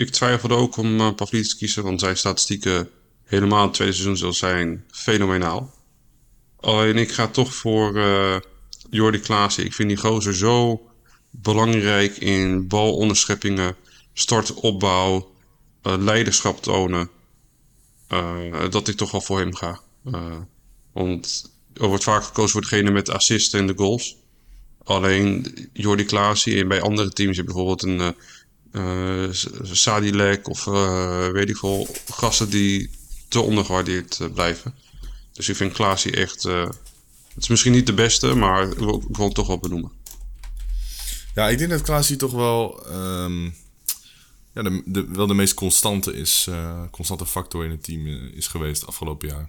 ik 0.00 0.10
twijfelde 0.10 0.54
ook 0.54 0.76
om 0.76 1.00
uh, 1.00 1.14
Pavlidis 1.14 1.50
te 1.50 1.56
kiezen, 1.56 1.82
want 1.82 2.00
zijn 2.00 2.16
statistieken 2.16 2.90
helemaal 3.24 3.62
het 3.62 3.74
tweede 3.74 3.94
seizoen 3.94 4.16
zal 4.16 4.32
zijn 4.32 4.84
fenomenaal. 4.90 5.74
Alleen 6.60 6.96
ik 6.96 7.12
ga 7.12 7.28
toch 7.28 7.54
voor 7.54 7.96
eh 7.96 8.36
Jordi 8.90 9.18
Klaassen. 9.18 9.64
Ik 9.64 9.74
vind 9.74 9.88
die 9.88 9.98
gozer 9.98 10.34
zo 10.34 10.82
belangrijk 11.30 12.16
in 12.16 12.68
balonderscheppingen, 12.68 13.76
startopbouw, 14.12 15.34
eh, 15.82 15.94
leiderschap 15.98 16.62
tonen. 16.62 17.10
dat 18.70 18.88
ik 18.88 18.96
toch 18.96 19.10
wel 19.10 19.20
voor 19.20 19.38
hem 19.38 19.54
ga. 19.54 19.80
Want 20.92 21.52
er 21.74 21.88
wordt 21.88 22.04
vaak 22.04 22.24
gekozen 22.24 22.50
voor 22.50 22.60
degene 22.60 22.90
met 22.90 23.06
de 23.06 23.12
assisten 23.12 23.60
en 23.60 23.66
de 23.66 23.74
goals. 23.76 24.16
Alleen 24.84 25.54
Jordi 25.72 26.04
Klaasie 26.04 26.60
en 26.60 26.68
bij 26.68 26.80
andere 26.80 27.10
teams 27.10 27.44
bijvoorbeeld 27.44 27.82
een 27.82 28.14
eh, 28.72 29.28
Sadilek 29.62 30.48
of 30.48 30.66
eh, 30.66 31.28
weet 31.28 31.48
ik 31.48 31.56
veel, 31.56 31.88
gasten 32.10 32.50
die 32.50 32.90
te 33.28 33.40
ondergewaardeerd 33.40 34.20
eh, 34.20 34.32
blijven. 34.32 34.74
Dus 35.32 35.48
ik 35.48 35.56
vind 35.56 35.72
Klaasie 35.72 36.12
echt, 36.12 36.42
het 36.42 37.36
is 37.36 37.48
misschien 37.48 37.72
niet 37.72 37.86
de 37.86 37.94
beste, 37.94 38.34
maar 38.34 38.70
ik 38.70 38.78
wil, 38.78 39.04
ik 39.08 39.16
wil 39.16 39.24
hem 39.24 39.34
toch 39.34 39.46
wel 39.46 39.58
benoemen. 39.58 39.92
Ja, 41.34 41.48
ik 41.48 41.58
denk 41.58 41.70
dat 41.70 41.82
Klaas 41.82 42.08
hier 42.08 42.18
toch 42.18 42.32
wel, 42.32 42.86
ehm, 42.86 43.44
ja, 44.54 44.62
de, 44.62 44.82
de, 44.84 45.06
wel 45.06 45.26
de 45.26 45.34
meest 45.34 45.54
constante, 45.54 46.12
is, 46.12 46.48
constante 46.90 47.26
factor 47.26 47.64
in 47.64 47.70
het 47.70 47.82
team 47.82 48.06
is 48.34 48.46
geweest 48.46 48.86
afgelopen 48.86 49.28
jaar. 49.28 49.48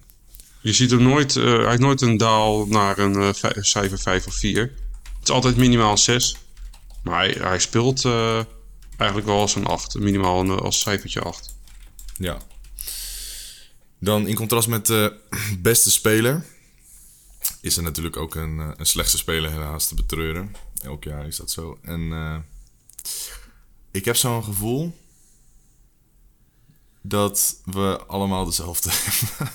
Je 0.61 0.74
ziet 0.74 0.91
hem 0.91 1.01
nooit, 1.01 1.34
hij 1.34 1.70
heeft 1.70 1.80
nooit 1.80 2.01
een 2.01 2.17
daal 2.17 2.65
naar 2.65 2.97
een 2.97 3.34
cijfer 3.59 3.99
5 3.99 4.28
of 4.28 4.36
4. 4.36 4.61
Het 4.61 5.24
is 5.24 5.30
altijd 5.30 5.57
minimaal 5.57 5.91
een 5.91 5.97
6. 5.97 6.38
Maar 7.03 7.20
hij, 7.20 7.36
hij 7.39 7.59
speelt 7.59 8.05
eigenlijk 9.00 9.30
wel 9.30 9.39
als 9.39 9.56
een 9.56 9.66
8, 9.66 9.93
minimaal 10.00 10.39
een, 10.39 10.50
als 10.50 10.80
cijfertje 10.80 11.22
8. 11.22 11.56
Ja. 12.18 12.38
Dan 14.00 14.28
in 14.28 14.36
contrast 14.36 14.68
met 14.68 14.86
de 14.86 15.20
beste 15.60 15.91
speler 15.91 16.45
is 17.62 17.78
er 17.78 17.84
natuurlijk 17.84 18.18
ook 18.18 18.36
een, 18.36 18.60
eh, 18.60 18.70
een 18.78 18.86
slechtste 18.86 19.18
speler 19.18 19.52
helaas 19.52 19.88
te 19.88 19.95
betreuren. 19.95 20.56
Elk 20.84 21.04
jaar 21.04 21.28
is 21.28 21.36
dat 21.36 21.52
zo. 21.52 21.80
En 21.84 22.12
eh, 22.12 22.38
ik 23.91 24.06
heb 24.06 24.16
zo'n 24.16 24.43
gevoel 24.43 24.97
dat 27.02 27.56
we 27.66 28.04
allemaal 28.08 28.45
dezelfde 28.45 28.89
hebben. 28.93 29.54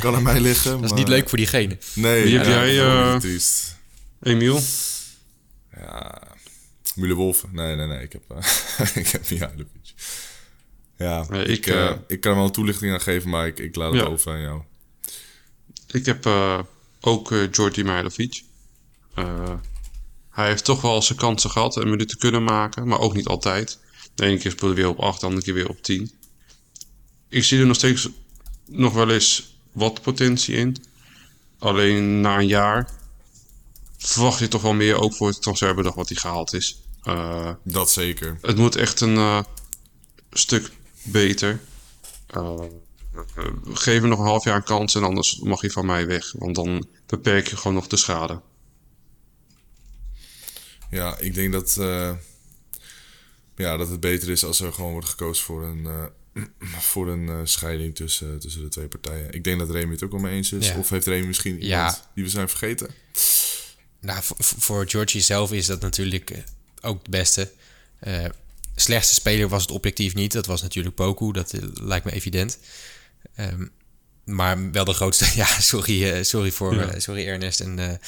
kan 0.00 0.14
aan 0.14 0.22
mij 0.22 0.40
liggen. 0.40 0.70
Dat 0.72 0.82
is 0.82 0.88
maar- 0.90 0.98
niet 0.98 1.08
leuk 1.08 1.28
voor 1.28 1.38
diegene. 1.38 1.78
Nee, 1.94 2.22
Wie 2.24 2.36
heb 2.36 2.46
ja, 2.46 2.66
jij, 2.66 3.12
eh, 3.12 3.16
triest. 3.16 3.76
Emiel? 4.22 4.60
Ja, 5.76 6.22
Mule 6.94 7.14
Wolf. 7.14 7.44
Nee, 7.52 7.76
nee, 7.76 7.86
nee. 7.86 8.02
Ik 8.02 8.12
heb, 8.12 8.22
eh, 8.28 8.96
ik 9.02 9.08
heb 9.08 9.30
Mihailovic. 9.30 9.94
Ja, 10.96 11.26
ik, 11.30 11.46
ik, 11.48 11.66
eh, 11.66 11.88
eh, 11.88 11.96
ik 12.06 12.20
kan 12.20 12.30
er 12.30 12.36
wel 12.36 12.46
een 12.46 12.52
toelichting 12.52 12.92
aan 12.92 13.00
geven, 13.00 13.30
maar 13.30 13.46
ik, 13.46 13.58
ik 13.58 13.74
laat 13.76 13.92
het 13.92 14.02
Ja. 14.02 14.08
over 14.08 14.32
aan 14.32 14.40
jou. 14.40 14.62
Ik 15.86 16.06
heb 16.06 16.26
ook 17.00 17.30
Mihailovic. 17.76 18.42
Eh, 19.14 19.54
hij 20.30 20.46
heeft 20.46 20.64
toch 20.64 20.80
wel 20.80 21.02
zijn 21.02 21.18
kansen 21.18 21.50
gehad 21.50 21.76
en 21.76 21.90
minuten 21.90 22.18
kunnen 22.18 22.44
maken, 22.44 22.88
maar 22.88 22.98
ook 22.98 23.14
niet 23.14 23.26
altijd. 23.26 23.78
De 24.14 24.24
ene 24.24 24.38
keer 24.38 24.50
speelde 24.50 24.74
hij 24.74 24.82
weer 24.84 24.92
op 24.92 24.98
8, 25.00 25.20
de 25.20 25.26
andere 25.26 25.44
keer 25.44 25.54
weer 25.54 25.68
op 25.68 25.82
10. 25.82 26.12
Ik 27.28 27.44
zie 27.44 27.60
er 27.60 27.66
nog 27.66 27.76
steeds 27.76 28.08
nog 28.66 28.92
wel 28.92 29.10
eens 29.10 29.56
wat 29.72 30.02
potentie 30.02 30.54
in. 30.56 30.76
Alleen 31.58 32.20
na 32.20 32.38
een 32.38 32.46
jaar 32.46 32.90
verwacht 33.98 34.38
je 34.38 34.48
toch 34.48 34.62
wel 34.62 34.74
meer, 34.74 35.00
ook 35.00 35.14
voor 35.14 35.28
het 35.28 35.42
transferbedrag 35.42 35.94
wat 35.94 36.08
hij 36.08 36.16
gehaald 36.16 36.52
is. 36.52 36.81
Eh, 37.02 37.50
Dat 37.62 37.90
zeker. 37.90 38.38
het 38.42 38.56
moet 38.56 38.76
echt 38.76 39.00
een 39.00 39.16
eh, 39.16 39.42
stuk 40.30 40.70
beter. 41.02 41.60
Eh, 42.26 42.60
geef 43.72 44.00
hem 44.00 44.08
nog 44.08 44.18
een 44.18 44.24
half 44.24 44.44
jaar 44.44 44.56
een 44.56 44.62
kans 44.62 44.94
en 44.94 45.04
anders 45.04 45.38
mag 45.38 45.60
hij 45.60 45.70
van 45.70 45.86
mij 45.86 46.06
weg. 46.06 46.32
Want 46.32 46.54
dan 46.54 46.86
beperk 47.06 47.48
je 47.48 47.56
gewoon 47.56 47.74
nog 47.74 47.86
de 47.86 47.96
schade. 47.96 48.40
Ja, 50.90 51.18
ik 51.18 51.34
denk 51.34 51.52
dat, 51.52 51.76
eh, 51.80 52.12
ja, 53.56 53.76
dat 53.76 53.88
het 53.88 54.00
beter 54.00 54.28
is 54.30 54.44
als 54.44 54.60
er 54.60 54.72
gewoon 54.72 54.92
wordt 54.92 55.08
gekozen 55.08 55.44
voor 55.44 55.64
een, 55.64 55.86
eh, 55.86 56.42
voor 56.92 57.08
een 57.08 57.48
scheiding 57.48 57.94
tussen, 57.94 58.38
tussen 58.38 58.62
de 58.62 58.68
twee 58.68 58.88
partijen. 58.88 59.32
Ik 59.32 59.44
denk 59.44 59.58
dat 59.58 59.70
Remy 59.70 59.92
het 59.92 60.02
ook 60.02 60.10
wel 60.10 60.20
mee 60.20 60.34
eens 60.36 60.52
is. 60.52 60.68
Ja. 60.68 60.78
Of 60.78 60.88
heeft 60.88 61.06
Remy 61.06 61.26
misschien 61.26 61.62
iemand 61.62 61.96
Ja. 61.96 62.10
die 62.14 62.24
we 62.24 62.30
zijn 62.30 62.48
vergeten? 62.48 62.88
Nou, 64.00 64.22
voor, 64.22 64.36
voor 64.40 64.88
Georgie 64.88 65.20
zelf 65.20 65.52
is 65.52 65.66
dat 65.66 65.80
natuurlijk 65.80 66.30
eh, 66.30 66.38
ook 66.82 66.98
het 66.98 67.10
beste. 67.10 67.50
Eh, 67.98 68.24
slechtste 68.76 69.14
speler 69.14 69.48
was 69.48 69.62
het 69.62 69.70
objectief 69.70 70.14
niet. 70.14 70.32
Dat 70.32 70.46
was 70.46 70.62
natuurlijk 70.62 70.94
Poku. 70.94 71.32
Dat 71.32 71.52
eh, 71.52 71.60
lijkt 71.74 72.04
me 72.04 72.12
evident. 72.12 72.58
Ehm, 73.34 73.66
maar 74.24 74.70
wel 74.70 74.84
de 74.84 74.92
grootste. 74.92 75.26
Ja, 75.40 75.46
sorry, 75.60 76.10
eh, 76.10 76.22
sorry, 76.24 76.50
voor, 76.50 76.74
Ja. 76.74 76.98
sorry 76.98 77.26
Ernest 77.26 77.60
en 77.60 78.00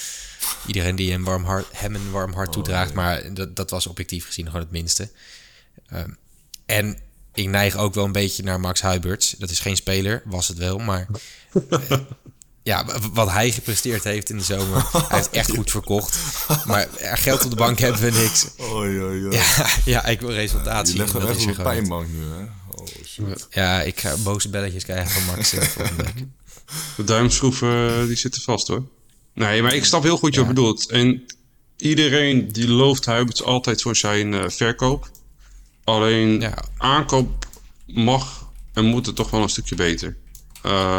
iedereen 0.66 0.96
die 0.96 1.12
een 1.12 1.24
warm 1.24 1.44
hart, 1.44 1.66
hem 1.72 1.94
een 1.94 2.10
warm 2.10 2.32
hart 2.32 2.52
toedraagt. 2.52 2.92
Maar 2.94 3.34
dat, 3.34 3.56
dat 3.56 3.70
was 3.70 3.86
objectief 3.86 4.26
gezien 4.26 4.46
gewoon 4.46 4.60
het 4.60 4.70
minste. 4.70 5.10
Ehm, 5.86 6.10
en 6.66 6.98
ik 7.34 7.48
neig 7.48 7.76
ook 7.76 7.94
wel 7.94 8.04
een 8.04 8.12
beetje 8.12 8.42
naar 8.42 8.60
Max 8.60 8.80
Huiberts. 8.80 9.34
Dat 9.38 9.50
is 9.50 9.60
geen 9.60 9.76
speler, 9.76 10.22
was 10.24 10.48
het 10.48 10.58
wel. 10.58 10.78
Maar 10.78 11.06
ja, 12.64 12.84
wat 13.12 13.30
hij 13.30 13.50
gepresteerd 13.52 14.04
heeft 14.04 14.30
in 14.30 14.36
de 14.38 14.42
zomer. 14.44 14.86
Hij 15.08 15.16
heeft 15.18 15.30
echt 15.30 15.50
goed 15.50 15.70
verkocht. 15.70 16.18
Maar 16.66 16.88
er 16.98 17.16
geld 17.18 17.44
op 17.44 17.50
de 17.50 17.56
bank 17.56 17.78
hebben 17.78 18.00
we 18.00 18.10
niks. 18.10 18.46
Oei, 18.60 19.00
oei, 19.02 19.24
oei. 19.26 19.36
Ja, 19.36 19.66
ja 19.84 20.04
ik 20.04 20.20
wil 20.20 20.30
resultaat 20.32 20.86
Je 20.86 20.92
zien. 20.92 21.00
legt 21.00 21.14
echt 21.14 21.22
op 21.24 21.30
er 21.30 21.36
de 21.36 21.42
gewoon. 21.54 21.62
pijnbank 21.72 22.08
nu, 22.08 22.22
hè? 22.24 22.42
Oh, 22.70 22.86
shit. 23.06 23.46
Ja, 23.50 23.82
ik 23.82 24.00
ga 24.00 24.16
boze 24.16 24.48
belletjes 24.48 24.84
krijgen 24.84 25.10
van 25.10 25.24
Max 25.36 25.52
eh. 25.52 25.68
De 26.96 27.04
duimschroeven 27.04 28.00
eh, 28.00 28.06
die 28.06 28.16
zitten 28.16 28.42
vast 28.42 28.68
hoor. 28.68 28.82
Nee, 29.34 29.62
maar 29.62 29.74
ik 29.74 29.84
snap 29.84 30.02
heel 30.02 30.16
goed 30.18 30.34
wat 30.34 30.44
je 30.44 30.44
bedoelt. 30.54 30.90
En 30.90 31.24
iedereen 31.76 32.52
die 32.52 32.68
looft 32.68 33.04
Huiberts 33.06 33.42
altijd 33.42 33.82
voor 33.82 33.96
zijn 33.96 34.34
eh, 34.34 34.48
verkoop. 34.48 35.10
Alleen 35.84 36.40
Ja. 36.40 36.64
aankoop 36.76 37.46
mag 37.86 38.48
en 38.72 38.84
moet 38.84 39.06
het 39.06 39.16
toch 39.16 39.30
wel 39.30 39.42
een 39.42 39.48
stukje 39.48 39.74
beter. 39.74 40.16
Eh 40.62 40.98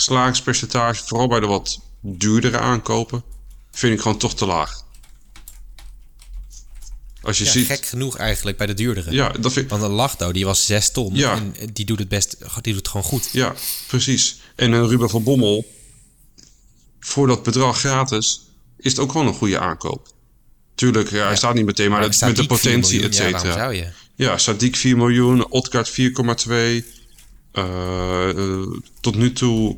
slagingspercentage, 0.00 1.04
vooral 1.04 1.28
bij 1.28 1.40
de 1.40 1.46
wat 1.46 1.80
duurdere 2.00 2.58
aankopen, 2.58 3.22
vind 3.70 3.94
ik 3.94 4.00
gewoon 4.00 4.18
toch 4.18 4.34
te 4.34 4.46
laag. 4.46 4.86
Als 7.22 7.38
je 7.38 7.44
Ja, 7.44 7.50
ziet... 7.50 7.66
gek 7.66 7.86
genoeg 7.86 8.16
eigenlijk 8.16 8.56
bij 8.56 8.66
de 8.66 8.74
duurdere. 8.74 9.12
Ja, 9.12 9.28
dat 9.28 9.52
vind 9.52 9.70
Want 9.70 9.82
een 9.82 9.90
Lachdo, 9.90 10.32
die 10.32 10.44
was 10.44 10.66
6 10.66 10.90
ton. 10.90 11.14
Ja. 11.14 11.32
En 11.34 11.54
die 11.72 11.84
doet 11.84 11.98
het 11.98 12.08
best, 12.08 12.36
die 12.38 12.72
doet 12.72 12.74
het 12.76 12.88
gewoon 12.88 13.06
goed. 13.06 13.28
Ja, 13.32 13.54
precies. 13.86 14.38
En 14.56 14.72
een 14.72 14.88
Ruben 14.88 15.10
van 15.10 15.22
Bommel, 15.22 15.66
voor 17.00 17.26
dat 17.26 17.42
bedrag 17.42 17.78
gratis, 17.78 18.40
is 18.78 18.90
het 18.90 19.00
ook 19.00 19.10
gewoon 19.12 19.26
een 19.26 19.34
goede 19.34 19.58
aankoop. 19.58 20.08
Tuurlijk, 20.74 21.10
ja, 21.10 21.26
hij 21.26 21.36
staat 21.36 21.54
niet 21.54 21.64
meteen, 21.64 21.90
maar, 21.90 22.00
Maar 22.00 22.10
dat, 22.10 22.20
met 22.20 22.36
de 22.36 22.42
Sadiq 22.42 22.46
4 22.46 22.56
potentie, 22.56 23.02
et 23.02 23.16
Ja, 23.16 23.22
cetera. 23.24 23.52
zou 23.52 23.74
je? 23.74 23.88
Ja, 24.14 24.38
Sadiq 24.38 24.70
4 24.70 24.96
miljoen, 24.96 25.50
Otkaart 25.50 25.90
4,2. 25.90 26.84
Eh, 27.52 28.28
eh, 28.28 28.66
tot 29.00 29.14
nu 29.16 29.32
toe 29.32 29.76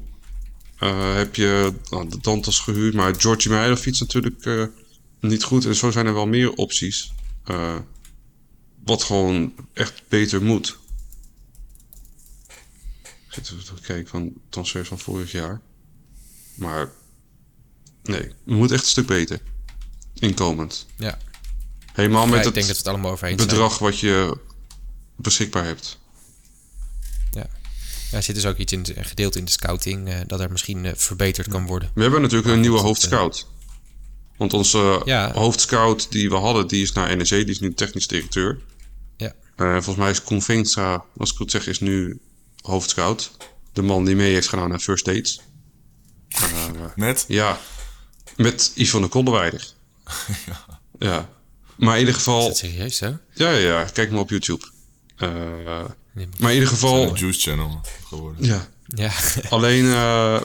eh, 0.80 1.14
heb 1.14 1.34
je 1.34 1.72
nou, 1.90 2.08
de 2.08 2.18
Dantas 2.20 2.58
gehuurd, 2.60 2.94
maar 2.94 3.14
Georgi 3.20 3.48
Meijerfiets 3.48 4.00
natuurlijk 4.00 4.44
eh, 4.44 4.64
niet 5.20 5.42
goed. 5.42 5.64
En 5.66 5.74
zo 5.74 5.90
zijn 5.90 6.06
er 6.06 6.14
wel 6.14 6.26
meer 6.26 6.52
opties. 6.52 7.12
eh, 7.44 7.76
wat 8.84 9.02
gewoon 9.02 9.54
echt 9.72 10.02
beter 10.08 10.42
moet. 10.42 10.78
Ik 13.28 13.34
zit 13.36 13.50
even 13.52 13.74
te 13.74 13.82
kijken 13.82 14.08
van 14.10 14.32
transfers 14.48 14.88
van 14.88 14.98
vorig 14.98 15.32
jaar. 15.32 15.60
Maar 16.54 16.90
nee, 18.02 18.20
het 18.22 18.34
moet 18.44 18.70
echt 18.70 18.82
een 18.82 18.88
stuk 18.88 19.06
beter. 19.06 19.40
Inkomend. 20.14 20.86
Ja. 20.96 21.18
Helemaal 21.92 22.24
Ja, 22.24 22.28
met 22.30 22.38
ik 22.38 22.44
het 22.44 22.54
denk 22.54 22.66
dat 22.66 22.76
we 22.76 22.82
het 22.82 23.18
zijn. 23.18 23.36
bedrag 23.36 23.78
wat 23.78 23.98
je 23.98 24.38
beschikbaar 25.16 25.64
hebt. 25.64 25.98
Ja. 28.10 28.16
Ja, 28.16 28.16
er 28.16 28.22
zit 28.22 28.34
dus 28.34 28.46
ook 28.46 28.56
iets 28.56 28.72
in, 28.72 28.86
een 28.94 29.04
gedeelte 29.04 29.38
in 29.38 29.44
de 29.44 29.50
scouting 29.50 30.08
eh, 30.08 30.18
dat 30.26 30.40
er 30.40 30.50
misschien 30.50 30.84
eh, 30.84 30.92
verbeterd 30.94 31.48
kan 31.48 31.66
worden. 31.66 31.90
We 31.94 32.02
hebben 32.02 32.20
natuurlijk 32.22 32.48
een 32.48 32.60
nieuwe 32.60 32.76
goed, 32.78 32.86
hoofdscout. 32.86 33.46
Want 34.36 34.52
onze 34.52 35.02
Ja. 35.04 35.32
hoofdscout 35.32 36.12
die 36.12 36.28
we 36.30 36.36
hadden, 36.36 36.66
die 36.68 36.82
is 36.82 36.92
naar 36.92 37.16
NEC, 37.16 37.28
die 37.28 37.44
is 37.44 37.60
nu 37.60 37.74
technisch 37.74 38.06
directeur. 38.06 38.58
Ja. 39.16 39.32
Eh, 39.56 39.72
volgens 39.72 39.96
mij 39.96 40.10
is 40.10 40.22
Convenza, 40.22 41.04
als 41.16 41.32
ik 41.32 41.38
het 41.38 41.50
zeg, 41.50 41.66
is 41.66 41.80
nu 41.80 42.20
hoofdscout. 42.60 43.30
De 43.72 43.82
man 43.82 44.04
die 44.04 44.16
mee 44.16 44.32
heeft 44.32 44.48
gedaan 44.48 44.68
naar 44.68 44.78
First 44.78 45.04
Dates. 45.04 45.40
Eh, 46.28 46.46
Met? 46.96 47.24
ja, 47.28 47.58
met 48.36 48.72
Yvonne 48.74 49.08
Kolderweider. 49.08 49.72
ja. 50.98 51.28
Maar 51.76 51.94
in 51.94 51.98
ieder 52.00 52.14
Is 52.14 52.22
geval... 52.22 52.46
dat 52.46 52.56
serieus 52.56 52.96
zo? 52.96 53.18
Ja, 53.34 53.50
ja, 53.50 53.58
ja, 53.80 53.84
kijk 53.84 54.10
maar 54.10 54.20
op 54.20 54.30
YouTube. 54.30 54.64
Eh, 55.16 55.84
maar 56.12 56.50
in 56.50 56.54
ieder 56.54 56.68
geval... 56.68 57.12
De 57.12 57.18
Juice 57.18 57.40
Channel 57.40 57.80
geworden. 58.04 58.44
Ja, 58.44 58.68
Ja. 58.94 59.12
Alleen, 59.48 59.84
eh, 59.84 60.40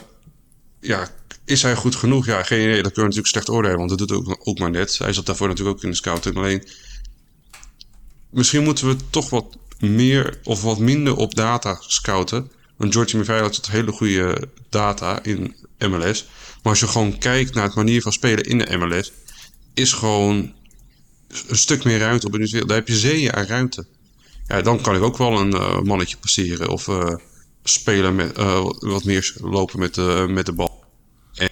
ja, 0.80 1.10
is 1.46 1.62
hij 1.62 1.76
goed 1.76 1.96
genoeg? 1.96 2.26
Ja, 2.26 2.44
geen 2.44 2.60
idee. 2.60 2.84
Dat 2.84 2.94
kunnen 2.94 2.94
we 2.94 3.02
natuurlijk 3.02 3.28
slecht 3.28 3.50
oordelen, 3.50 3.78
want 3.78 3.90
dat 3.90 3.98
doet 3.98 4.12
ook, 4.12 4.38
ook 4.40 4.60
maar 4.60 4.72
net. 4.72 4.98
Hij 4.98 5.14
zat 5.14 5.26
daarvoor 5.26 5.48
natuurlijk 5.48 5.78
ook 5.78 5.84
in 5.84 5.90
de 5.90 5.96
scouting. 5.96 6.36
Alleen, 6.36 6.68
misschien 8.30 8.64
moeten 8.64 8.88
we 8.88 8.96
toch 9.10 9.30
wat 9.30 9.58
meer 9.80 10.40
of 10.44 10.62
wat 10.62 10.80
minder 10.80 11.16
op 11.16 11.36
data 11.36 11.78
scouten. 11.80 12.52
Want 12.78 12.94
George 12.94 13.18
Michailov 13.18 13.56
had 13.56 13.70
hele 13.70 13.92
goede 13.92 14.50
data 14.70 15.24
in 15.24 15.56
MLS. 15.80 16.26
Maar 16.64 16.72
als 16.72 16.80
je 16.80 16.88
gewoon 16.88 17.18
kijkt 17.18 17.54
naar 17.54 17.64
het 17.64 17.76
manier 17.76 18.02
van 18.02 18.12
spelen 18.12 18.44
in 18.44 18.58
de 18.58 18.78
MLS, 18.78 19.12
is 19.74 19.94
gewoon 19.94 20.54
een 21.48 21.58
stuk 21.58 21.84
meer 21.84 22.00
ruimte 22.00 22.28
op 22.28 22.34
een 22.34 22.40
wereld. 22.40 22.68
Daar 22.68 22.78
heb 22.78 22.88
je 22.88 22.98
zeeën 22.98 23.34
aan 23.34 23.46
ruimte. 23.46 23.86
Ja, 24.48 24.62
dan 24.62 24.82
kan 24.82 24.96
ik 24.96 25.02
ook 25.02 25.18
wel 25.18 25.40
een 25.40 25.54
eh, 25.54 25.82
mannetje 25.82 26.18
passeren 26.18 26.70
of 26.70 26.88
eh, 26.88 27.16
spelen 27.64 28.16
met 28.16 28.38
eh, 28.38 28.70
wat 28.80 29.04
meer 29.04 29.36
lopen 29.42 29.80
met 29.80 29.94
de, 29.94 30.26
met 30.30 30.46
de 30.46 30.54
bal. 30.54 30.84
En, 31.34 31.50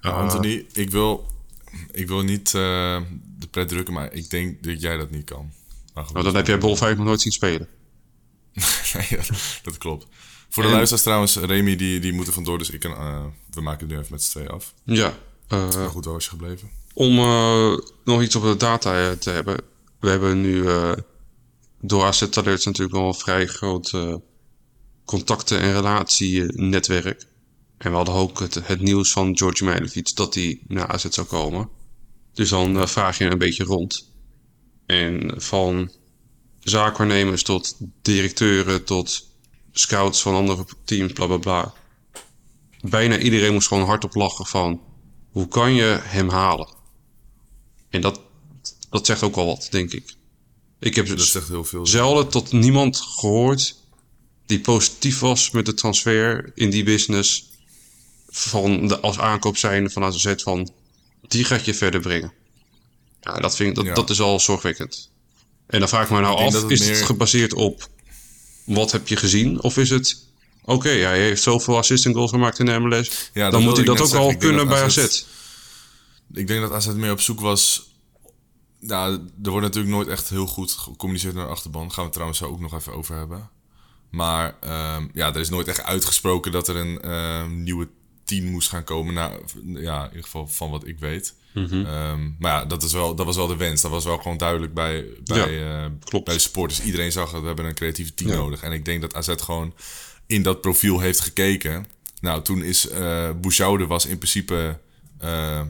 Anthony, 0.00 0.66
ik 0.72 0.90
wil, 0.90 1.26
ik 1.92 2.08
wil 2.08 2.22
niet 2.22 2.50
de 2.50 3.46
pret 3.50 3.68
drukken, 3.68 3.94
maar 3.94 4.12
ik 4.12 4.30
denk 4.30 4.62
dat 4.62 4.80
jij 4.80 4.96
dat 4.96 5.10
niet 5.10 5.24
kan. 5.24 5.52
Maar 5.94 6.04
goed. 6.04 6.12
nou, 6.12 6.24
dan 6.24 6.34
heb 6.34 6.46
jij 6.46 6.58
Bol 6.58 6.76
5 6.76 6.96
nog 6.96 7.06
nooit 7.06 7.20
zien 7.20 7.32
spelen. 7.32 7.68
Nee, 8.92 9.20
dat 9.62 9.78
klopt. 9.78 10.06
Voor 10.48 10.62
de 10.62 10.68
luisteraars 10.68 11.02
trouwens, 11.02 11.36
Remy 11.36 11.76
die, 11.76 12.00
die 12.00 12.12
moet 12.12 12.26
er 12.26 12.32
vandoor, 12.32 12.58
dus 12.58 12.70
ik 12.70 12.80
kan, 12.80 12.92
we 13.50 13.60
maken 13.60 13.80
het 13.80 13.88
nu 13.88 13.98
even 13.98 14.12
met 14.12 14.22
z'n 14.22 14.30
tweeën 14.30 14.48
af. 14.48 14.74
Ja. 14.84 15.18
Maar 15.48 15.72
goed, 15.72 16.04
waar 16.04 16.14
was 16.14 16.24
je 16.24 16.30
gebleven? 16.30 16.70
om 16.94 17.14
nog 18.04 18.22
iets 18.22 18.36
op 18.36 18.42
de 18.42 18.56
data 18.56 19.14
te 19.14 19.30
hebben. 19.30 19.60
We 20.00 20.08
hebben 20.08 20.40
nu 20.40 20.64
door 21.80 22.04
Asset 22.04 22.36
Alerts 22.36 22.64
natuurlijk 22.64 22.96
wel 22.96 23.06
een 23.06 23.14
vrij 23.14 23.46
groot 23.46 23.92
eh, 23.94 24.14
contacten- 25.04 25.60
en 25.60 25.72
relatienetwerk. 25.72 27.26
En 27.78 27.90
we 27.90 27.96
hadden 27.96 28.14
ook 28.14 28.38
het, 28.38 28.80
nieuws 28.80 29.12
van 29.12 29.38
George 29.38 29.64
Meilefiets 29.64 30.14
dat 30.14 30.34
hij 30.34 30.60
naar 30.66 30.88
AZ 30.88 31.04
zou 31.08 31.26
komen. 31.26 31.68
Dus 32.32 32.48
dan 32.48 32.78
eh, 32.78 32.86
vraag 32.86 33.18
je 33.18 33.24
een 33.24 33.38
beetje 33.38 33.64
rond. 33.64 34.12
En 34.86 35.32
van 35.36 35.92
zaakwaarnemers 36.60 37.42
tot 37.42 37.76
directeuren 38.02 38.84
tot 38.84 39.28
scouts 39.72 40.22
van 40.22 40.34
andere 40.34 40.64
teams, 40.84 41.12
bla 41.12 41.26
bla 41.26 41.36
bla. 41.36 41.74
Bijna 42.80 43.18
iedereen 43.18 43.52
moest 43.52 43.68
gewoon 43.68 43.86
hardop 43.86 44.14
lachen 44.14 44.46
van 44.46 44.80
hoe 45.30 45.48
kan 45.48 45.74
je 45.74 46.00
hem 46.02 46.28
halen? 46.28 46.68
En 47.88 48.00
dat, 48.00 48.20
dat 48.90 49.06
zegt 49.06 49.22
ook 49.22 49.34
wel 49.34 49.46
wat, 49.46 49.68
denk 49.70 49.92
ik. 49.92 50.18
Ik 50.80 50.94
heb 50.94 51.06
Dat 51.08 51.20
zegt 51.20 51.48
heel 51.48 51.64
veel. 51.64 51.86
zelden 51.86 52.28
tot 52.28 52.52
niemand 52.52 52.96
gehoord 53.00 53.74
die 54.46 54.60
positief 54.60 55.18
was 55.18 55.50
met 55.50 55.66
de 55.66 55.74
transfer 55.74 56.52
in 56.54 56.70
die 56.70 56.84
business 56.84 57.48
van 58.28 58.86
de, 58.88 59.00
als 59.00 59.18
aankoop 59.18 59.56
zijnde 59.56 59.90
van 59.90 60.02
AZ 60.04 60.32
van 60.36 60.70
die 61.28 61.44
gaat 61.44 61.64
je 61.64 61.74
verder 61.74 62.00
brengen. 62.00 62.32
Ja, 63.20 63.34
dat, 63.40 63.56
vind 63.56 63.68
ik, 63.68 63.74
dat, 63.74 63.84
Ja. 63.84 63.94
dat 63.94 64.10
is 64.10 64.20
al 64.20 64.40
zorgwekkend. 64.40 65.10
En 65.66 65.78
dan 65.78 65.88
vraag 65.88 66.04
ik 66.04 66.10
me 66.10 66.20
nou 66.20 66.36
af, 66.36 66.52
het 66.62 66.70
is 66.70 66.80
het 66.80 66.88
meer- 66.88 67.04
gebaseerd 67.04 67.54
op 67.54 67.88
wat 68.64 68.92
heb 68.92 69.08
je 69.08 69.16
gezien? 69.16 69.62
Of 69.62 69.76
is 69.76 69.90
het, 69.90 70.16
oké, 70.64 70.88
hij 70.88 71.20
heeft 71.20 71.42
zoveel 71.42 71.76
assist 71.76 72.06
en 72.06 72.12
goals 72.14 72.30
gemaakt 72.30 72.58
in 72.58 72.66
de 72.66 72.78
MLS. 72.78 73.30
Ja, 73.34 73.50
dan 73.50 73.62
moet 73.62 73.76
hij 73.76 73.84
dat 73.84 74.00
ook 74.00 74.06
zeggen. 74.08 74.26
al 74.26 74.36
kunnen 74.36 74.68
bij. 74.68 74.82
AZ 74.82 75.24
Ik 76.34 76.46
denk 76.46 76.60
dat 76.60 76.72
AZ 76.72 76.86
meer 76.86 77.12
op 77.12 77.20
zoek 77.20 77.40
was. 77.40 77.89
Nou, 78.80 79.12
er 79.42 79.50
wordt 79.50 79.66
natuurlijk 79.66 79.94
nooit 79.94 80.08
echt 80.08 80.28
heel 80.28 80.46
goed 80.46 80.72
gecommuniceerd 80.72 81.34
naar 81.34 81.44
de 81.44 81.50
achterban. 81.50 81.80
Daar 81.82 81.90
gaan 81.90 81.98
we 81.98 82.04
het 82.04 82.12
trouwens 82.12 82.38
zo 82.38 82.46
ook 82.46 82.60
nog 82.60 82.74
even 82.74 82.92
over 82.94 83.16
hebben. 83.16 83.50
Maar 84.10 84.56
ehm, 84.60 85.06
ja, 85.12 85.28
er 85.34 85.40
is 85.40 85.48
nooit 85.48 85.68
echt 85.68 85.82
uitgesproken 85.82 86.52
dat 86.52 86.68
er 86.68 86.76
een 86.76 87.00
ehm, 87.02 87.62
nieuwe 87.62 87.88
team 88.24 88.44
moest 88.44 88.68
gaan 88.68 88.84
komen. 88.84 89.14
Nou, 89.14 89.32
ja, 89.64 90.02
in 90.02 90.08
ieder 90.08 90.24
geval 90.24 90.46
van 90.46 90.70
wat 90.70 90.86
ik 90.86 90.98
weet. 90.98 91.34
Mhm. 91.54 91.84
Ehm, 91.84 92.30
maar 92.38 92.52
ja, 92.52 92.64
dat, 92.64 92.82
is 92.82 92.92
wel, 92.92 93.14
dat 93.14 93.26
was 93.26 93.36
wel 93.36 93.46
de 93.46 93.56
wens. 93.56 93.80
Dat 93.80 93.90
was 93.90 94.04
wel 94.04 94.16
gewoon 94.18 94.36
duidelijk 94.36 94.74
bij, 94.74 95.04
bij, 95.24 95.82
eh, 95.84 95.90
klopt. 96.04 96.24
bij 96.24 96.34
de 96.34 96.40
supporters. 96.40 96.82
Iedereen 96.82 97.12
zag 97.12 97.30
dat 97.30 97.40
we 97.40 97.46
hebben 97.46 97.64
een 97.64 97.74
creatieve 97.74 98.14
team 98.14 98.30
Ja. 98.30 98.36
nodig. 98.36 98.62
En 98.62 98.72
ik 98.72 98.84
denk 98.84 99.00
dat 99.00 99.14
AZ 99.14 99.34
gewoon 99.36 99.74
in 100.26 100.42
dat 100.42 100.60
profiel 100.60 101.00
heeft 101.00 101.20
gekeken. 101.20 101.86
Nou, 102.20 102.42
toen 102.42 102.62
is 102.62 102.88
Bouchaude 103.40 103.86
was 103.86 104.06
in 104.06 104.18
principe 104.18 104.78
eh, 105.18 105.62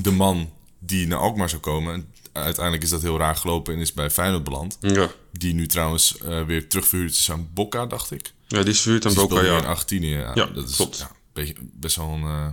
de 0.00 0.10
man 0.10 0.50
die 0.78 1.06
naar 1.06 1.18
Alkmaar 1.18 1.48
zou 1.48 1.62
komen. 1.62 2.12
Uiteindelijk 2.36 2.84
is 2.84 2.90
dat 2.90 3.02
heel 3.02 3.18
raar 3.18 3.36
gelopen 3.36 3.74
en 3.74 3.80
is 3.80 3.92
bij 3.92 4.10
Feyenoord 4.10 4.44
beland. 4.44 4.76
Ja. 4.80 5.10
Die 5.32 5.54
nu 5.54 5.66
trouwens 5.66 6.18
eh, 6.18 6.42
weer 6.44 6.68
terugverhuurd 6.68 7.10
is 7.12 7.30
aan 7.30 7.48
Boca, 7.54 7.86
dacht 7.86 8.10
ik. 8.10 8.32
ja, 8.48 8.62
die 8.62 8.72
is 8.72 8.80
verhuurd 8.80 9.06
aan 9.06 9.12
die 9.14 9.20
Boca, 9.28 9.42
ja. 9.42 9.58
in 9.58 9.64
Argentinië. 9.64 10.08
Ja, 10.16 10.30
Ja, 10.34 10.46
dat 10.46 10.68
is 10.68 10.76
klopt. 10.76 10.98
Ja, 10.98 11.10
beetje, 11.32 11.54
best 11.60 11.96
wel 11.96 12.08
een... 12.08 12.22
eh, 12.22 12.46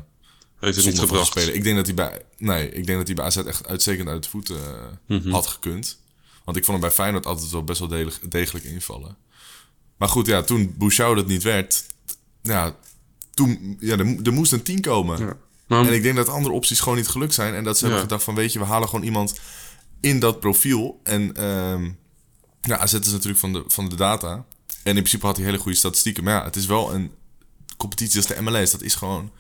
Heeft 0.60 0.76
het 0.76 0.86
niet 0.86 1.00
gebracht. 1.00 1.28
spelen. 1.28 1.56
Ik 1.56 1.64
denk 1.64 1.76
dat 1.76 1.86
hij 1.86 1.96
bij, 1.96 2.22
nee, 2.38 2.72
ik 2.72 2.86
denk 2.86 2.98
dat 2.98 3.08
hij 3.08 3.16
bij 3.16 3.26
AZ 3.26 3.38
echt 3.38 3.68
uitstekend 3.68 4.08
uit 4.10 4.24
de 4.24 4.30
voeten 4.30 4.56
eh, 4.58 5.18
Mhm. 5.18 5.30
had 5.32 5.48
gekund. 5.48 5.98
Want 6.44 6.58
ik 6.58 6.66
vond 6.66 6.78
hem 6.78 6.88
bij 6.88 6.96
Feyenoord 6.96 7.26
altijd 7.26 7.50
wel 7.52 7.64
best 7.64 7.80
wel 7.80 7.88
degelijk, 7.88 8.32
degelijk 8.32 8.66
invallen. 8.66 9.16
Maar 9.98 10.10
goed, 10.10 10.26
ja, 10.28 10.42
toen 10.42 10.76
Bouchard 10.78 11.18
het 11.18 11.28
niet 11.28 11.44
werd, 11.44 11.86
ja, 12.42 12.76
toen, 13.34 13.78
ja, 13.80 13.98
er, 13.98 14.06
mo- 14.06 14.20
er 14.24 14.34
moest 14.34 14.52
een 14.52 14.64
10 14.64 14.82
komen. 14.82 15.20
Ja. 15.20 15.36
En 15.68 15.94
ik 15.94 16.04
denk 16.04 16.16
dat 16.16 16.30
andere 16.30 16.56
opties 16.56 16.80
gewoon 16.80 16.98
niet 16.98 17.08
gelukt 17.08 17.34
zijn. 17.34 17.54
En 17.54 17.64
dat 17.64 17.78
ze 17.78 17.84
Ja. 17.86 17.92
hebben 17.92 18.08
gedacht 18.10 18.24
van, 18.26 18.36
weet 18.36 18.54
je, 18.54 18.60
we 18.60 18.66
halen 18.66 18.90
gewoon 18.90 19.06
iemand 19.06 19.40
in 20.04 20.20
dat 20.20 20.40
profiel. 20.40 21.00
En 21.04 21.36
ehm 21.36 21.90
ja, 22.62 22.78
AZ 22.78 22.94
is 22.94 23.12
natuurlijk 23.12 23.40
van 23.40 23.54
de, 23.54 23.64
van 23.68 23.90
de 23.90 23.96
data. 23.96 24.32
En 24.34 24.46
in 24.84 24.94
principe 24.94 25.26
had 25.26 25.36
hij 25.38 25.46
hele 25.46 25.58
goede 25.58 25.78
statistieken. 25.78 26.24
Maar 26.24 26.34
ja, 26.34 26.44
het 26.44 26.56
is 26.56 26.66
wel 26.66 26.94
een 26.94 27.12
competitie 27.78 28.18
als 28.18 28.28
de 28.28 28.42
MLS. 28.42 28.72
Dat 28.72 28.82
is 28.82 28.96
gewoon 28.96 29.32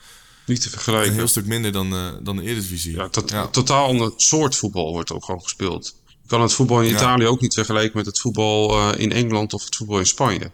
niet 0.45 0.59
te 0.61 0.65
een 0.65 0.71
vergelijken. 0.71 1.13
heel 1.13 1.27
stuk 1.27 1.45
minder 1.45 1.71
dan, 1.71 1.93
eh, 1.95 2.11
dan 2.21 2.35
de 2.35 2.43
Eredivisie. 2.43 2.95
Ja, 2.95 3.09
tot, 3.09 3.29
ja. 3.29 3.47
totaal 3.47 3.85
ander 3.87 4.11
soort 4.15 4.55
voetbal 4.55 4.91
wordt 4.91 5.11
ook 5.11 5.25
gewoon 5.25 5.41
gespeeld. 5.43 5.95
Je 6.07 6.27
kan 6.29 6.41
het 6.41 6.53
voetbal 6.53 6.81
in 6.81 6.89
Ja. 6.89 6.95
Italië 6.95 7.27
ook 7.27 7.41
niet 7.41 7.53
vergelijken 7.53 7.97
met 7.97 8.05
het 8.05 8.19
voetbal 8.19 8.71
eh, 8.93 8.99
in 9.01 9.11
Engeland 9.11 9.53
of 9.53 9.63
het 9.65 9.75
voetbal 9.75 9.99
in 9.99 10.05
Spanje. 10.05 10.51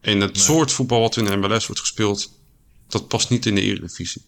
En 0.00 0.20
het 0.20 0.38
soort 0.38 0.72
voetbal 0.72 1.00
wat 1.00 1.16
in 1.16 1.24
de 1.24 1.36
MLS 1.36 1.66
wordt 1.66 1.80
gespeeld, 1.80 2.32
dat 2.88 3.08
past 3.08 3.30
niet 3.30 3.46
in 3.46 3.54
de 3.54 3.60
Eredivisie. 3.60 4.22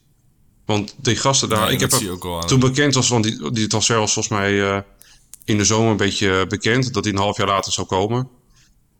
Want 0.64 0.94
die 0.96 1.16
gasten 1.16 1.48
daar, 1.48 1.64
Nee, 1.64 1.72
ik 1.74 1.80
heb 1.80 1.92
er- 1.92 2.10
ook 2.10 2.26
aan. 2.42 2.46
toen 2.48 2.60
bekend 2.60 2.94
was, 2.94 3.08
want 3.08 3.24
die, 3.24 3.50
die 3.52 3.66
transfer 3.66 3.98
was 3.98 4.12
volgens 4.12 4.34
mij 4.34 4.70
eh, 4.70 4.80
in 5.44 5.58
de 5.58 5.64
zomer 5.64 5.90
een 5.90 5.96
beetje 5.96 6.46
bekend, 6.48 6.94
dat 6.94 7.04
hij 7.04 7.12
een 7.12 7.18
half 7.18 7.36
jaar 7.36 7.46
later 7.46 7.72
zou 7.72 7.86
komen. 7.86 8.28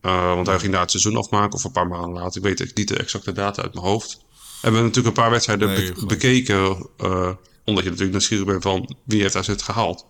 Eh, 0.01 0.35
want 0.35 0.47
hij 0.47 0.59
ging 0.59 0.73
daar 0.73 0.81
het 0.81 0.91
seizoen 0.91 1.17
afmaken, 1.17 1.53
of 1.53 1.65
een 1.65 1.73
paar 1.73 1.87
maanden 1.89 2.23
later. 2.23 2.37
Ik 2.47 2.59
weet 2.59 2.77
niet 2.77 2.89
de 2.89 2.97
exacte 2.97 3.33
data 3.33 3.63
uit 3.63 3.75
mijn 3.75 3.87
hoofd. 3.87 4.19
We 4.31 4.69
hebben 4.69 4.81
natuurlijk 4.83 5.17
een 5.17 5.23
paar 5.23 5.31
wedstrijden 5.31 5.69
Nee, 5.69 5.77
be- 5.77 5.93
gelijk. 5.95 6.09
bekeken, 6.09 6.87
eh, 6.99 7.31
omdat 7.65 7.85
je 7.85 7.91
natuurlijk 7.91 8.11
nieuwsgierig 8.11 8.47
bent 8.47 8.63
van 8.63 8.97
wie 9.05 9.21
heeft 9.23 9.37
AZ 9.37 9.51
gehaald. 9.57 10.07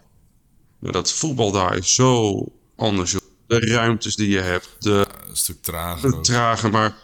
Dat 0.80 1.12
voetbal 1.12 1.52
daar 1.52 1.76
is 1.76 1.94
zo 1.94 2.38
anders. 2.76 3.10
joh. 3.12 3.20
De 3.46 3.58
ruimtes 3.60 4.16
die 4.16 4.28
je 4.28 4.38
hebt, 4.38 4.76
de, 4.78 5.06
Een 5.28 5.36
stuk 5.36 5.62
trager 5.62 6.10
de 6.10 6.16
ook. 6.16 6.24
trage, 6.24 6.68
maar 6.68 6.96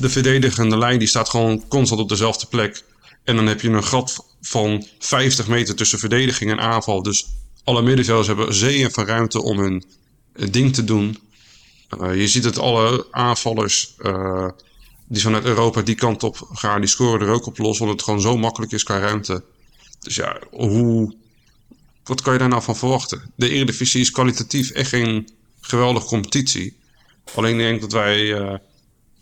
de 0.00 0.08
verdedigende 0.10 0.78
lijn 0.78 0.98
die 0.98 1.08
staat 1.08 1.28
gewoon 1.28 1.68
constant 1.68 2.00
op 2.00 2.08
dezelfde 2.08 2.46
plek. 2.46 2.84
En 3.24 3.36
dan 3.36 3.46
heb 3.46 3.60
je 3.60 3.68
een 3.68 3.84
gat 3.84 4.26
van 4.40 4.86
50 4.98 5.48
meter 5.48 5.74
tussen 5.74 5.98
verdediging 5.98 6.50
en 6.50 6.60
aanval. 6.60 7.02
Dus 7.02 7.26
alle 7.64 7.82
middenvelders 7.82 8.26
hebben 8.26 8.54
zeeën 8.54 8.90
van 8.90 9.06
ruimte 9.06 9.42
om 9.42 9.58
hun 9.58 9.84
eh, 10.32 10.46
ding 10.50 10.74
te 10.74 10.84
doen. 10.84 11.18
Eh, 12.00 12.20
je 12.20 12.28
ziet 12.28 12.44
het 12.44 12.58
alle 12.58 13.06
aanvallers 13.10 13.94
eh, 13.98 14.48
die 15.08 15.22
vanuit 15.22 15.44
Europa 15.44 15.82
die 15.82 15.94
kant 15.94 16.22
op 16.22 16.48
gaan, 16.52 16.80
die 16.80 16.88
scoren 16.88 17.26
er 17.26 17.32
ook 17.32 17.46
op 17.46 17.58
los, 17.58 17.80
omdat 17.80 17.96
het 17.96 18.04
gewoon 18.04 18.20
zo 18.20 18.36
makkelijk 18.36 18.72
is 18.72 18.82
qua 18.82 18.98
ruimte. 18.98 19.42
Dus 20.00 20.14
ja, 20.14 20.38
hoe, 20.50 21.14
wat 22.04 22.22
kan 22.22 22.32
je 22.32 22.38
daar 22.38 22.48
nou 22.48 22.62
van 22.62 22.76
verwachten? 22.76 23.32
De 23.36 23.48
Eredivisie 23.48 24.00
is 24.00 24.10
kwalitatief 24.10 24.70
echt 24.70 24.88
geen 24.88 25.28
geweldige 25.60 26.06
competitie. 26.06 26.76
Alleen 27.34 27.52
ik 27.52 27.66
denk 27.66 27.80
dat 27.80 27.92
wij 27.92 28.32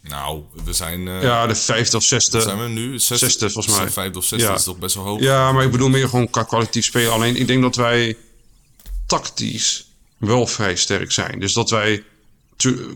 Nou, 0.02 0.42
we 0.64 0.72
zijn... 0.72 1.00
ja, 1.00 1.46
de 1.46 1.54
vijfde 1.54 1.96
of 1.96 2.02
zesde. 2.02 2.40
zijn 2.40 2.62
we 2.62 2.68
nu? 2.68 2.98
Zesde, 2.98 3.16
zesde, 3.26 3.50
volgens 3.50 3.76
mij. 3.76 3.90
Vijfde 3.90 4.18
of 4.18 4.24
zesde 4.24 4.46
Ja. 4.46 4.54
is 4.54 4.64
toch 4.64 4.78
best 4.78 4.94
wel 4.94 5.04
hoog. 5.04 5.20
Ja, 5.20 5.52
maar 5.52 5.64
ik 5.64 5.70
bedoel 5.70 5.88
meer 5.88 6.08
gewoon 6.08 6.30
qua 6.30 6.42
kwalitatief 6.42 6.84
spelen. 6.84 7.12
Alleen 7.12 7.36
ik 7.36 7.46
denk 7.46 7.62
dat 7.62 7.76
wij 7.76 8.16
tactisch 9.18 9.90
wel 10.18 10.46
vrij 10.46 10.76
sterk 10.76 11.12
zijn. 11.12 11.40
Dus 11.40 11.52
dat 11.52 11.70
wij 11.70 12.04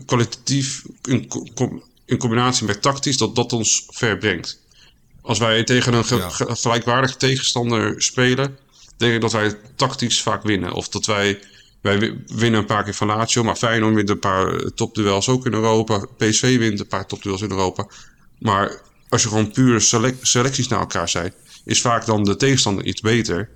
kwalitatief 0.05 0.81
in, 1.03 1.27
co- 1.27 1.47
com- 1.55 1.83
in 2.05 2.17
combinatie 2.17 2.65
met 2.65 2.81
tactisch, 2.81 3.17
dat 3.17 3.35
dat 3.35 3.53
ons 3.53 3.85
ver 3.89 4.17
brengt. 4.17 4.59
Als 5.21 5.39
wij 5.39 5.63
tegen 5.63 5.93
een 5.93 6.03
Ja. 6.17 6.29
ge- 6.29 6.55
gelijkwaardige 6.55 7.17
tegenstander 7.17 8.01
spelen, 8.01 8.57
denk 8.97 9.13
ik 9.13 9.21
dat 9.21 9.31
wij 9.31 9.57
tactisch 9.75 10.21
vaak 10.21 10.43
winnen. 10.43 10.73
Of 10.73 10.89
dat 10.89 11.05
wij, 11.05 11.39
wij 11.81 11.99
wi- 11.99 12.23
winnen 12.27 12.59
een 12.59 12.65
paar 12.65 12.83
keer 12.83 12.93
van 12.93 13.07
Lazio, 13.07 13.43
maar 13.43 13.55
Feyenoord 13.55 13.95
wint 13.95 14.09
een 14.09 14.19
paar 14.19 14.55
eh, 14.55 14.67
topduels 14.75 15.29
ook 15.29 15.45
in 15.45 15.53
Europa. 15.53 16.05
PSV 16.17 16.57
wint 16.57 16.79
een 16.79 16.87
paar 16.87 17.05
topduels 17.05 17.41
in 17.41 17.49
Europa. 17.49 17.87
Maar 18.39 18.81
als 19.09 19.21
je 19.21 19.27
gewoon 19.27 19.51
puur 19.51 19.81
selec- 19.81 20.25
selecties 20.25 20.67
naar 20.67 20.79
elkaar 20.79 21.09
zijn, 21.09 21.33
is 21.65 21.81
vaak 21.81 22.05
dan 22.05 22.23
de 22.23 22.35
tegenstander 22.35 22.85
iets 22.85 23.01
beter. 23.01 23.49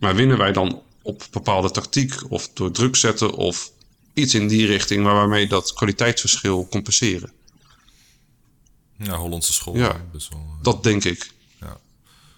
Maar 0.00 0.14
winnen 0.14 0.38
wij 0.38 0.52
dan 0.52 0.82
op 1.06 1.26
bepaalde 1.30 1.70
tactiek 1.70 2.14
of 2.28 2.48
door 2.48 2.70
druk 2.70 2.96
zetten 2.96 3.32
of 3.32 3.70
iets 4.14 4.34
in 4.34 4.48
die 4.48 4.66
richting 4.66 5.04
waar 5.04 5.14
waarmee 5.14 5.46
dat 5.46 5.72
kwaliteitsverschil 5.72 6.68
compenseren? 6.70 7.32
Ja, 8.98 9.16
Hollandse 9.16 9.52
school. 9.52 9.76
Ja. 9.76 10.04
Best 10.12 10.28
wel, 10.28 10.40
eh, 10.40 10.62
Dat 10.62 10.82
denk 10.82 11.04
ik. 11.04 11.30
Ja. 11.60 11.78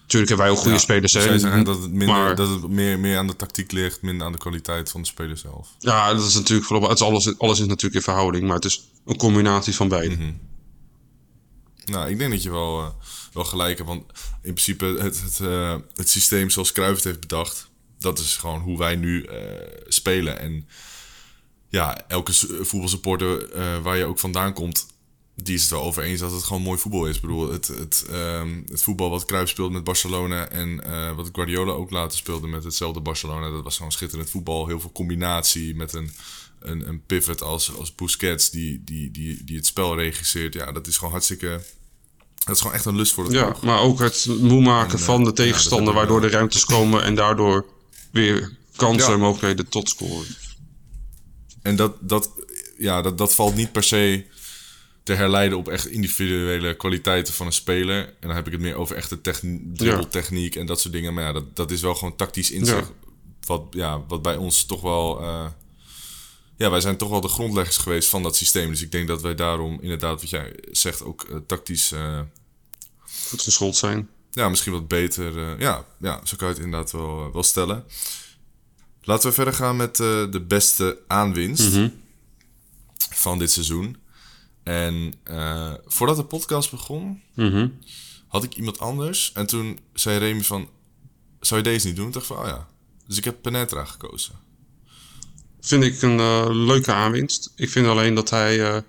Tuurlijk 0.06 0.28
hebben 0.28 0.46
wij 0.46 0.50
ook 0.50 0.56
goede 0.56 0.72
ja. 0.72 0.78
spelers. 0.82 1.12
Hè. 1.12 1.62
dat 1.62 1.82
het, 1.82 1.90
minder, 1.90 2.16
maar- 2.16 2.36
dat 2.36 2.48
het 2.48 2.68
meer, 2.68 2.98
meer 2.98 3.18
aan 3.18 3.26
de 3.26 3.36
tactiek 3.36 3.72
ligt, 3.72 4.02
minder 4.02 4.26
aan 4.26 4.32
de 4.32 4.38
kwaliteit 4.38 4.90
van 4.90 5.00
de 5.00 5.06
speler 5.06 5.36
zelf. 5.36 5.68
Ja, 5.78 6.14
dat 6.14 6.26
is 6.26 6.34
natuurlijk 6.34 6.66
vooral. 6.66 6.88
Het 6.88 6.98
is 6.98 7.04
alles, 7.06 7.38
alles 7.38 7.60
is 7.60 7.66
natuurlijk 7.66 7.94
in 7.94 8.02
verhouding, 8.02 8.46
maar 8.46 8.54
het 8.54 8.64
is 8.64 8.88
een 9.06 9.16
combinatie 9.16 9.74
van 9.74 9.88
beide. 9.88 10.14
Mhm. 10.14 10.32
Nou, 11.84 12.10
ik 12.10 12.18
denk 12.18 12.30
dat 12.30 12.42
je 12.42 12.50
wel, 12.50 12.80
eh, 12.80 12.88
wel 13.32 13.44
gelijk 13.44 13.76
hebt. 13.76 13.88
Want 13.88 14.02
in 14.42 14.52
principe 14.52 14.84
het, 14.84 15.22
het, 15.22 15.40
eh, 15.40 15.76
het 15.94 16.08
systeem 16.08 16.50
zoals 16.50 16.72
Cruijff 16.72 16.94
het 16.94 17.04
heeft 17.04 17.20
bedacht... 17.20 17.67
dat 17.99 18.18
is 18.18 18.36
gewoon 18.36 18.61
hoe 18.61 18.78
wij 18.78 18.96
nu 18.96 19.22
eh, 19.22 19.38
spelen. 19.88 20.38
En 20.38 20.68
ja, 21.68 22.09
elke 22.09 22.32
voetbalsupporter 22.61 23.53
eh, 23.53 23.78
waar 23.82 23.96
je 23.96 24.05
ook 24.05 24.18
vandaan 24.18 24.53
komt... 24.53 24.86
die 25.34 25.55
is 25.55 25.61
het 25.61 25.70
wel 25.70 25.82
over 25.82 26.03
eens 26.03 26.20
dat 26.20 26.32
het 26.32 26.42
gewoon 26.42 26.62
mooi 26.62 26.78
voetbal 26.78 27.07
is. 27.07 27.14
Ik 27.16 27.20
bedoel, 27.20 27.53
het, 27.53 27.66
het, 27.66 28.05
ehm, 28.11 28.62
het 28.70 28.82
voetbal 28.82 29.11
wat 29.11 29.24
Cruijff 29.24 29.51
speelt 29.51 29.72
met 29.72 29.84
Barcelona... 29.84 30.49
en 30.49 30.84
eh, 30.84 31.16
wat 31.16 31.28
Guardiola 31.32 31.72
ook 31.72 31.90
later 31.90 32.18
speelde 32.18 32.46
met 32.46 32.64
hetzelfde 32.64 33.01
Barcelona... 33.01 33.51
dat 33.51 33.62
was 33.62 33.76
gewoon 33.76 33.92
schitterend 33.92 34.30
voetbal. 34.30 34.66
Heel 34.66 34.80
veel 34.80 34.92
combinatie 34.92 35.76
met 35.76 35.92
een, 35.92 36.11
een, 36.61 36.88
een 36.88 37.03
pivot 37.07 37.42
als, 37.42 37.76
als 37.76 37.94
Busquets... 37.94 38.51
Die, 38.51 38.82
die, 38.84 39.11
die, 39.11 39.44
die 39.44 39.57
het 39.57 39.66
spel 39.66 39.96
regisseert. 39.96 40.55
Ja, 40.55 40.72
dat 40.72 40.86
is 40.86 40.96
gewoon 40.96 41.12
hartstikke... 41.12 41.61
Dat 42.44 42.57
is 42.57 42.62
gewoon 42.62 42.76
echt 42.76 42.84
een 42.84 42.96
lust 42.96 43.12
voor 43.12 43.24
het 43.24 43.32
Ja, 43.32 43.57
maar 43.62 43.80
ook 43.80 43.99
het 43.99 44.26
moe 44.40 44.61
maken 44.61 44.99
En, 44.99 45.05
van 45.05 45.24
de 45.24 45.32
tegenstander, 45.32 45.94
waardoor 45.94 46.20
de 46.20 46.28
ruimtes 46.28 46.64
komen 46.64 47.03
en 47.03 47.14
daardoor 47.14 47.66
weer 48.11 48.56
kansen 48.76 49.12
en 49.12 49.18
mogelijkheden 49.20 49.68
tot 49.68 49.88
scoren. 49.88 50.26
En 51.62 51.76
dat, 51.76 51.96
dat, 52.00 52.30
ja, 52.78 53.02
dat, 53.02 53.18
dat 53.18 53.34
valt 53.34 53.54
niet 53.54 53.72
per 53.72 53.82
se 53.82 54.26
te 55.02 55.12
herleiden 55.14 55.59
op 55.59 55.68
echt 55.68 55.86
individuele 55.86 56.76
kwaliteiten 56.76 57.34
van 57.34 57.46
een 57.46 57.52
speler. 57.52 58.06
En 58.06 58.26
dan 58.26 58.36
heb 58.36 58.46
ik 58.46 58.52
het 58.52 58.61
meer 58.61 58.74
over 58.74 58.96
echte 58.96 59.20
techn- 59.20 59.70
dribbeltechniek 59.74 60.56
en 60.56 60.66
dat 60.66 60.80
soort 60.80 60.92
dingen. 60.92 61.14
Maar 61.14 61.24
ja, 61.24 61.32
dat, 61.32 61.56
dat 61.56 61.70
is 61.70 61.80
wel 61.80 61.94
gewoon 61.94 62.16
tactisch 62.16 62.50
inzicht. 62.50 62.90
Wat, 63.46 63.62
ja, 63.70 64.04
wat 64.06 64.22
bij 64.22 64.36
ons 64.36 64.64
toch 64.64 64.80
wel... 64.80 65.20
eh, 65.20 65.46
ja, 66.56 66.70
wij 66.70 66.80
zijn 66.80 66.96
toch 66.96 67.09
wel 67.09 67.20
de 67.20 67.28
grondleggers 67.28 67.76
geweest 67.76 68.09
van 68.09 68.22
dat 68.22 68.36
systeem. 68.36 68.70
Dus 68.70 68.82
ik 68.82 68.92
denk 68.92 69.09
dat 69.09 69.22
wij 69.22 69.34
daarom 69.34 69.78
inderdaad, 69.80 70.20
wat 70.20 70.30
jij 70.30 70.54
zegt, 70.70 71.02
ook 71.02 71.22
eh, 71.22 71.36
tactisch... 71.46 71.92
eh, 71.92 72.20
Goed 73.28 73.42
geschoold 73.42 73.76
zijn. 73.76 74.09
Ja, 74.30 74.48
misschien 74.48 74.72
wat 74.72 74.88
beter. 74.88 75.38
eh, 75.38 75.58
ja, 75.58 75.84
ja, 76.00 76.20
zo 76.24 76.36
kan 76.36 76.48
je 76.48 76.54
het 76.54 76.62
inderdaad 76.62 76.92
wel, 76.92 77.26
eh, 77.26 77.32
wel 77.32 77.42
stellen. 77.42 77.84
Laten 79.02 79.28
we 79.28 79.34
verder 79.34 79.54
gaan 79.54 79.76
met 79.76 80.00
eh, 80.00 80.30
de 80.30 80.40
beste 80.48 80.98
aanwinst 81.06 81.62
van 83.10 83.38
dit 83.38 83.50
seizoen. 83.50 83.96
En 84.62 85.12
eh, 85.22 85.72
voordat 85.86 86.16
de 86.16 86.24
podcast 86.24 86.70
begon, 86.70 87.22
had 88.28 88.44
ik 88.44 88.54
iemand 88.54 88.78
anders. 88.78 89.32
En 89.34 89.46
toen 89.46 89.78
zei 89.92 90.18
Remy 90.18 90.42
van, 90.42 90.68
zou 91.40 91.60
je 91.62 91.68
deze 91.70 91.86
niet 91.86 91.96
doen? 91.96 92.06
Ik 92.06 92.12
dacht 92.12 92.26
van, 92.26 92.38
oh 92.38 92.46
ja, 92.46 92.68
Dus 93.06 93.16
ik 93.16 93.24
heb 93.24 93.42
Penetra 93.42 93.84
gekozen. 93.84 94.34
Vind 95.60 95.84
ik 95.84 96.02
een 96.02 96.16
leuke 96.64 96.92
aanwinst. 96.92 97.52
Ik 97.56 97.70
vind 97.70 97.86
alleen 97.86 98.14
dat 98.14 98.30
hij... 98.30 98.74
eh, 98.74 98.80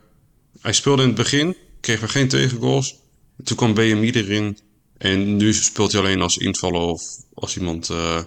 hij 0.59 0.73
speelde 0.73 1.01
in 1.01 1.07
het 1.07 1.17
begin, 1.17 1.55
kreeg 1.79 1.99
we 1.99 2.07
geen 2.07 2.27
tegengoals. 2.27 2.95
Toen 3.43 3.57
kwam 3.57 3.73
BMI 3.73 4.09
erin. 4.11 4.57
En 4.99 5.35
nu 5.37 5.53
speelt 5.53 5.91
hij 5.91 6.01
alleen 6.01 6.21
als 6.21 6.37
invaller 6.37 6.81
of 6.81 7.03
als 7.33 7.57
iemand 7.57 7.89
eh 7.89 8.21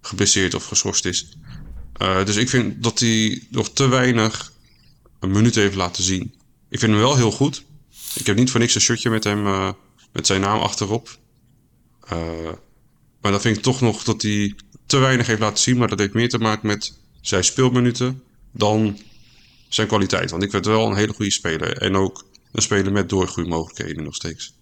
geblesseerd 0.00 0.54
of 0.54 0.64
geschorst 0.64 1.04
is. 1.04 1.28
Eh, 1.92 2.24
dus 2.24 2.36
ik 2.36 2.48
vind 2.48 2.82
dat 2.82 2.98
hij 2.98 3.42
nog 3.50 3.70
te 3.70 3.88
weinig 3.88 4.52
een 5.20 5.30
minuut 5.30 5.54
heeft 5.54 5.74
laten 5.74 6.02
zien. 6.02 6.34
Ik 6.68 6.78
vind 6.78 6.92
hem 6.92 7.00
wel 7.00 7.16
heel 7.16 7.30
goed. 7.30 7.64
Ik 8.14 8.26
heb 8.26 8.36
niet 8.36 8.50
voor 8.50 8.60
niks 8.60 8.74
een 8.74 8.80
shirtje 8.80 9.10
met 9.10 9.24
hem, 9.24 9.46
eh, 9.46 9.72
met 10.12 10.26
zijn 10.26 10.40
naam 10.40 10.60
achterop. 10.60 11.18
Maar 13.20 13.32
dan 13.32 13.40
vind 13.40 13.56
ik 13.56 13.62
toch 13.62 13.80
nog 13.80 14.04
dat 14.04 14.22
hij 14.22 14.54
te 14.86 14.98
weinig 14.98 15.26
heeft 15.26 15.40
laten 15.40 15.62
zien. 15.62 15.76
Maar 15.76 15.88
dat 15.88 15.98
heeft 15.98 16.14
meer 16.14 16.28
te 16.28 16.38
maken 16.38 16.66
met 16.66 16.98
zijn 17.20 17.44
speelminuten 17.44 18.22
dan 18.52 18.98
zijn 19.68 19.86
kwaliteit. 19.86 20.30
Want 20.30 20.42
ik 20.42 20.50
vind 20.50 20.66
wel 20.66 20.86
een 20.86 20.96
hele 20.96 21.12
goede 21.12 21.30
speler. 21.30 21.76
En 21.76 21.96
ook 21.96 22.24
een 22.52 22.62
speler 22.62 22.92
met 22.92 23.08
doorgroeimogelijkheden 23.08 24.04
nog 24.04 24.14
steeds. 24.14 24.54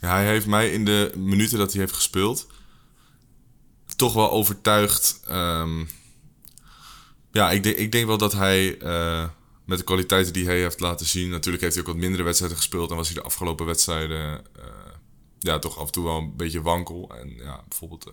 Ja, 0.00 0.08
hij 0.14 0.26
heeft 0.26 0.46
mij 0.46 0.70
in 0.72 0.84
de 0.84 1.12
minuten 1.16 1.58
dat 1.58 1.72
hij 1.72 1.80
heeft 1.80 1.94
gespeeld 1.94 2.46
toch 3.96 4.12
wel 4.14 4.30
overtuigd. 4.30 5.20
ehm, 5.26 5.84
ja, 7.32 7.50
ik, 7.50 7.62
denk- 7.62 7.76
ik 7.76 7.92
denk 7.92 8.06
wel 8.06 8.18
dat 8.18 8.32
hij 8.32 8.78
eh, 8.78 9.28
met 9.64 9.78
de 9.78 9.84
kwaliteiten 9.84 10.32
die 10.32 10.44
hij 10.46 10.58
heeft 10.60 10.80
laten 10.80 11.06
zien. 11.06 11.30
Natuurlijk 11.30 11.62
heeft 11.62 11.74
hij 11.74 11.84
ook 11.84 11.90
wat 11.92 12.00
mindere 12.00 12.22
wedstrijden 12.22 12.56
gespeeld. 12.58 12.90
En 12.90 12.96
was 12.96 13.06
hij 13.06 13.16
de 13.16 13.22
afgelopen 13.22 13.66
wedstrijden 13.66 14.44
eh, 14.56 14.64
ja, 15.38 15.58
toch 15.58 15.78
af 15.78 15.86
en 15.86 15.92
toe 15.92 16.04
wel 16.04 16.18
een 16.18 16.36
beetje 16.36 16.62
wankel. 16.62 17.14
En 17.20 17.34
ja, 17.36 17.64
bijvoorbeeld 17.68 18.06
eh 18.06 18.12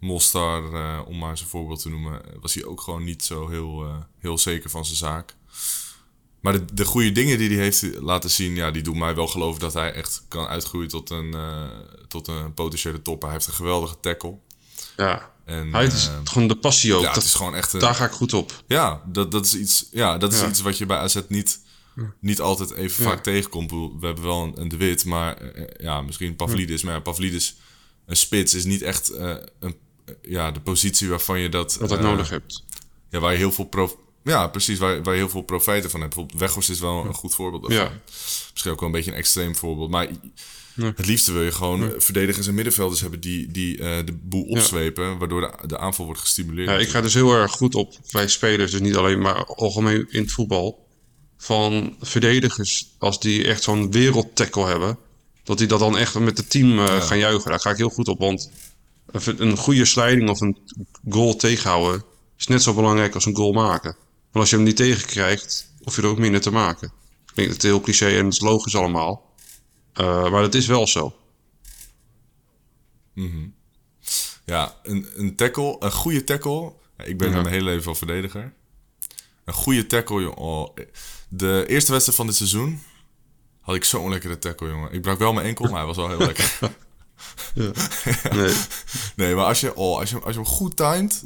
Mostar, 0.00 0.62
om 1.04 1.18
maar 1.18 1.30
eens 1.30 1.40
een 1.40 1.46
voorbeeld 1.46 1.82
te 1.82 1.88
noemen, 1.90 2.22
was 2.40 2.54
hij 2.54 2.64
ook 2.64 2.80
gewoon 2.80 3.04
niet 3.04 3.24
zo 3.24 3.48
heel, 3.48 3.86
heel 4.18 4.38
zeker 4.38 4.70
van 4.70 4.84
zijn 4.84 4.96
zaak. 4.96 5.36
Maar 6.40 6.52
de, 6.52 6.74
de 6.74 6.84
goede 6.84 7.12
dingen 7.12 7.38
die 7.38 7.48
hij 7.48 7.58
heeft 7.62 7.84
laten 8.00 8.30
zien, 8.30 8.54
ja, 8.54 8.70
die 8.70 8.82
doen 8.82 8.98
mij 8.98 9.14
wel 9.14 9.26
geloven 9.26 9.60
dat 9.60 9.74
hij 9.74 9.92
echt 9.92 10.22
kan 10.28 10.46
uitgroeien 10.46 10.88
tot 10.88 11.10
een, 11.10 11.34
eh, 11.34 11.66
tot 12.08 12.28
een 12.28 12.54
potentiële 12.54 13.02
topper. 13.02 13.28
Hij 13.28 13.36
heeft 13.36 13.48
een 13.50 13.56
geweldige 13.56 13.96
tackle. 14.00 14.34
Ja, 14.96 15.30
En, 15.44 15.72
hij 15.72 15.86
is 15.86 16.06
eh, 16.08 16.14
gewoon 16.24 16.48
de 16.48 16.56
passie 16.56 16.94
ook. 16.94 17.00
ja, 17.00 17.06
het 17.06 17.14
dat, 17.14 17.24
is 17.24 17.34
gewoon 17.34 17.54
echt 17.54 17.72
een, 17.72 17.80
daar 17.80 17.94
ga 17.94 18.04
ik 18.04 18.10
goed 18.12 18.32
op. 18.32 18.62
ja, 18.66 19.02
dat, 19.06 19.30
dat 19.32 19.44
is, 19.44 19.54
iets, 19.54 19.88
ja, 19.90 20.18
dat 20.18 20.32
is 20.32 20.40
Ja. 20.40 20.48
iets 20.48 20.60
wat 20.60 20.78
je 20.78 20.86
bij 20.86 20.96
AZ 20.98 21.18
niet, 21.28 21.60
niet 22.20 22.40
altijd 22.40 22.70
even 22.72 23.04
Ja. 23.04 23.10
vaak 23.10 23.22
tegenkomt. 23.22 23.70
We 23.70 24.06
hebben 24.06 24.24
wel 24.24 24.42
een, 24.44 24.60
een 24.60 24.68
De 24.68 24.76
Wit, 24.76 25.04
maar 25.04 25.36
eh, 25.36 25.84
ja, 25.84 26.00
misschien 26.00 26.36
Pavlidis. 26.36 26.82
Maar 26.82 26.94
ja, 26.94 27.00
Pavlidis, 27.00 27.56
een 28.06 28.16
spits, 28.16 28.54
is 28.54 28.64
niet 28.64 28.82
echt 28.82 29.08
eh, 29.10 29.34
een, 29.60 29.76
ja, 30.22 30.50
de 30.50 30.60
positie 30.60 31.08
waarvan 31.08 31.40
je 31.40 31.48
dat... 31.48 31.76
Wat 31.80 31.92
eh, 31.92 32.00
nodig 32.00 32.28
heb. 32.28 32.42
Ja, 33.10 33.18
waar 33.20 33.32
je 33.32 33.38
heel 33.38 33.52
veel 33.52 33.64
prof... 33.64 33.96
Ja, 34.24 34.46
precies, 34.48 34.78
waar, 34.78 35.02
waar 35.02 35.14
je 35.14 35.20
heel 35.20 35.28
veel 35.28 35.42
profijten 35.42 35.90
van 35.90 36.00
hebt. 36.00 36.14
Bijvoorbeeld 36.14 36.40
Weghorst 36.42 36.70
is 36.70 36.80
wel 36.80 37.04
een 37.04 37.14
goed 37.14 37.34
voorbeeld 37.34 37.62
daarvan. 37.68 37.86
Ja. 37.86 38.00
Misschien 38.52 38.72
ook 38.72 38.80
wel 38.80 38.88
een 38.88 38.94
beetje 38.94 39.10
een 39.10 39.16
extreem 39.16 39.56
voorbeeld. 39.56 39.90
Maar 39.90 40.08
Nee. 40.74 40.92
het 40.96 41.06
liefste 41.06 41.32
wil 41.32 41.42
je 41.42 41.52
gewoon 41.52 41.92
verdedigers 41.98 42.46
en 42.46 42.54
middenvelders 42.54 43.00
hebben 43.00 43.20
die, 43.20 43.50
die 43.50 43.78
eh, 43.78 44.06
de 44.06 44.12
boel 44.22 44.42
opzwepen, 44.44 45.18
waardoor 45.18 45.40
de, 45.40 45.66
de 45.66 45.78
aanval 45.78 46.04
wordt 46.04 46.20
gestimuleerd. 46.20 46.68
Ja, 46.68 46.76
ik 46.76 46.88
ga 46.88 47.00
dus 47.00 47.14
heel 47.14 47.32
erg 47.32 47.50
goed 47.52 47.74
op 47.74 47.94
bij 48.10 48.28
spelers, 48.28 48.70
dus 48.70 48.80
niet 48.80 48.96
alleen 48.96 49.20
maar 49.20 49.44
algemeen 49.44 50.06
in 50.10 50.22
het 50.22 50.32
voetbal. 50.32 50.86
Van 51.36 51.96
verdedigers, 52.00 52.86
als 52.98 53.20
die 53.20 53.44
echt 53.46 53.62
zo'n 53.62 53.90
wereldtackle 53.90 54.66
hebben, 54.66 54.98
dat 55.44 55.58
die 55.58 55.66
dat 55.66 55.78
dan 55.78 55.98
echt 55.98 56.18
met 56.18 56.38
het 56.38 56.50
team 56.50 56.78
eh, 56.78 57.02
gaan 57.02 57.18
juichen. 57.18 57.50
Daar 57.50 57.60
ga 57.60 57.70
ik 57.70 57.76
heel 57.76 57.88
goed 57.88 58.08
op, 58.08 58.18
want 58.18 58.50
een- 59.06 59.42
een 59.42 59.56
goede 59.56 59.84
sliding 59.84 60.28
of 60.30 60.40
een 60.40 60.58
goal 61.08 61.36
tegenhouden 61.36 62.04
is 62.38 62.46
net 62.46 62.62
zo 62.62 62.74
belangrijk 62.74 63.14
als 63.14 63.26
een 63.26 63.36
goal 63.36 63.52
maken. 63.52 63.96
Als 64.38 64.50
je 64.50 64.56
hem 64.56 64.64
niet 64.64 64.76
tegenkrijgt, 64.76 65.72
hoef 65.82 65.96
je 65.96 66.02
er 66.02 66.08
ook 66.08 66.18
minder 66.18 66.40
te 66.40 66.50
maken. 66.50 66.92
Ik 67.26 67.34
denk 67.34 67.46
dat 67.48 67.56
het 67.56 67.62
heel 67.66 67.80
cliché 67.80 68.06
en 68.18 68.24
het 68.24 68.32
is 68.34 68.40
logisch 68.40 68.76
allemaal. 68.76 69.34
Eh, 69.92 70.30
maar 70.30 70.42
dat 70.42 70.54
is 70.54 70.66
wel 70.66 70.86
zo. 70.86 71.16
Ja, 74.44 74.74
een, 74.82 75.06
een 75.14 75.36
tackle, 75.36 75.76
een 75.78 75.92
goede 75.92 76.24
tackle. 76.24 76.72
Ik 77.04 77.18
ben 77.18 77.28
Ja. 77.30 77.34
mijn 77.34 77.46
hele 77.54 77.64
leven 77.64 77.88
al 77.88 77.94
verdediger. 77.94 78.52
Een 79.44 79.54
goede 79.54 79.86
tackle, 79.86 80.20
joh. 80.22 80.36
Oh, 80.38 80.76
de 81.28 81.64
eerste 81.68 81.90
wedstrijd 81.92 82.18
van 82.18 82.26
dit 82.26 82.36
seizoen 82.36 82.82
had 83.60 83.74
ik 83.74 83.84
zo'n 83.84 84.10
lekkere 84.10 84.38
tackle, 84.38 84.68
jongen. 84.68 84.92
Ik 84.92 85.02
brak 85.02 85.18
wel 85.18 85.32
mijn 85.32 85.46
enkel, 85.46 85.64
maar 85.64 85.76
hij 85.76 85.86
was 85.86 85.96
wel 85.96 86.08
heel 86.08 86.18
lekker. 86.18 86.58
Nee. 88.36 88.54
Nee, 89.16 89.34
maar 89.34 89.44
als 89.44 89.60
je, 89.60 89.74
oh, 89.74 89.98
als 89.98 90.10
je, 90.10 90.16
als 90.20 90.34
je 90.34 90.40
hem 90.40 90.48
goed 90.50 90.76
timed, 90.76 91.24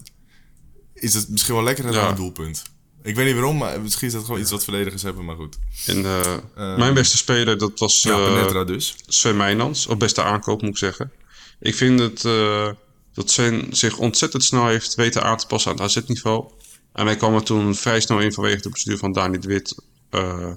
is 0.94 1.14
het 1.14 1.28
misschien 1.28 1.54
wel 1.54 1.62
lekkerder 1.62 1.92
dan 1.92 2.02
Ja. 2.02 2.08
een 2.08 2.16
doelpunt. 2.16 2.62
Ik 3.02 3.14
weet 3.14 3.26
niet 3.26 3.34
waarom, 3.34 3.56
maar 3.56 3.80
misschien 3.80 4.06
is 4.06 4.12
dat 4.12 4.24
gewoon 4.24 4.40
iets 4.40 4.50
wat 4.50 4.64
verdedigers 4.64 5.02
hebben, 5.02 5.24
maar 5.24 5.36
goed. 5.36 5.58
En 5.86 6.04
eh, 6.04 6.36
mijn 6.76 6.94
beste 6.94 7.16
speler, 7.16 7.58
dat 7.58 7.78
was 7.78 8.02
Ja, 8.02 8.18
eh, 8.18 8.34
Penetra 8.34 8.64
dus. 8.64 8.96
Sven 9.06 9.36
Meijnans. 9.36 9.86
Of 9.86 9.96
beste 9.96 10.22
aankoop, 10.22 10.62
moet 10.62 10.70
ik 10.70 10.76
zeggen. 10.76 11.12
Ik 11.60 11.74
vind 11.74 12.00
het, 12.00 12.24
eh, 12.24 12.68
dat 13.14 13.30
Sven 13.30 13.66
zich 13.70 13.98
ontzettend 13.98 14.44
snel 14.44 14.66
heeft 14.66 14.94
weten 14.94 15.22
aan 15.22 15.36
te 15.36 15.46
passen 15.46 15.70
aan 15.70 15.76
het 15.76 15.96
AZ-niveau. 15.96 16.50
En 16.92 17.06
hij 17.06 17.16
kwam 17.16 17.34
er 17.34 17.42
toen 17.42 17.74
vrij 17.74 18.00
snel 18.00 18.20
in 18.20 18.32
vanwege 18.32 18.62
de 18.62 18.68
bestuur 18.68 18.98
van 18.98 19.12
Dani 19.12 19.38
de 19.38 19.48
Wit 19.48 19.74
eh, 20.10 20.50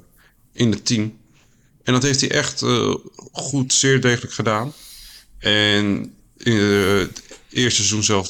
in 0.54 0.72
het 0.72 0.86
team. 0.86 1.18
En 1.84 1.94
dat 1.94 2.04
heeft 2.04 2.22
hij 2.22 2.32
echt 2.32 2.62
eh, 2.62 2.96
goed, 3.32 3.74
zeer 3.74 4.02
degelijk 4.02 4.34
gedaan. 4.34 4.74
En 5.38 6.16
in 6.38 6.58
eh, 6.60 6.98
het 6.98 7.22
eerste 7.50 7.76
seizoen 7.84 8.04
zelf 8.04 8.30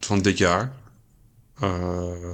van 0.00 0.22
dit 0.22 0.38
jaar 0.38 0.72
eh, 1.60 2.32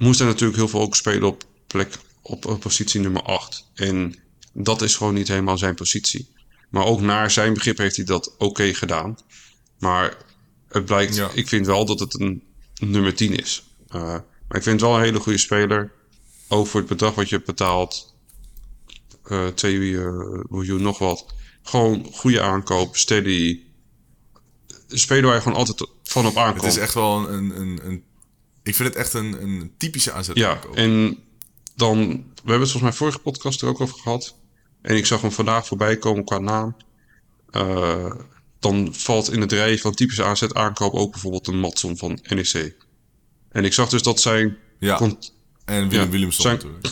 moest 0.00 0.18
hij 0.18 0.28
natuurlijk 0.28 0.58
heel 0.58 0.68
veel 0.68 0.80
ook 0.80 0.96
spelen 0.96 1.28
op 1.28 1.42
plek 1.66 1.94
op, 2.22 2.46
op 2.46 2.60
positie 2.60 3.00
nummer 3.00 3.22
8. 3.22 3.70
En 3.74 4.14
dat 4.52 4.82
is 4.82 4.96
gewoon 4.96 5.14
niet 5.14 5.28
helemaal 5.28 5.58
zijn 5.58 5.74
positie. 5.74 6.28
Maar 6.70 6.84
ook 6.84 7.00
naar 7.00 7.30
zijn 7.30 7.54
begrip 7.54 7.78
heeft 7.78 7.96
hij 7.96 8.04
dat 8.04 8.34
oké 8.38 8.74
gedaan. 8.74 9.16
Maar 9.78 10.16
het 10.68 10.84
blijkt, 10.84 11.16
Ja. 11.16 11.30
ik 11.34 11.48
vind 11.48 11.66
wel 11.66 11.84
dat 11.84 12.00
het 12.00 12.20
een 12.20 12.42
nummer 12.80 13.14
10 13.14 13.36
is. 13.38 13.62
Eh, 13.88 14.02
maar 14.48 14.56
ik 14.58 14.62
vind 14.62 14.80
het 14.80 14.88
wel 14.90 14.96
een 14.98 15.04
hele 15.04 15.20
goede 15.20 15.38
speler. 15.38 15.92
Ook 16.48 16.66
voor 16.66 16.80
het 16.80 16.88
bedrag 16.88 17.14
wat 17.14 17.28
je 17.28 17.34
hebt 17.34 17.46
betaald. 17.46 18.14
eh 19.24 19.46
2 19.46 19.78
miljoen 20.48 20.82
nog 20.82 20.98
wat. 20.98 21.26
Gewoon 21.62 22.08
goede 22.12 22.40
aankoop, 22.40 22.96
steady. 22.96 23.60
Een 24.88 24.98
speler 24.98 25.24
waar 25.24 25.34
je 25.34 25.40
gewoon 25.40 25.58
altijd 25.58 25.88
van 26.02 26.26
op 26.26 26.36
aankomt. 26.36 26.62
Het 26.64 26.72
is 26.72 26.78
echt 26.78 26.94
wel 26.94 27.28
een, 27.28 27.60
een, 27.60 27.80
een- 27.86 28.04
Ik 28.70 28.76
vind 28.76 28.88
het 28.88 28.96
echt 28.98 29.12
een, 29.14 29.42
een 29.42 29.72
typische 29.78 30.12
aanzet. 30.12 30.36
Ja, 30.36 30.60
en 30.74 31.18
dan... 31.74 31.98
We 32.08 32.50
hebben 32.50 32.60
het 32.60 32.70
volgens 32.70 32.82
mij 32.82 32.92
vorige 32.92 33.18
podcast 33.18 33.62
er 33.62 33.68
ook 33.68 33.80
over 33.80 33.98
gehad. 33.98 34.34
En 34.82 34.96
ik 34.96 35.06
zag 35.06 35.20
hem 35.20 35.32
vandaag 35.32 35.66
voorbij 35.66 35.96
komen 35.96 36.24
qua 36.24 36.38
naam. 36.38 36.76
Eh, 37.50 38.12
dan 38.58 38.94
valt 38.94 39.32
in 39.32 39.40
het 39.40 39.52
rij 39.52 39.78
van 39.78 39.94
typische 39.94 40.24
aanzet 40.24 40.54
aankoop 40.54 40.94
ook 40.94 41.10
bijvoorbeeld 41.12 41.46
een 41.46 41.58
Matson 41.58 41.96
van 41.96 42.18
NEC. 42.28 42.74
En 43.48 43.64
ik 43.64 43.72
zag 43.72 43.88
dus 43.88 44.02
dat 44.02 44.20
zijn, 44.20 44.56
Ja. 44.78 45.00
En 45.00 45.18
Willem 45.88 45.90
Ja, 46.04 46.08
Williamson 46.08 46.42
zijn- 46.42 46.54
natuurlijk. 46.56 46.86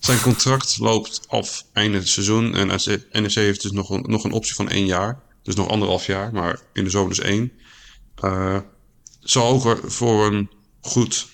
zijn 0.00 0.20
contract 0.20 0.78
loopt 0.78 1.20
af 1.28 1.64
einde 1.72 1.98
het 1.98 2.08
seizoen. 2.08 2.54
En 2.54 2.66
NEC 2.66 3.06
NEC 3.12 3.34
heeft 3.34 3.62
dus 3.62 3.70
nog 3.72 3.90
een, 3.90 4.02
nog 4.06 4.24
een 4.24 4.32
optie 4.32 4.54
van 4.54 4.68
één 4.68 4.86
jaar. 4.86 5.22
Dus 5.42 5.54
nog 5.54 5.68
anderhalf 5.68 6.06
jaar, 6.06 6.32
maar 6.32 6.60
in 6.72 6.84
de 6.84 6.90
zomer 6.90 7.08
dus 7.08 7.20
één. 7.20 7.52
Eh 8.14 8.58
zal 9.20 9.48
ook 9.66 9.80
voor 9.84 10.26
een 10.26 10.50
goed 10.88 11.28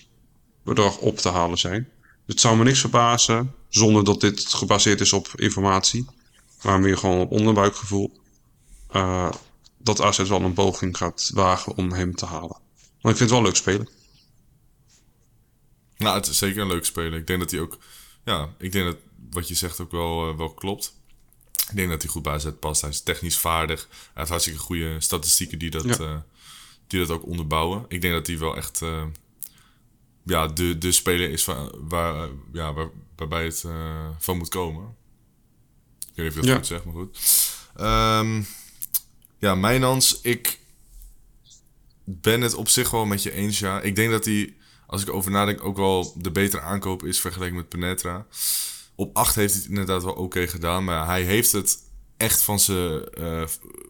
bedrag 0.63 0.97
op 0.97 1.17
te 1.17 1.29
halen 1.29 1.57
zijn. 1.57 1.89
Het 2.25 2.39
zou 2.39 2.57
me 2.57 2.63
niks 2.63 2.79
verbazen, 2.79 3.53
zonder 3.69 4.03
dat 4.03 4.21
dit 4.21 4.53
gebaseerd 4.53 5.01
is 5.01 5.13
op 5.13 5.31
informatie, 5.35 6.05
maar 6.61 6.79
meer 6.79 6.97
gewoon 6.97 7.19
op 7.19 7.31
onderbuikgevoel, 7.31 8.19
eh, 8.91 9.31
dat 9.77 10.01
AZ 10.01 10.17
wel 10.17 10.41
een 10.41 10.53
poging 10.53 10.97
gaat 10.97 11.31
wagen 11.33 11.75
om 11.75 11.91
hem 11.91 12.15
te 12.15 12.25
halen. 12.25 12.57
Want 13.01 13.13
ik 13.13 13.17
vind 13.17 13.19
het 13.19 13.29
wel 13.29 13.41
leuk 13.41 13.55
spelen. 13.55 13.89
Nou, 15.97 16.15
het 16.17 16.27
is 16.27 16.37
zeker 16.37 16.61
een 16.61 16.67
leuke 16.67 16.85
speler. 16.85 17.19
Ik 17.19 17.27
denk 17.27 17.39
dat 17.39 17.51
hij 17.51 17.59
ook... 17.59 17.77
Ja, 18.25 18.49
ik 18.57 18.71
denk 18.71 18.85
dat 18.85 18.97
wat 19.31 19.47
je 19.47 19.55
zegt 19.55 19.79
ook 19.79 19.91
wel, 19.91 20.29
eh, 20.29 20.37
wel 20.37 20.53
klopt. 20.53 20.95
Ik 21.69 21.75
denk 21.75 21.89
dat 21.89 22.01
hij 22.01 22.11
goed 22.11 22.23
bij 22.23 22.33
AZ 22.33 22.47
past. 22.59 22.81
Hij 22.81 22.89
is 22.89 23.01
technisch 23.01 23.37
vaardig. 23.37 23.87
Hij 23.89 23.97
heeft 24.13 24.29
hartstikke 24.29 24.59
goede 24.59 24.95
statistieken 25.01 25.59
die 25.59 25.69
dat, 25.69 25.83
Ja. 25.83 25.97
eh, 25.97 26.17
die 26.87 26.99
dat 26.99 27.09
ook 27.09 27.25
onderbouwen. 27.25 27.85
Ik 27.87 28.01
denk 28.01 28.13
dat 28.13 28.27
hij 28.27 28.37
wel 28.39 28.55
echt... 28.55 28.81
ja, 30.25 30.47
de, 30.47 30.77
de 30.77 30.91
speler 30.91 31.29
is 31.29 31.43
van, 31.43 31.71
waar, 31.79 32.29
ja, 32.53 32.73
waar, 32.73 32.89
waarbij 33.15 33.45
het 33.45 33.63
eh, 33.63 34.07
van 34.19 34.37
moet 34.37 34.49
komen. 34.49 34.95
Ik 35.99 36.21
weet 36.23 36.25
niet 36.25 36.27
of 36.27 36.35
ik 36.35 36.41
dat 36.41 36.45
Ja. 36.45 36.55
goed 36.55 36.67
zeg, 36.67 36.83
maar 36.83 36.93
goed. 36.93 37.17
Ehm, 37.75 38.41
ja, 39.37 39.55
Mijnans, 39.55 40.21
ik 40.21 40.59
ben 42.03 42.41
het 42.41 42.53
op 42.53 42.69
zich 42.69 42.89
wel 42.89 43.05
met 43.05 43.23
je 43.23 43.31
eens, 43.31 43.59
ja. 43.59 43.81
Ik 43.81 43.95
denk 43.95 44.11
dat 44.11 44.25
hij, 44.25 44.53
als 44.87 45.01
ik 45.01 45.09
over 45.09 45.31
nadenk, 45.31 45.63
ook 45.63 45.77
wel 45.77 46.13
de 46.17 46.31
betere 46.31 46.61
aankoop 46.61 47.03
is 47.03 47.19
vergeleken 47.19 47.55
met 47.55 47.69
Penetra. 47.69 48.25
Op 48.95 49.17
8 49.17 49.35
heeft 49.35 49.53
hij 49.53 49.61
het 49.61 49.69
inderdaad 49.71 50.03
wel 50.03 50.13
oké 50.13 50.47
gedaan, 50.47 50.83
maar 50.83 51.05
hij 51.05 51.21
heeft 51.23 51.51
het 51.51 51.77
echt 52.17 52.41
van, 52.41 52.59
z'n, 52.59 53.05
eh, 53.13 53.43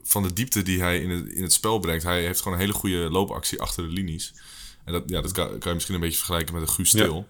van 0.03 0.23
de 0.23 0.33
diepte 0.33 0.61
die 0.61 0.79
hij 0.81 0.99
in 0.99 1.09
het, 1.09 1.27
in 1.27 1.41
het 1.41 1.53
spel 1.53 1.79
brengt. 1.79 2.03
Hij 2.03 2.21
heeft 2.21 2.41
gewoon 2.41 2.53
een 2.57 2.63
hele 2.63 2.73
goede 2.77 2.97
loopactie 3.09 3.61
achter 3.61 3.83
de 3.83 3.89
linies. 3.93 4.33
En 4.85 4.93
dat, 4.93 5.03
ja, 5.07 5.21
dat 5.21 5.31
kan, 5.31 5.47
kan 5.47 5.59
je 5.67 5.73
misschien 5.73 5.95
een 5.95 6.01
beetje 6.01 6.17
vergelijken 6.17 6.53
met 6.53 6.63
een 6.63 6.69
Guus 6.69 6.91
Ja. 6.91 7.03
Til. 7.03 7.27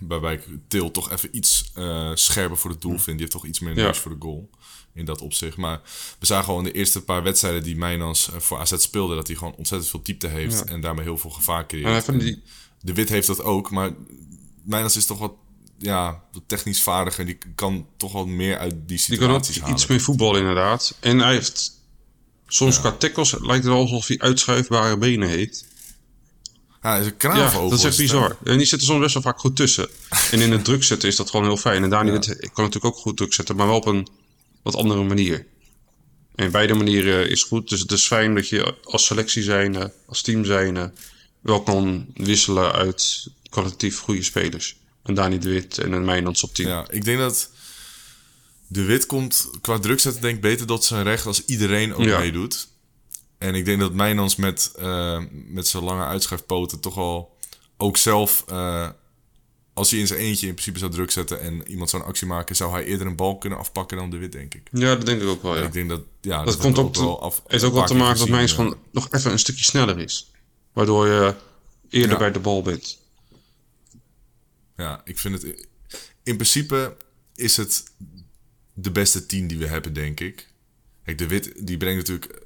Waarbij 0.00 0.34
ik 0.34 0.42
Til 0.68 0.90
toch 0.90 1.10
even 1.10 1.36
iets 1.36 1.70
eh, 1.74 2.10
scherper 2.14 2.56
voor 2.56 2.70
het 2.70 2.80
doel 2.80 2.92
vind. 2.98 3.06
Die 3.06 3.16
heeft 3.18 3.30
toch 3.30 3.46
iets 3.46 3.58
meer 3.60 3.74
neus 3.74 3.98
voor 3.98 4.10
de 4.10 4.16
goal. 4.20 4.50
In 4.94 5.04
dat 5.04 5.20
opzicht. 5.20 5.56
Maar 5.56 5.80
we 6.18 6.26
zagen 6.26 6.52
al 6.52 6.58
in 6.58 6.64
de 6.64 6.72
eerste 6.72 7.02
paar 7.04 7.22
wedstrijden 7.22 7.62
die 7.62 7.76
Mijnans 7.76 8.30
eh, 8.30 8.38
voor 8.40 8.58
AZ 8.58 8.72
speelde... 8.76 9.14
dat 9.14 9.26
hij 9.26 9.36
gewoon 9.36 9.54
ontzettend 9.54 9.90
veel 9.90 10.00
diepte 10.02 10.26
heeft. 10.26 10.64
En 10.64 10.80
daarmee 10.80 11.04
heel 11.04 11.18
veel 11.18 11.30
gevaar 11.30 11.66
creëert. 11.66 12.08
En 12.08 12.18
die- 12.18 12.42
De 12.82 12.94
Wit 12.94 13.08
heeft 13.08 13.26
dat 13.26 13.42
ook. 13.42 13.70
Maar 13.70 13.90
Mijnans 14.62 14.96
is 14.96 15.06
toch 15.06 15.18
wat, 15.18 15.32
ja, 15.78 16.22
technisch 16.46 16.82
vaardiger. 16.82 17.26
Die 17.26 17.38
kan 17.54 17.86
toch 17.96 18.12
wat 18.12 18.26
meer 18.26 18.58
uit 18.58 18.74
die 18.86 19.02
Die 19.06 19.18
kan 19.18 19.30
ook 19.30 19.44
situaties 19.44 19.74
iets 19.74 19.86
meer 19.86 20.00
voetbal 20.00 20.36
inderdaad. 20.36 20.96
En 21.00 21.18
hij 21.18 21.32
heeft 21.32 21.78
soms 22.46 22.80
qua 22.80 22.92
tackles 22.92 23.30
lijkt 23.32 23.64
het 23.64 23.72
wel 23.72 23.82
alsof 23.82 24.06
hij 24.06 24.18
uitschuifbare 24.18 24.98
benen 24.98 25.28
heeft. 25.28 25.64
Ja, 26.82 26.90
hij 26.90 27.00
is 27.00 27.06
een 27.06 27.36
Ja, 27.36 27.50
dat 27.52 27.72
is 27.72 27.84
echt 27.84 27.96
bizar. 27.96 28.36
En 28.44 28.56
die 28.58 28.66
zitten 28.66 28.88
soms 28.88 29.00
best 29.00 29.14
wel 29.14 29.22
vaak 29.22 29.38
goed 29.40 29.56
tussen. 29.56 29.88
En 30.30 30.40
in 30.40 30.52
het 30.52 30.64
druk 30.64 30.84
zetten 30.84 31.08
is 31.08 31.16
dat 31.16 31.30
gewoon 31.30 31.46
heel 31.46 31.56
fijn. 31.56 31.82
En 31.82 31.90
Dani 31.90 32.12
Ja. 32.12 32.18
Wit 32.18 32.26
kan 32.52 32.64
natuurlijk 32.64 32.84
ook 32.94 32.96
goed 33.00 33.16
druk 33.16 33.32
zetten, 33.32 33.56
maar 33.56 33.66
wel 33.66 33.76
op 33.76 33.86
een 33.86 34.08
wat 34.62 34.74
andere 34.76 35.02
manier. 35.02 35.46
En 36.34 36.50
beide 36.50 36.74
manieren 36.74 37.30
is 37.30 37.42
goed. 37.42 37.68
Dus 37.68 37.80
het 37.80 37.92
is 37.92 38.06
fijn 38.06 38.34
dat 38.34 38.48
je 38.48 38.74
als 38.84 39.04
selectie 39.06 39.42
zijn, 39.42 39.92
als 40.06 40.22
team 40.22 40.44
zijn, 40.44 40.92
wel 41.40 41.62
kan 41.62 42.06
wisselen 42.14 42.72
uit 42.72 43.26
kwalitatief 43.50 43.98
goede 43.98 44.22
spelers. 44.22 44.76
Een 45.02 45.14
Dani 45.14 45.38
de 45.38 45.48
Wit 45.48 45.78
en 45.78 45.92
een 45.92 46.04
Mijnans 46.04 46.42
op 46.42 46.54
team. 46.54 46.68
Ja, 46.68 46.86
ik 46.90 47.04
denk 47.04 47.18
dat 47.18 47.50
de 48.66 48.82
Wit 48.82 49.06
komt 49.06 49.50
qua 49.60 49.78
druk 49.78 50.00
zetten 50.00 50.22
denk 50.22 50.34
ik 50.34 50.40
beter 50.40 50.66
tot 50.66 50.84
zijn 50.84 51.02
recht 51.02 51.26
als 51.26 51.44
iedereen 51.44 51.94
ook 51.94 52.04
Ja. 52.04 52.18
meedoet. 52.18 52.68
En 53.40 53.54
ik 53.54 53.64
denk 53.64 53.80
dat 53.80 53.92
Mijnans 53.92 54.36
met, 54.36 54.72
eh, 54.78 55.22
met 55.30 55.66
zijn 55.68 55.84
lange 55.84 56.04
uitschuifpoten 56.04 56.80
toch 56.80 56.96
al 56.96 57.36
ook 57.76 57.96
zelf, 57.96 58.44
eh, 58.48 58.88
als 59.74 59.90
hij 59.90 60.00
in 60.00 60.06
zijn 60.06 60.18
eentje 60.20 60.46
in 60.46 60.52
principe 60.52 60.78
zou 60.78 60.90
druk 60.90 61.10
zetten 61.10 61.40
en 61.40 61.68
iemand 61.68 61.90
zou 61.90 62.02
een 62.02 62.08
actie 62.08 62.26
maken, 62.26 62.56
zou 62.56 62.72
hij 62.72 62.84
eerder 62.84 63.06
een 63.06 63.16
bal 63.16 63.38
kunnen 63.38 63.58
afpakken 63.58 63.96
dan 63.96 64.10
de 64.10 64.16
Wit, 64.16 64.32
denk 64.32 64.54
ik. 64.54 64.68
Ja, 64.72 64.94
dat 64.94 65.06
denk 65.06 65.22
ik 65.22 65.28
ook 65.28 65.42
wel. 65.42 65.56
Ja. 65.56 65.62
Ik 65.64 65.72
denk 65.72 65.88
dat, 65.88 66.00
ja, 66.20 66.44
dat 66.44 66.56
komt 66.56 66.78
ook, 66.78 66.92
te, 66.92 67.00
wel 67.00 67.22
af- 67.22 67.42
heeft 67.46 67.64
ook 67.64 67.72
wel 67.74 67.86
te 67.86 67.94
maken 67.94 68.18
dat 68.18 68.28
ja. 68.28 68.46
gewoon 68.46 68.76
nog 68.92 69.08
even 69.10 69.32
een 69.32 69.38
stukje 69.38 69.64
sneller 69.64 69.98
is. 69.98 70.30
Waardoor 70.72 71.06
je 71.06 71.34
eerder 71.88 72.10
Ja. 72.10 72.16
bij 72.18 72.32
de 72.32 72.38
bal 72.40 72.62
bent. 72.62 72.98
Ja, 74.76 75.00
ik 75.04 75.18
vind 75.18 75.42
het. 75.42 75.66
In 76.22 76.36
principe 76.36 76.96
is 77.34 77.56
het 77.56 77.84
de 78.74 78.90
beste 78.90 79.26
team 79.26 79.46
die 79.46 79.58
we 79.58 79.66
hebben, 79.66 79.92
denk 79.92 80.20
ik. 80.20 80.48
Kijk, 81.04 81.18
de 81.18 81.26
Wit 81.26 81.52
die 81.66 81.76
brengt 81.76 82.08
natuurlijk 82.08 82.39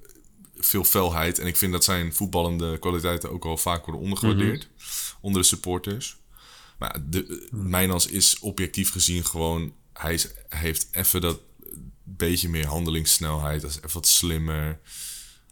veel 0.64 0.84
felheid. 0.84 1.38
En 1.38 1.46
ik 1.46 1.56
vind 1.56 1.72
dat 1.72 1.84
zijn 1.84 2.12
voetballende 2.14 2.78
kwaliteiten 2.78 3.30
ook 3.30 3.44
wel 3.44 3.56
vaak 3.56 3.84
worden 3.84 4.02
ondergewaardeerd. 4.02 4.68
Onder 5.20 5.42
de 5.42 5.48
supporters. 5.48 6.16
Maar 6.78 6.96
de, 7.10 7.48
Mijnans 7.50 8.06
is 8.06 8.38
objectief 8.38 8.90
gezien 8.90 9.24
gewoon. 9.24 9.72
Hij, 9.92 10.14
is, 10.14 10.28
hij 10.48 10.60
heeft 10.60 10.88
even 10.92 11.20
dat 11.20 11.40
beetje 12.04 12.48
meer 12.48 12.66
handelingssnelheid. 12.66 13.60
Hij 13.60 13.70
is 13.70 13.76
even 13.76 13.92
wat 13.92 14.06
slimmer. 14.06 14.78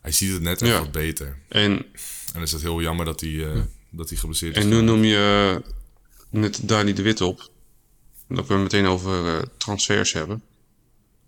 Hij 0.01 0.13
ziet 0.13 0.33
het 0.33 0.43
net 0.43 0.61
even 0.63 0.75
Ja. 0.75 0.81
wat 0.81 0.93
beter. 0.93 1.39
En, 1.49 1.73
En 1.73 1.85
dan 2.33 2.43
is 2.43 2.53
het 2.53 2.63
heel 2.63 2.81
jammer 2.83 3.05
dat 3.05 3.21
hij, 3.21 3.53
eh, 3.53 3.61
dat 3.91 4.09
hij 4.09 4.19
geblesseerd 4.19 4.57
is. 4.57 4.63
en 4.63 4.69
nu 4.69 4.81
noem 4.81 5.05
je 5.05 5.63
eh, 5.65 5.71
net 6.31 6.69
Dani 6.69 6.93
de 6.93 7.03
Wit 7.03 7.21
op. 7.21 7.51
Kunnen 8.27 8.47
we 8.47 8.55
meteen 8.55 8.87
over 8.87 9.37
eh, 9.37 9.43
transfers 9.57 10.13
hebben. 10.13 10.43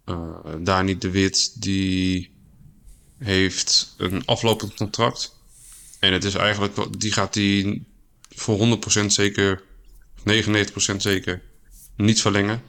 Eh 0.05 0.29
Dani 0.61 0.99
de 0.99 1.11
Wit 1.11 1.63
die 1.63 2.34
heeft 3.25 3.95
een 3.99 4.25
aflopend 4.25 4.75
contract. 4.75 5.39
En 5.99 6.13
het 6.13 6.25
is 6.25 6.35
eigenlijk, 6.35 7.01
die 7.01 7.13
gaat 7.13 7.33
die 7.33 7.85
voor 8.29 8.79
100% 9.03 9.07
zeker, 9.07 9.63
99% 10.19 10.97
zeker, 10.97 11.43
niet 11.97 12.21
verlengen. 12.21 12.63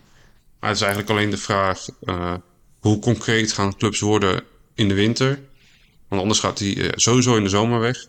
Maar 0.59 0.69
het 0.69 0.79
is 0.79 0.85
eigenlijk 0.85 1.11
alleen 1.11 1.29
de 1.29 1.37
vraag, 1.37 1.87
eh, 2.01 2.33
hoe 2.79 2.99
concreet 2.99 3.53
gaan 3.53 3.77
clubs 3.77 3.99
worden 3.99 4.43
in 4.73 4.87
de 4.87 4.93
winter? 4.93 5.39
Want 6.07 6.21
anders 6.21 6.39
gaat 6.39 6.59
hij 6.59 6.77
eh, 6.77 6.89
sowieso 6.95 7.35
in 7.35 7.43
de 7.43 7.49
zomer 7.49 7.79
weg. 7.79 8.05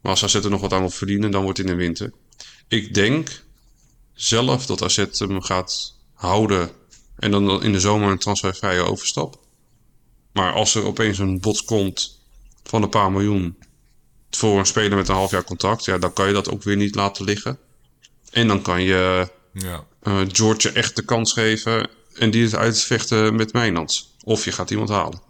Maar 0.00 0.12
als 0.12 0.24
AZ 0.24 0.34
er 0.34 0.50
nog 0.50 0.60
wat 0.60 0.72
aan 0.72 0.80
wil 0.80 0.90
verdienen, 0.90 1.30
dan 1.30 1.42
wordt 1.42 1.58
het 1.58 1.66
in 1.66 1.72
de 1.72 1.82
winter. 1.82 2.12
Ik 2.68 2.94
denk 2.94 3.42
zelf 4.14 4.66
dat 4.66 4.82
AZ 4.82 5.04
hem 5.18 5.42
gaat 5.42 5.94
houden 6.14 6.70
en 7.16 7.30
dan 7.30 7.62
in 7.62 7.72
de 7.72 7.80
zomer 7.80 8.10
een 8.10 8.18
transfervrije 8.18 8.82
overstap. 8.82 9.45
Maar 10.36 10.52
als 10.52 10.74
er 10.74 10.84
opeens 10.84 11.18
een 11.18 11.40
bod 11.40 11.64
komt 11.64 12.20
van 12.62 12.82
een 12.82 12.88
paar 12.88 13.12
miljoen 13.12 13.58
voor 14.30 14.58
een 14.58 14.66
speler 14.66 14.96
met 14.96 15.08
een 15.08 15.14
half 15.14 15.30
jaar 15.30 15.44
contract, 15.44 15.84
ja, 15.84 15.98
dan 15.98 16.12
kan 16.12 16.26
je 16.26 16.32
dat 16.32 16.50
ook 16.50 16.62
weer 16.62 16.76
niet 16.76 16.94
laten 16.94 17.24
liggen. 17.24 17.58
En 18.30 18.48
dan 18.48 18.62
kan 18.62 18.82
je 18.82 19.28
Ja. 19.52 19.84
eh, 20.02 20.20
George 20.28 20.72
echt 20.72 20.96
de 20.96 21.02
kans 21.04 21.32
geven 21.32 21.90
en 22.14 22.30
die 22.30 22.44
het 22.44 22.54
uitvechten 22.54 23.34
met 23.34 23.52
Mijnans. 23.52 24.14
Of 24.24 24.44
je 24.44 24.52
gaat 24.52 24.70
iemand 24.70 24.88
halen. 24.88 25.20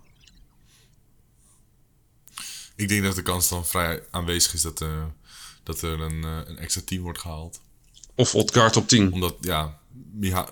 Ik 2.76 2.88
denk 2.88 3.02
dat 3.02 3.14
de 3.14 3.22
kans 3.22 3.48
dan 3.48 3.66
vrij 3.66 4.02
aanwezig 4.10 4.54
is 4.54 4.62
dat, 4.62 4.80
eh, 4.80 5.04
dat 5.62 5.82
er 5.82 6.00
een, 6.00 6.24
eh, 6.24 6.38
een 6.44 6.58
extra 6.58 6.82
team 6.84 7.02
wordt 7.02 7.18
gehaald. 7.20 7.60
Of 8.14 8.34
Odgaard 8.34 8.76
op 8.76 8.88
10. 8.88 9.12
Omdat, 9.12 9.36
ja, 9.40 9.78
Miha 10.12 10.48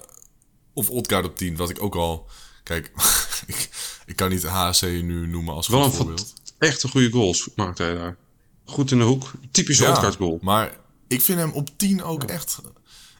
of 0.73 0.91
Odgaard 0.91 1.25
op 1.25 1.37
10, 1.37 1.57
wat 1.57 1.71
ik 1.71 1.83
ook 1.83 1.95
al... 1.95 2.29
Kijk, 2.65 2.91
ik, 3.47 3.69
ik 4.07 4.17
kan 4.17 4.31
niet 4.31 4.43
HC 4.47 4.83
nu 4.83 5.27
noemen 5.27 5.55
als 5.55 5.69
Wel 5.69 5.81
goed 5.83 5.91
een 5.91 5.97
voorbeeld. 5.97 6.33
echt 6.59 6.83
een 6.83 6.91
goede 6.91 7.11
goals 7.11 7.49
maakt 7.57 7.79
hij 7.79 7.95
daar. 7.95 8.17
Goed 8.65 8.91
in 8.91 8.99
de 8.99 9.05
hoek. 9.05 9.31
Typische 9.51 9.89
Odgaard 9.91 10.17
goal. 10.17 10.39
maar 10.43 10.77
ik 11.09 11.21
vind 11.21 11.39
hem 11.39 11.51
op 11.51 11.69
10 11.77 12.03
ook 12.03 12.25
echt... 12.25 12.59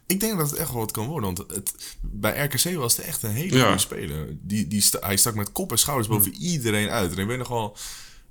Ik 0.07 0.19
denk 0.19 0.37
dat 0.37 0.49
het 0.49 0.59
echt 0.59 0.69
wel 0.71 0.79
wat 0.79 0.91
kan 0.91 1.07
worden. 1.07 1.35
Want 1.35 1.51
het, 1.51 1.73
bij 2.01 2.43
RKC 2.45 2.75
was 2.75 2.97
het 2.97 3.05
echt 3.05 3.23
een 3.23 3.31
hele 3.31 3.57
Ja. 3.57 3.63
goede 3.65 3.77
speler. 3.79 4.27
Die, 4.41 4.67
die 4.67 4.81
sta- 4.81 4.99
hij 5.01 5.17
stak 5.17 5.35
met 5.35 5.51
kop 5.51 5.71
en 5.71 5.77
schouders 5.77 6.07
boven 6.07 6.33
iedereen 6.33 6.89
uit. 6.89 7.11
En 7.11 7.17
ik 7.17 7.27
weet 7.27 7.37
nog 7.37 7.47
wel, 7.47 7.77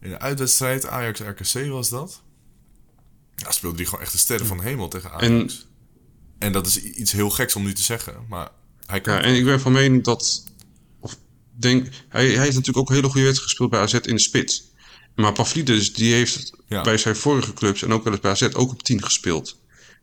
in 0.01 0.11
de 0.11 0.19
uitwedstrijd, 0.19 0.87
Ajax-RKC 0.87 1.69
was 1.69 1.89
dat. 1.89 2.23
Ja, 3.37 3.51
speelde 3.51 3.77
hij 3.77 3.85
gewoon 3.85 4.01
echt 4.01 4.13
de 4.13 4.19
sterren 4.19 4.47
van 4.47 4.57
de 4.57 4.63
hemel 4.63 4.89
tegen 4.89 5.11
Ajax. 5.11 5.23
En 5.29 5.51
En 6.39 6.53
dat 6.53 6.67
is 6.67 6.83
iets 6.83 7.13
heel 7.13 7.31
geks 7.31 7.57
om 7.57 7.63
nu 7.63 7.73
te 7.75 7.83
zeggen. 7.83 8.25
Maar 8.29 8.49
hij 8.87 9.01
kan... 9.01 9.15
Ja, 9.15 9.21
en 9.21 9.35
ik 9.35 9.45
ben 9.45 9.61
van 9.61 9.73
mening 9.73 10.05
dat. 10.05 10.45
Denk, 11.57 11.87
hij, 12.09 12.25
hij 12.27 12.33
heeft 12.33 12.51
natuurlijk 12.55 12.79
ook 12.79 12.89
een 12.89 12.95
hele 12.95 13.09
goede 13.09 13.27
wedstrijd 13.27 13.51
gespeeld 13.51 13.71
bij 13.71 13.81
AZ 13.81 13.93
in 13.95 14.15
de 14.15 14.21
spits. 14.21 14.63
Maar 15.15 15.33
Pavlidis 15.33 15.93
die 15.93 16.15
heeft 16.15 16.53
Ja. 16.69 16.83
bij 16.83 16.97
zijn 16.99 17.17
vorige 17.17 17.53
clubs 17.53 17.83
en 17.83 17.93
ook 17.93 18.05
wel 18.05 18.13
eens 18.13 18.23
bij 18.23 18.31
AZ 18.31 18.43
ook 18.53 18.71
op 18.71 18.83
10 18.83 19.03
gespeeld. 19.05 19.57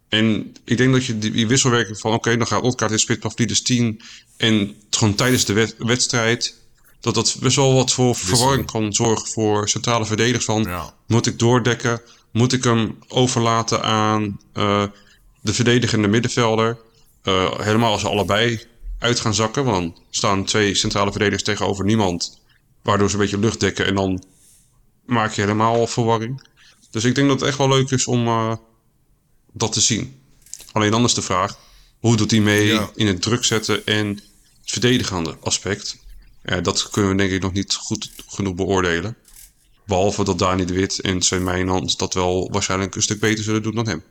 En 0.10 0.54
ik 0.66 0.78
denk 0.78 0.94
dat 0.94 1.06
je 1.06 1.18
die, 1.18 1.32
die 1.32 1.48
wisselwerking 1.48 2.00
van 2.00 2.14
oké, 2.14 2.38
dan 2.38 2.48
gaat 2.48 2.62
Otkaart 2.62 2.92
in 2.92 3.00
spits, 3.00 3.20
Pavlidis 3.20 3.62
10. 3.62 4.02
En 4.38 4.76
gewoon 4.90 5.16
tijdens 5.16 5.46
de 5.46 5.54
wed- 5.54 5.76
wedstrijd. 5.78 6.60
Dat 7.00 7.14
dat 7.16 7.38
best 7.40 7.56
wel 7.56 7.74
wat 7.74 7.92
voor 7.92 8.16
verwarring 8.16 8.66
kan 8.72 8.94
zorgen 8.94 9.28
voor 9.28 9.70
centrale 9.70 10.06
verdedigers. 10.06 10.46
Van, 10.46 10.64
Ja. 10.64 10.94
Moet 11.08 11.26
ik 11.28 11.40
doordekken? 11.40 12.02
Moet 12.32 12.54
ik 12.54 12.64
hem 12.64 12.98
overlaten 13.08 13.84
aan 13.84 14.40
eh, 14.54 14.84
de 15.42 15.54
verdedigende 15.54 16.08
middenvelder? 16.08 16.78
Eh, 17.24 17.60
helemaal 17.60 17.92
als 17.92 18.02
ze 18.02 18.08
allebei 18.10 18.62
uit 19.02 19.20
gaan 19.20 19.34
zakken. 19.34 19.64
Want 19.66 19.96
dan 19.96 20.04
staan 20.10 20.46
twee 20.46 20.76
centrale 20.76 21.10
verdedigers 21.12 21.44
tegenover 21.44 21.86
niemand. 21.86 22.42
Waardoor 22.84 23.08
ze 23.10 23.16
een 23.16 23.22
beetje 23.22 23.38
lucht 23.40 23.60
dekken. 23.60 23.86
En 23.86 23.96
dan 23.96 24.24
maak 25.06 25.34
je 25.34 25.42
helemaal 25.42 25.88
verwarring. 25.88 26.48
Dus 26.92 27.04
ik 27.04 27.16
denk 27.16 27.28
dat 27.28 27.40
het 27.40 27.50
echt 27.50 27.58
wel 27.58 27.68
leuk 27.70 27.90
is 27.92 28.08
om 28.08 28.28
eh, 28.28 28.56
dat 29.54 29.72
te 29.74 29.82
zien. 29.82 30.20
Alleen 30.72 30.92
dan 30.92 31.04
is 31.04 31.14
de 31.14 31.22
vraag. 31.22 31.58
Hoe 32.00 32.16
doet 32.18 32.32
hij 32.32 32.40
mee 32.40 32.66
Ja. 32.68 32.90
in 32.96 33.08
het 33.08 33.22
druk 33.22 33.44
zetten 33.44 33.86
en 33.86 34.08
het 34.08 34.72
verdedigende 34.72 35.38
aspect? 35.42 35.98
Dat 36.62 36.90
kunnen 36.90 37.12
we 37.12 37.18
denk 37.18 37.32
ik 37.32 37.42
nog 37.42 37.52
niet 37.54 37.74
goed 37.76 38.12
genoeg 38.28 38.56
beoordelen. 38.56 39.18
Behalve 39.86 40.24
dat 40.24 40.40
Dani 40.40 40.66
de 40.66 40.74
Wit 40.74 41.02
en 41.02 41.22
Sven 41.22 41.44
Meijnans 41.44 41.98
dat 41.98 42.14
wel 42.14 42.50
waarschijnlijk 42.52 42.96
een 42.96 43.02
stuk 43.02 43.20
beter 43.20 43.44
zullen 43.44 43.64
doen 43.64 43.76
dan 43.76 43.88
hem. 43.88 44.04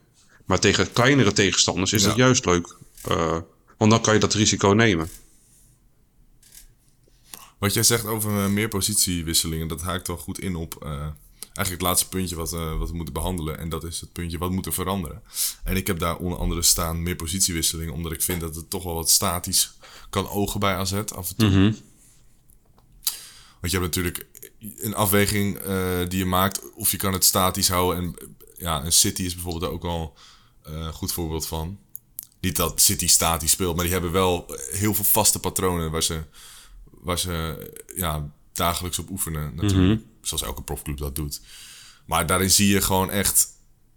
Maar 0.47 0.59
tegen 0.59 0.93
kleinere 0.93 1.32
tegenstanders 1.32 1.93
is 1.93 2.03
Ja. 2.03 2.09
dat 2.09 2.16
juist 2.16 2.45
leuk. 2.45 2.76
eh, 3.09 3.36
want 3.80 3.92
dan 3.92 4.00
kan 4.00 4.14
je 4.14 4.20
dat 4.20 4.34
risico 4.34 4.68
nemen. 4.68 5.10
Wat 7.58 7.74
jij 7.74 7.82
zegt 7.82 8.04
over 8.04 8.44
eh, 8.44 8.50
meer 8.50 8.68
positiewisselingen, 8.68 9.68
dat 9.68 9.80
haakt 9.80 10.06
wel 10.06 10.16
goed 10.16 10.40
in 10.40 10.56
op 10.56 10.82
eh, 10.82 10.90
eigenlijk 10.90 11.70
het 11.70 11.80
laatste 11.80 12.08
puntje 12.08 12.36
wat, 12.36 12.52
eh, 12.52 12.78
wat 12.78 12.90
we 12.90 12.96
moeten 12.96 13.14
behandelen. 13.14 13.58
En 13.58 13.68
dat 13.68 13.84
is 13.84 14.00
het 14.00 14.12
puntje 14.12 14.38
wat 14.38 14.50
moet 14.50 14.66
er 14.66 14.72
veranderen. 14.72 15.22
En 15.64 15.76
ik 15.76 15.86
heb 15.86 15.98
daar 15.98 16.16
onder 16.16 16.38
andere 16.38 16.62
staan 16.62 17.02
meer 17.02 17.16
positiewisselingen, 17.16 17.94
omdat 17.94 18.12
ik 18.12 18.22
vind 18.22 18.40
dat 18.40 18.54
het 18.54 18.70
toch 18.70 18.82
wel 18.82 18.94
wat 18.94 19.10
statisch 19.10 19.72
kan 20.10 20.28
ogen 20.28 20.60
bij 20.60 20.74
AZ 20.74 20.92
af 20.92 21.28
en 21.28 21.36
toe. 21.36 21.74
Want 23.60 23.72
je 23.72 23.78
hebt 23.78 23.96
natuurlijk 23.96 24.26
een 24.76 24.94
afweging 24.94 25.58
die 26.08 26.18
je 26.18 26.24
maakt 26.24 26.72
of 26.74 26.90
je 26.90 26.96
kan 26.96 27.12
het 27.12 27.24
statisch 27.24 27.68
houden. 27.68 28.02
En 28.02 28.14
ja, 28.56 28.84
een 28.84 28.92
City 28.92 29.22
is 29.22 29.34
bijvoorbeeld 29.34 29.64
daar 29.64 29.72
ook 29.72 29.84
al 29.84 30.16
een 30.62 30.92
goed 30.92 31.12
voorbeeld 31.12 31.46
van. 31.46 31.78
Niet 32.41 32.57
dat 32.57 32.80
City 32.80 33.09
statisch 33.09 33.51
speelt, 33.51 33.74
maar 33.74 33.84
die 33.84 33.93
hebben 33.93 34.12
wel 34.12 34.57
heel 34.70 34.95
veel 34.95 35.05
vaste 35.05 35.38
patronen 35.38 35.91
waar 35.91 36.03
ze, 36.03 36.22
waar 36.91 37.18
ze 37.18 37.66
ja, 37.97 38.30
dagelijks 38.53 38.99
op 38.99 39.11
oefenen. 39.11 39.55
Natuurlijk, 39.55 40.03
zoals 40.22 40.43
elke 40.43 40.62
profclub 40.62 40.99
dat 40.99 41.14
doet. 41.14 41.41
Maar 42.07 42.26
daarin 42.26 42.51
zie 42.51 42.68
je 42.68 42.82
gewoon 42.82 43.11
echt 43.11 43.47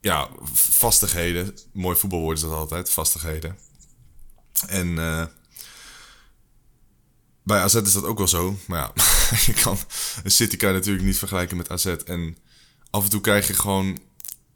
ja, 0.02 0.30
vastigheden. 0.54 1.58
Mooi 1.74 1.98
voetbalwoord 1.98 2.38
is 2.38 2.44
dat 2.44 2.52
altijd, 2.52 2.90
vastigheden. 2.90 3.58
En 4.68 5.00
eh, 5.00 5.26
bij 7.44 7.60
AZ 7.60 7.76
is 7.76 7.94
dat 7.94 8.04
ook 8.04 8.18
wel 8.18 8.28
zo. 8.28 8.58
Maar 8.68 8.80
ja, 8.80 8.94
je 9.46 9.54
kan, 9.54 9.78
een 10.24 10.32
City 10.32 10.58
kan 10.58 10.70
je 10.70 10.76
natuurlijk 10.76 11.06
niet 11.06 11.18
vergelijken 11.18 11.58
met 11.58 11.70
AZ. 11.70 11.86
En 11.86 12.38
af 12.90 13.04
en 13.04 13.10
toe 13.10 13.22
krijg 13.22 13.48
je 13.48 13.54
gewoon 13.54 14.00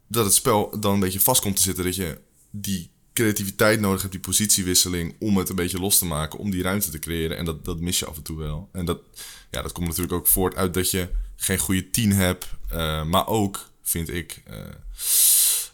dat 0.06 0.24
het 0.24 0.34
spel 0.34 0.80
dan 0.80 0.94
een 0.94 1.00
beetje 1.00 1.20
vast 1.20 1.40
komt 1.40 1.56
te 1.56 1.62
zitten. 1.62 1.84
Dat 1.84 1.96
je 1.96 2.20
die 2.50 2.90
creativiteit 3.18 3.80
nodig 3.80 4.00
hebt, 4.00 4.12
die 4.12 4.22
positiewisseling, 4.22 5.14
om 5.18 5.36
het 5.36 5.48
een 5.48 5.56
beetje 5.56 5.78
los 5.78 5.98
te 5.98 6.04
maken, 6.04 6.38
om 6.38 6.50
die 6.50 6.62
ruimte 6.62 6.90
te 6.90 6.98
creëren. 6.98 7.36
En 7.36 7.44
dat, 7.44 7.64
dat 7.64 7.80
mis 7.80 7.98
je 7.98 8.06
af 8.06 8.16
en 8.16 8.22
toe 8.22 8.38
wel. 8.38 8.68
En 8.72 8.84
dat, 8.84 9.00
ja, 9.50 9.62
dat 9.62 9.72
komt 9.72 9.86
natuurlijk 9.86 10.14
ook 10.14 10.26
voort 10.26 10.54
uit 10.54 10.74
dat 10.74 10.90
je 10.90 11.08
geen 11.36 11.58
goede 11.58 11.90
team 11.90 12.10
hebt. 12.10 12.46
eh, 12.68 13.04
maar 13.04 13.26
ook, 13.26 13.70
vind 13.82 14.08
ik, 14.10 14.42
eh, 14.46 14.56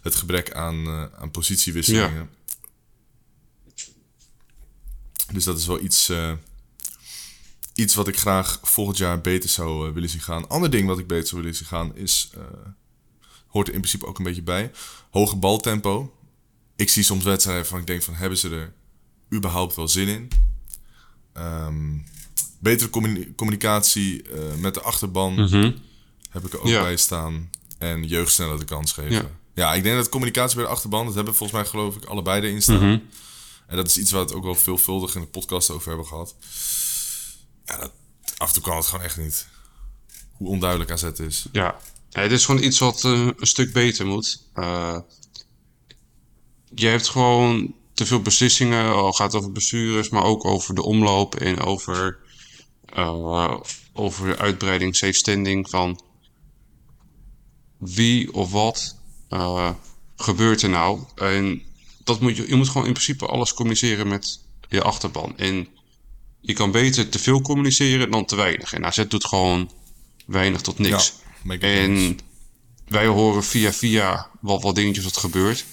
het 0.01 0.15
gebrek 0.15 0.53
aan, 0.53 0.85
eh, 0.85 1.05
aan 1.19 1.31
positiewisselingen. 1.31 2.29
Dus 5.33 5.43
dat 5.43 5.57
is 5.57 5.65
wel 5.65 5.81
iets, 5.81 6.11
iets 7.73 7.95
wat 7.95 8.07
ik 8.07 8.17
graag 8.17 8.59
volgend 8.61 8.97
jaar 8.97 9.21
beter 9.21 9.49
zou 9.49 9.93
willen 9.93 10.09
zien 10.09 10.21
gaan. 10.21 10.49
Ander 10.49 10.69
ding 10.69 10.87
wat 10.87 10.99
ik 10.99 11.07
beter 11.07 11.27
zou 11.27 11.41
willen 11.41 11.57
zien 11.57 11.67
gaan 11.67 11.95
is, 11.95 12.29
hoort 13.47 13.67
er 13.67 13.73
in 13.73 13.79
principe 13.79 14.05
ook 14.05 14.17
een 14.17 14.23
beetje 14.23 14.41
bij, 14.41 14.71
hoge 15.11 15.35
baltempo. 15.35 16.14
Ik 16.75 16.89
zie 16.89 17.03
soms 17.03 17.23
wedstrijden 17.23 17.65
van 17.65 17.79
ik 17.79 17.87
denk 17.87 18.03
van 18.03 18.13
hebben 18.13 18.37
ze 18.37 18.49
er 18.49 18.73
überhaupt 19.33 19.75
wel 19.75 19.87
zin 19.87 20.07
in? 20.07 20.29
Ehm, 21.33 21.97
betere 22.59 22.89
communi- 22.89 23.33
communicatie 23.35 24.21
eh, 24.29 24.55
met 24.55 24.73
de 24.73 24.81
achterban 24.81 25.37
heb 26.29 26.45
ik 26.45 26.53
er 26.53 26.59
ook 26.59 26.67
Ja. 26.67 26.81
bij 26.81 26.97
staan. 26.97 27.49
En 27.77 28.03
jeugd 28.07 28.31
sneller 28.31 28.59
de 28.59 28.65
kans 28.65 28.91
geven. 28.91 29.11
Ja. 29.11 29.29
Ja. 29.55 29.73
ik 29.73 29.83
denk 29.83 29.95
dat 29.95 30.09
communicatie 30.09 30.55
bij 30.55 30.65
de 30.65 30.71
achterban, 30.71 31.05
dat 31.05 31.15
hebben 31.15 31.35
volgens 31.35 31.59
mij 31.61 31.69
geloof 31.69 31.95
ik 31.95 32.05
allebei 32.05 32.41
erin 32.41 32.61
staan. 32.61 32.75
Mhm. 32.89 32.99
En 33.67 33.75
dat 33.75 33.87
is 33.87 33.97
iets 33.97 34.11
waar 34.11 34.19
we 34.21 34.27
het 34.27 34.35
ook 34.35 34.43
wel 34.43 34.55
veelvuldig 34.55 35.15
in 35.15 35.21
de 35.21 35.27
podcast 35.27 35.69
over 35.69 35.87
hebben 35.87 36.05
gehad. 36.07 36.35
Ja, 37.65 37.77
dat, 37.77 37.91
af 38.37 38.47
en 38.47 38.53
toe 38.53 38.63
kan 38.63 38.75
het 38.77 38.85
gewoon 38.85 39.05
echt 39.05 39.17
niet. 39.17 39.47
Hoe 40.31 40.47
onduidelijk 40.47 40.91
AZ 40.91 41.03
is. 41.03 41.45
Ja, 41.51 41.75
Ja, 42.09 42.21
het 42.21 42.31
is 42.31 42.45
gewoon 42.45 42.63
iets 42.63 42.79
wat 42.79 43.03
eh, 43.03 43.11
een 43.11 43.47
stuk 43.47 43.73
beter 43.73 44.05
moet. 44.05 44.41
Eh, 44.53 44.97
je 46.75 46.87
hebt 46.87 47.09
gewoon 47.09 47.73
te 47.93 48.05
veel 48.05 48.21
beslissingen. 48.21 48.93
Al 48.93 49.13
gaat 49.13 49.31
het 49.31 49.41
over 49.41 49.51
blessures, 49.51 50.09
maar 50.09 50.23
ook 50.23 50.45
over 50.45 50.75
de 50.75 50.83
omloop 50.83 51.35
en 51.35 51.59
over, 51.59 52.19
eh, 52.85 53.57
over 53.93 54.27
de 54.27 54.37
uitbreiding, 54.37 54.95
safe 54.95 55.13
standing 55.13 55.69
van 55.69 56.01
wie 57.77 58.33
of 58.33 58.51
wat 58.51 58.95
eh, 59.29 59.69
gebeurt 60.15 60.61
er 60.61 60.69
nou. 60.69 60.99
En 61.15 61.61
dat 62.03 62.19
moet 62.19 62.37
je, 62.37 62.47
je 62.47 62.55
moet 62.55 62.69
gewoon 62.69 62.87
in 62.87 62.93
principe 62.93 63.25
alles 63.25 63.53
communiceren 63.53 64.07
met 64.07 64.39
je 64.69 64.81
achterban. 64.81 65.37
En 65.37 65.67
je 66.41 66.53
kan 66.53 66.71
beter 66.71 67.09
te 67.09 67.19
veel 67.19 67.41
communiceren 67.41 68.11
dan 68.11 68.25
te 68.25 68.35
weinig. 68.35 68.73
En 68.73 68.85
AZ 68.85 69.03
doet 69.07 69.25
gewoon 69.25 69.71
weinig 70.25 70.61
tot 70.61 70.79
niks. 70.79 71.13
Ja. 71.43 71.57
En 71.59 72.19
wij 72.87 73.05
horen 73.05 73.43
via 73.43 73.73
via 73.73 74.29
wel 74.41 74.61
wat 74.61 74.75
dingetjes 74.75 75.03
wat 75.03 75.17
gebeurt. 75.17 75.65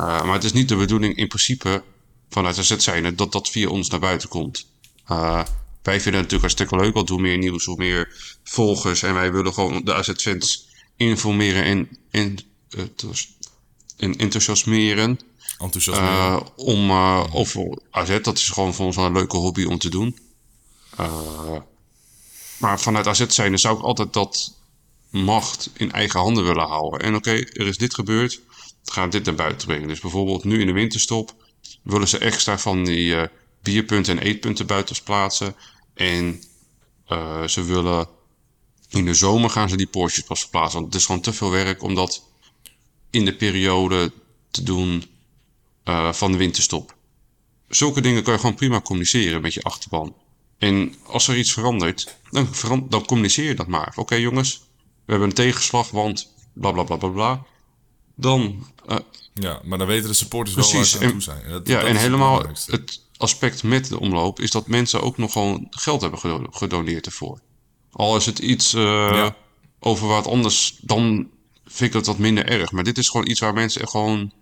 Uh, 0.00 0.22
maar 0.22 0.32
het 0.32 0.44
is 0.44 0.52
niet 0.52 0.68
de 0.68 0.76
bedoeling 0.76 1.16
in 1.16 1.28
principe 1.28 1.82
vanuit 2.30 2.58
AZ 2.58 2.76
zijnde 2.76 3.14
dat 3.14 3.32
dat 3.32 3.48
via 3.48 3.68
ons 3.68 3.88
naar 3.88 4.00
buiten 4.00 4.28
komt. 4.28 4.66
Uh, 5.10 5.42
wij 5.82 6.00
vinden 6.00 6.20
het 6.20 6.30
natuurlijk 6.30 6.40
hartstikke 6.40 6.76
leuk, 6.76 6.94
want 6.94 7.08
hoe 7.08 7.20
meer 7.20 7.38
nieuws, 7.38 7.64
hoe 7.64 7.76
meer 7.76 8.36
volgers. 8.44 9.02
En 9.02 9.14
wij 9.14 9.32
willen 9.32 9.54
gewoon 9.54 9.84
de 9.84 9.94
AZ-fans 9.94 10.68
informeren 10.96 11.64
en, 11.64 11.88
en, 12.10 12.38
uh, 12.70 12.84
en 13.96 14.16
enthousiasmeren. 14.16 15.20
Enthousiasme. 15.58 16.06
Uh, 16.06 16.40
om 16.56 16.92
over 17.32 17.78
AZ, 17.90 18.20
dat 18.20 18.38
is 18.38 18.48
gewoon 18.48 18.74
voor 18.74 18.86
ons 18.86 18.96
wel 18.96 19.04
een 19.04 19.12
leuke 19.12 19.36
hobby 19.36 19.64
om 19.64 19.78
te 19.78 19.88
doen. 19.88 20.18
Maar 22.58 22.80
vanuit 22.80 23.06
AZ 23.06 23.26
zijnde 23.26 23.56
zou 23.56 23.78
ik 23.78 23.84
altijd 23.84 24.12
dat 24.12 24.54
macht 25.10 25.70
in 25.72 25.92
eigen 25.92 26.20
handen 26.20 26.44
willen 26.44 26.66
houden. 26.66 27.00
En 27.00 27.14
oké, 27.14 27.28
okay, 27.28 27.50
er 27.52 27.66
is 27.66 27.78
dit 27.78 27.94
gebeurd, 27.94 28.40
gaan 28.92 29.10
dit 29.10 29.24
naar 29.24 29.34
buiten 29.34 29.66
brengen. 29.66 29.88
Dus 29.88 30.00
bijvoorbeeld 30.00 30.44
nu 30.44 30.60
in 30.60 30.66
de 30.66 30.72
winterstop 30.72 31.34
willen 31.82 32.08
ze 32.08 32.18
extra 32.18 32.58
van 32.58 32.84
die 32.84 33.14
uh, 33.14 33.22
bierpunten 33.62 34.18
en 34.18 34.24
eetpunten 34.24 34.66
buiten 34.66 35.02
plaatsen. 35.04 35.56
En 35.94 36.42
uh, 37.08 37.42
ze 37.46 37.64
willen 37.64 38.08
in 38.88 39.04
de 39.04 39.14
zomer 39.14 39.50
gaan 39.50 39.68
ze 39.68 39.76
die 39.76 39.86
poortjes 39.86 40.24
pas 40.24 40.40
verplaatsen. 40.40 40.80
Want 40.80 40.92
het 40.92 41.00
is 41.00 41.06
gewoon 41.06 41.20
te 41.20 41.32
veel 41.32 41.50
werk 41.50 41.82
om 41.82 41.94
dat 41.94 42.24
in 43.10 43.24
de 43.24 43.36
periode 43.36 44.12
te 44.50 44.62
doen 44.62 45.04
uh, 45.84 46.12
van 46.12 46.32
de 46.32 46.38
winterstop. 46.38 46.94
Zulke 47.68 48.00
dingen 48.00 48.22
kan 48.22 48.32
je 48.32 48.38
gewoon 48.38 48.54
prima 48.54 48.80
communiceren 48.80 49.40
met 49.40 49.54
je 49.54 49.62
achterban. 49.62 50.14
En 50.58 50.94
als 51.06 51.28
er 51.28 51.36
iets 51.36 51.52
verandert, 51.52 52.16
dan, 52.30 52.86
dan 52.88 53.04
communiceer 53.04 53.48
je 53.48 53.54
dat 53.54 53.66
maar. 53.66 53.92
Oké 53.96 54.14
jongens, 54.14 54.58
we 54.76 55.12
hebben 55.12 55.28
een 55.28 55.34
tegenslag, 55.34 55.90
want 55.90 56.32
bla 56.52 56.72
bla 56.72 56.82
bla 56.82 56.96
bla 56.96 57.08
bla. 57.08 57.46
Dan. 58.16 58.66
Uh, 58.88 58.96
ja, 59.34 59.60
maar 59.64 59.78
dan 59.78 59.86
weten 59.86 60.08
de 60.08 60.14
supporters 60.14 60.56
wel 60.56 60.72
waar 60.72 60.84
ze 60.84 61.04
aan 61.04 61.10
toe 61.10 61.20
zijn. 61.20 61.48
Dat, 61.48 61.66
ja, 61.66 61.80
dat 61.80 61.88
en 61.88 61.96
helemaal 61.96 62.42
het 62.66 63.00
aspect 63.16 63.62
met 63.62 63.88
de 63.88 64.00
omloop 64.00 64.40
is 64.40 64.50
dat 64.50 64.66
mensen 64.66 65.02
ook 65.02 65.18
nog 65.18 65.32
gewoon 65.32 65.66
geld 65.70 66.00
hebben 66.00 66.48
gedoneerd 66.50 67.06
ervoor. 67.06 67.40
Al 67.92 68.16
is 68.16 68.26
het 68.26 68.38
iets 68.38 68.74
uh, 68.74 68.82
ja. 68.82 69.36
over 69.80 70.06
wat 70.06 70.26
anders, 70.26 70.78
dan 70.80 71.28
vind 71.64 71.90
ik 71.90 71.92
het 71.92 72.06
wat 72.06 72.18
minder 72.18 72.46
erg. 72.46 72.72
Maar 72.72 72.84
dit 72.84 72.98
is 72.98 73.08
gewoon 73.08 73.28
iets 73.28 73.40
waar 73.40 73.54
mensen 73.54 73.80
er 73.80 73.88
gewoon 73.88 74.32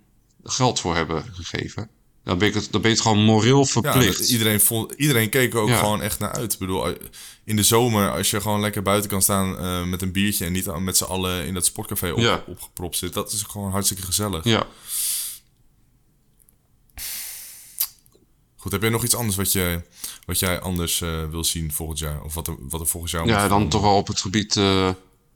geld 0.43 0.81
voor 0.81 0.95
hebben 0.95 1.25
gegeven. 1.33 1.91
Dan 2.25 2.39
ben, 2.39 2.49
ik 2.49 2.55
het, 2.55 2.69
dan 2.71 2.81
ben 2.81 2.91
je 2.91 2.97
het 2.97 3.07
gewoon 3.07 3.25
moreel 3.25 3.65
verplicht. 3.65 4.29
Ja, 4.29 4.33
iedereen, 4.33 4.61
vond, 4.61 4.93
iedereen 4.93 5.29
keek 5.29 5.53
er 5.53 5.61
ook 5.61 5.69
ja. 5.69 5.79
gewoon 5.79 6.03
echt 6.03 6.19
naar 6.19 6.33
uit. 6.33 6.53
Ik 6.53 6.59
bedoel, 6.59 6.87
in 7.45 7.57
de 7.57 7.63
zomer, 7.63 8.13
als 8.13 8.31
je 8.31 8.41
gewoon 8.41 8.61
lekker 8.61 8.83
buiten 8.83 9.11
kan 9.11 9.23
staan 9.23 9.65
uh, 9.65 9.85
met 9.85 10.03
een 10.03 10.13
biertje... 10.13 10.45
en 10.45 10.53
niet 10.53 10.79
met 10.79 10.97
z'n 10.97 11.05
allen 11.05 11.47
in 11.47 11.55
dat 11.55 11.65
sportcafé 11.65 12.11
op, 12.11 12.19
ja. 12.19 12.45
opgepropt 12.47 12.97
zit... 12.97 13.13
dat 13.13 13.33
is 13.33 13.43
gewoon 13.43 13.71
hartstikke 13.71 14.03
gezellig. 14.03 14.45
Ja. 14.45 14.67
Goed, 18.57 18.73
heb 18.73 18.83
jij 18.83 18.91
nog 18.91 19.05
iets 19.05 19.15
anders 19.15 19.37
wat, 19.37 19.53
je, 19.53 19.83
wat 20.27 20.39
jij 20.39 20.61
anders 20.61 21.01
uh, 21.01 21.29
wil 21.31 21.45
zien 21.45 21.73
volgend 21.73 21.99
jaar? 21.99 22.23
Of 22.23 22.35
wat 22.35 22.49
er, 22.49 22.57
wat 22.59 22.81
er 22.81 22.87
volgend 22.87 23.13
jaar... 23.13 23.27
Ja, 23.27 23.49
dan 23.49 23.69
toch 23.69 23.83
wel 23.83 23.97
op 23.97 24.07
het 24.07 24.21
gebied 24.21 24.57
uh, 24.57 24.91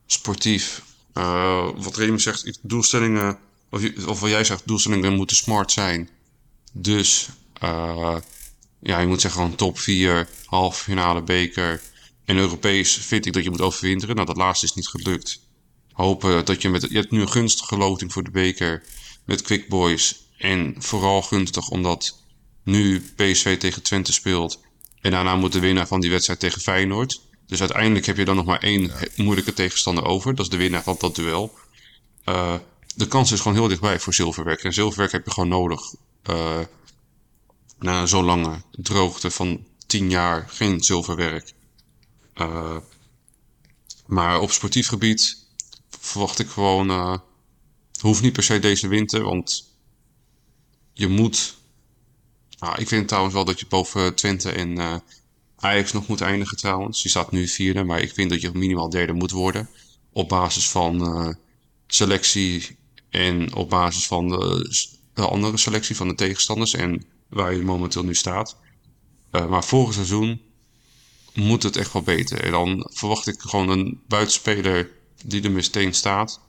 sportief. 0.06 0.82
wat 1.76 1.96
Remy 1.96 2.18
zegt, 2.18 2.58
doelstellingen... 2.62 3.38
Of, 3.70 3.82
of 4.06 4.20
wat 4.20 4.30
jij 4.30 4.44
zegt, 4.44 4.66
doelstellingen 4.66 5.14
moeten 5.14 5.36
smart 5.36 5.72
zijn... 5.72 6.08
Dus 6.72 7.28
uh, 7.62 8.16
ja, 8.80 9.00
je 9.00 9.06
moet 9.06 9.20
zeggen 9.20 9.40
gewoon 9.40 9.56
top 9.56 9.78
4, 9.78 10.28
half 10.44 10.78
finale 10.80 11.22
beker. 11.22 11.80
En 12.24 12.36
Europees 12.36 12.92
vind 12.96 13.26
ik 13.26 13.32
dat 13.32 13.44
je 13.44 13.50
moet 13.50 13.60
overwinteren. 13.60 14.14
Nou, 14.14 14.26
dat 14.26 14.36
laatste 14.36 14.66
is 14.66 14.74
niet 14.74 14.88
gelukt. 14.88 15.40
Hopen 15.92 16.44
dat 16.44 16.62
je 16.62 16.68
met... 16.68 16.86
Je 16.88 16.96
hebt 16.96 17.10
nu 17.10 17.20
een 17.20 17.30
gunstige 17.30 17.76
loting 17.76 18.12
voor 18.12 18.24
de 18.24 18.30
beker 18.30 18.82
met 19.24 19.42
Quick 19.42 19.68
Boys. 19.68 20.26
En 20.38 20.74
vooral 20.78 21.22
gunstig 21.22 21.68
omdat 21.68 22.22
nu 22.62 23.00
PSV 23.16 23.58
tegen 23.58 23.82
Twente 23.82 24.12
speelt. 24.12 24.60
En 25.00 25.10
daarna 25.10 25.36
moet 25.36 25.52
de 25.52 25.60
winnaar 25.60 25.86
van 25.86 26.00
die 26.00 26.10
wedstrijd 26.10 26.40
tegen 26.40 26.60
Feyenoord. 26.60 27.20
Dus 27.46 27.60
uiteindelijk 27.60 28.06
heb 28.06 28.16
je 28.16 28.24
dan 28.24 28.36
nog 28.36 28.44
maar 28.44 28.62
één 28.62 28.82
ja. 28.82 28.94
moeilijke 29.16 29.52
tegenstander 29.52 30.04
over. 30.04 30.34
Dat 30.34 30.44
is 30.44 30.50
de 30.50 30.56
winnaar 30.56 30.82
van 30.82 30.96
dat 30.98 31.14
duel. 31.14 31.58
Uh, 32.24 32.54
de 32.96 33.06
kans 33.06 33.32
is 33.32 33.40
gewoon 33.40 33.56
heel 33.56 33.68
dichtbij 33.68 34.00
voor 34.00 34.14
zilverwerk. 34.14 34.64
En 34.64 34.72
zilverwerk 34.72 35.12
heb 35.12 35.24
je 35.24 35.30
gewoon 35.30 35.48
nodig 35.48 35.94
uh, 36.30 36.60
na 37.78 38.06
zo'n 38.06 38.24
lange 38.24 38.62
droogte 38.70 39.30
van 39.30 39.66
10 39.86 40.10
jaar 40.10 40.48
geen 40.48 40.80
zilverwerk. 40.80 41.52
Uh, 42.34 42.76
maar 44.06 44.40
op 44.40 44.50
sportief 44.50 44.88
gebied 44.88 45.46
verwacht 45.90 46.38
ik 46.38 46.48
gewoon. 46.48 46.90
Uh, 46.90 47.16
hoeft 48.00 48.22
niet 48.22 48.32
per 48.32 48.42
se 48.42 48.58
deze 48.58 48.88
winter, 48.88 49.22
want 49.22 49.76
je 50.92 51.08
moet. 51.08 51.56
Nou, 52.58 52.80
ik 52.80 52.88
vind 52.88 53.08
trouwens 53.08 53.34
wel 53.34 53.44
dat 53.44 53.60
je 53.60 53.66
boven 53.68 54.14
Twente 54.14 54.50
en 54.50 55.02
Ajax 55.56 55.92
nog 55.92 56.06
moet 56.06 56.20
eindigen 56.20 56.56
trouwens. 56.56 57.02
Je 57.02 57.08
staat 57.08 57.30
nu 57.30 57.48
vierde, 57.48 57.84
maar 57.84 58.00
ik 58.00 58.12
vind 58.12 58.30
dat 58.30 58.40
je 58.40 58.50
minimaal 58.52 58.90
derde 58.90 59.12
moet 59.12 59.30
worden. 59.30 59.68
Op 60.12 60.28
basis 60.28 60.68
van 60.68 61.36
selectie 61.86 62.78
en 63.10 63.54
op 63.54 63.70
basis 63.70 64.06
van 64.06 64.28
de 64.28 64.66
de 65.22 65.28
andere 65.28 65.56
selectie 65.56 65.96
van 65.96 66.08
de 66.08 66.14
tegenstanders 66.14 66.74
en 66.74 67.04
waar 67.28 67.54
je 67.54 67.62
momenteel 67.62 68.04
nu 68.04 68.14
staat. 68.14 68.56
Uh, 69.32 69.46
maar 69.46 69.64
vorig 69.64 69.94
seizoen 69.94 70.40
moet 71.34 71.62
het 71.62 71.76
echt 71.76 71.92
wel 71.92 72.02
beter. 72.02 72.44
En 72.44 72.50
dan 72.50 72.90
verwacht 72.92 73.26
ik 73.26 73.40
gewoon 73.40 73.68
een 73.68 74.00
buitenspeler 74.08 74.90
die 75.24 75.42
er 75.42 75.50
meteen 75.50 75.94
staat. 75.94 76.40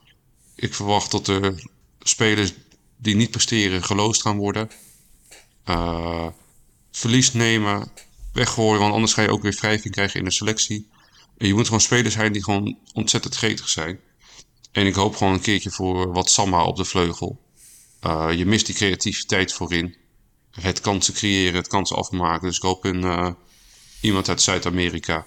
Ik 0.54 0.74
verwacht 0.74 1.10
dat 1.10 1.28
er 1.28 1.64
spelers 2.00 2.52
die 2.96 3.14
niet 3.14 3.30
presteren 3.30 3.84
geloosd 3.84 4.22
gaan 4.22 4.36
worden. 4.36 4.70
Uh, 5.68 6.26
verlies 6.90 7.32
nemen 7.32 7.90
weggooien, 8.32 8.80
want 8.80 8.92
anders 8.92 9.12
ga 9.12 9.22
je 9.22 9.32
ook 9.32 9.42
weer 9.42 9.56
wrijving 9.60 9.94
krijgen 9.94 10.18
in 10.18 10.24
de 10.24 10.32
selectie. 10.32 10.88
En 11.36 11.46
je 11.46 11.54
moet 11.54 11.64
gewoon 11.64 11.80
spelers 11.80 12.14
zijn 12.14 12.32
die 12.32 12.44
gewoon 12.44 12.78
ontzettend 12.92 13.36
gretig 13.36 13.68
zijn. 13.68 14.00
En 14.72 14.86
ik 14.86 14.94
hoop 14.94 15.16
gewoon 15.16 15.32
een 15.32 15.40
keertje 15.40 15.70
voor 15.70 16.12
wat 16.12 16.30
Samma 16.30 16.64
op 16.64 16.76
de 16.76 16.84
vleugel. 16.84 17.40
Uh, 18.06 18.28
je 18.36 18.46
mist 18.46 18.66
die 18.66 18.74
creativiteit 18.74 19.52
voorin. 19.52 19.96
Het 20.50 20.80
kansen 20.80 21.14
creëren, 21.14 21.54
het 21.54 21.68
kansen 21.68 21.96
afmaken. 21.96 22.46
Dus 22.46 22.56
ik 22.56 22.62
hoop 22.62 22.84
in 22.84 23.02
uh, 23.02 23.30
iemand 24.00 24.28
uit 24.28 24.42
Zuid-Amerika. 24.42 25.26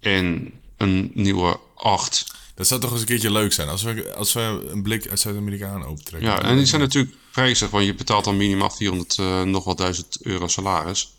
En 0.00 0.52
een 0.76 1.10
nieuwe 1.14 1.60
acht. 1.74 2.26
Dat 2.54 2.66
zou 2.66 2.80
toch 2.80 2.90
eens 2.90 3.00
een 3.00 3.06
keertje 3.06 3.32
leuk 3.32 3.52
zijn 3.52 3.68
als 3.68 3.82
we, 3.82 4.14
als 4.14 4.32
we 4.32 4.66
een 4.70 4.82
blik 4.82 5.08
uit 5.08 5.20
Zuid-Amerika 5.20 5.68
aan 5.68 5.84
opentrekken. 5.84 6.30
Ja, 6.30 6.42
en 6.42 6.56
die 6.56 6.66
zijn 6.66 6.80
natuurlijk 6.80 7.14
prijzig, 7.32 7.70
want 7.70 7.84
je 7.84 7.94
betaalt 7.94 8.24
dan 8.24 8.36
minimaal 8.36 8.70
400 8.70 9.18
uh, 9.18 9.42
nog 9.42 9.64
wat 9.64 9.78
duizend 9.78 10.18
euro 10.22 10.48
salaris. 10.48 11.12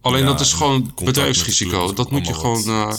Alleen 0.00 0.20
ja, 0.20 0.26
dat 0.26 0.40
is 0.40 0.52
gewoon 0.52 0.92
bedrijfsrisico. 1.04 1.92
Dat 1.92 2.10
moet 2.10 2.26
je 2.26 2.34
gewoon 2.34 2.98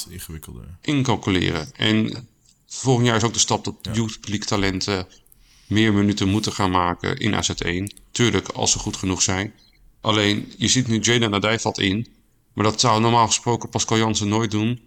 incalculeren. 0.81 1.71
En 1.75 2.27
volgend 2.67 3.07
jaar 3.07 3.15
is 3.15 3.23
ook 3.23 3.33
de 3.33 3.39
stap 3.39 3.63
dat 3.63 3.75
ja. 3.81 3.91
youth 3.93 4.17
league 4.21 4.45
talenten 4.45 5.07
meer 5.67 5.93
minuten 5.93 6.27
moeten 6.27 6.51
gaan 6.53 6.71
maken 6.71 7.17
in 7.17 7.33
AZ1. 7.33 8.03
Tuurlijk, 8.11 8.47
als 8.47 8.71
ze 8.71 8.79
goed 8.79 8.97
genoeg 8.97 9.21
zijn. 9.21 9.53
Alleen, 10.01 10.53
je 10.57 10.67
ziet 10.67 10.87
nu 10.87 10.99
Jaden 10.99 11.29
Nadij 11.29 11.59
valt 11.59 11.79
in. 11.79 12.07
Maar 12.53 12.63
dat 12.63 12.79
zou 12.79 13.01
normaal 13.01 13.27
gesproken 13.27 13.69
Pascal 13.69 13.97
Jansen 13.97 14.27
nooit 14.27 14.51
doen. 14.51 14.79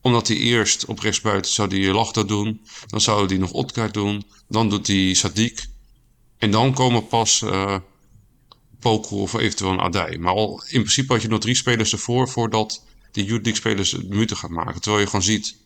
Omdat 0.00 0.28
hij 0.28 0.36
eerst 0.36 0.84
op 0.84 0.98
rechtsbuiten 0.98 1.52
zou 1.52 1.68
die 1.68 1.92
Lachta 1.92 2.22
doen. 2.22 2.60
Dan 2.86 3.00
zou 3.00 3.26
hij 3.26 3.36
nog 3.36 3.50
Otkaart 3.50 3.94
doen. 3.94 4.24
Dan 4.48 4.68
doet 4.68 4.86
hij 4.86 5.16
Sadiq. 5.16 5.70
En 6.38 6.50
dan 6.50 6.74
komen 6.74 7.06
pas 7.06 7.40
uh, 7.40 7.76
of 8.82 9.34
eventueel 9.34 9.70
een 9.70 9.80
Adij. 9.80 10.18
Maar 10.18 10.32
al, 10.32 10.62
in 10.68 10.80
principe 10.80 11.12
had 11.12 11.22
je 11.22 11.28
nog 11.28 11.40
drie 11.40 11.54
spelers 11.54 11.92
ervoor... 11.92 12.28
voordat 12.28 12.84
die 13.12 13.24
Youth 13.24 13.44
League 13.44 13.60
spelers 13.60 13.96
minuten 13.96 14.36
gaan 14.36 14.52
maken. 14.52 14.80
Terwijl 14.80 15.02
je 15.02 15.08
gewoon 15.08 15.24
ziet 15.24 15.56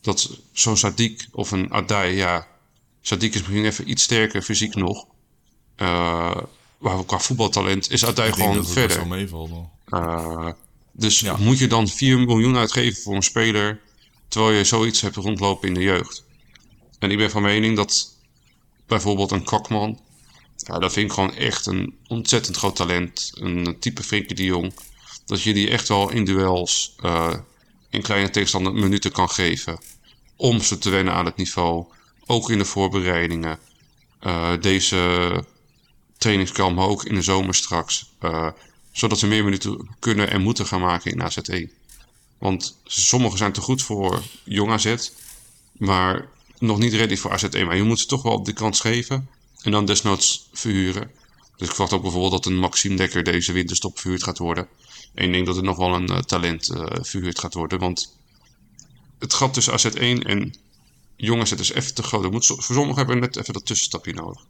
dat 0.00 0.38
zo'n 0.52 0.76
Sadiq 0.76 1.30
of 1.30 1.50
een 1.50 1.72
Adij... 1.72 2.14
ja, 2.14 2.51
Sadiq 3.02 3.34
is 3.34 3.40
misschien 3.40 3.64
even 3.64 3.90
iets 3.90 4.02
sterker 4.02 4.42
fysiek 4.42 4.74
nog. 4.74 5.06
Uh, 5.76 6.36
maar 6.78 7.04
qua 7.04 7.18
voetbaltalent 7.18 7.90
is 7.90 8.04
Adij 8.04 8.32
gewoon 8.32 8.56
dat 8.56 8.70
verder. 8.70 8.98
Het 8.98 9.08
meevalt, 9.08 9.50
uh, 9.88 10.48
dus 10.92 11.20
ja. 11.20 11.36
moet 11.36 11.58
je 11.58 11.66
dan 11.66 11.88
4 11.88 12.18
miljoen 12.18 12.56
uitgeven 12.56 13.02
voor 13.02 13.14
een 13.14 13.22
speler... 13.22 13.80
terwijl 14.28 14.56
je 14.56 14.64
zoiets 14.64 15.00
hebt 15.00 15.16
rondlopen 15.16 15.68
in 15.68 15.74
de 15.74 15.82
jeugd. 15.82 16.24
En 16.98 17.10
ik 17.10 17.16
ben 17.16 17.30
van 17.30 17.42
mening 17.42 17.76
dat 17.76 18.16
bijvoorbeeld 18.86 19.30
een 19.30 19.44
Kakman... 19.44 20.00
Ja, 20.56 20.78
dat 20.78 20.92
vind 20.92 21.06
ik 21.06 21.12
gewoon 21.12 21.34
echt 21.34 21.66
een 21.66 21.94
ontzettend 22.06 22.56
groot 22.56 22.76
talent. 22.76 23.30
Een 23.34 23.76
type 23.80 24.02
Frenkie 24.02 24.36
de 24.36 24.44
Jong. 24.44 24.72
Dat 25.26 25.42
je 25.42 25.52
die 25.52 25.70
echt 25.70 25.88
wel 25.88 26.10
in 26.10 26.24
duels 26.24 26.96
uh, 27.04 27.34
in 27.90 28.02
kleine 28.02 28.30
tegenstander 28.30 28.74
minuten 28.74 29.12
kan 29.12 29.30
geven. 29.30 29.78
Om 30.36 30.60
ze 30.60 30.78
te 30.78 30.90
wennen 30.90 31.14
aan 31.14 31.24
het 31.24 31.36
niveau. 31.36 31.84
Ook 32.26 32.50
in 32.50 32.58
de 32.58 32.64
voorbereidingen. 32.64 33.58
Uh, 34.22 34.52
deze 34.60 35.44
trainingskamp, 36.18 36.78
ook 36.78 37.04
in 37.04 37.14
de 37.14 37.22
zomer 37.22 37.54
straks. 37.54 38.10
Uh, 38.20 38.48
zodat 38.92 39.18
ze 39.18 39.26
meer 39.26 39.44
minuten 39.44 39.88
kunnen 39.98 40.30
en 40.30 40.40
moeten 40.40 40.66
gaan 40.66 40.80
maken 40.80 41.12
in 41.12 41.22
AZ1. 41.22 41.72
Want 42.38 42.78
sommigen 42.84 43.38
zijn 43.38 43.52
te 43.52 43.60
goed 43.60 43.82
voor 43.82 44.22
jong 44.44 44.70
AZ, 44.70 45.10
maar 45.72 46.28
nog 46.58 46.78
niet 46.78 46.92
ready 46.92 47.16
voor 47.16 47.40
AZ1. 47.40 47.64
Maar 47.64 47.76
je 47.76 47.82
moet 47.82 48.00
ze 48.00 48.06
toch 48.06 48.22
wel 48.22 48.42
de 48.42 48.52
kans 48.52 48.80
geven 48.80 49.28
en 49.62 49.70
dan 49.70 49.84
desnoods 49.84 50.48
verhuren. 50.52 51.10
Dus 51.56 51.68
ik 51.68 51.74
verwacht 51.74 51.92
ook 51.92 52.02
bijvoorbeeld 52.02 52.32
dat 52.32 52.46
een 52.46 52.58
Maxime 52.58 52.96
Dekker 52.96 53.22
deze 53.22 53.52
winterstop 53.52 53.98
verhuurd 53.98 54.22
gaat 54.22 54.38
worden. 54.38 54.68
En 55.14 55.24
ik 55.24 55.32
denk 55.32 55.46
dat 55.46 55.56
er 55.56 55.62
nog 55.62 55.76
wel 55.76 55.94
een 55.94 56.10
uh, 56.10 56.18
talent 56.18 56.72
verhuurd 57.00 57.38
gaat 57.38 57.54
worden. 57.54 57.78
Want 57.78 58.16
het 59.18 59.34
gat 59.34 59.54
tussen 59.54 59.92
AZ1 59.92 60.26
en 60.26 60.54
jong 61.16 61.40
AZ 61.40 61.52
is 61.52 61.72
even 61.72 61.94
te 61.94 62.02
groot. 62.02 62.30
Moet, 62.30 62.46
voor 62.46 62.62
sommigen 62.62 62.96
hebben 62.96 63.14
we 63.14 63.20
net 63.20 63.36
even 63.36 63.52
dat 63.52 63.66
tussenstapje 63.66 64.12
nodig. 64.14 64.46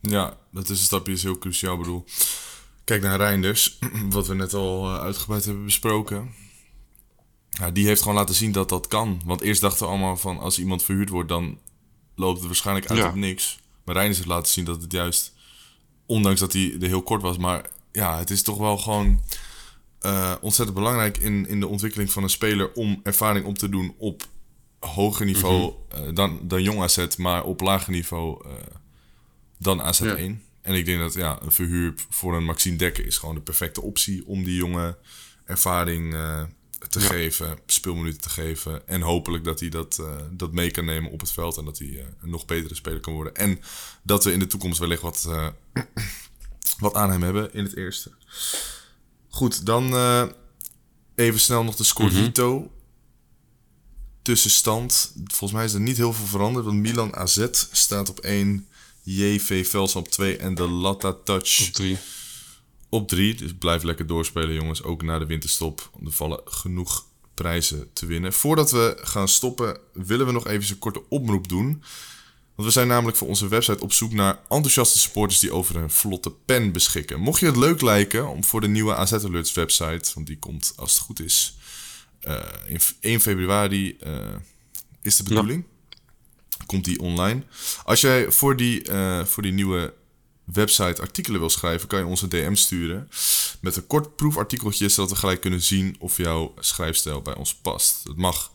Ja, 0.00 0.36
dat 0.52 0.66
tussenstapje 0.66 1.12
is 1.12 1.22
heel 1.22 1.38
cruciaal. 1.38 1.72
Ik 1.72 1.78
bedoel, 1.78 2.04
kijk 2.84 3.02
naar 3.02 3.16
Reinders, 3.16 3.78
wat 4.10 4.26
we 4.26 4.34
net 4.34 4.54
al 4.54 4.88
uh, 4.94 5.00
uitgebreid 5.00 5.44
hebben 5.44 5.64
besproken. 5.64 6.34
Die 7.72 7.86
heeft 7.86 8.00
gewoon 8.02 8.16
laten 8.16 8.34
zien 8.34 8.52
dat 8.52 8.68
dat 8.68 8.86
kan. 8.86 9.20
Want 9.24 9.40
eerst 9.40 9.60
dachten 9.60 9.82
we 9.82 9.92
allemaal 9.92 10.16
van 10.16 10.38
als 10.38 10.58
iemand 10.58 10.82
verhuurd 10.82 11.08
wordt, 11.08 11.28
dan 11.28 11.58
loopt 12.14 12.38
het 12.38 12.46
waarschijnlijk 12.46 12.86
uit 12.90 12.98
Ja. 12.98 13.08
op 13.08 13.14
niks. 13.14 13.58
Maar 13.84 13.94
Reinders 13.94 14.18
heeft 14.18 14.30
laten 14.30 14.52
zien 14.52 14.64
dat 14.64 14.82
het 14.82 14.92
juist, 14.92 15.32
ondanks 16.06 16.40
dat 16.40 16.52
hij 16.52 16.76
er 16.80 16.86
heel 16.88 17.02
kort 17.02 17.22
was, 17.22 17.36
maar 17.36 17.70
ja, 17.92 18.18
het 18.18 18.30
is 18.30 18.42
toch 18.42 18.58
wel 18.58 18.78
gewoon 18.78 19.20
eh, 20.02 20.34
ontzettend 20.40 20.78
belangrijk 20.78 21.18
in, 21.18 21.46
in 21.48 21.60
de 21.60 21.66
ontwikkeling 21.66 22.12
van 22.12 22.22
een 22.22 22.30
speler 22.30 22.72
om 22.72 23.00
ervaring 23.02 23.46
op 23.46 23.58
te 23.58 23.68
doen 23.68 23.94
op 23.98 24.22
hoger 24.78 25.26
niveau 25.26 25.72
Mhm. 25.94 26.02
eh, 26.08 26.14
dan, 26.14 26.40
dan 26.42 26.62
jong 26.62 26.80
AZ, 26.82 27.06
maar 27.16 27.44
op 27.44 27.60
lager 27.60 27.92
niveau 27.92 28.44
eh, 28.48 28.52
dan 29.58 29.80
AZ1. 29.80 30.04
Ja. 30.04 30.16
En 30.62 30.74
ik 30.74 30.84
denk 30.84 31.00
dat 31.00 31.14
ja, 31.14 31.38
een 31.42 31.52
verhuur 31.52 31.94
voor 32.10 32.36
een 32.36 32.44
Maxime 32.44 32.76
Dekker 32.76 33.06
is 33.06 33.18
gewoon 33.18 33.34
de 33.34 33.40
perfecte 33.40 33.80
optie 33.82 34.26
om 34.26 34.44
die 34.44 34.54
jongen 34.56 34.96
ervaring 35.44 36.14
te 36.88 37.00
Ja. 37.00 37.06
geven, 37.06 37.58
speelminuten 37.66 38.20
te 38.20 38.28
geven. 38.28 38.88
En 38.88 39.00
hopelijk 39.00 39.44
dat 39.44 39.60
hij 39.60 39.68
dat, 39.68 40.02
dat 40.30 40.52
mee 40.52 40.70
kan 40.70 40.84
nemen 40.84 41.10
op 41.10 41.20
het 41.20 41.32
veld 41.32 41.56
en 41.56 41.64
dat 41.64 41.78
hij 41.78 42.06
een 42.20 42.30
nog 42.30 42.44
betere 42.44 42.74
speler 42.74 43.00
kan 43.00 43.12
worden. 43.12 43.34
En 43.34 43.60
dat 44.02 44.24
we 44.24 44.32
in 44.32 44.38
de 44.38 44.46
toekomst 44.46 44.78
wellicht 44.78 45.02
wat, 45.02 45.28
wat 46.78 46.94
aan 46.94 47.10
hem 47.10 47.22
hebben 47.22 47.54
in 47.54 47.64
het 47.64 47.76
eerste. 47.76 48.12
Goed, 49.32 49.66
dan 49.66 49.94
eh, 49.94 50.24
even 51.14 51.40
snel 51.40 51.64
nog 51.64 51.76
de 51.76 51.84
Scorito. 51.84 52.70
Tussenstand. 54.22 55.12
Volgens 55.24 55.52
mij 55.52 55.64
is 55.64 55.72
er 55.74 55.80
niet 55.80 55.96
heel 55.96 56.12
veel 56.12 56.26
veranderd. 56.26 56.64
Want 56.64 56.78
Milan 56.78 57.14
AZ 57.14 57.46
staat 57.72 58.10
op 58.10 58.18
1. 58.18 58.66
JV 59.02 59.68
Velsen 59.68 60.00
op 60.00 60.08
2. 60.08 60.36
En 60.36 60.54
de 60.54 60.68
Latta 60.68 61.16
Touch 61.24 61.66
Op 61.66 61.72
drie. 61.72 61.98
op 62.88 63.08
3. 63.08 63.34
Dus 63.34 63.54
blijf 63.58 63.82
lekker 63.82 64.06
doorspelen, 64.06 64.54
jongens. 64.54 64.82
Ook 64.82 65.02
na 65.02 65.18
de 65.18 65.26
winterstop. 65.26 65.90
Er 66.04 66.12
vallen 66.12 66.40
genoeg 66.44 67.06
prijzen 67.34 67.92
te 67.92 68.06
winnen. 68.06 68.32
Voordat 68.32 68.70
we 68.70 68.98
gaan 69.00 69.28
stoppen, 69.28 69.78
willen 69.92 70.26
we 70.26 70.32
nog 70.32 70.46
even 70.46 70.70
een 70.70 70.78
korte 70.78 71.02
oproep 71.08 71.48
doen. 71.48 71.82
Want 72.54 72.68
we 72.68 72.70
zijn 72.70 72.88
namelijk 72.88 73.16
voor 73.16 73.28
onze 73.28 73.48
website 73.48 73.82
op 73.82 73.92
zoek 73.92 74.12
naar 74.12 74.38
enthousiaste 74.48 74.98
supporters 74.98 75.40
die 75.40 75.52
over 75.52 75.76
een 75.76 75.90
vlotte 75.90 76.30
pen 76.30 76.72
beschikken. 76.72 77.20
Mocht 77.20 77.40
je 77.40 77.46
het 77.46 77.56
leuk 77.56 77.80
lijken 77.80 78.28
om 78.28 78.44
voor 78.44 78.60
de 78.60 78.68
nieuwe 78.68 78.94
AZ 78.94 79.12
Alerts 79.12 79.52
website, 79.52 80.10
want 80.14 80.26
die 80.26 80.38
komt 80.38 80.72
als 80.76 80.92
het 80.92 81.00
goed 81.00 81.20
is 81.20 81.56
eh, 82.22 82.40
in 82.66 82.80
1 83.00 83.20
februari 83.20 83.96
eh, 84.00 84.16
is 85.02 85.16
de 85.16 85.22
bedoeling. 85.22 85.64
Komt 86.66 86.84
die 86.84 87.00
online. 87.00 87.42
Als 87.84 88.00
jij 88.00 88.30
voor 88.30 88.56
die, 88.56 88.82
eh, 88.82 89.24
voor 89.24 89.42
die 89.42 89.52
nieuwe 89.52 89.94
website 90.44 91.00
artikelen 91.00 91.40
wil 91.40 91.50
schrijven, 91.50 91.88
kan 91.88 91.98
je 91.98 92.06
ons 92.06 92.22
een 92.22 92.28
DM 92.28 92.54
sturen. 92.54 93.08
Met 93.60 93.76
een 93.76 93.86
kort 93.86 94.16
proefartikeltje, 94.16 94.88
zodat 94.88 95.10
we 95.10 95.16
gelijk 95.16 95.40
kunnen 95.40 95.62
zien 95.62 95.96
of 95.98 96.16
jouw 96.16 96.54
schrijfstijl 96.58 97.22
bij 97.22 97.34
ons 97.34 97.54
past. 97.54 98.00
Het 98.04 98.16
mag, 98.16 98.52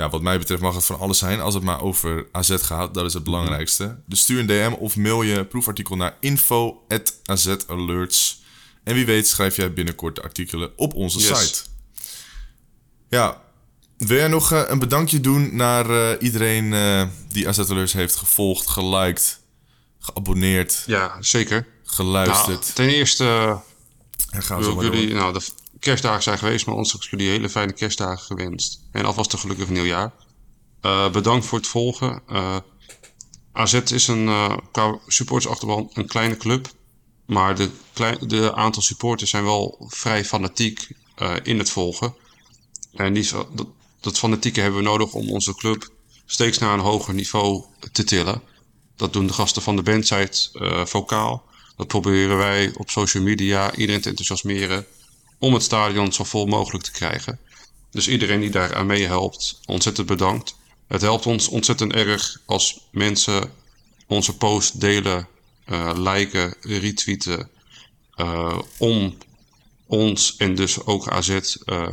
ja, 0.00 0.08
wat 0.10 0.22
mij 0.22 0.38
betreft, 0.38 0.62
mag 0.62 0.74
het 0.74 0.84
van 0.84 0.98
alles 0.98 1.18
zijn. 1.18 1.40
Als 1.40 1.54
het 1.54 1.62
maar 1.62 1.82
over 1.82 2.26
AZ 2.32 2.56
gaat, 2.62 2.94
dat 2.94 3.04
is 3.06 3.14
het 3.14 3.24
belangrijkste. 3.24 4.00
Dus 4.06 4.20
stuur 4.20 4.40
een 4.40 4.46
DM 4.46 4.72
of 4.78 4.96
mail 4.96 5.22
je 5.22 5.44
proefartikel 5.44 5.96
naar 5.96 6.16
info.azalerts. 6.20 8.42
En 8.84 8.94
wie 8.94 9.06
weet 9.06 9.28
schrijf 9.28 9.56
jij 9.56 9.72
binnenkort 9.72 10.14
de 10.16 10.22
artikelen 10.22 10.70
op 10.76 10.94
onze 10.94 11.18
Yes. 11.18 11.40
site. 11.46 11.60
Ja, 13.08 13.42
wil 13.98 14.16
jij 14.16 14.28
nog 14.28 14.52
eh, 14.52 14.62
een 14.66 14.78
bedankje 14.78 15.20
doen 15.20 15.56
naar 15.56 15.90
eh, 15.90 16.22
iedereen 16.22 16.72
eh, 16.72 17.06
die 17.28 17.48
AZ 17.48 17.58
Alerts 17.58 17.92
heeft 17.92 18.16
gevolgd, 18.16 18.66
geliked, 18.66 19.40
geabonneerd, 19.98 20.82
Ja, 20.86 21.16
zeker. 21.20 21.66
geluisterd? 21.84 22.60
Nou, 22.60 22.72
ten 22.74 22.88
eerste 22.88 23.58
en 24.30 24.42
gaan 24.42 24.58
we 24.58 24.64
zo 24.64 24.74
door. 24.74 24.84
jullie, 24.84 25.14
nou, 25.14 25.32
de 25.32 25.40
kerstdagen 25.80 26.22
zijn 26.22 26.38
geweest, 26.38 26.66
maar 26.66 26.74
ons 26.74 27.08
jullie 27.10 27.28
hele 27.28 27.48
fijne 27.48 27.72
kerstdagen 27.72 28.26
gewenst. 28.26 28.80
En 28.92 29.04
alvast 29.04 29.32
een 29.32 29.38
gelukkig 29.38 29.68
nieuwjaar. 29.68 30.12
Eh 30.80 31.10
bedankt 31.10 31.46
voor 31.46 31.58
het 31.58 31.66
volgen. 31.66 32.22
Eh, 32.28 32.56
AZ 33.52 33.72
is 33.74 34.08
een 34.08 34.28
eh 34.28 34.56
qua 34.72 34.98
supportersachterban 35.06 35.90
een 35.92 36.06
kleine 36.06 36.36
club. 36.36 36.68
Maar 37.26 37.54
de, 37.56 37.70
de 38.26 38.54
aantal 38.54 38.82
supporters 38.82 39.30
zijn 39.30 39.44
wel 39.44 39.86
vrij 39.88 40.24
fanatiek 40.24 40.88
in 41.42 41.58
het 41.58 41.70
volgen. 41.70 42.14
En 42.92 43.12
die, 43.12 43.30
dat, 43.54 43.66
dat 44.00 44.18
fanatieke 44.18 44.60
hebben 44.60 44.80
we 44.80 44.86
nodig 44.86 45.12
om 45.12 45.30
onze 45.30 45.54
club 45.54 45.88
steeds 46.26 46.58
naar 46.58 46.72
een 46.72 46.84
hoger 46.84 47.14
niveau 47.14 47.64
te 47.92 48.04
tillen. 48.04 48.42
Dat 48.96 49.12
doen 49.12 49.26
de 49.26 49.32
gasten 49.32 49.62
van 49.62 49.76
de 49.76 49.82
bandsite 49.82 50.48
vocaal. 50.86 51.44
Dat 51.76 51.86
proberen 51.86 52.36
wij 52.36 52.72
op 52.76 52.90
social 52.90 53.22
media 53.22 53.74
iedereen 53.74 54.00
te 54.00 54.08
enthousiasmeren 54.08 54.86
om 55.40 55.54
het 55.54 55.62
stadion 55.62 56.12
zo 56.12 56.24
vol 56.24 56.46
mogelijk 56.46 56.84
te 56.84 56.90
krijgen. 56.90 57.38
Dus 57.90 58.08
iedereen 58.08 58.40
die 58.40 58.50
daar 58.50 58.74
aan 58.74 58.86
meehelpt, 58.86 59.60
ontzettend 59.66 60.06
bedankt. 60.06 60.56
Het 60.86 61.00
helpt 61.00 61.26
ons 61.26 61.48
ontzettend 61.48 61.92
erg 61.92 62.40
als 62.46 62.80
mensen 62.90 63.52
onze 64.06 64.36
post 64.36 64.80
delen, 64.80 65.28
eh, 65.64 65.92
liken, 65.94 66.54
retweeten, 66.60 67.50
eh, 68.14 68.58
om 68.78 69.16
ons 69.86 70.36
en 70.36 70.54
dus 70.54 70.84
ook 70.84 71.08
AZ 71.08 71.28
eh, 71.64 71.88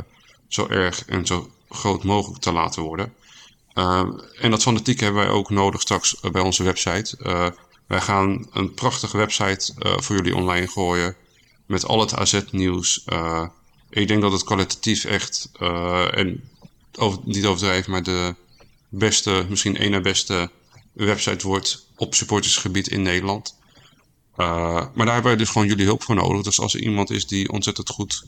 zo 0.48 0.66
erg 0.66 1.04
en 1.04 1.26
zo 1.26 1.50
groot 1.68 2.04
mogelijk 2.04 2.42
te 2.42 2.52
laten 2.52 2.82
worden. 2.82 3.12
En 4.40 4.50
dat 4.50 4.62
fanatiek 4.62 5.00
hebben 5.00 5.22
wij 5.22 5.32
ook 5.32 5.50
nodig 5.50 5.80
straks 5.80 6.20
bij 6.32 6.42
onze 6.42 6.62
website. 6.62 7.16
Wij 7.86 8.00
gaan 8.00 8.46
een 8.52 8.74
prachtige 8.74 9.16
website 9.16 9.72
voor 9.78 10.16
jullie 10.16 10.36
online 10.36 10.68
gooien 10.68 11.16
met 11.68 11.86
al 11.86 12.00
het 12.00 12.14
AZ-nieuws. 12.14 13.04
ik 13.90 14.08
denk 14.08 14.22
dat 14.22 14.32
het 14.32 14.44
kwalitatief 14.44 15.04
echt, 15.04 15.50
en 16.10 16.50
over, 16.98 17.18
niet 17.24 17.46
overdrijven, 17.46 17.90
maar 17.90 18.02
de 18.02 18.34
beste, 18.88 19.46
misschien 19.48 19.76
één 19.76 19.90
na 19.90 20.00
beste 20.00 20.50
website 20.92 21.46
wordt 21.46 21.86
op 21.96 22.14
supportersgebied 22.14 22.88
in 22.88 23.02
Nederland. 23.02 23.56
maar 24.36 24.92
daar 24.94 25.12
hebben 25.12 25.22
wij 25.22 25.36
dus 25.36 25.50
gewoon 25.50 25.66
jullie 25.66 25.84
hulp 25.84 26.02
voor 26.02 26.14
nodig. 26.14 26.42
Dus 26.42 26.60
als 26.60 26.74
er 26.74 26.80
iemand 26.80 27.10
is 27.10 27.26
die 27.26 27.52
ontzettend 27.52 27.88
goed 27.88 28.24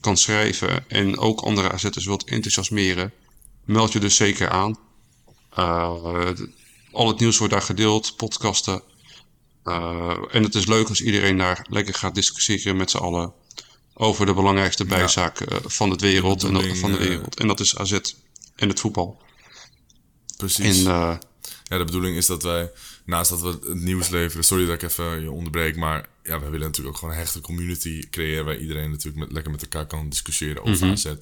kan 0.00 0.16
schrijven 0.16 0.88
en 0.88 1.18
ook 1.18 1.40
andere 1.40 1.72
AZ'ers 1.72 2.06
wilt 2.06 2.24
enthousiasmeren, 2.24 3.12
meld 3.64 3.92
je 3.92 3.98
dus 3.98 4.16
zeker 4.16 4.48
aan. 4.48 4.78
Al 6.92 7.08
het 7.08 7.18
nieuws 7.18 7.38
wordt 7.38 7.52
daar 7.52 7.62
gedeeld, 7.62 8.16
podcasten. 8.16 8.82
Uh, 9.64 10.18
en 10.30 10.42
het 10.42 10.54
is 10.54 10.66
leuk 10.66 10.88
als 10.88 11.00
iedereen 11.00 11.36
daar 11.36 11.66
lekker 11.70 11.94
gaat 11.94 12.14
discussiëren 12.14 12.76
met 12.76 12.90
z'n 12.90 12.96
allen 12.96 13.32
over 13.94 14.26
de 14.26 14.34
belangrijkste 14.34 14.84
bijzaak 14.84 15.50
ja. 15.50 15.58
van, 15.64 15.90
het 15.90 16.00
wereld 16.00 16.40
de 16.40 16.46
en 16.46 16.76
van 16.76 16.92
de 16.92 16.98
wereld. 16.98 17.38
En 17.38 17.46
dat 17.46 17.60
is 17.60 17.76
AZ 17.78 17.98
en 18.56 18.68
het 18.68 18.80
voetbal. 18.80 19.22
Precies. 20.36 20.84
En, 20.84 20.90
uh, 20.90 21.16
ja, 21.64 21.78
de 21.78 21.84
bedoeling 21.84 22.16
is 22.16 22.26
dat 22.26 22.42
wij, 22.42 22.70
naast 23.04 23.30
dat 23.30 23.40
we 23.40 23.46
het 23.46 23.74
nieuws 23.74 24.08
leveren, 24.08 24.44
sorry 24.44 24.66
dat 24.66 24.74
ik 24.74 24.82
even 24.82 25.22
je 25.22 25.30
onderbreek, 25.30 25.76
maar 25.76 26.08
ja, 26.22 26.40
wij 26.40 26.50
willen 26.50 26.66
natuurlijk 26.66 26.94
ook 26.94 26.98
gewoon 26.98 27.14
een 27.14 27.20
hechte 27.20 27.40
community 27.40 28.08
creëren 28.10 28.44
waar 28.44 28.58
iedereen 28.58 28.90
natuurlijk 28.90 29.24
met, 29.24 29.32
lekker 29.32 29.52
met 29.52 29.62
elkaar 29.62 29.86
kan 29.86 30.08
discussiëren 30.08 30.62
over 30.62 30.72
mm 30.72 30.80
-hmm. 30.80 30.92
AZ. 30.92 31.14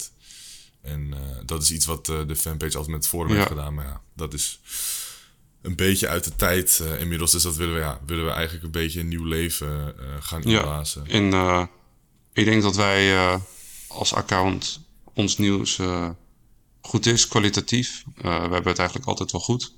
En 0.81 1.07
uh, 1.07 1.19
dat 1.45 1.61
is 1.61 1.71
iets 1.71 1.85
wat 1.85 2.05
de 2.05 2.35
fanpage 2.35 2.77
altijd 2.77 2.95
met 2.95 2.95
het 2.95 3.07
forum 3.07 3.29
ja. 3.29 3.35
heeft 3.35 3.47
gedaan. 3.47 3.73
Maar 3.73 3.85
ja, 3.85 4.01
dat 4.15 4.33
is 4.33 4.59
een 5.63 5.75
beetje 5.75 6.07
uit 6.07 6.23
de 6.23 6.35
tijd 6.35 6.79
uh, 6.81 6.99
inmiddels. 6.99 7.31
Dus 7.31 7.43
dat 7.43 7.55
willen 7.55 7.73
we, 7.73 7.79
ja, 7.79 7.99
willen 8.05 8.25
we 8.25 8.31
eigenlijk 8.31 8.65
een 8.65 8.71
beetje 8.71 8.99
een 8.99 9.07
nieuw 9.07 9.25
leven 9.25 9.95
gaan 10.19 10.43
inblazen. 10.43 11.03
Ja, 11.05 11.11
en 11.11 11.69
ik 12.33 12.45
denk 12.45 12.61
dat 12.61 12.75
wij 12.75 13.37
als 13.87 14.13
account 14.13 14.79
ons 15.13 15.37
nieuws 15.37 15.79
goed 16.81 17.05
is, 17.05 17.27
kwalitatief. 17.27 18.03
we 18.15 18.27
hebben 18.29 18.67
het 18.67 18.79
eigenlijk 18.79 19.07
altijd 19.07 19.31
wel 19.31 19.41
goed. 19.41 19.73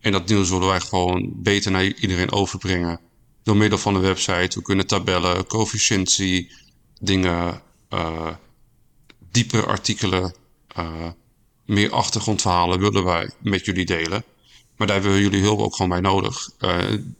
en 0.00 0.12
dat 0.12 0.28
nieuws 0.28 0.50
willen 0.50 0.68
wij 0.68 0.80
gewoon 0.80 1.32
beter 1.34 1.70
naar 1.70 1.84
iedereen 1.84 2.32
overbrengen. 2.32 3.00
Door 3.42 3.56
middel 3.56 3.78
van 3.78 3.94
de 3.94 4.00
website. 4.00 4.58
We 4.58 4.62
kunnen 4.62 4.86
tabellen, 4.86 5.46
coëfficiëntie, 5.46 6.52
dingen 7.00 7.62
diepere 9.30 9.66
artikelen, 9.66 10.34
meer 11.68 11.92
achtergrondverhalen 11.92 12.78
willen 12.78 13.04
wij 13.04 13.30
met 13.38 13.64
jullie 13.64 13.84
delen. 13.84 14.24
Maar 14.76 14.86
daar 14.86 14.96
hebben 14.96 15.14
we 15.14 15.22
jullie 15.22 15.42
hulp 15.42 15.60
ook 15.60 15.72
gewoon 15.76 15.90
bij 15.90 16.00
nodig. 16.00 16.50
Uh, 16.58 16.78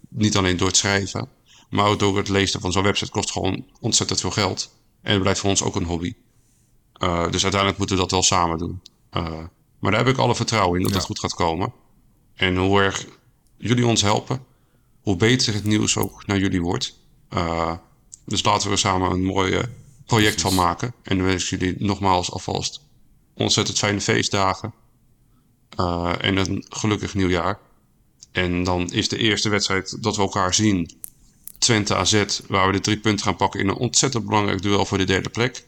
niet 0.08 0.36
alleen 0.36 0.56
door 0.56 0.66
het 0.66 0.76
schrijven, 0.76 1.28
maar 1.70 1.86
ook 1.86 1.98
door 1.98 2.16
het 2.16 2.28
lezen 2.28 2.60
van 2.60 2.72
zo'n 2.72 2.82
website 2.82 3.10
kost 3.10 3.30
gewoon 3.30 3.64
ontzettend 3.80 4.20
veel 4.20 4.30
geld. 4.30 4.74
En 5.02 5.12
het 5.12 5.20
blijft 5.20 5.40
voor 5.40 5.50
ons 5.50 5.62
ook 5.62 5.76
een 5.76 5.84
hobby. 5.84 6.14
Uh, 7.02 7.30
dus 7.30 7.42
uiteindelijk 7.42 7.78
moeten 7.78 7.96
we 7.96 8.02
dat 8.02 8.10
wel 8.10 8.22
samen 8.22 8.58
doen. 8.58 8.82
maar 9.78 9.90
daar 9.90 10.04
heb 10.04 10.14
ik 10.14 10.18
alle 10.18 10.34
vertrouwen 10.34 10.76
in 10.76 10.82
dat 10.82 10.90
ja. 10.92 10.96
het 10.96 11.06
goed 11.06 11.18
gaat 11.18 11.34
komen. 11.34 11.72
En 12.34 12.56
hoe 12.56 12.80
erg 12.82 13.06
jullie 13.56 13.86
ons 13.86 14.02
helpen, 14.02 14.44
hoe 15.00 15.16
beter 15.16 15.54
het 15.54 15.64
nieuws 15.64 15.96
ook 15.96 16.26
naar 16.26 16.38
jullie 16.38 16.62
wordt. 16.62 16.98
dus 18.24 18.44
laten 18.44 18.70
we 18.70 18.76
samen 18.76 19.10
een 19.10 19.24
mooie 19.24 19.68
project 20.06 20.40
van 20.40 20.54
maken. 20.54 20.94
En 21.02 21.16
dan 21.16 21.26
wens 21.26 21.52
ik 21.52 21.60
jullie 21.60 21.76
nogmaals 21.78 22.30
alvast 22.30 22.86
ontzettend 23.38 23.78
fijne 23.78 24.00
feestdagen. 24.00 24.74
Uh, 25.80 26.12
en 26.20 26.36
een 26.36 26.64
gelukkig 26.68 27.14
nieuwjaar. 27.14 27.58
En 28.32 28.64
dan 28.64 28.92
is 28.92 29.08
de 29.08 29.18
eerste 29.18 29.48
wedstrijd 29.48 30.02
dat 30.02 30.16
we 30.16 30.22
elkaar 30.22 30.54
zien. 30.54 30.90
Twente 31.58 31.94
AZ, 31.94 32.40
waar 32.48 32.66
we 32.66 32.72
de 32.72 32.80
drie 32.80 32.98
punten 32.98 33.24
gaan 33.24 33.36
pakken 33.36 33.60
in 33.60 33.68
een 33.68 33.74
ontzettend 33.74 34.24
belangrijk 34.24 34.62
duel 34.62 34.84
voor 34.84 34.98
de 34.98 35.04
derde 35.04 35.28
plek. 35.28 35.64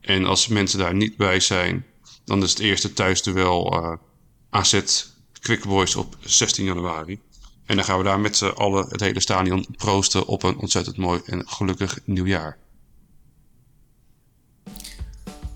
En 0.00 0.24
als 0.24 0.48
mensen 0.48 0.78
daar 0.78 0.94
niet 0.94 1.16
bij 1.16 1.40
zijn, 1.40 1.86
dan 2.24 2.42
is 2.42 2.50
het 2.50 2.58
eerste 2.58 2.92
thuisduel 2.92 3.82
uh, 3.82 3.92
AZ 4.50 4.80
Quick 5.40 5.64
Boys 5.64 5.96
op 5.96 6.16
16 6.20 6.64
januari. 6.64 7.20
En 7.66 7.76
dan 7.76 7.84
gaan 7.84 7.98
we 7.98 8.04
daar 8.04 8.20
met 8.20 8.36
z'n 8.36 8.46
allen 8.46 8.86
het 8.88 9.00
hele 9.00 9.20
stadion 9.20 9.66
proosten 9.76 10.26
op 10.26 10.42
een 10.42 10.56
ontzettend 10.56 10.96
mooi 10.96 11.20
en 11.24 11.48
gelukkig 11.48 11.98
nieuwjaar. 12.04 12.58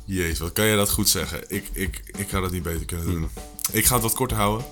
Jezus, 0.05 0.39
wat 0.39 0.53
kan 0.53 0.65
je 0.65 0.77
dat 0.77 0.91
goed 0.91 1.09
zeggen. 1.09 1.45
Ik, 1.49 1.65
ik, 1.73 2.03
ik 2.19 2.29
ga 2.29 2.41
dat 2.41 2.51
niet 2.51 2.63
beter 2.63 2.87
kunnen 2.87 3.07
doen. 3.07 3.29
Ik 3.73 3.87
ga 3.87 3.95
het 3.95 4.03
wat 4.03 4.15
korter 4.15 4.37
houden. 4.37 4.67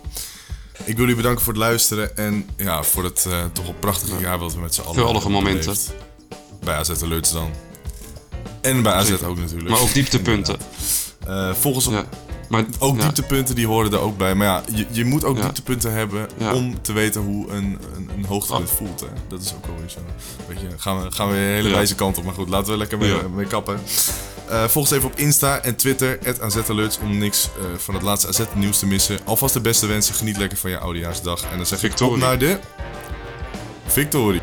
Ik 0.78 0.84
wil 0.84 0.96
jullie 0.96 1.14
bedanken 1.14 1.44
voor 1.44 1.52
het 1.52 1.62
luisteren 1.62 2.16
en 2.16 2.48
ja, 2.56 2.82
voor 2.82 3.04
het 3.04 3.24
uh, 3.28 3.44
toch 3.52 3.64
wel 3.64 3.74
prachtige 3.74 4.20
jaar 4.20 4.38
wat 4.38 4.54
we 4.54 4.60
met 4.60 4.74
z'n 4.74 4.80
allen 4.80 4.94
Geweldige 4.94 5.30
momenten. 5.30 5.76
Bij 6.64 6.74
AZ 6.74 7.02
Alerts 7.02 7.32
dan. 7.32 7.50
En 8.60 8.82
bij 8.82 8.92
AZ 8.92 9.08
Zeker. 9.08 9.26
ook 9.26 9.38
natuurlijk. 9.38 9.68
Maar 9.68 9.80
ook 9.80 9.92
dieptepunten. 9.92 10.58
Uh, 11.28 11.54
volgens 11.62 11.84
ja. 11.84 12.04
Maar 12.48 12.64
ook 12.78 12.96
ja. 12.96 13.02
dieptepunten 13.02 13.54
die 13.54 13.66
horen 13.66 13.92
er 13.92 13.98
ook 13.98 14.16
bij. 14.16 14.34
Maar 14.34 14.46
ja, 14.46 14.62
je, 14.74 14.86
je 14.90 15.04
moet 15.04 15.24
ook 15.24 15.36
ja. 15.36 15.42
dieptepunten 15.42 15.92
hebben 15.92 16.28
ja. 16.38 16.54
om 16.54 16.82
te 16.82 16.92
weten 16.92 17.20
hoe 17.20 17.50
een, 17.50 17.78
een, 17.96 18.10
een 18.16 18.24
hoogtepunt 18.24 18.68
oh. 18.68 18.74
voelt. 18.74 19.00
Hè. 19.00 19.06
Dat 19.28 19.40
is 19.40 19.54
ook 19.54 19.66
wel 19.66 19.76
weer 19.76 19.88
zo. 19.88 19.98
Weet 20.48 20.60
je, 20.60 20.66
gaan 20.76 21.02
we, 21.02 21.10
gaan 21.10 21.28
we 21.28 21.34
een 21.34 21.40
hele 21.40 21.68
wijze 21.68 21.94
kant 21.94 22.18
op. 22.18 22.24
Maar 22.24 22.34
goed, 22.34 22.48
laten 22.48 22.72
we 22.72 22.78
lekker 22.78 22.98
mee, 22.98 23.28
mee 23.34 23.46
kappen. 23.46 23.80
Uh, 24.50 24.60
volg 24.60 24.74
ons 24.74 24.90
even 24.90 25.08
op 25.08 25.18
Insta 25.18 25.62
en 25.62 25.76
Twitter, 25.76 26.18
AZAlerts, 26.40 26.98
om 26.98 27.18
niks 27.18 27.48
uh, 27.58 27.64
van 27.78 27.94
het 27.94 28.02
laatste 28.02 28.28
AZ-nieuws 28.28 28.78
te 28.78 28.86
missen. 28.86 29.18
Alvast 29.24 29.54
de 29.54 29.60
beste 29.60 29.86
wensen, 29.86 30.14
geniet 30.14 30.36
lekker 30.36 30.58
van 30.58 30.70
je 30.70 30.78
oudejaarsdag. 30.78 31.42
En 31.50 31.56
dan 31.56 31.66
zeg 31.66 31.78
Victorie. 31.78 32.16
ik 32.16 32.22
op 32.22 32.28
naar 32.28 32.38
de... 32.38 32.58
Victorie. 33.86 34.40